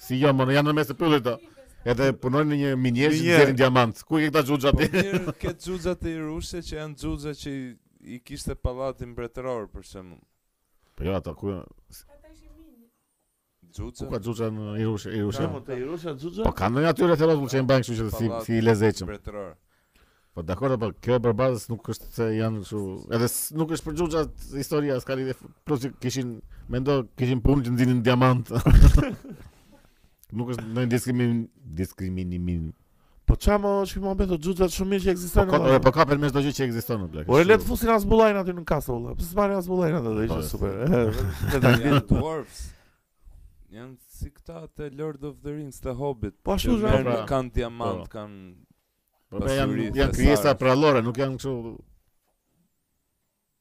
Si 0.06 0.14
jo, 0.24 0.30
më 0.34 0.42
janë 0.56 0.66
në 0.66 0.72
mes 0.80 0.88
të 0.90 0.94
pyllit 1.00 1.24
ato. 1.34 1.42
Edhe 1.88 2.04
punojnë 2.24 2.48
në 2.48 2.56
një 2.64 2.70
minjezh 2.88 3.20
që 3.22 3.26
deri 3.44 3.54
diamant. 3.60 3.94
Ku 4.06 4.12
i 4.18 4.20
këta 4.26 4.40
xuxha 4.50 4.70
ti? 4.78 4.84
Po 4.90 4.94
mirë, 4.98 5.32
xuxha 5.66 5.92
të 6.02 6.10
rushe 6.24 6.58
që 6.66 6.72
janë 6.82 6.96
xuxha 7.04 7.32
që 7.42 7.50
i 8.18 8.20
kishte 8.22 8.52
pallatin 8.58 9.08
mbretëror 9.14 9.64
për 9.74 9.82
Po 11.01 11.05
jo 11.07 11.16
ato 11.16 11.34
ku 11.34 11.48
Ata 11.48 12.28
ishin 12.34 12.53
mini. 12.62 12.88
Xuxa. 13.74 14.05
Ku 14.07 14.12
ka 14.12 14.18
Xuxa 14.24 14.51
në 14.53 14.74
Irush, 14.82 15.07
Irusha? 15.18 15.46
Po 15.48 15.61
te 15.64 15.78
Irusha 15.80 16.12
Xuxa. 16.20 16.44
Po 16.44 16.53
kanë 16.59 16.74
ndonjë 16.74 16.88
atyre 16.92 17.16
thellos 17.16 17.38
mund 17.40 17.53
të 17.57 17.62
bëjnë 17.70 17.86
kështu 17.86 17.96
që 18.01 18.09
të 18.09 18.40
si 18.44 18.59
i 18.59 18.64
lezetshëm. 18.66 19.12
Po 20.36 20.44
dakor 20.46 20.74
apo 20.76 20.90
kjo 21.03 21.16
e 21.16 21.22
barbarës 21.24 21.64
nuk 21.72 21.88
është 21.94 22.11
se 22.18 22.26
janë 22.36 22.61
kështu, 22.66 22.82
edhe 23.16 23.30
nuk 23.59 23.72
është 23.78 23.88
për 23.88 23.96
Xuxa 24.03 24.26
historia 24.61 25.01
s'ka 25.03 25.16
lidhje. 25.16 25.38
Plus 25.66 25.88
kishin 26.05 26.36
mendo 26.70 26.98
kishin 27.16 27.40
punë 27.48 27.64
që 27.68 27.74
ndinin 27.78 28.05
diamant. 28.07 28.53
Nuk 30.30 30.53
është 30.53 30.62
ndonjë 30.68 30.90
diskriminim, 30.92 31.38
diskriminim. 31.80 32.66
Po 33.30 33.36
qa 33.38 33.54
më 33.62 33.70
që 33.86 33.94
i 33.94 34.00
më 34.02 34.08
ambetë, 34.12 34.36
gjutëve 34.42 34.66
të 34.70 34.74
shumë 34.74 34.90
mirë 34.90 35.02
që 35.04 35.12
i 35.14 35.32
Po, 35.36 35.58
po, 35.62 35.68
po 35.86 35.90
ka 35.94 36.06
për 36.10 36.18
mirë 36.18 36.34
gjithë 36.42 36.56
që 36.56 36.64
i 36.64 36.68
egzistojnë 36.70 37.04
Ure 37.04 37.24
shumë. 37.26 37.44
letë 37.50 37.66
fusin 37.68 37.92
as 37.94 38.06
bulajnë 38.10 38.40
aty 38.42 38.54
në 38.58 38.64
kasa 38.70 38.90
ula 38.96 39.12
Pësë 39.20 39.36
marë 39.38 39.58
asë 39.60 39.72
bulajnë 39.72 40.00
aty 40.00 40.14
dhe 40.16 40.24
ishë 40.24 40.34
po, 40.34 40.46
super 40.48 40.72
po. 40.88 41.60
Janë 41.84 42.02
dwarfs 42.10 42.62
Janë 43.76 43.94
si 44.18 44.32
këta 44.34 44.56
të 44.74 44.88
Lord 44.98 45.22
of 45.30 45.36
the 45.46 45.54
Rings 45.54 45.78
të 45.84 45.94
Hobbit 46.00 46.34
Po 46.42 46.56
ashtu 46.56 46.78
zhë 46.82 46.94
Janë 46.96 47.12
po. 47.12 47.20
kanë 47.30 47.54
diamant, 47.60 48.02
kanë 48.10 49.38
pasurit 49.38 49.86
Janë 49.92 50.02
jan 50.02 50.18
kriesa 50.18 50.56
pra 50.64 50.74
lore, 50.80 51.04
nuk 51.06 51.22
janë 51.22 51.38
kështu 51.38 51.74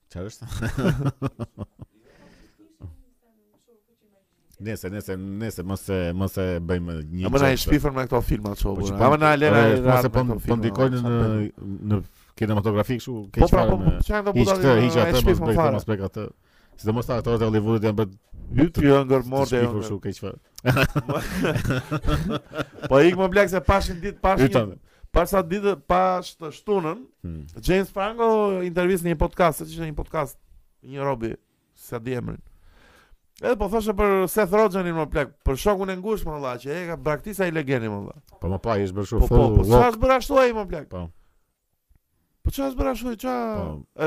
Qa 0.10 0.26
është? 0.32 1.14
Nese, 4.60 4.90
nese, 4.90 5.16
nese, 5.18 5.64
mos 5.64 5.88
e 5.88 6.12
mos 6.14 6.36
e 6.36 6.60
bëjmë 6.60 6.96
një. 7.16 7.30
Po 7.32 7.40
na 7.40 7.54
e 7.56 7.56
shpifën 7.62 7.94
me 7.96 8.04
këto 8.04 8.20
filma 8.28 8.52
çu. 8.60 8.74
Po 8.76 8.84
pa 9.00 9.08
po, 9.14 9.18
na 9.22 9.32
le. 9.40 9.48
Mos 9.88 10.04
e 10.04 10.10
po, 10.12 10.24
po 10.44 10.56
ndikojnë 10.60 11.00
në 11.00 11.08
në 11.90 11.96
kinematografi 12.42 12.98
kështu 13.00 13.12
po, 13.14 13.32
keq. 13.38 13.46
Pra, 13.54 13.64
po 13.72 13.76
po, 13.80 13.90
çfarë 14.04 14.24
do 14.28 14.32
bëjmë? 14.36 14.48
Këto 14.58 14.72
hija 14.84 15.02
të 15.08 15.12
mos 15.14 15.24
bëj 15.40 15.70
mos 15.78 15.86
bëj 15.88 16.00
atë. 16.10 16.24
Si 16.82 16.84
do 16.90 16.92
mos 16.98 17.06
ta 17.08 17.14
aktorët 17.22 17.40
e 17.40 17.42
Hollywoodit 17.48 17.84
janë 17.88 17.98
bërë 18.02 18.14
hyty 18.58 18.84
hëngër 18.92 19.22
morde 19.32 19.56
ajo. 19.62 19.68
Po 19.78 19.82
shumë 19.88 20.02
keq. 20.10 20.20
Po 22.92 22.96
ik 23.08 23.16
më 23.24 23.28
blek 23.32 23.48
se 23.56 23.60
pashin 23.72 23.98
ditë 24.04 24.20
pashin. 24.28 24.76
Pas 25.16 25.28
sa 25.32 25.40
ditë 25.42 25.78
pas 25.90 26.20
të 26.38 26.52
shtunën, 26.58 27.00
hmm. 27.24 27.44
James 27.66 27.88
Franco 27.96 28.26
intervistoi 28.68 29.08
në 29.08 29.16
një 29.16 29.20
podcast, 29.24 29.64
ishte 29.66 29.88
një 29.88 29.96
podcast 30.04 30.36
një 30.86 31.00
robi 31.08 31.32
sa 31.74 31.98
diemrin. 32.04 32.36
Ëh. 32.36 32.40
Edhe 33.40 33.56
po 33.56 33.70
thoshe 33.72 33.94
për 33.96 34.26
Seth 34.32 34.52
Rogen 34.52 34.88
i 34.90 34.92
më 34.96 35.06
plek, 35.14 35.30
për 35.48 35.60
shokun 35.62 35.92
e 35.94 35.96
ngusht 35.96 36.28
më 36.28 36.34
dha, 36.44 36.50
që 36.60 36.72
e 36.76 36.82
ka 36.90 36.98
braktisa 37.06 37.48
i 37.48 37.54
legeni 37.56 37.88
më 37.92 38.00
dha. 38.10 38.16
Po 38.42 38.50
më 38.52 38.58
pa, 38.66 38.76
i 38.82 38.88
është 38.88 38.98
bërshu 38.98 39.20
full 39.30 39.40
lock. 39.40 39.54
Po, 39.56 39.62
po, 39.62 40.00
po, 40.02 40.10
qa 40.12 40.18
është 40.20 40.38
e 40.42 40.44
i 40.52 40.56
më 40.58 40.66
plek? 40.74 40.88
Po. 40.92 41.04
Po 42.44 42.52
qa 42.58 42.68
është 42.68 42.80
bërë 42.82 43.14
e 43.14 43.14
qa... 43.22 43.36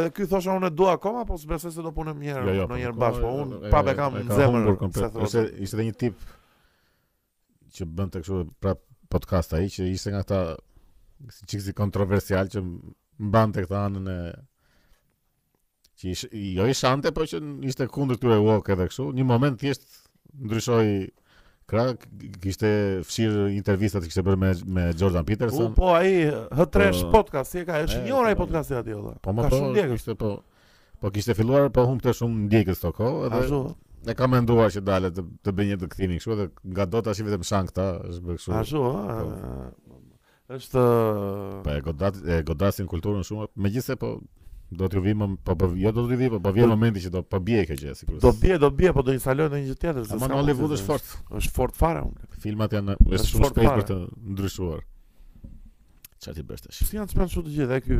Edhe 0.01 0.13
kjo 0.19 0.27
thoshe 0.35 0.53
unë 0.59 0.69
e 0.69 0.75
dua 0.77 0.99
akoma, 0.99 1.23
po 1.29 1.39
së 1.41 1.49
bërse 1.55 1.73
se 1.73 1.87
do 1.87 1.95
punë 1.97 2.15
më 2.19 2.27
njerë, 2.27 2.45
jo, 2.45 2.59
jo, 2.65 2.69
në 2.75 2.81
njerë 2.83 2.99
po, 2.99 3.05
bashkë, 3.07 3.25
po 3.25 3.33
unë 3.47 3.73
pa 3.73 3.83
e 3.87 3.97
kam 4.03 4.19
në 4.21 4.37
zemër 4.43 4.69
Seth 4.69 4.69
Rogen. 4.69 5.17
Ose 5.29 5.47
ishte 5.67 5.81
dhe 5.81 5.87
një 5.89 5.97
tip 6.05 6.31
që 7.79 7.89
bënd 7.97 8.13
të 8.19 8.25
këshu 8.27 8.43
pra 8.63 8.77
podcast 9.17 9.57
i, 9.57 9.71
që 9.73 9.89
ishte 9.95 10.13
nga 10.13 10.27
ta 10.33 10.43
qikësi 11.39 11.77
kontroversial 11.81 12.53
që 12.53 12.67
mbante 12.69 13.65
këta 13.65 13.87
anën 13.89 14.17
e 14.21 14.23
që 16.03 16.13
ish, 16.15 16.25
jo 16.57 16.67
i 16.67 16.75
shante, 16.77 17.13
po 17.15 17.27
që 17.29 17.39
ishte 17.71 17.87
kundër 17.95 18.19
këture 18.19 18.39
walk 18.43 18.71
edhe 18.75 18.89
kësu, 18.91 19.11
një 19.17 19.27
moment 19.29 19.59
tjeshtë 19.61 19.93
ndryshoj 20.49 20.85
krak, 21.71 22.07
k'ishte 22.43 22.71
fshirë 23.07 23.45
intervista 23.55 24.01
të 24.03 24.11
kështë 24.11 24.25
bërë 24.27 24.41
me, 24.43 24.51
me 24.77 24.87
Jordan 24.99 25.27
Peterson. 25.29 25.71
U, 25.71 25.77
po, 25.77 25.93
a 25.95 26.01
i 26.07 26.17
hëtresh 26.59 27.05
po, 27.07 27.13
podcast, 27.21 27.55
e 27.59 27.63
ka 27.69 27.79
është 27.85 27.95
e 28.01 28.01
shënjora 28.01 28.35
i 28.35 28.39
podcastit 28.41 28.81
ati 28.81 28.97
edhe. 28.97 29.15
Po, 29.25 29.37
po, 29.39 29.47
po 29.47 29.93
kështë 29.95 30.17
po, 30.21 30.33
po, 31.03 31.13
kishte 31.15 31.37
filluar, 31.39 31.71
po, 31.75 31.87
hum 31.89 32.03
të 32.03 32.17
shumë 32.19 32.45
ndjekës 32.49 32.83
djekës 32.83 32.85
të 32.85 32.95
ko, 32.99 33.13
edhe 33.29 33.43
Ashtu. 33.47 33.63
e 34.13 34.17
ka 34.19 34.29
me 34.33 34.43
nduar 34.45 34.73
që 34.75 34.85
dale 34.91 35.13
të, 35.15 35.25
të 35.47 35.55
një 35.71 35.81
të 35.85 35.93
këtimi 35.95 36.21
kështë, 36.21 36.37
edhe 36.37 36.51
nga 36.77 36.89
do 36.97 37.05
të 37.07 37.19
vetëm 37.31 37.47
shan 37.53 37.71
këta, 37.71 37.89
është 38.11 38.29
bërë 38.29 38.43
kështë. 38.43 38.59
A 38.59 38.67
shu, 38.73 38.87
po. 39.15 39.97
është... 40.59 40.87
Po 41.65 41.79
e 41.79 41.83
a, 41.95 42.15
a, 42.37 42.73
a, 42.73 42.93
kulturën 42.97 43.25
shumë, 43.31 43.53
megjithse 43.69 43.97
po 44.03 44.17
Do 44.73 44.89
të 44.89 45.01
vijmë 45.05 45.27
pa 45.45 45.53
po, 45.53 45.67
pa 45.67 45.69
po, 45.69 45.75
jo 45.79 45.91
do 45.93 46.05
të 46.09 46.17
vijmë 46.21 46.39
pa 46.39 46.49
po, 46.49 46.53
vjen 46.57 46.71
momenti 46.73 47.03
që 47.05 47.11
do 47.13 47.21
pa 47.29 47.39
bie 47.45 47.65
kjo 47.69 47.77
gjë 47.81 47.95
sigurisht. 47.99 48.23
Do 48.25 48.31
bie, 48.41 48.57
do 48.63 48.71
bie, 48.73 48.93
po 48.97 49.03
do 49.05 49.13
instaloj 49.15 49.49
në 49.53 49.59
një 49.63 49.67
gjë 49.69 49.77
tjetër. 49.83 50.07
Ama 50.17 50.29
në 50.33 50.39
Hollywood 50.39 50.75
është 50.79 50.87
fort, 50.89 51.11
është 51.41 51.53
fort 51.59 51.77
fare. 51.77 52.05
Filmat 52.45 52.77
janë 52.79 52.95
më 53.03 53.21
shumë 53.23 53.45
fort 53.51 53.59
për 53.61 53.85
të 53.91 53.99
ndryshuar. 54.39 54.81
Çfarë 56.23 56.37
ti 56.39 56.45
bësh 56.49 56.65
tash? 56.69 56.83
Si 56.87 56.97
janë 56.97 57.13
spanë 57.13 57.31
të 57.43 57.55
gjithë, 57.59 57.81
këy 57.89 57.99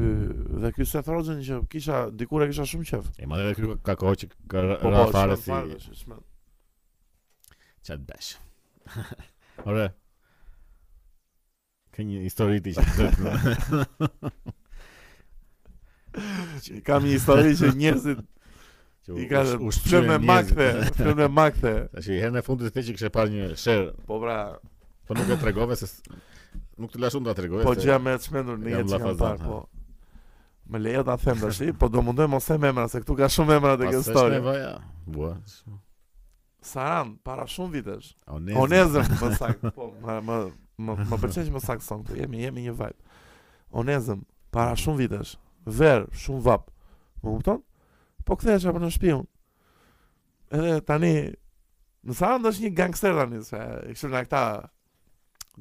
dhe 0.63 0.71
këy 0.77 0.87
Seth 0.89 1.09
Rogen 1.13 1.41
që 1.49 1.59
kisha 1.75 2.01
dikur 2.23 2.45
e 2.47 2.49
kisha 2.53 2.67
shumë 2.73 2.89
qef. 2.93 3.11
E 3.19 3.29
madje 3.29 3.49
edhe 3.51 3.57
kjo 3.59 3.77
ka 3.89 3.97
kohë 4.01 4.21
që 4.23 4.31
ka 4.55 4.65
rafare 4.95 5.39
si. 5.43 5.93
Çat 7.85 8.09
bash. 8.09 8.37
Ora. 9.67 9.91
Kënjë 11.93 12.23
një 12.25 12.33
që 12.33 12.37
të 12.41 12.59
të 12.65 12.73
të 12.73 13.13
të 13.13 14.13
të 14.23 14.59
Kam 16.87 17.05
një 17.07 17.15
histori 17.15 17.55
që 17.57 17.71
njerëzit 17.77 18.19
i 19.19 19.25
ka 19.31 19.43
ushtrim 19.67 20.07
me 20.07 20.19
makthe, 20.31 20.67
ushtrim 20.85 21.17
me 21.19 21.27
makthe. 21.33 21.73
Tash 21.95 22.09
i 22.13 22.19
herën 22.21 22.37
e 22.39 22.43
fundit 22.47 22.71
thënë 22.75 22.87
që 22.91 22.95
kishte 22.97 23.11
parë 23.15 23.33
një 23.33 23.49
sher. 23.59 23.87
Po 24.07 24.19
pra, 24.23 24.37
po 25.09 25.17
nuk 25.19 25.31
e 25.35 25.39
tregove 25.43 25.77
se 25.81 25.89
nuk 26.79 26.93
të 26.93 27.01
lashun 27.03 27.27
ta 27.27 27.35
tregove. 27.39 27.65
Po 27.67 27.73
gjëja 27.79 27.97
më 28.05 28.17
e 28.19 28.23
çmendur 28.27 28.61
një 28.63 28.75
jetë 28.77 29.01
kam 29.03 29.17
parë, 29.21 29.49
po. 29.49 29.63
Më 30.73 30.81
lejo 30.85 31.03
ta 31.09 31.17
them 31.21 31.41
tash, 31.43 31.61
po 31.81 31.89
do 31.93 32.05
mundoj 32.07 32.29
mos 32.31 32.47
them 32.49 32.65
emra 32.69 32.85
se 32.93 33.01
këtu 33.03 33.17
ka 33.19 33.29
shumë 33.35 33.57
emra 33.57 33.73
të 33.81 33.89
këtij 33.89 33.99
histori. 34.05 34.37
Pastaj 34.39 34.39
nevoja. 34.39 34.73
Bua. 35.09 35.79
Saran, 36.63 37.17
para 37.27 37.49
shumë 37.51 37.75
vitesh. 37.81 38.13
Onezëm, 38.31 38.61
Onezëm 38.63 39.17
më 39.25 39.31
sakt, 39.41 39.65
po 39.77 39.89
më 40.05 40.21
më 40.29 40.39
më 40.87 41.19
pëlqen 41.25 41.51
më 41.57 41.65
sakt 41.67 41.85
son. 41.89 42.07
Po 42.07 42.15
jemi 42.21 42.45
jemi 42.47 42.69
një 42.69 42.77
vibe. 42.79 43.11
Onezëm, 43.83 44.23
para 44.55 44.79
shumë 44.79 45.03
vitesh 45.07 45.35
verë, 45.65 46.07
shumë 46.19 46.43
vapë, 46.47 46.73
më 47.23 47.29
kupton? 47.37 47.61
Po 48.27 48.37
kthehesha 48.39 48.73
për 48.75 48.85
në 48.85 48.91
shpion. 48.97 49.25
Edhe 50.53 50.79
tani, 50.87 51.13
në 52.07 52.17
sa 52.19 52.35
është 52.39 52.67
një 52.67 52.73
gangster 52.79 53.17
tani, 53.19 53.43
se 53.47 53.59
e 53.59 53.95
nga 54.11 54.23
këta 54.27 54.43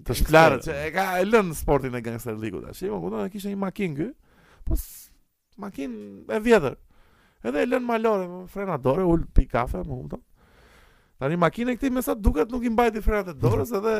të 0.06 0.16
shklarë, 0.22 0.60
që 0.66 0.78
e 0.86 0.90
ka 0.96 1.06
e 1.20 1.26
lënë 1.28 1.58
sportin 1.58 1.96
e 2.00 2.04
gangster 2.06 2.38
ligu, 2.40 2.62
të 2.64 2.74
ashtë, 2.74 2.90
më 2.94 3.02
kupton, 3.04 3.26
e 3.26 3.34
kishtë 3.34 3.54
një 3.54 3.62
makin 3.62 3.96
kë, 4.00 4.10
po 4.68 4.78
makinë 5.62 6.34
e 6.38 6.42
vjetër. 6.48 6.78
Edhe 7.46 7.64
e 7.64 7.70
lënë 7.72 7.86
malore, 7.90 8.28
më 8.30 8.42
frena 8.54 8.76
dore, 8.82 9.06
ullë 9.06 9.32
pi 9.34 9.48
kafe, 9.50 9.86
më 9.86 10.20
Tani 11.22 11.36
makinë 11.38 11.70
e 11.70 11.76
këti, 11.78 11.90
me 11.94 12.02
sa 12.02 12.16
duket, 12.18 12.50
nuk 12.50 12.64
i 12.66 12.70
mbajti 12.74 13.04
frenat 13.06 13.28
e 13.30 13.34
dorës, 13.38 13.70
edhe 13.78 13.92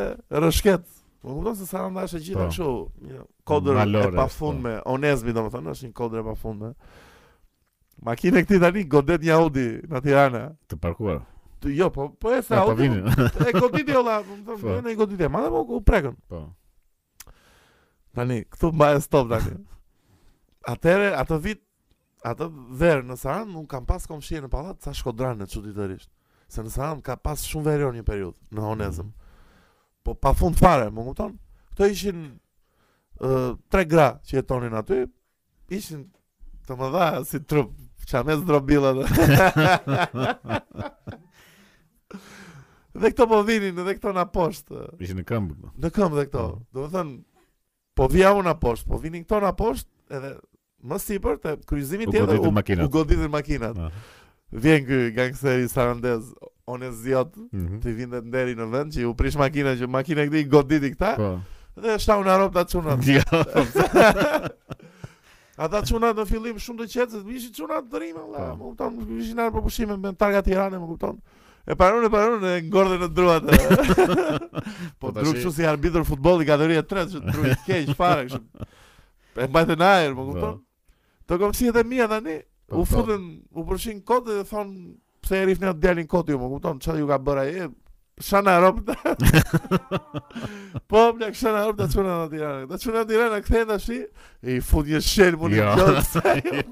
rëshketë 0.42 1.01
më 1.22 1.30
po, 1.30 1.36
kupton 1.38 1.56
se 1.56 1.66
sa 1.70 1.86
është 1.90 2.20
gjithë 2.20 2.40
po. 2.40 2.50
kështu, 2.50 2.92
një 3.08 3.20
kodër 3.48 3.80
e 3.86 4.10
po. 4.10 4.16
pafundme, 4.18 4.70
me 4.76 4.82
onezmi 4.92 5.34
domethënë, 5.34 5.72
është 5.76 5.88
një 5.88 5.94
kodër 6.00 6.20
e 6.20 6.24
pafundme. 6.32 6.68
me. 6.68 6.74
Makina 8.02 8.40
e 8.40 8.44
këtij 8.44 8.60
tani 8.60 8.84
godet 8.90 9.22
një 9.22 9.34
Audi 9.36 9.66
në 9.92 10.00
Tiranë. 10.02 10.42
Të 10.68 10.80
parkuar. 10.82 11.20
Të 11.62 11.74
jo, 11.78 11.90
po 11.94 12.08
po 12.14 12.32
e 12.34 12.42
sa 12.42 12.64
Audi. 12.66 12.88
Të 12.88 13.60
godit 13.60 13.86
dhe 13.86 13.98
olla, 13.98 14.22
domethënë, 14.26 14.88
ai 14.90 14.96
godit 14.96 15.18
dhe, 15.18 15.30
po 15.30 15.66
u 15.78 15.82
prekën. 15.82 16.16
Po. 16.28 16.40
Tani, 18.16 18.44
këtu 18.46 18.72
mbaj 18.74 19.02
stop 19.02 19.30
tani. 19.30 19.54
Atëre, 20.68 21.14
atë 21.16 21.38
vit, 21.42 21.62
atë 22.24 22.50
ver 22.78 23.02
në 23.04 23.16
Saran, 23.18 23.56
un 23.56 23.68
kam 23.68 23.86
pas 23.86 24.08
komshi 24.08 24.42
në 24.42 24.50
pallat 24.50 24.82
sa 24.82 24.92
Shkodranë 24.94 25.46
çuditërisht. 25.48 26.10
Se 26.50 26.62
në 26.64 26.70
Saran 26.70 27.02
ka 27.02 27.16
pas 27.16 27.42
shumë 27.46 27.64
verë 27.66 27.94
një 27.96 28.04
periudhë 28.06 28.40
në 28.58 28.62
Onezëm. 28.74 29.06
Mm 29.06 29.21
po 30.04 30.14
pa 30.16 30.34
fund 30.34 30.56
fare, 30.58 30.90
më 30.92 31.04
kupton? 31.06 31.34
Kto 31.74 31.88
ishin 31.90 32.22
uh, 33.22 33.54
tre 33.72 33.86
gra 33.88 34.10
që 34.28 34.40
jetonin 34.40 34.76
aty, 34.82 35.02
ishin 35.74 36.06
të 36.68 36.78
dha 36.82 37.10
si 37.28 37.42
trup, 37.46 37.72
çamës 38.10 38.44
drobilla. 38.48 38.92
dhe 42.92 43.12
këto 43.14 43.28
po 43.32 43.42
vinin, 43.48 43.76
dhe 43.78 43.96
këto 43.98 44.14
na 44.16 44.26
poshtë. 44.28 44.92
Ishin 45.00 45.22
në 45.22 45.28
këmbë. 45.30 45.58
Po. 45.62 45.74
Në 45.82 45.94
këmbë 45.96 46.20
dhe 46.22 46.26
këto. 46.30 46.46
Do 46.74 46.86
të 46.88 46.94
thon, 46.96 47.12
po, 47.96 48.08
po 48.08 48.12
vija 48.14 48.34
unë 48.38 48.50
na 48.50 48.56
poshtë, 48.64 48.90
po 48.92 49.02
vinin 49.04 49.24
këto 49.28 49.42
na 49.46 49.54
poshtë 49.58 50.18
edhe 50.20 50.36
më 50.82 50.98
sipër 50.98 51.36
te 51.38 51.54
kryqëzimi 51.62 52.08
tjetër 52.10 52.42
u 52.42 52.90
goditën 52.90 53.30
makinat. 53.32 53.78
Vjen 54.52 54.82
ky 54.88 54.98
gangster 55.16 55.62
i 55.64 55.68
Sarandez, 55.72 56.26
onë 56.72 56.92
zjat 57.04 57.36
mm 57.36 57.48
-hmm. 57.58 57.82
të 57.84 58.32
deri 58.32 58.56
në 58.56 58.70
vend 58.72 58.92
që 58.96 59.06
u 59.08 59.16
prish 59.16 59.38
makina 59.38 59.76
që 59.76 59.88
makina 59.88 60.22
e 60.22 60.40
i 60.40 60.44
goditi 60.46 60.94
këta. 60.96 61.16
Po. 61.16 61.40
Dhe 61.82 61.98
shtau 62.00 62.24
në 62.24 62.38
rrobat 62.38 62.72
çuna. 62.72 62.98
Ata 65.62 65.82
çuna 65.86 66.14
në 66.16 66.26
fillim 66.26 66.58
shumë 66.58 66.84
të 66.84 66.88
qetë, 66.96 67.20
ishi 67.36 67.54
çuna 67.54 67.82
të 67.84 67.98
rrim 68.00 68.16
la 68.34 68.38
po. 68.38 68.56
më 68.56 68.60
kupton, 68.70 68.98
ishin 69.20 69.38
në 69.38 69.52
propozime 69.52 69.98
me 69.98 70.14
targa 70.16 70.42
Tiranë, 70.42 70.80
më 70.80 70.88
kupton. 70.88 71.20
E 71.68 71.76
paron 71.76 72.06
e 72.06 72.10
paron 72.10 72.44
e 72.46 72.62
ngordhen 72.62 73.00
në 73.00 73.14
druat. 73.14 73.44
Po, 75.02 75.12
po 75.14 75.22
druk 75.22 75.36
çu 75.44 75.52
si 75.52 75.66
arbitër 75.66 76.04
futbolli 76.04 76.46
kategoria 76.46 76.82
3, 76.84 77.12
çut 77.12 77.26
druk 77.26 77.66
keq 77.68 77.94
fare 77.96 78.26
kështu. 78.26 78.66
E 79.36 79.46
mbajtë 79.48 79.76
në 79.78 79.86
ajër, 79.86 80.12
më 80.14 80.16
po. 80.16 80.26
kupton. 80.32 80.60
Të 81.28 81.56
si 81.56 81.68
edhe 81.68 81.84
mia 81.84 82.08
tani. 82.08 82.42
U 82.72 82.82
futën, 82.86 83.24
u 83.52 83.64
përshin 83.68 84.00
kodë 84.06 84.34
dhe 84.38 84.44
thonë 84.50 84.98
pse 85.32 85.38
e 85.40 85.46
rifni 85.48 85.68
atë 85.72 85.80
djalin 85.84 86.08
kot 86.12 86.30
ju, 86.30 86.40
më 86.40 86.50
kupton, 86.56 86.80
çfarë 86.84 87.00
ju 87.00 87.08
ka 87.08 87.18
bërë 87.24 87.44
ai? 87.48 87.68
Shana 88.22 88.58
ropta. 88.62 88.94
po, 90.92 91.04
bla, 91.18 91.32
shana 91.34 91.64
ropta 91.66 91.88
çuna 91.90 92.18
në 92.18 92.28
Tiranë. 92.36 92.68
Ta 92.70 92.80
çuna 92.84 93.06
në 93.06 93.10
Tiranë, 93.10 93.40
kthen 93.48 93.70
tash 93.70 93.88
i 93.96 94.58
fut 94.68 94.92
një 94.92 95.00
shël 95.06 95.38
mund 95.40 95.56
të 95.56 96.28
jetë. 96.28 96.68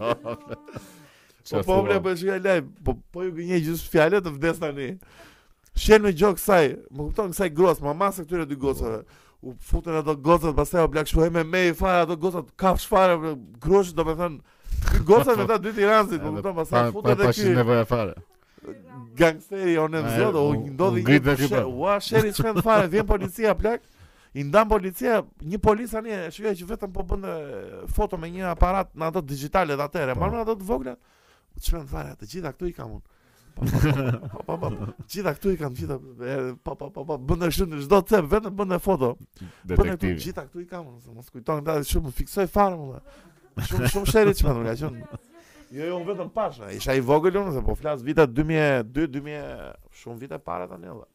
Po 1.49 1.63
po 1.65 1.77
bla, 1.87 2.01
po 2.03 2.13
shika 2.19 2.35
live, 2.37 2.67
po 2.85 2.97
po 3.15 3.23
ju 3.25 3.31
gënjej 3.39 3.63
gjithë 3.69 3.93
fjalët 3.95 4.27
të 4.27 4.35
vdes 4.35 4.59
tani. 4.61 4.91
Shël 5.79 6.03
me 6.03 6.11
gjok 6.13 6.41
saj, 6.43 6.73
më 6.91 7.07
kupton, 7.07 7.33
saj 7.37 7.53
gros, 7.55 7.79
mamas 7.85 8.19
e 8.19 8.27
këtyre 8.27 8.45
dy 8.49 8.59
gocave. 8.59 8.99
U 9.39 9.53
futën 9.69 9.95
ato 10.01 10.17
gocat, 10.19 10.51
pastaj 10.57 10.83
u 10.83 10.89
blaq 10.91 11.07
shuhem 11.07 11.31
me 11.33 11.45
me 11.47 11.61
fare 11.81 12.01
ato 12.03 12.17
gocat, 12.19 12.49
kafsh 12.59 12.89
fare 12.91 13.15
grosh, 13.63 13.93
domethën 13.95 14.41
Gocat 15.03 15.35
me 15.35 15.45
ta 15.47 15.57
dy 15.59 15.71
tiranësit, 15.75 16.19
më 16.21 16.35
kupton, 16.41 16.57
pastaj 16.59 16.91
futet 16.93 17.15
edhe 17.19 17.31
ky. 17.35 17.47
Pa, 17.55 17.63
pa, 17.63 17.63
pa, 17.63 17.79
pa, 17.79 17.85
pa, 17.85 18.19
pa, 18.19 18.27
gangsteri 19.17 19.77
on 19.81 19.93
në 19.93 20.01
zot 20.17 20.37
u 20.39 20.47
ndodhi 20.73 21.03
një 21.05 21.19
çështë. 21.39 21.61
Ua 21.69 21.97
sheri 22.03 22.31
çfarë 22.35 22.63
fare, 22.65 22.87
vjen 22.91 23.07
policia 23.07 23.55
plak. 23.57 23.85
I 24.37 24.43
ndan 24.45 24.67
policia, 24.69 25.21
një 25.41 25.57
polic 25.57 25.89
tani 25.89 26.13
shikoj 26.31 26.53
që 26.59 26.65
vetëm 26.69 26.91
po 26.93 27.01
bën 27.09 27.23
foto 27.89 28.17
me 28.21 28.29
një 28.29 28.51
aparat 28.51 28.91
në 28.93 29.07
ato 29.07 29.23
digjitale 29.25 29.73
të 29.73 29.87
atyre. 29.87 30.13
Po. 30.15 30.21
Marrën 30.21 30.43
ato 30.43 30.57
të 30.59 30.67
vogla. 30.69 30.97
Çfarë 31.59 31.87
fare, 31.89 32.11
të 32.19 32.27
gjitha 32.33 32.51
këtu 32.53 32.69
i 32.69 32.75
kam 32.77 32.99
unë. 32.99 33.07
Po 33.59 33.65
po 33.65 33.79
po. 33.89 34.43
po, 34.45 34.57
po 34.61 34.69
gjitha 35.09 35.33
këtu 35.35 35.55
i 35.55 35.57
kam, 35.59 35.73
gjitha 35.79 35.97
po 36.67 36.75
po 36.75 36.91
po 36.93 37.07
po 37.09 37.17
bën 37.31 37.47
ashtu 37.49 37.65
në 37.71 37.81
çdo 37.87 38.01
cep, 38.11 38.29
vetëm 38.35 38.53
bën 38.61 38.77
foto. 38.85 39.15
Detektivi. 39.67 40.05
të 40.11 40.27
gjitha 40.27 40.45
këtu 40.51 40.61
i 40.63 40.69
kam 40.75 40.85
unë, 40.93 41.15
mos 41.17 41.33
kujtohem 41.33 41.65
datë 41.67 41.89
shumë, 41.89 42.13
fiksoj 42.21 42.45
fare 42.53 42.77
më. 42.79 43.01
Shumë 43.65 43.89
shumë 43.95 44.13
sheri 44.13 44.37
çfarë, 44.39 44.67
ja 44.69 44.77
çon. 44.83 45.01
Jo, 45.69 45.85
jo, 45.85 45.99
unë 46.01 46.07
vetëm 46.09 46.29
pashë, 46.33 46.69
isha 46.79 46.95
i 46.97 47.01
vogël 47.05 47.35
unë, 47.39 47.51
dhe 47.53 47.61
po 47.65 47.75
flasë 47.77 48.05
vita 48.05 48.23
2002-2000, 48.29 49.69
shumë 50.01 50.23
vite 50.23 50.39
para 50.41 50.65
tani 50.71 50.87
një 50.89 50.95
dhe. 50.97 51.07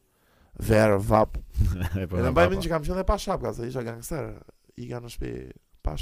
Verë, 0.69 0.99
vapë. 1.03 1.41
E 1.99 2.05
po, 2.07 2.21
në 2.23 2.31
bajmin 2.37 2.61
që 2.63 2.71
kam 2.71 2.85
qenë 2.85 3.01
dhe 3.01 3.05
pa 3.09 3.17
shabka, 3.19 3.51
se 3.57 3.67
isha 3.67 3.83
gangster, 3.83 4.29
i 4.79 4.87
ka 4.87 5.01
në 5.03 5.11
shpi 5.15 5.33
pa 5.85 5.95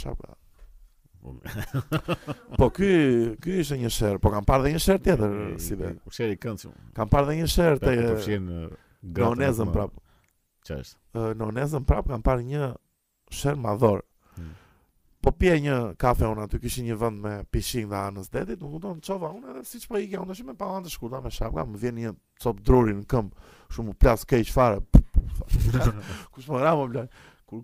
po 2.60 2.68
ky 2.76 2.88
ky 3.39 3.62
ishte 3.62 3.78
një 3.80 3.89
sher, 3.95 4.18
po 4.20 4.28
kam 4.34 4.43
parë 4.43 4.66
dhe 4.66 4.72
një 4.76 4.80
sher 4.84 4.97
tjetër 4.99 5.36
si 5.64 5.78
be. 5.80 5.93
Po 6.04 6.12
sheri 6.12 6.36
kënd. 6.36 6.66
Kam 6.97 7.08
parë 7.08 7.30
dhe 7.30 7.36
një 7.39 7.45
sher 7.47 7.78
pra, 7.80 7.93
te 7.93 8.04
përfshin 8.10 8.49
Gronezën 9.16 9.72
prap. 9.72 9.93
Ç'është? 10.68 10.99
Në 11.16 11.30
Gronezën 11.39 11.86
prap 11.88 12.12
kam 12.12 12.26
parë 12.28 12.43
një 12.49 12.68
sher 13.39 13.56
madhor. 13.56 14.04
Hmm. 14.36 14.51
Po 15.24 15.32
pje 15.32 15.56
një 15.64 15.76
kafe 16.04 16.28
unë 16.28 16.44
aty 16.44 16.60
kishin 16.60 16.84
një 16.90 16.96
vend 17.00 17.22
me 17.24 17.34
pishin 17.48 17.86
dhe 17.88 17.96
anës 17.96 18.28
detit, 18.34 18.60
më 18.60 18.72
kupton, 18.74 18.98
çova 19.00 19.30
unë 19.32 19.54
edhe 19.54 19.62
siç 19.70 19.86
po 19.88 19.96
ikja, 20.02 20.20
unë 20.20 20.34
tash 20.34 20.42
me 20.50 20.56
pallante 20.60 20.92
shkurtë 20.92 21.22
me 21.24 21.32
shapka, 21.32 21.64
më 21.64 21.80
vjen 21.80 21.96
një 22.02 22.12
cop 22.44 22.60
druri 22.60 22.92
në 22.98 23.06
këmb, 23.14 23.46
shumë 23.72 23.94
u 23.94 23.96
plas 24.04 24.26
keq 24.28 24.52
fare. 24.52 24.82
Ku 26.34 26.44
më 26.44 26.60
ramo 26.66 26.90
më 26.90 26.92
blaj. 26.98 27.08
Ku 27.48 27.62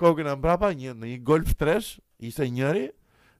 kokën 0.00 0.30
mbrapa 0.40 0.72
një 0.72 0.94
në 0.96 1.10
një 1.10 1.20
golf 1.28 1.52
tresh, 1.60 1.98
ishte 2.16 2.48
njëri 2.56 2.86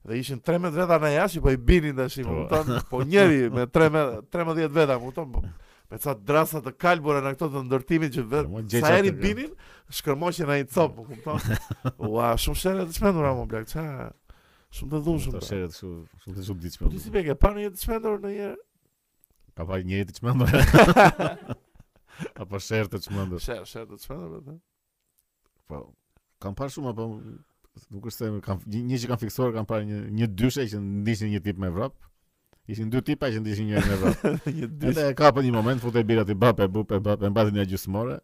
dhe 0.05 0.21
ishin 0.21 0.37
13 0.45 0.77
veta 0.77 1.01
në 1.01 1.13
jashtë, 1.15 1.41
po 1.47 1.55
i 1.55 1.57
binin 1.57 1.97
tash, 1.97 2.21
më 2.21 2.29
po. 2.29 2.43
kupton, 2.43 2.85
po 2.93 3.01
njëri 3.09 3.47
me 3.57 3.65
13 3.79 4.21
13 4.37 4.69
veta, 4.77 4.99
më 5.01 5.09
kupton. 5.09 5.33
Po, 5.33 5.45
me 5.91 5.97
ca 6.03 6.13
drasa 6.29 6.59
të 6.63 6.73
kalbura 6.81 7.21
në 7.23 7.33
ato 7.35 7.47
të 7.53 7.61
ndërtimit 7.67 8.15
që 8.17 8.23
vetë 8.31 8.81
sa 8.83 8.93
eri 8.97 9.11
binin 9.15 9.51
shkërmoqje 9.97 10.47
na 10.49 10.57
i 10.61 10.65
cop, 10.67 10.97
po 10.97 11.05
kupton. 11.07 11.57
Ua, 12.09 12.33
shumë 12.41 12.59
shëndet 12.61 12.91
të 12.91 12.97
shpëndura 12.97 13.31
më 13.37 13.45
blaq, 13.53 13.69
ça. 13.71 13.85
Shumë 14.75 14.91
të 14.93 14.99
dhunshëm. 15.07 15.37
Të 15.37 15.43
shëndet 15.47 15.75
të 15.75 15.91
shumë 16.23 16.35
të 16.41 16.47
zgjidhur. 16.47 16.81
Po 16.87 16.91
ti 16.91 17.03
sipër 17.05 17.27
që 17.29 17.37
pa 17.43 17.53
një 17.55 17.69
të 17.75 17.83
shpëndur 17.85 18.25
në 18.25 18.35
një 18.35 18.49
Ka 19.57 19.65
pa 19.67 19.79
një 19.81 20.03
të 20.11 20.17
shpëndur. 20.19 21.55
A 22.43 22.49
po 22.49 22.59
shërt 22.61 22.91
të 22.97 23.05
shpëndur. 23.07 23.41
Shërt, 23.45 23.71
shërt 23.71 23.93
të 23.95 23.99
shpëndur 24.03 24.33
vetë. 24.35 24.57
Po 25.71 25.81
kam 26.43 26.53
parë 26.59 26.69
shumë 26.75 26.91
apo 26.91 27.05
nuk 27.93 28.03
është 28.11 28.27
se 28.27 28.27
kam 28.45 28.59
një 28.69 28.99
që 29.03 29.07
kanë 29.09 29.19
fiksuar 29.23 29.55
kanë 29.55 29.69
parë 29.69 29.87
një 29.87 30.01
një 30.19 30.27
dyshe 30.37 30.65
që 30.71 30.81
ndiqni 30.83 31.31
një 31.35 31.41
tip 31.47 31.61
me 31.63 31.71
Evropë. 31.71 32.06
Ishin 32.67 32.89
dy 32.91 32.99
tipa 32.99 33.29
që 33.31 33.39
ndishin 33.39 33.69
njërë 33.69 33.87
në 33.89 33.97
rrë. 33.99 34.67
Edhe 34.89 35.03
e 35.09 35.13
kapë 35.15 35.43
një 35.45 35.51
moment, 35.55 35.79
fute 35.83 36.01
birë 36.07 36.25
ati 36.25 36.35
bape, 36.35 36.65
bupe, 36.75 36.97
bape, 36.99 37.23
në 37.29 37.35
bazin 37.37 37.55
një 37.55 37.63
gjusëmore. 37.71 38.17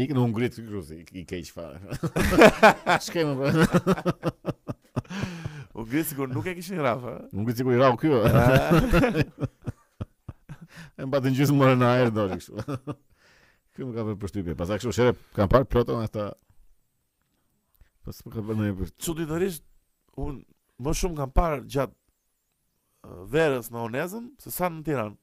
ikë 0.00 0.14
në 0.16 0.22
ungritë 0.24 0.56
të 0.56 0.62
kruzi, 0.70 0.98
i 1.20 1.24
keq 1.28 1.50
fare. 1.52 1.76
Shkemë 3.04 3.34
për. 3.36 3.60
ungritë 5.82 6.06
sigur 6.14 6.30
nuk 6.32 6.48
e 6.48 6.54
kishin 6.56 6.80
rrafa. 6.80 7.12
Ungritë 7.36 7.60
sigur 7.60 7.76
i 7.76 7.80
rrafa 7.82 8.00
kjo. 8.00 9.44
e 10.98 11.10
mbatë 11.10 11.28
një 11.28 11.36
gjusëmore 11.42 11.76
në 11.82 11.90
aerë, 11.98 12.14
do 12.16 12.24
kështu. 12.32 12.96
Kjo 13.76 13.86
më 13.90 13.94
ka 13.98 14.06
për 14.08 14.18
përshtypje. 14.22 14.54
Pas 14.62 14.72
a 14.72 14.80
kështu 14.80 14.96
shere, 14.96 15.12
kam 15.36 15.52
parë 15.52 15.68
plotën 15.72 16.00
e 16.00 16.08
ta... 16.16 16.30
Pas 18.06 18.24
më 18.24 18.32
ka 18.38 18.40
për 18.48 18.56
në 18.62 18.72
e 18.72 18.76
përshtypje. 18.80 19.00
Qudit 19.06 19.28
dërish, 19.36 19.60
unë 20.16 20.44
më 20.86 20.94
shumë 20.98 21.20
kam 21.20 21.36
parë 21.36 21.60
gjatë 21.70 22.00
verës 23.34 23.70
në 23.72 23.80
Onezën, 23.88 24.28
se 24.42 24.52
sa 24.54 24.68
në 24.70 24.82
Tiranë. 24.86 25.16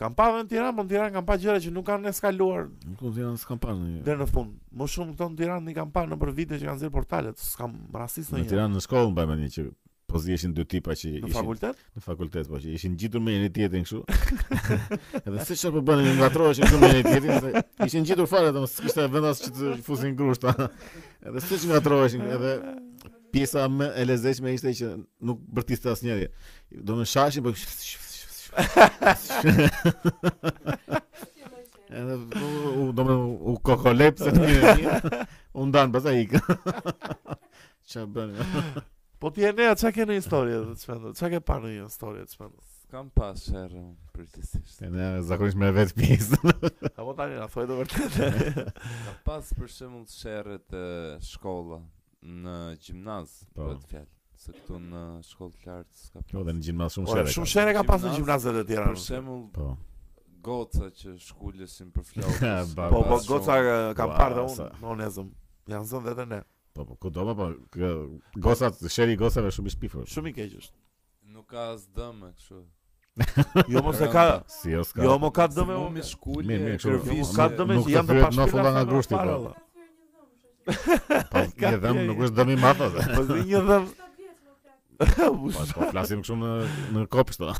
Kam 0.00 0.12
pa 0.16 0.26
dhe 0.28 0.42
në 0.44 0.48
Tiranë, 0.50 0.72
më 0.72 0.78
po 0.78 0.84
në 0.86 0.90
Tiranë 0.92 1.14
kam 1.16 1.26
pa 1.28 1.36
gjëra 1.40 1.60
që 1.64 1.70
nuk 1.72 1.86
kanë 1.88 2.10
eskaluar. 2.12 2.66
Nuk 2.84 3.00
në 3.06 3.12
Tiranë 3.18 3.40
s'kam 3.40 3.60
pa 3.60 3.72
në 3.72 3.88
një. 3.94 4.02
Dhe 4.04 4.16
në 4.20 4.26
fundë, 4.32 4.60
më 4.76 4.88
shumë 4.92 5.14
këto 5.16 5.28
në 5.32 5.38
Tiranë 5.40 5.70
një 5.70 5.74
kam 5.78 5.90
pa 5.94 6.02
në 6.10 6.18
për 6.20 6.32
vite 6.36 6.58
që 6.60 6.68
kanë 6.68 6.82
zirë 6.84 6.94
portalet, 6.96 7.40
s'kam 7.40 7.74
rasis 7.96 8.30
në 8.32 8.40
një. 8.42 8.46
Në 8.46 8.50
Tiranë 8.52 8.74
në 8.76 8.84
shkollë 8.84 9.10
më 9.12 9.16
bëjmë 9.20 9.38
një 9.40 9.50
që 9.56 9.66
po 10.06 10.20
zi 10.22 10.36
dy 10.54 10.64
tipa 10.70 10.94
që 10.94 11.08
ishin... 11.10 11.24
Në 11.26 11.32
fakultet? 11.34 11.80
Në 11.96 12.02
fakultet, 12.04 12.50
po 12.52 12.60
që 12.62 12.76
ishin 12.76 12.92
gjitur 13.00 13.24
me 13.24 13.34
një 13.40 13.48
tjetin 13.56 13.88
këshu. 13.88 14.04
Edhe 15.24 15.46
se 15.48 15.56
shërë 15.58 15.74
për 15.80 15.80
po 15.80 15.84
bëndin 15.90 16.06
një 16.12 16.20
nga 16.20 16.28
trojë 16.36 16.56
që 16.60 16.68
këshu 16.68 16.80
me 16.84 16.92
një 16.92 17.02
tjetin, 17.08 17.58
ishin 17.88 18.06
gjitur 18.12 18.30
fare, 18.30 18.52
dhe 18.54 18.62
më 18.62 18.70
së 18.70 18.86
kështë 18.86 19.02
e 19.02 19.08
vendas 19.16 19.42
që 19.42 19.52
të 19.58 19.72
fusin 19.88 20.14
grushta. 20.20 20.54
Edhe 21.26 21.42
se 21.42 21.58
shërë 21.58 21.72
nga 21.72 21.82
trojë, 21.88 22.22
edhe 22.36 22.54
pjesa 23.36 23.68
më 23.68 23.86
e 24.00 24.04
lezeqme 24.08 24.52
ishte 24.56 24.72
që 24.80 24.86
nuk 25.28 25.40
bërtiste 25.58 25.92
asë 25.92 26.06
njeri. 26.08 26.26
Do 26.88 26.96
me 26.98 27.04
shashin, 27.08 27.44
për... 27.46 27.56
Po 27.56 27.56
edhe 31.96 32.16
do 32.98 33.04
me 33.06 33.16
u 33.52 33.56
kokolep 33.64 34.18
se 34.22 34.32
një 34.34 35.00
u 35.60 35.66
ndan 35.70 35.92
pas 35.94 36.06
ai. 36.10 36.24
Ça 37.86 38.06
bën? 38.12 38.32
Po 39.20 39.30
ti 39.32 39.44
ne 39.58 39.68
çka 39.80 39.92
ke 39.96 40.08
në 40.08 40.16
historie 40.18 40.62
të 40.66 40.74
çfarë? 40.82 41.12
Çka 41.18 41.30
ke 41.36 41.42
parë 41.48 41.70
një 41.76 41.86
historie 41.86 42.24
të 42.26 42.34
çfarë? 42.34 42.56
Kam 42.92 43.08
pas 43.14 43.40
herë 43.52 43.82
përgjithsisht. 44.14 44.82
Ne 44.94 45.08
zakonisht 45.26 45.58
me 45.58 45.72
vet 45.76 45.92
pjesë. 45.98 46.38
Apo 46.98 47.16
tani 47.18 47.38
na 47.40 47.48
thoj 47.50 47.66
të 47.70 47.78
vërtetë. 47.82 48.30
Kam 48.62 49.20
pas 49.26 49.50
për 49.58 49.72
shembull 49.72 50.06
sherrë 50.12 50.58
të 50.70 50.84
shkollës 51.32 51.86
në 52.26 52.54
gjimnaz 52.82 53.32
po. 53.54 53.68
të 53.74 53.90
fjalë 53.90 54.12
se 54.36 54.52
këtu 54.52 54.78
në 54.82 55.02
shkollë 55.24 55.58
të 55.58 55.68
lartë 55.70 55.98
s'ka 56.00 56.20
pasur. 56.20 56.26
Po, 56.32 56.38
jo, 56.38 56.44
dhe 56.46 56.54
në 56.56 56.64
gjimnaz 56.66 56.96
shumë 56.96 57.06
po, 57.08 57.14
shere. 57.16 57.32
Shumë 57.36 57.50
shere 57.52 57.74
ka 57.76 57.84
pasur 57.88 58.14
gjimnazet 58.16 58.58
e 58.60 58.64
tjera. 58.68 58.86
Për 58.92 59.00
shembull, 59.04 59.42
po. 59.54 59.68
Goca 60.46 60.90
që 61.00 61.14
shkullesin 61.26 61.88
për 61.96 62.06
flokës. 62.10 62.74
po, 62.76 63.02
po 63.10 63.20
Goca 63.30 63.56
ka 63.98 64.08
parë 64.16 64.38
dhe 64.38 64.44
unë, 64.52 64.68
me 64.82 64.88
onezëm. 64.94 65.30
Jan 65.72 65.88
zonë 65.90 66.08
vetë 66.12 66.28
ne. 66.30 66.40
Po, 66.76 66.84
po, 66.84 66.98
ku 67.00 67.08
doma, 67.10 67.34
po, 67.38 67.48
po 67.72 67.92
Goca, 68.44 68.70
sheri 68.92 69.16
Goca 69.18 69.44
me 69.46 69.52
shumë 69.56 69.72
i 69.72 69.92
Shumë 70.14 70.32
i 70.32 70.36
keq 70.36 70.56
është. 70.60 70.74
Nuk 71.36 71.48
ka 71.54 71.70
as 71.74 71.86
dëmë 71.96 72.34
kështu. 72.36 72.64
jo 73.72 73.80
mos 73.86 74.00
e 74.04 74.10
ka. 74.12 74.26
Si 74.52 74.74
Jo 74.76 75.14
mos 75.22 75.32
ka 75.38 75.46
dëmë 75.48 75.78
më 75.80 75.92
me 75.94 76.02
Mirë, 76.50 76.80
mirë, 76.84 77.30
Ka 77.32 77.46
dëmë 77.56 77.78
që 77.86 77.94
jam 77.94 78.10
të 78.10 78.26
pashkëndar. 78.28 79.54
Po 80.66 81.42
një 81.60 81.70
dhëm 81.82 82.00
nuk 82.08 82.20
është 82.26 82.36
dhëm 82.40 82.50
i 82.56 82.56
madh 82.62 82.82
ose. 82.88 83.06
Po 83.12 83.38
një 83.38 83.62
dhëm. 83.70 83.86
Po 85.06 85.26
po 85.52 85.86
flasim 85.92 86.22
këtu 86.24 86.34
në 86.40 86.50
në 86.96 87.02
kopës 87.12 87.38
to. 87.40 87.50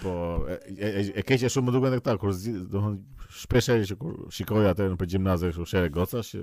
Po 0.00 0.14
e 0.50 0.88
e, 1.06 1.22
e 1.22 1.52
shumë 1.54 1.68
më 1.68 1.74
duken 1.76 1.92
edhe 1.94 2.00
këta 2.00 2.16
kur 2.24 2.34
do 2.34 2.82
të 2.88 2.90
shpesh 3.44 3.70
që 3.92 3.98
kur 4.02 4.16
shikoj 4.34 4.64
atë 4.72 4.88
në 4.90 4.96
gjimnaz 4.98 5.12
gjimnaze 5.14 5.52
kështu 5.54 5.68
shere 5.74 5.92
gocash 6.00 6.32
që 6.34 6.42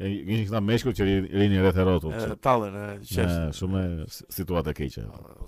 Gjinë 0.00 0.46
këta 0.48 0.60
meshku 0.64 0.92
që 0.96 1.04
rinë 1.34 1.58
rreth 1.60 1.78
e 1.82 1.84
rotu 1.84 2.10
Talën 2.42 2.76
e 2.80 2.82
qeshtë 3.04 3.40
Shume 3.52 3.80
situatë 4.32 4.70
e 4.72 4.76
keqe 4.78 5.02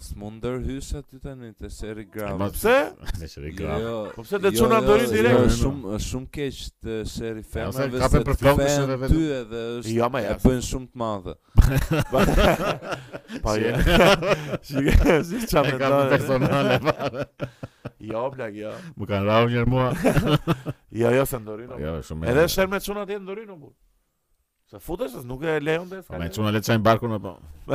Së 0.05 0.19
mund 0.21 0.43
dërhysh 0.45 0.91
e 0.99 1.01
ty 1.01 1.21
të 1.23 1.33
një 1.41 1.47
të 1.63 1.71
seri 1.73 2.05
grave 2.13 2.37
Ma 2.43 2.51
pëse? 2.53 2.75
Në 3.23 3.29
seri 3.33 3.53
grave 3.57 3.95
Po 4.13 4.21
pëse 4.27 4.41
dhe 4.45 4.53
qëna 4.53 4.81
jo, 4.83 4.91
dërhysh 4.91 5.15
direkt? 5.15 5.39
Jo, 5.39 5.55
shumë 5.63 6.01
shum 6.05 6.27
keq 6.37 6.59
të 6.77 6.97
seri 7.09 7.45
femeve 7.55 8.03
Se 8.13 8.21
të 8.29 8.37
fejn 8.43 9.07
ty 9.07 9.23
edhe 9.39 9.63
është 9.79 9.95
jo, 9.97 10.11
E 10.21 10.37
pëjn 10.45 10.61
shumë 10.69 10.91
të 10.91 11.01
madhe 11.01 11.35
Pa 13.49 13.57
jo 13.57 13.73
Shikë, 13.81 15.17
shikë 15.31 15.51
që 15.55 15.65
me 15.71 15.73
dërhysh 15.73 15.73
E 15.73 15.81
kam 15.81 15.99
personale 16.13 17.27
Jo, 18.13 18.29
blak, 18.37 18.61
jo 18.61 18.77
Më 19.01 19.09
kanë 19.09 19.25
rau 19.31 19.49
njërë 19.49 19.73
mua 19.73 19.89
Jo, 21.01 21.17
jo, 21.17 21.25
se 21.33 21.41
ndorinu 21.41 21.81
jo, 21.81 21.97
Edhe 22.29 22.49
shumë 22.59 22.75
me 22.77 22.85
qëna 22.85 23.09
tjetë 23.09 23.25
ndorinu 23.25 23.57
burë 23.65 23.84
Se 24.67 24.79
futesh 24.81 25.13
as 25.19 25.25
nuk 25.29 25.43
e 25.45 25.59
lejon 25.61 25.89
dhe 25.91 25.99
s'ka. 26.03 26.17
Me 26.19 26.31
çuna 26.33 26.49
le 26.55 26.61
të 26.63 26.67
çajm 26.71 26.85
barkun 26.87 27.13
apo. 27.13 27.33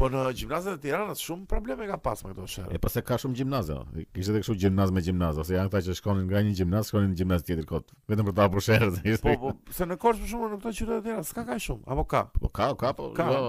po 0.00 0.08
në 0.12 0.22
gjimnazet 0.38 0.78
e 0.78 0.78
Tiranës 0.86 1.20
shumë 1.24 1.42
probleme 1.50 1.84
ka 1.90 1.98
pas 2.00 2.22
me 2.24 2.30
këto 2.32 2.46
sherr. 2.48 2.68
E 2.76 2.80
se 2.92 3.02
ka 3.04 3.18
shumë 3.20 3.36
gjimnaze? 3.42 3.74
Kishte 4.16 4.32
edhe 4.32 4.40
kështu 4.40 4.54
gjimnaz 4.62 4.92
me 4.96 5.02
gjimnaz, 5.04 5.36
ose 5.42 5.52
janë 5.56 5.68
ata 5.70 5.82
që 5.86 5.96
shkonin 5.98 6.30
nga 6.30 6.40
një 6.46 6.54
gjimnaz, 6.60 6.88
shkonin 6.88 7.10
në 7.12 7.18
gjimnaz 7.20 7.44
tjetër 7.46 7.68
kot, 7.70 7.92
vetëm 8.10 8.28
për 8.30 8.36
ta 8.38 8.46
hapur 8.46 8.64
sherr. 8.64 8.88
po 9.26 9.34
po, 9.44 9.52
se 9.76 9.84
në 9.90 9.98
Korçë 10.02 10.30
për 10.30 10.54
në 10.54 10.60
këto 10.60 10.70
qytete 10.78 10.98
të 10.98 11.04
tjera 11.08 11.24
s'ka 11.30 11.44
kaq 11.50 11.60
shumë, 11.66 11.84
apo 11.92 12.04
ka? 12.14 12.22
Po 12.40 12.50
ka, 12.60 12.68
ka, 12.82 12.92
po. 13.00 13.10
Jo. 13.34 13.42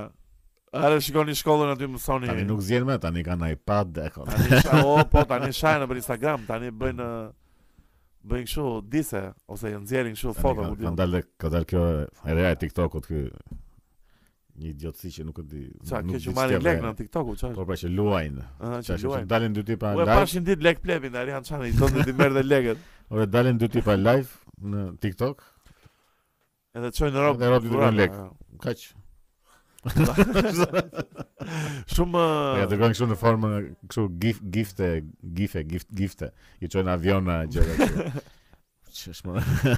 Ale 0.75 0.99
shikoni 1.01 1.35
shkollën 1.37 1.69
aty 1.71 1.87
më 1.87 1.99
thoni. 2.03 2.29
Tani 2.29 2.43
nuk 2.47 2.61
zgjen 2.65 2.85
më, 2.89 2.97
tani 3.03 3.21
kanë 3.25 3.51
iPad 3.55 3.99
e 4.03 4.07
kanë. 4.11 4.39
Tani 4.67 4.85
po 5.11 5.23
tani 5.29 5.51
shajnë 5.55 5.87
në 5.91 5.97
Instagram, 6.01 6.43
tani 6.49 6.71
bëjnë 6.81 6.97
në 6.99 7.11
bëjnë 8.31 8.47
kështu 8.49 8.65
disa 8.91 9.21
ose 9.53 9.71
janë 9.71 9.83
nxjerrin 9.85 10.17
kështu 10.17 10.33
foto 10.39 10.65
me 10.65 10.79
dy. 10.79 10.87
Kan 10.89 10.97
dalë 10.99 11.21
ka 11.41 11.51
dalë 11.53 11.69
kjo 11.69 11.83
e 12.07 12.35
reja 12.39 12.51
e 12.55 12.57
TikTokut 12.65 13.07
ky. 13.07 13.21
Një 14.55 14.69
idiotësi 14.71 15.09
që 15.17 15.23
nuk 15.27 15.39
e 15.43 15.45
di. 15.51 15.63
Sa 15.87 15.99
kjo 16.05 16.19
që 16.25 16.35
marrin 16.35 16.63
lek 16.67 16.83
në 16.83 16.91
TikTok, 17.03 17.31
çfarë? 17.39 17.57
Po 17.59 17.65
pra 17.69 17.75
që 17.79 17.89
luajnë. 17.93 18.45
Ëh, 18.63 18.75
që 18.89 18.99
luajnë. 19.05 19.29
Dalin 19.31 19.55
dy 19.57 19.65
tipa 19.71 19.89
live. 19.95 20.05
Po 20.11 20.19
pashin 20.25 20.45
ditë 20.49 20.63
lek 20.67 20.79
plevin, 20.83 21.15
tani 21.15 21.33
janë 21.35 21.49
çanë 21.51 21.71
i 21.71 21.79
thonë 21.79 22.05
ti 22.09 22.13
merr 22.19 22.35
dhe 22.39 22.43
lekët. 22.47 22.83
Ore 23.15 23.27
dalin 23.35 23.59
dy 23.61 23.71
tipa 23.77 23.97
live 23.99 24.31
në 24.75 24.85
TikTok. 25.03 25.43
Edhe 26.79 26.91
çojnë 26.99 27.27
rob. 27.27 27.43
Rrobat 27.43 27.67
i 27.67 27.73
dhënë 27.75 27.95
lek. 27.99 28.23
Kaç? 28.63 28.87
Shumë 31.93 32.21
Ja, 32.59 32.63
uh, 32.65 32.69
të 32.71 32.77
kështu 32.81 33.05
në 33.11 33.17
formë 33.21 33.49
Kështu 33.85 34.03
gif, 34.23 34.37
gifte 34.57 34.87
Gifte, 35.37 35.59
gifte, 35.69 35.91
gifte 35.99 36.27
I 36.63 36.65
qojnë 36.73 36.91
aviona 36.95 37.35
Që 37.51 37.61
është 39.13 39.25
më 39.27 39.33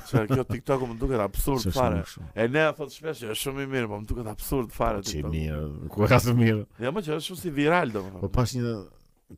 Që 0.07 0.13
kjo 0.31 0.43
tiktok 0.53 0.79
më 0.93 0.97
duket 1.01 1.21
absurd 1.25 1.63
fare 1.75 1.97
E 2.33 2.35
ne 2.51 2.61
a 2.69 2.71
thot 2.77 2.91
shpesh 2.95 3.21
është 3.33 3.41
shumë 3.43 3.59
i 3.65 3.67
mirë 3.75 3.87
Po 3.91 3.95
më 3.99 4.05
duket 4.13 4.27
absurd 4.31 4.69
fare 4.75 4.97
Që 5.03 5.15
i 5.19 5.21
mirë 5.27 5.59
ku 5.91 5.97
ka 6.07 6.17
së 6.23 6.31
mirë 6.39 6.63
Ja 6.85 6.89
më 6.95 6.99
që 7.03 7.09
është 7.19 7.27
shumë 7.29 7.41
si 7.43 7.49
viral 7.59 7.87
do 7.95 7.99
Po 8.23 8.27
pas 8.39 8.49
një 8.55 8.67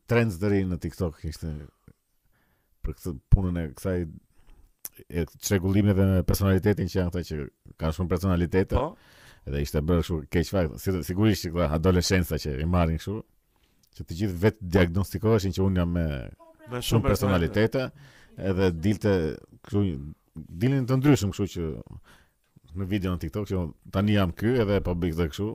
trend 0.09 0.31
deri 0.43 0.59
në 0.69 0.77
TikTok 0.85 1.13
Kështë 1.23 1.49
Për 2.85 2.91
këtë 2.99 3.15
punën 3.33 3.55
e 3.63 3.65
kësaj 3.75 3.99
e 5.09 5.23
dhe 5.25 5.59
në 5.59 6.23
personalitetin 6.27 6.87
që 6.91 6.97
janë 6.99 7.11
këta 7.11 7.21
që 7.25 7.35
Kanë 7.79 7.93
shumë 7.95 8.09
Po 8.75 8.85
edhe 9.49 9.61
ishte 9.65 9.81
bërë 9.85 10.01
kështu 10.01 10.17
keq 10.33 10.49
fakt, 10.53 10.75
si, 10.83 10.91
sigurisht 11.09 11.49
këta 11.53 11.67
adoleshenca 11.77 12.37
që 12.41 12.53
i 12.63 12.67
marrin 12.69 12.99
kështu, 13.01 13.15
që 13.97 14.05
të 14.09 14.17
gjithë 14.21 14.37
vetë 14.45 14.69
diagnostikoheshin 14.77 15.55
që 15.57 15.63
unë 15.65 15.81
jam 15.81 15.93
me 15.97 16.05
me 16.71 16.81
shumë, 16.89 17.03
personalitete, 17.07 17.87
edhe 18.49 18.67
dilte 18.85 19.13
kështu 19.67 19.81
dilin 20.63 20.85
të 20.89 20.99
ndryshëm 21.01 21.31
kështu 21.33 21.49
që 21.55 21.71
në 22.79 22.89
video 22.91 23.15
në 23.15 23.23
TikTok 23.23 23.49
që 23.49 23.63
tani 23.95 24.15
jam 24.19 24.33
ky 24.39 24.53
edhe 24.63 24.77
po 24.85 24.93
bëj 25.01 25.15
këtë 25.17 25.31
kështu 25.33 25.49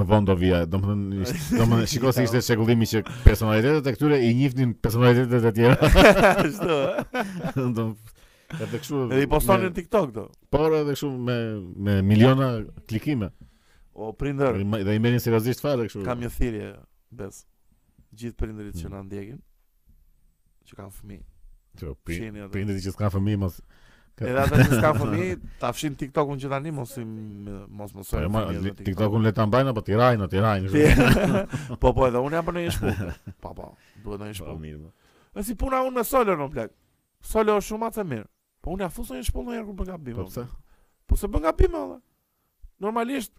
më 0.00 0.06
vonë 0.10 0.26
do 0.30 0.34
do 0.72 0.78
më 0.80 0.86
thënë, 0.88 1.34
do 1.60 1.64
më 1.70 1.78
shiko 1.92 2.12
se 2.16 2.24
ishte 2.24 2.40
shekullimi 2.46 2.88
që 2.88 3.02
personalitetet 3.26 3.90
e 3.90 3.96
këtyre 3.98 4.20
i 4.24 4.30
njifnin 4.38 4.72
personalitetet 4.80 5.44
e 5.44 5.50
tjera. 5.58 5.92
Shto, 6.54 6.78
eh? 6.88 7.26
e? 7.84 8.13
Edhe 8.62 8.78
kështu. 8.80 9.00
Edhe 9.10 9.22
i 9.26 9.30
postonin 9.30 9.70
në 9.70 9.76
TikTok 9.78 10.12
do. 10.16 10.26
Por 10.52 10.72
edhe 10.78 10.94
kështu 10.94 11.10
me 11.28 11.36
me 11.86 11.96
miliona 12.06 12.50
klikime. 12.90 13.30
O 13.94 14.10
prindër. 14.18 14.58
Dhe 14.88 14.98
i 14.98 15.02
merrin 15.02 15.22
seriozisht 15.22 15.62
fare 15.64 15.88
kështu. 15.88 16.04
Kam 16.06 16.22
një 16.24 16.32
thirrje, 16.38 16.72
bes. 17.18 17.44
Gjithë 18.14 18.38
prindërit 18.38 18.76
që 18.78 18.86
hmm. 18.86 18.92
na 18.94 19.00
ndjekin, 19.02 19.38
që 20.70 20.76
kanë 20.78 20.92
fëmijë. 20.94 21.24
Jo, 21.82 21.94
prindërit 22.06 22.84
që 22.84 22.92
kanë 23.00 23.16
fëmijë 23.16 23.40
mos 23.44 23.56
Ka... 24.14 24.28
Edhe 24.30 24.38
ata 24.44 24.66
që 24.70 24.76
kanë 24.78 24.98
fëmi, 25.00 25.24
ta 25.58 25.72
fshin 25.74 25.96
TikTokun 25.98 26.38
që 26.38 26.46
tani 26.52 26.70
mos 26.76 26.92
mos 27.02 27.94
mos 27.98 28.10
po, 28.14 28.20
e 28.22 28.70
TikTokun 28.86 29.24
le 29.26 29.32
ta 29.34 29.42
mbajnë 29.50 29.72
apo 29.72 29.82
tirajnë, 29.88 30.28
apo 30.28 30.30
tirajnë. 30.30 31.26
po 31.82 31.90
po, 31.96 32.06
edhe 32.06 32.20
unë 32.22 32.38
jam 32.38 32.52
në 32.54 32.62
një 32.62 32.74
shkollë. 32.76 33.08
Po 33.42 33.52
po, 33.58 33.66
duhet 34.04 34.22
në 34.22 34.28
një 34.28 34.36
shkollë. 34.38 34.52
Po 34.52 34.68
mirë. 34.68 34.86
Asi 35.42 35.56
puna 35.58 35.82
unë 35.88 35.96
me 35.98 36.04
Solo 36.06 36.38
në 36.38 36.46
plak. 36.54 36.70
Solo 37.32 37.58
është 37.58 37.72
shumë 37.72 37.90
më 37.90 38.04
mirë. 38.12 38.30
Po 38.64 38.72
unë 38.72 38.86
afus 38.88 39.10
në 39.12 39.18
një 39.20 39.26
shpull 39.28 39.44
në 39.44 39.54
herë 39.58 39.64
kur 39.68 39.76
bën 39.82 39.88
gabim. 39.92 40.16
Po 40.22 40.30
pse? 40.30 40.44
Po 41.10 41.18
se 41.20 41.28
bën 41.28 41.42
gabim 41.44 41.74
edhe. 41.78 41.98
Normalisht. 42.80 43.34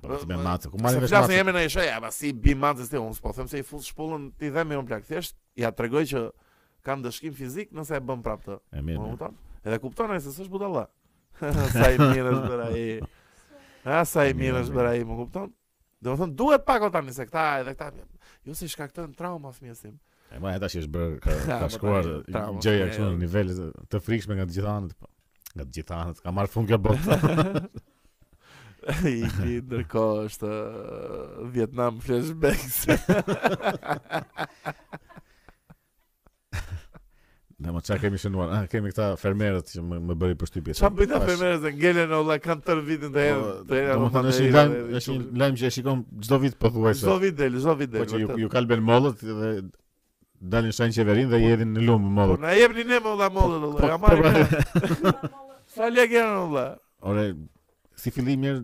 Po 0.00 0.16
me 0.24 0.38
matë, 0.40 0.70
ku 0.72 0.78
marrin 0.80 1.02
vetë 1.04 1.18
matë. 1.18 1.28
Sa 1.28 1.36
jemi 1.36 1.52
në 1.52 1.64
shë, 1.74 1.84
ja, 1.90 1.98
si 2.16 2.30
bim 2.32 2.62
matë 2.64 2.86
se 2.88 2.96
unë, 3.02 3.18
po 3.20 3.34
them 3.36 3.50
se 3.52 3.60
i 3.60 3.66
fus 3.68 3.90
shpullën 3.92 4.30
ti 4.40 4.48
dhe 4.54 4.64
më 4.64 4.78
plak 4.88 5.04
thjesht, 5.10 5.36
ja 5.60 5.68
tregoj 5.76 6.06
që 6.14 6.22
kam 6.88 7.02
dëshkim 7.04 7.36
fizik 7.36 7.74
nëse 7.76 7.98
e 7.98 8.00
bën 8.08 8.24
prapë 8.24 8.56
E 8.72 8.82
mirë. 8.86 9.12
Po 9.20 9.30
Edhe 9.60 9.76
kupton 9.84 10.14
ai 10.14 10.20
se 10.24 10.32
s'është 10.32 10.54
budalla. 10.54 10.86
sa 11.76 11.90
i 11.92 12.00
mirë 12.00 12.32
është 12.38 12.48
për 12.48 12.62
ai. 12.70 12.82
sa 14.08 14.24
i 14.24 14.32
mirë 14.40 14.64
është 14.64 14.78
për 14.80 14.88
ai, 14.94 15.00
kupton? 15.10 15.52
Do 16.00 16.14
të 16.14 16.22
thon 16.22 16.32
duhet 16.40 16.64
pak 16.64 16.88
tani 16.92 17.12
se 17.12 17.28
këta 17.28 17.44
edhe 17.60 17.76
këta. 17.76 18.08
Jo 18.48 18.56
se 18.56 18.64
shkaktojnë 18.72 19.12
trauma 19.20 19.52
fëmijës 19.52 19.84
E 20.30 20.38
më 20.38 20.50
ata 20.56 20.68
që 20.70 20.80
është 20.84 20.92
bërë 20.96 21.20
ka, 21.24 21.36
ka 21.64 21.68
shkuar 21.74 22.10
gjëja 22.62 22.84
këtu 22.92 23.02
jo. 23.02 23.08
në 23.10 23.22
nivel 23.24 23.50
të 23.90 24.00
frikshme 24.04 24.36
nga 24.38 24.46
të 24.46 24.56
gjithë 24.58 24.72
anët. 24.76 24.94
Po. 25.00 25.08
Nga 25.56 25.66
të 25.66 25.78
gjithë 25.78 25.96
anët 25.98 26.22
ka 26.26 26.34
marr 26.36 26.52
fund 26.52 26.70
kjo 26.70 26.78
botë. 26.86 27.18
I 28.98 29.18
ti 29.36 29.58
ndërkohë 29.60 30.22
është 30.30 30.50
uh, 30.50 31.44
Vietnam 31.56 31.98
flashbacks. 32.04 32.82
Ne 37.60 37.68
më 37.74 37.80
qa 37.84 37.96
kemi 38.00 38.16
shënuar. 38.16 38.52
Ah, 38.56 38.62
kemi 38.72 38.88
këta 38.88 39.10
fermerët 39.20 39.66
që 39.68 39.82
më, 39.84 39.98
më 40.08 40.14
bëri 40.22 40.36
përshtypje. 40.40 40.76
Qa 40.80 40.88
bëjta 40.96 41.18
fermerët? 41.26 41.66
Ngelen 41.76 42.14
ola 42.16 42.38
kanë 42.40 42.62
tër 42.64 42.78
vitin 42.86 43.12
të 43.12 43.20
erë. 43.20 43.50
Do 43.68 43.74
të 43.74 44.06
thonë 44.14 44.32
se 44.32 44.46
lajm, 44.54 44.70
është 44.96 45.50
që 45.60 45.66
e 45.68 45.72
shikon 45.76 46.00
çdo 46.24 46.38
vit 46.40 46.56
pothuajse. 46.64 47.02
Çdo 47.04 47.18
vit 47.20 47.36
del, 47.36 47.58
çdo 47.60 47.74
vit 47.82 47.92
del. 47.92 48.06
Po 48.06 48.08
që 48.14 48.22
ju, 48.22 48.30
ju 48.40 48.48
kalben 48.56 48.80
mollët 48.80 49.20
dhe 49.20 49.50
dalin 50.40 50.72
shajnë 50.72 50.96
qeverin 50.96 51.28
dhe 51.30 51.38
i 51.44 51.48
hedhin 51.52 51.72
në 51.76 51.82
lumë 51.84 52.10
mollë. 52.16 52.36
Po 52.38 52.42
na 52.44 52.52
jepni 52.56 52.84
ne 52.88 52.98
molla 53.04 53.26
molla 53.32 53.58
po, 53.60 53.66
molla. 53.66 53.90
Ja 53.90 53.96
po, 53.98 54.10
marr. 54.10 55.00
Po, 55.02 55.58
sa 55.74 55.90
legjen 55.92 56.30
molla. 56.32 56.64
Ora 57.04 57.26
si 58.00 58.10
fillim 58.14 58.40
mirë 58.40 58.62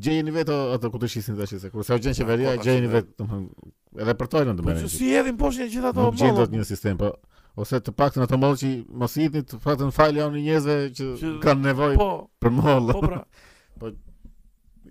gjejeni 0.00 0.32
vetë 0.34 0.58
ato 0.76 0.90
ku 0.92 1.00
të 1.00 1.08
shisni 1.14 1.38
tash 1.38 1.56
se 1.62 1.70
kur 1.72 1.84
sa 1.86 1.96
gjën 2.00 2.16
qeveria 2.18 2.54
gjejeni 2.62 2.88
vetë 2.92 3.16
domthon 3.20 3.46
edhe 4.00 4.14
për 4.20 4.30
toin 4.34 4.50
ndonjë. 4.52 4.76
Po 4.86 4.92
si 4.92 5.08
i 5.08 5.16
hedhin 5.16 5.40
poshtë 5.40 5.70
gjithë 5.72 5.92
ato 5.94 6.10
gjenë 6.20 6.36
Gjithë 6.36 6.48
të 6.54 6.58
një 6.60 6.68
sistem 6.68 7.00
po 7.00 7.12
ose 7.60 7.80
të 7.84 7.96
paktën 8.00 8.24
ato 8.26 8.38
molla 8.40 8.60
që 8.60 8.74
mos 9.02 9.16
i 9.20 9.26
hedhin 9.30 9.48
të 9.48 9.62
paktën 9.64 9.92
falë 9.96 10.20
janë 10.20 10.44
njerëzve 10.44 10.78
që 11.00 11.10
kanë 11.46 11.70
nevojë 11.70 12.10
për 12.44 12.56
molla. 12.60 12.92
Po 13.00 13.06
pra. 13.08 13.22
Po 13.80 13.88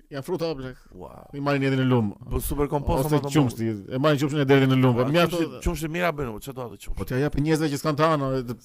Ja 0.10 0.22
fruta 0.22 0.52
apo 0.52 0.61
çka? 0.61 0.73
Wow. 0.94 1.26
Mi 1.34 1.40
marrin 1.44 1.61
edhe 1.69 1.76
në 1.77 1.84
lum. 1.86 2.07
Po 2.31 2.40
super 2.41 2.65
kompost 2.72 3.06
ose 3.11 3.19
çumshi? 3.30 3.68
E 3.94 3.98
marrin 4.02 4.18
çumshi 4.18 4.40
në 4.40 4.45
deri 4.49 4.65
në 4.65 4.77
lum. 4.81 4.95
Po 4.98 5.06
mjaft 5.06 5.36
çumshi 5.61 5.90
mira 5.94 6.10
bën, 6.18 6.31
po 6.34 6.40
çfarë 6.41 6.57
do 6.57 6.69
të 6.72 6.81
thotë 6.88 6.98
Po 6.98 7.06
t'ia 7.06 7.19
ja 7.22 7.30
njerëzve 7.30 7.69
që 7.69 7.77
s'kan 7.77 7.99
të 7.99 8.07
hanë. 8.10 8.57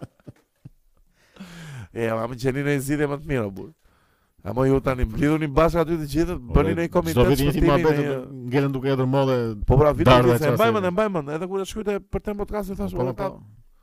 E 1.94 2.04
ja, 2.06 2.16
më 2.30 2.38
jeni 2.42 2.64
në 2.66 2.76
zgjidhje 2.86 3.08
më 3.10 3.18
të 3.24 3.30
mirë 3.32 3.46
o 3.48 3.52
burr. 3.56 3.72
A 4.48 4.54
më 4.56 4.66
ju 4.70 4.80
tani 4.84 5.04
mblidhuni 5.06 5.50
bashkë 5.52 5.82
aty 5.84 5.96
të 6.00 6.06
gjithë, 6.14 6.36
bëni 6.56 6.74
po, 6.74 6.82
një 6.82 6.90
komitet 6.94 7.18
të 7.20 7.38
tillë. 7.40 7.62
Do 7.62 7.92
vitin 7.92 8.44
ngelen 8.54 8.76
duke 8.76 8.92
hedhur 8.92 9.08
modë. 9.12 9.38
Po 9.68 9.76
pra 9.82 9.92
vitin 9.96 10.24
tim 10.30 10.38
se 10.40 10.52
mbajmë 10.56 10.84
ndë 10.86 10.92
mbajmë 10.94 11.24
ndë, 11.26 11.38
edhe 11.40 11.48
kur 11.52 11.64
të 11.64 11.66
shkruajte 11.74 11.96
për 12.14 12.22
tempo 12.30 12.46
të 12.48 12.56
kasë 12.56 12.78
thashë 12.80 13.00
ata. 13.04 13.30
Po, 13.34 13.40
po, 13.40 13.80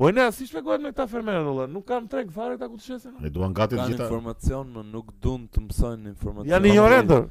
po. 0.00 0.10
ne 0.16 0.24
si 0.34 0.48
shpjegohet 0.48 0.82
me 0.82 0.90
këta 0.92 1.06
fermerë 1.12 1.44
dolla, 1.46 1.66
nuk 1.70 1.86
kanë 1.88 2.10
treg 2.10 2.32
fare 2.34 2.56
këta 2.58 2.68
ku 2.72 2.80
të 2.80 2.86
shësen. 2.88 3.12
Ne 3.22 3.30
duan 3.36 3.54
gati 3.54 3.78
të 3.78 3.86
gjitha 3.92 4.08
informacion, 4.08 4.72
më 4.74 4.82
nuk 4.90 5.12
duan 5.22 5.44
të 5.52 5.62
mësojnë 5.68 6.10
informacion. 6.16 6.52
Janë 6.56 6.72
ignorant. 6.72 7.14
Jo 7.18 7.22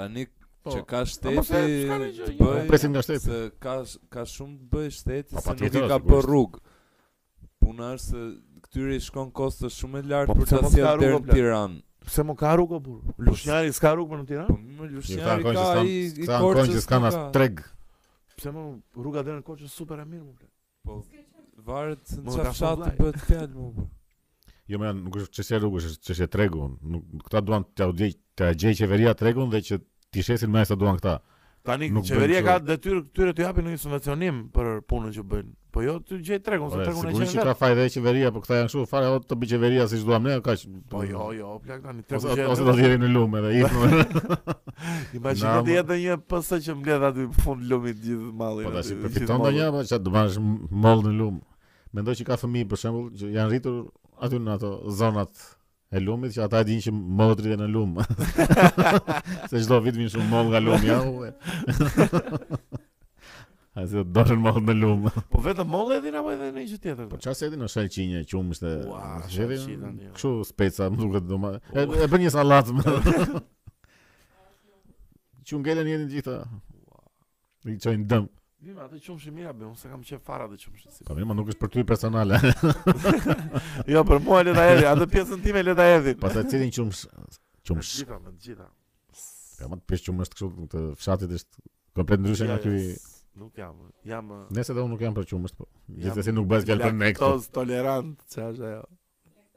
tani 0.00 0.28
që 0.70 0.84
ka 0.86 1.00
shteti 1.08 1.42
të 1.48 2.04
bëj. 2.38 2.68
Presim 2.70 2.94
nga 2.94 3.02
shteti. 3.02 3.40
Ka 3.58 3.80
ka 4.14 4.26
shumë 4.30 4.60
të 4.60 4.76
bëj 4.76 4.88
shteti 5.00 5.42
se 5.42 5.56
nuk 5.58 5.80
i 5.82 5.88
ka 5.90 5.98
për 6.06 6.22
rrug. 6.28 6.60
Punar 7.60 7.98
se 8.00 8.16
këtyre 8.66 8.96
i 8.98 9.04
shkon 9.04 9.30
kosto 9.36 9.70
shumë 9.74 10.02
e 10.04 10.08
lartë 10.10 10.36
po, 10.36 10.44
për 10.44 10.52
ta 10.52 10.72
sjellë 10.74 11.10
në 11.16 11.32
Tiranë. 11.32 11.80
Pse 12.10 12.24
mo 12.26 12.34
ka 12.38 12.52
rrugë 12.56 12.78
apo? 12.80 12.94
Lushnjari 13.26 13.74
s'ka 13.76 13.92
rrugë 13.96 14.12
për 14.14 14.20
në 14.22 14.26
Tiranë? 14.30 14.56
Po 14.78 14.88
Lushnjari 14.94 15.46
ka 15.46 15.64
i 15.84 15.94
i 16.24 16.28
Korçës. 16.30 16.76
Ka 16.88 16.94
kanë 16.94 17.10
as 17.10 17.18
treg. 17.36 17.62
Pse 18.38 18.52
mo 18.56 18.64
rruga 18.98 19.24
deri 19.26 19.38
në 19.42 19.46
Korçë 19.46 19.68
është 19.68 19.80
super 19.82 20.00
e 20.00 20.06
mirë 20.08 20.24
më 20.24 20.32
blet. 20.34 20.52
Po 20.84 21.66
varet 21.70 22.14
në 22.16 22.34
çfarë 22.36 22.54
fshat 22.56 22.84
bëhet 23.00 23.18
fjalë 23.26 23.50
më 23.66 23.86
Jo 24.70 24.78
më 24.78 24.90
nuk 25.00 25.16
është 25.18 25.34
çësia 25.34 25.58
rrugës, 25.58 25.86
është 25.90 26.06
çësia 26.06 26.26
e 26.28 26.30
tregut. 26.30 26.76
Nuk 26.94 27.22
këta 27.26 27.40
duan 27.42 27.64
të 27.66 27.88
ta 28.38 28.50
qeveria 28.54 29.16
tregun 29.18 29.50
dhe 29.50 29.60
që 29.66 29.78
ti 30.14 30.22
shesin 30.22 30.52
më 30.54 30.62
sa 30.70 30.76
duan 30.78 31.00
këta. 31.00 31.16
Tani 31.66 31.90
qeveria 32.06 32.40
ka 32.44 32.54
detyrë 32.62 33.00
këtyre 33.10 33.32
të 33.36 33.42
japin 33.44 33.66
një 33.68 33.80
subvencionim 33.82 34.36
për 34.54 34.68
punën 34.88 35.12
që 35.16 35.24
bëjnë. 35.32 35.50
Po 35.70 35.82
jo, 35.84 35.98
ti 36.02 36.16
gjej 36.26 36.38
tregun, 36.42 36.70
se 36.72 36.78
tregun 36.80 37.04
e 37.04 37.12
qeveria. 37.12 37.26
Sigurisht 37.28 37.48
ka 37.48 37.52
fajë 37.60 37.84
qeveria, 37.96 38.30
po 38.34 38.40
këta 38.42 38.56
janë 38.62 38.72
shumë 38.72 38.88
fare 38.90 39.10
ato 39.10 39.36
të 39.36 39.50
qeveria 39.52 39.84
siç 39.92 40.06
duam 40.08 40.24
ne, 40.26 40.38
kaq. 40.44 40.64
Po 40.90 41.02
jo, 41.06 41.26
jo, 41.36 41.50
plak 41.66 41.84
tani 41.84 42.06
tregun 42.08 42.32
e 42.40 42.46
Ose 42.54 42.64
do 42.66 42.74
të 42.78 42.86
jeni 42.86 42.98
në 43.04 43.10
lumë 43.12 43.42
edhe 43.42 43.52
i. 43.58 44.00
Imagjino 45.20 45.54
ti 45.68 45.76
edhe 45.82 46.00
një 46.00 46.16
PS 46.32 46.56
që 46.64 46.78
mbledh 46.80 47.06
aty 47.10 47.28
në 47.28 47.44
fund 47.44 47.70
lumit 47.74 48.00
gjithë 48.08 48.32
malli. 48.40 48.66
Po 48.66 48.74
tash 48.78 48.92
përfiton 49.04 49.44
ndonjë 49.44 49.64
apo 49.68 49.84
çfarë 49.92 50.08
do 50.08 50.16
bash 50.16 50.42
mall 50.88 51.04
në 51.06 51.14
lumë. 51.20 51.44
Mendoj 52.00 52.18
që 52.22 52.28
ka 52.32 52.40
fëmijë 52.40 52.70
për 52.72 52.84
shembull 52.86 53.14
që 53.20 53.32
janë 53.36 53.52
rritur 53.52 53.78
aty 54.26 54.40
në 54.42 54.56
ato 54.56 54.74
zonat 55.02 55.46
E 55.90 55.98
lumit 56.00 56.30
që 56.36 56.44
ata 56.44 56.60
e 56.62 56.66
din 56.68 56.80
që 56.84 56.92
mëtrit 56.94 57.54
e 57.56 57.56
në 57.58 57.66
lumë, 57.74 58.04
se 59.50 59.56
gjithdo 59.58 59.78
vitë 59.82 59.98
vinë 59.98 60.12
shumë 60.12 60.26
molë 60.30 60.52
nga 60.52 60.60
lumë, 60.62 60.86
ja 60.86 60.98
uve. 61.02 61.32
Ase 63.80 63.96
do 63.98 64.04
të 64.06 64.12
dorën 64.18 64.42
molë 64.44 64.62
në 64.68 64.76
lumë. 64.84 65.12
Po 65.34 65.42
vetë 65.42 65.64
molë 65.66 65.96
edhin, 65.98 66.20
apo 66.22 66.30
edhe 66.36 66.52
në 66.54 66.62
ishtë 66.68 66.80
tjetër? 66.86 67.10
Po 67.10 67.18
çfarë 67.24 67.48
edhin, 67.48 67.64
në 67.66 67.70
shalqinje, 67.74 68.22
qumë, 68.30 68.58
është 68.60 69.34
shedhin, 69.34 69.90
këshu 70.14 70.32
speca, 70.46 70.90
duke 70.94 71.10
këtë 71.18 71.26
duma, 71.32 71.52
e 71.74 71.88
bën 72.14 72.22
një 72.24 72.32
salatë. 72.38 72.90
Që 75.50 75.58
ngellen 75.58 75.90
jetin 75.90 76.10
gjitha, 76.14 76.38
i 77.66 77.78
qojnë 77.82 78.06
dëmë. 78.12 78.30
Vim 78.60 78.76
atë 78.84 78.98
çumsh 79.00 79.28
i 79.30 79.30
po 79.32 79.36
mirë, 79.38 79.52
unë 79.72 79.88
kam 79.90 80.00
qenë 80.04 80.20
fara 80.24 80.46
të 80.52 80.56
çumsh. 80.60 80.96
Po 81.08 81.14
më 81.16 81.32
nuk 81.36 81.48
është 81.48 81.60
për 81.62 81.70
ty 81.72 81.84
personale. 81.88 82.36
jo, 83.92 84.02
për 84.10 84.18
mua 84.24 84.42
le 84.44 84.52
ta 84.56 84.66
erdhi, 84.74 84.84
atë 84.90 85.06
pjesën 85.14 85.40
time 85.46 85.62
le 85.64 85.74
ta 85.78 85.86
erdhi. 85.94 86.12
Po 86.20 86.28
sa 86.34 86.42
cilin 86.50 86.72
çumsh 86.76 87.06
çumsh. 87.64 87.92
Gjithë 88.02 88.18
ato, 88.18 88.32
të 88.34 88.50
gjitha. 88.50 88.66
Ja 89.62 89.70
më 89.70 89.80
të 89.80 89.88
pesh 89.92 90.04
çumsh 90.10 90.26
është 90.26 90.38
kështu 90.42 90.66
të 90.74 90.82
fshatit 91.00 91.32
është 91.38 91.64
komplet 92.02 92.20
ndryshe 92.20 92.50
nga 92.50 92.58
ky. 92.66 92.74
Nuk 93.40 93.56
jam. 93.62 93.80
Jam. 94.12 94.28
Nëse 94.52 94.76
do 94.76 94.84
unë 94.84 94.92
nuk 94.94 95.06
jam 95.06 95.16
për 95.16 95.30
çumsh, 95.32 95.56
po. 95.56 95.70
Gjithsesi 95.96 96.28
si 96.28 96.36
nuk 96.36 96.50
bëhet 96.52 96.68
gjallë 96.68 96.90
për 96.90 96.98
nekt. 97.00 97.24
Toz 97.24 97.48
tolerant, 97.56 98.12
çfarë 98.34 98.70
ajo. 98.74 98.84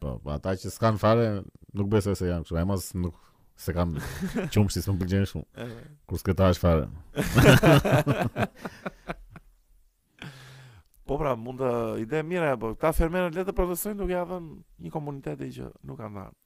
Po, 0.03 0.15
po, 0.23 0.35
ata 0.37 0.55
që 0.63 0.71
s'kan 0.77 0.95
fare 1.03 1.27
nuk 1.75 1.91
bëhet 1.91 2.07
se 2.07 2.15
se 2.23 2.31
janë 2.31 2.47
kështu, 2.47 2.61
ajmos 2.63 2.89
nuk 3.03 3.19
se 3.55 3.73
kam 3.73 3.95
qumshti 4.53 4.81
se 4.81 4.91
më 4.91 4.99
pëlqen 5.03 5.25
shumë. 5.31 5.45
Kur 6.09 6.17
s'ke 6.19 6.33
tash 6.37 6.59
fare. 6.61 6.87
po 11.05 11.17
pra, 11.19 11.35
mund 11.35 11.59
të 11.61 11.71
ide 12.05 12.23
mire 12.23 12.41
mirë 12.43 12.53
apo 12.55 12.73
ta 12.79 12.91
fermerë 12.95 13.33
le 13.35 13.43
të 13.45 13.53
protestojnë 13.57 13.99
duke 13.99 14.13
ia 14.15 14.23
dhënë 14.27 14.49
një 14.85 14.89
komunitet 14.93 15.39
që 15.53 15.67
nuk 15.85 15.97
kanë 15.99 16.15
dhënë. 16.17 16.37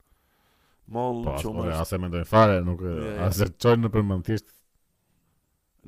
Moll 0.96 1.20
qumë. 1.36 1.56
Po, 1.56 1.62
asë 1.82 1.96
mendoj 2.00 2.24
fare, 2.28 2.58
nuk 2.66 2.80
yeah, 2.84 3.24
asë 3.28 3.44
çojnë 3.60 3.82
në 3.86 3.90
përmend 3.98 4.24
thjesht 4.28 4.48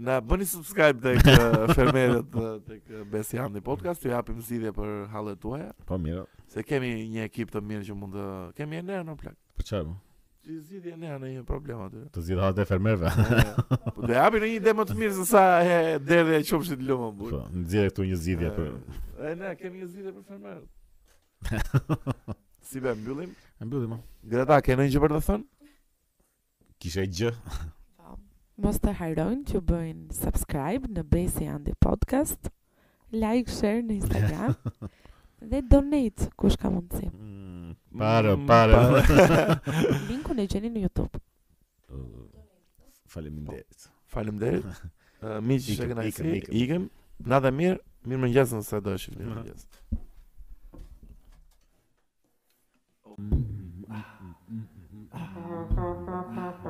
Na 0.01 0.21
bëni 0.25 0.47
subscribe 0.49 1.01
tek 1.03 1.19
fermerët 1.77 2.29
tek 2.65 2.83
Besiandi 3.13 3.61
podcast, 3.61 4.01
ju 4.07 4.13
japim 4.15 4.39
zgjidhje 4.41 4.71
për 4.73 4.93
hallet 5.13 5.41
tuaja. 5.43 5.73
Po 5.85 5.97
mirë. 6.01 6.23
Se 6.49 6.61
kemi 6.65 6.95
një 7.13 7.23
ekip 7.29 7.49
të 7.53 7.59
mirë 7.61 7.85
që 7.91 7.95
mund 7.99 8.15
të 8.17 8.27
kemi 8.63 8.79
ende 8.81 8.95
në 9.05 9.13
plak. 9.21 9.37
Për 9.59 9.65
po, 9.65 9.65
çfarë? 9.69 9.95
ti 10.51 10.59
zgjidhje 10.59 10.97
ne 10.99 11.11
në 11.23 11.29
një 11.37 11.43
problem 11.47 11.83
aty. 11.85 12.01
Të 12.15 12.23
zgjidha 12.27 12.49
atë 12.51 12.65
fermerve. 12.67 13.11
Po, 13.15 13.77
po 13.95 14.07
do 14.11 14.11
në 14.15 14.41
një 14.45 14.49
ide 14.57 14.75
më 14.75 14.87
të 14.89 14.97
mirë 14.99 15.11
se 15.21 15.27
sa 15.31 15.43
e 15.63 15.99
e 16.01 16.41
qumshit 16.49 16.81
të 16.81 16.89
lumë 16.89 17.07
po, 17.07 17.11
burr. 17.21 17.35
Po, 17.37 17.43
nxjerr 17.61 17.91
këtu 17.93 18.07
një 18.09 18.19
zgjidhje 18.25 18.51
për. 18.57 18.71
E 19.31 19.35
ne 19.43 19.53
kemi 19.61 19.83
një 19.83 19.89
zgjidhje 19.93 20.13
për 20.17 20.29
fermer. 20.33 20.63
si 22.71 22.83
be 22.85 22.97
mbyllim? 22.99 23.31
E 23.61 23.69
mbyllim. 23.69 23.95
Greta, 24.35 24.59
ke 24.65 24.75
ndonjë 24.77 24.95
gjë 24.97 25.03
për 25.07 25.15
të 25.17 25.21
thënë? 25.29 25.75
Kishe 26.83 27.05
gjë? 27.21 27.33
Po, 28.01 28.17
mos 28.67 28.83
të 28.83 28.97
harojnë 29.05 29.47
që 29.53 29.65
bëjnë 29.71 30.17
subscribe 30.19 30.91
në 30.97 31.05
Besi 31.15 31.47
Andi 31.49 31.77
Podcast, 31.85 32.51
like, 33.15 33.47
share 33.53 33.85
në 33.85 34.01
Instagram 34.01 34.59
dhe 35.53 35.63
donate 35.71 36.27
kush 36.41 36.59
ka 36.61 36.71
mundësi. 36.75 37.13
Mm. 37.15 37.39
Parë, 37.99 38.37
mm. 38.37 38.45
parë. 38.47 38.77
Linku 40.11 40.31
në 40.37 40.45
gjeni 40.53 40.69
në 40.71 40.81
Youtube. 40.85 41.19
Falem 43.11 43.41
derit. 43.49 43.89
Falem 44.11 44.39
derit. 44.39 44.65
Mi 45.47 45.55
që 45.61 45.75
shëkën 45.81 45.99
aqësi, 46.05 46.37
i 46.63 46.67
kem. 46.71 46.85
Nada 47.29 47.51
mirë, 47.53 47.79
mirë 48.09 48.21
më 48.23 48.29
njëzën 48.31 48.61
së 48.65 48.77
të 48.81 48.91
dëshëm. 56.49 56.70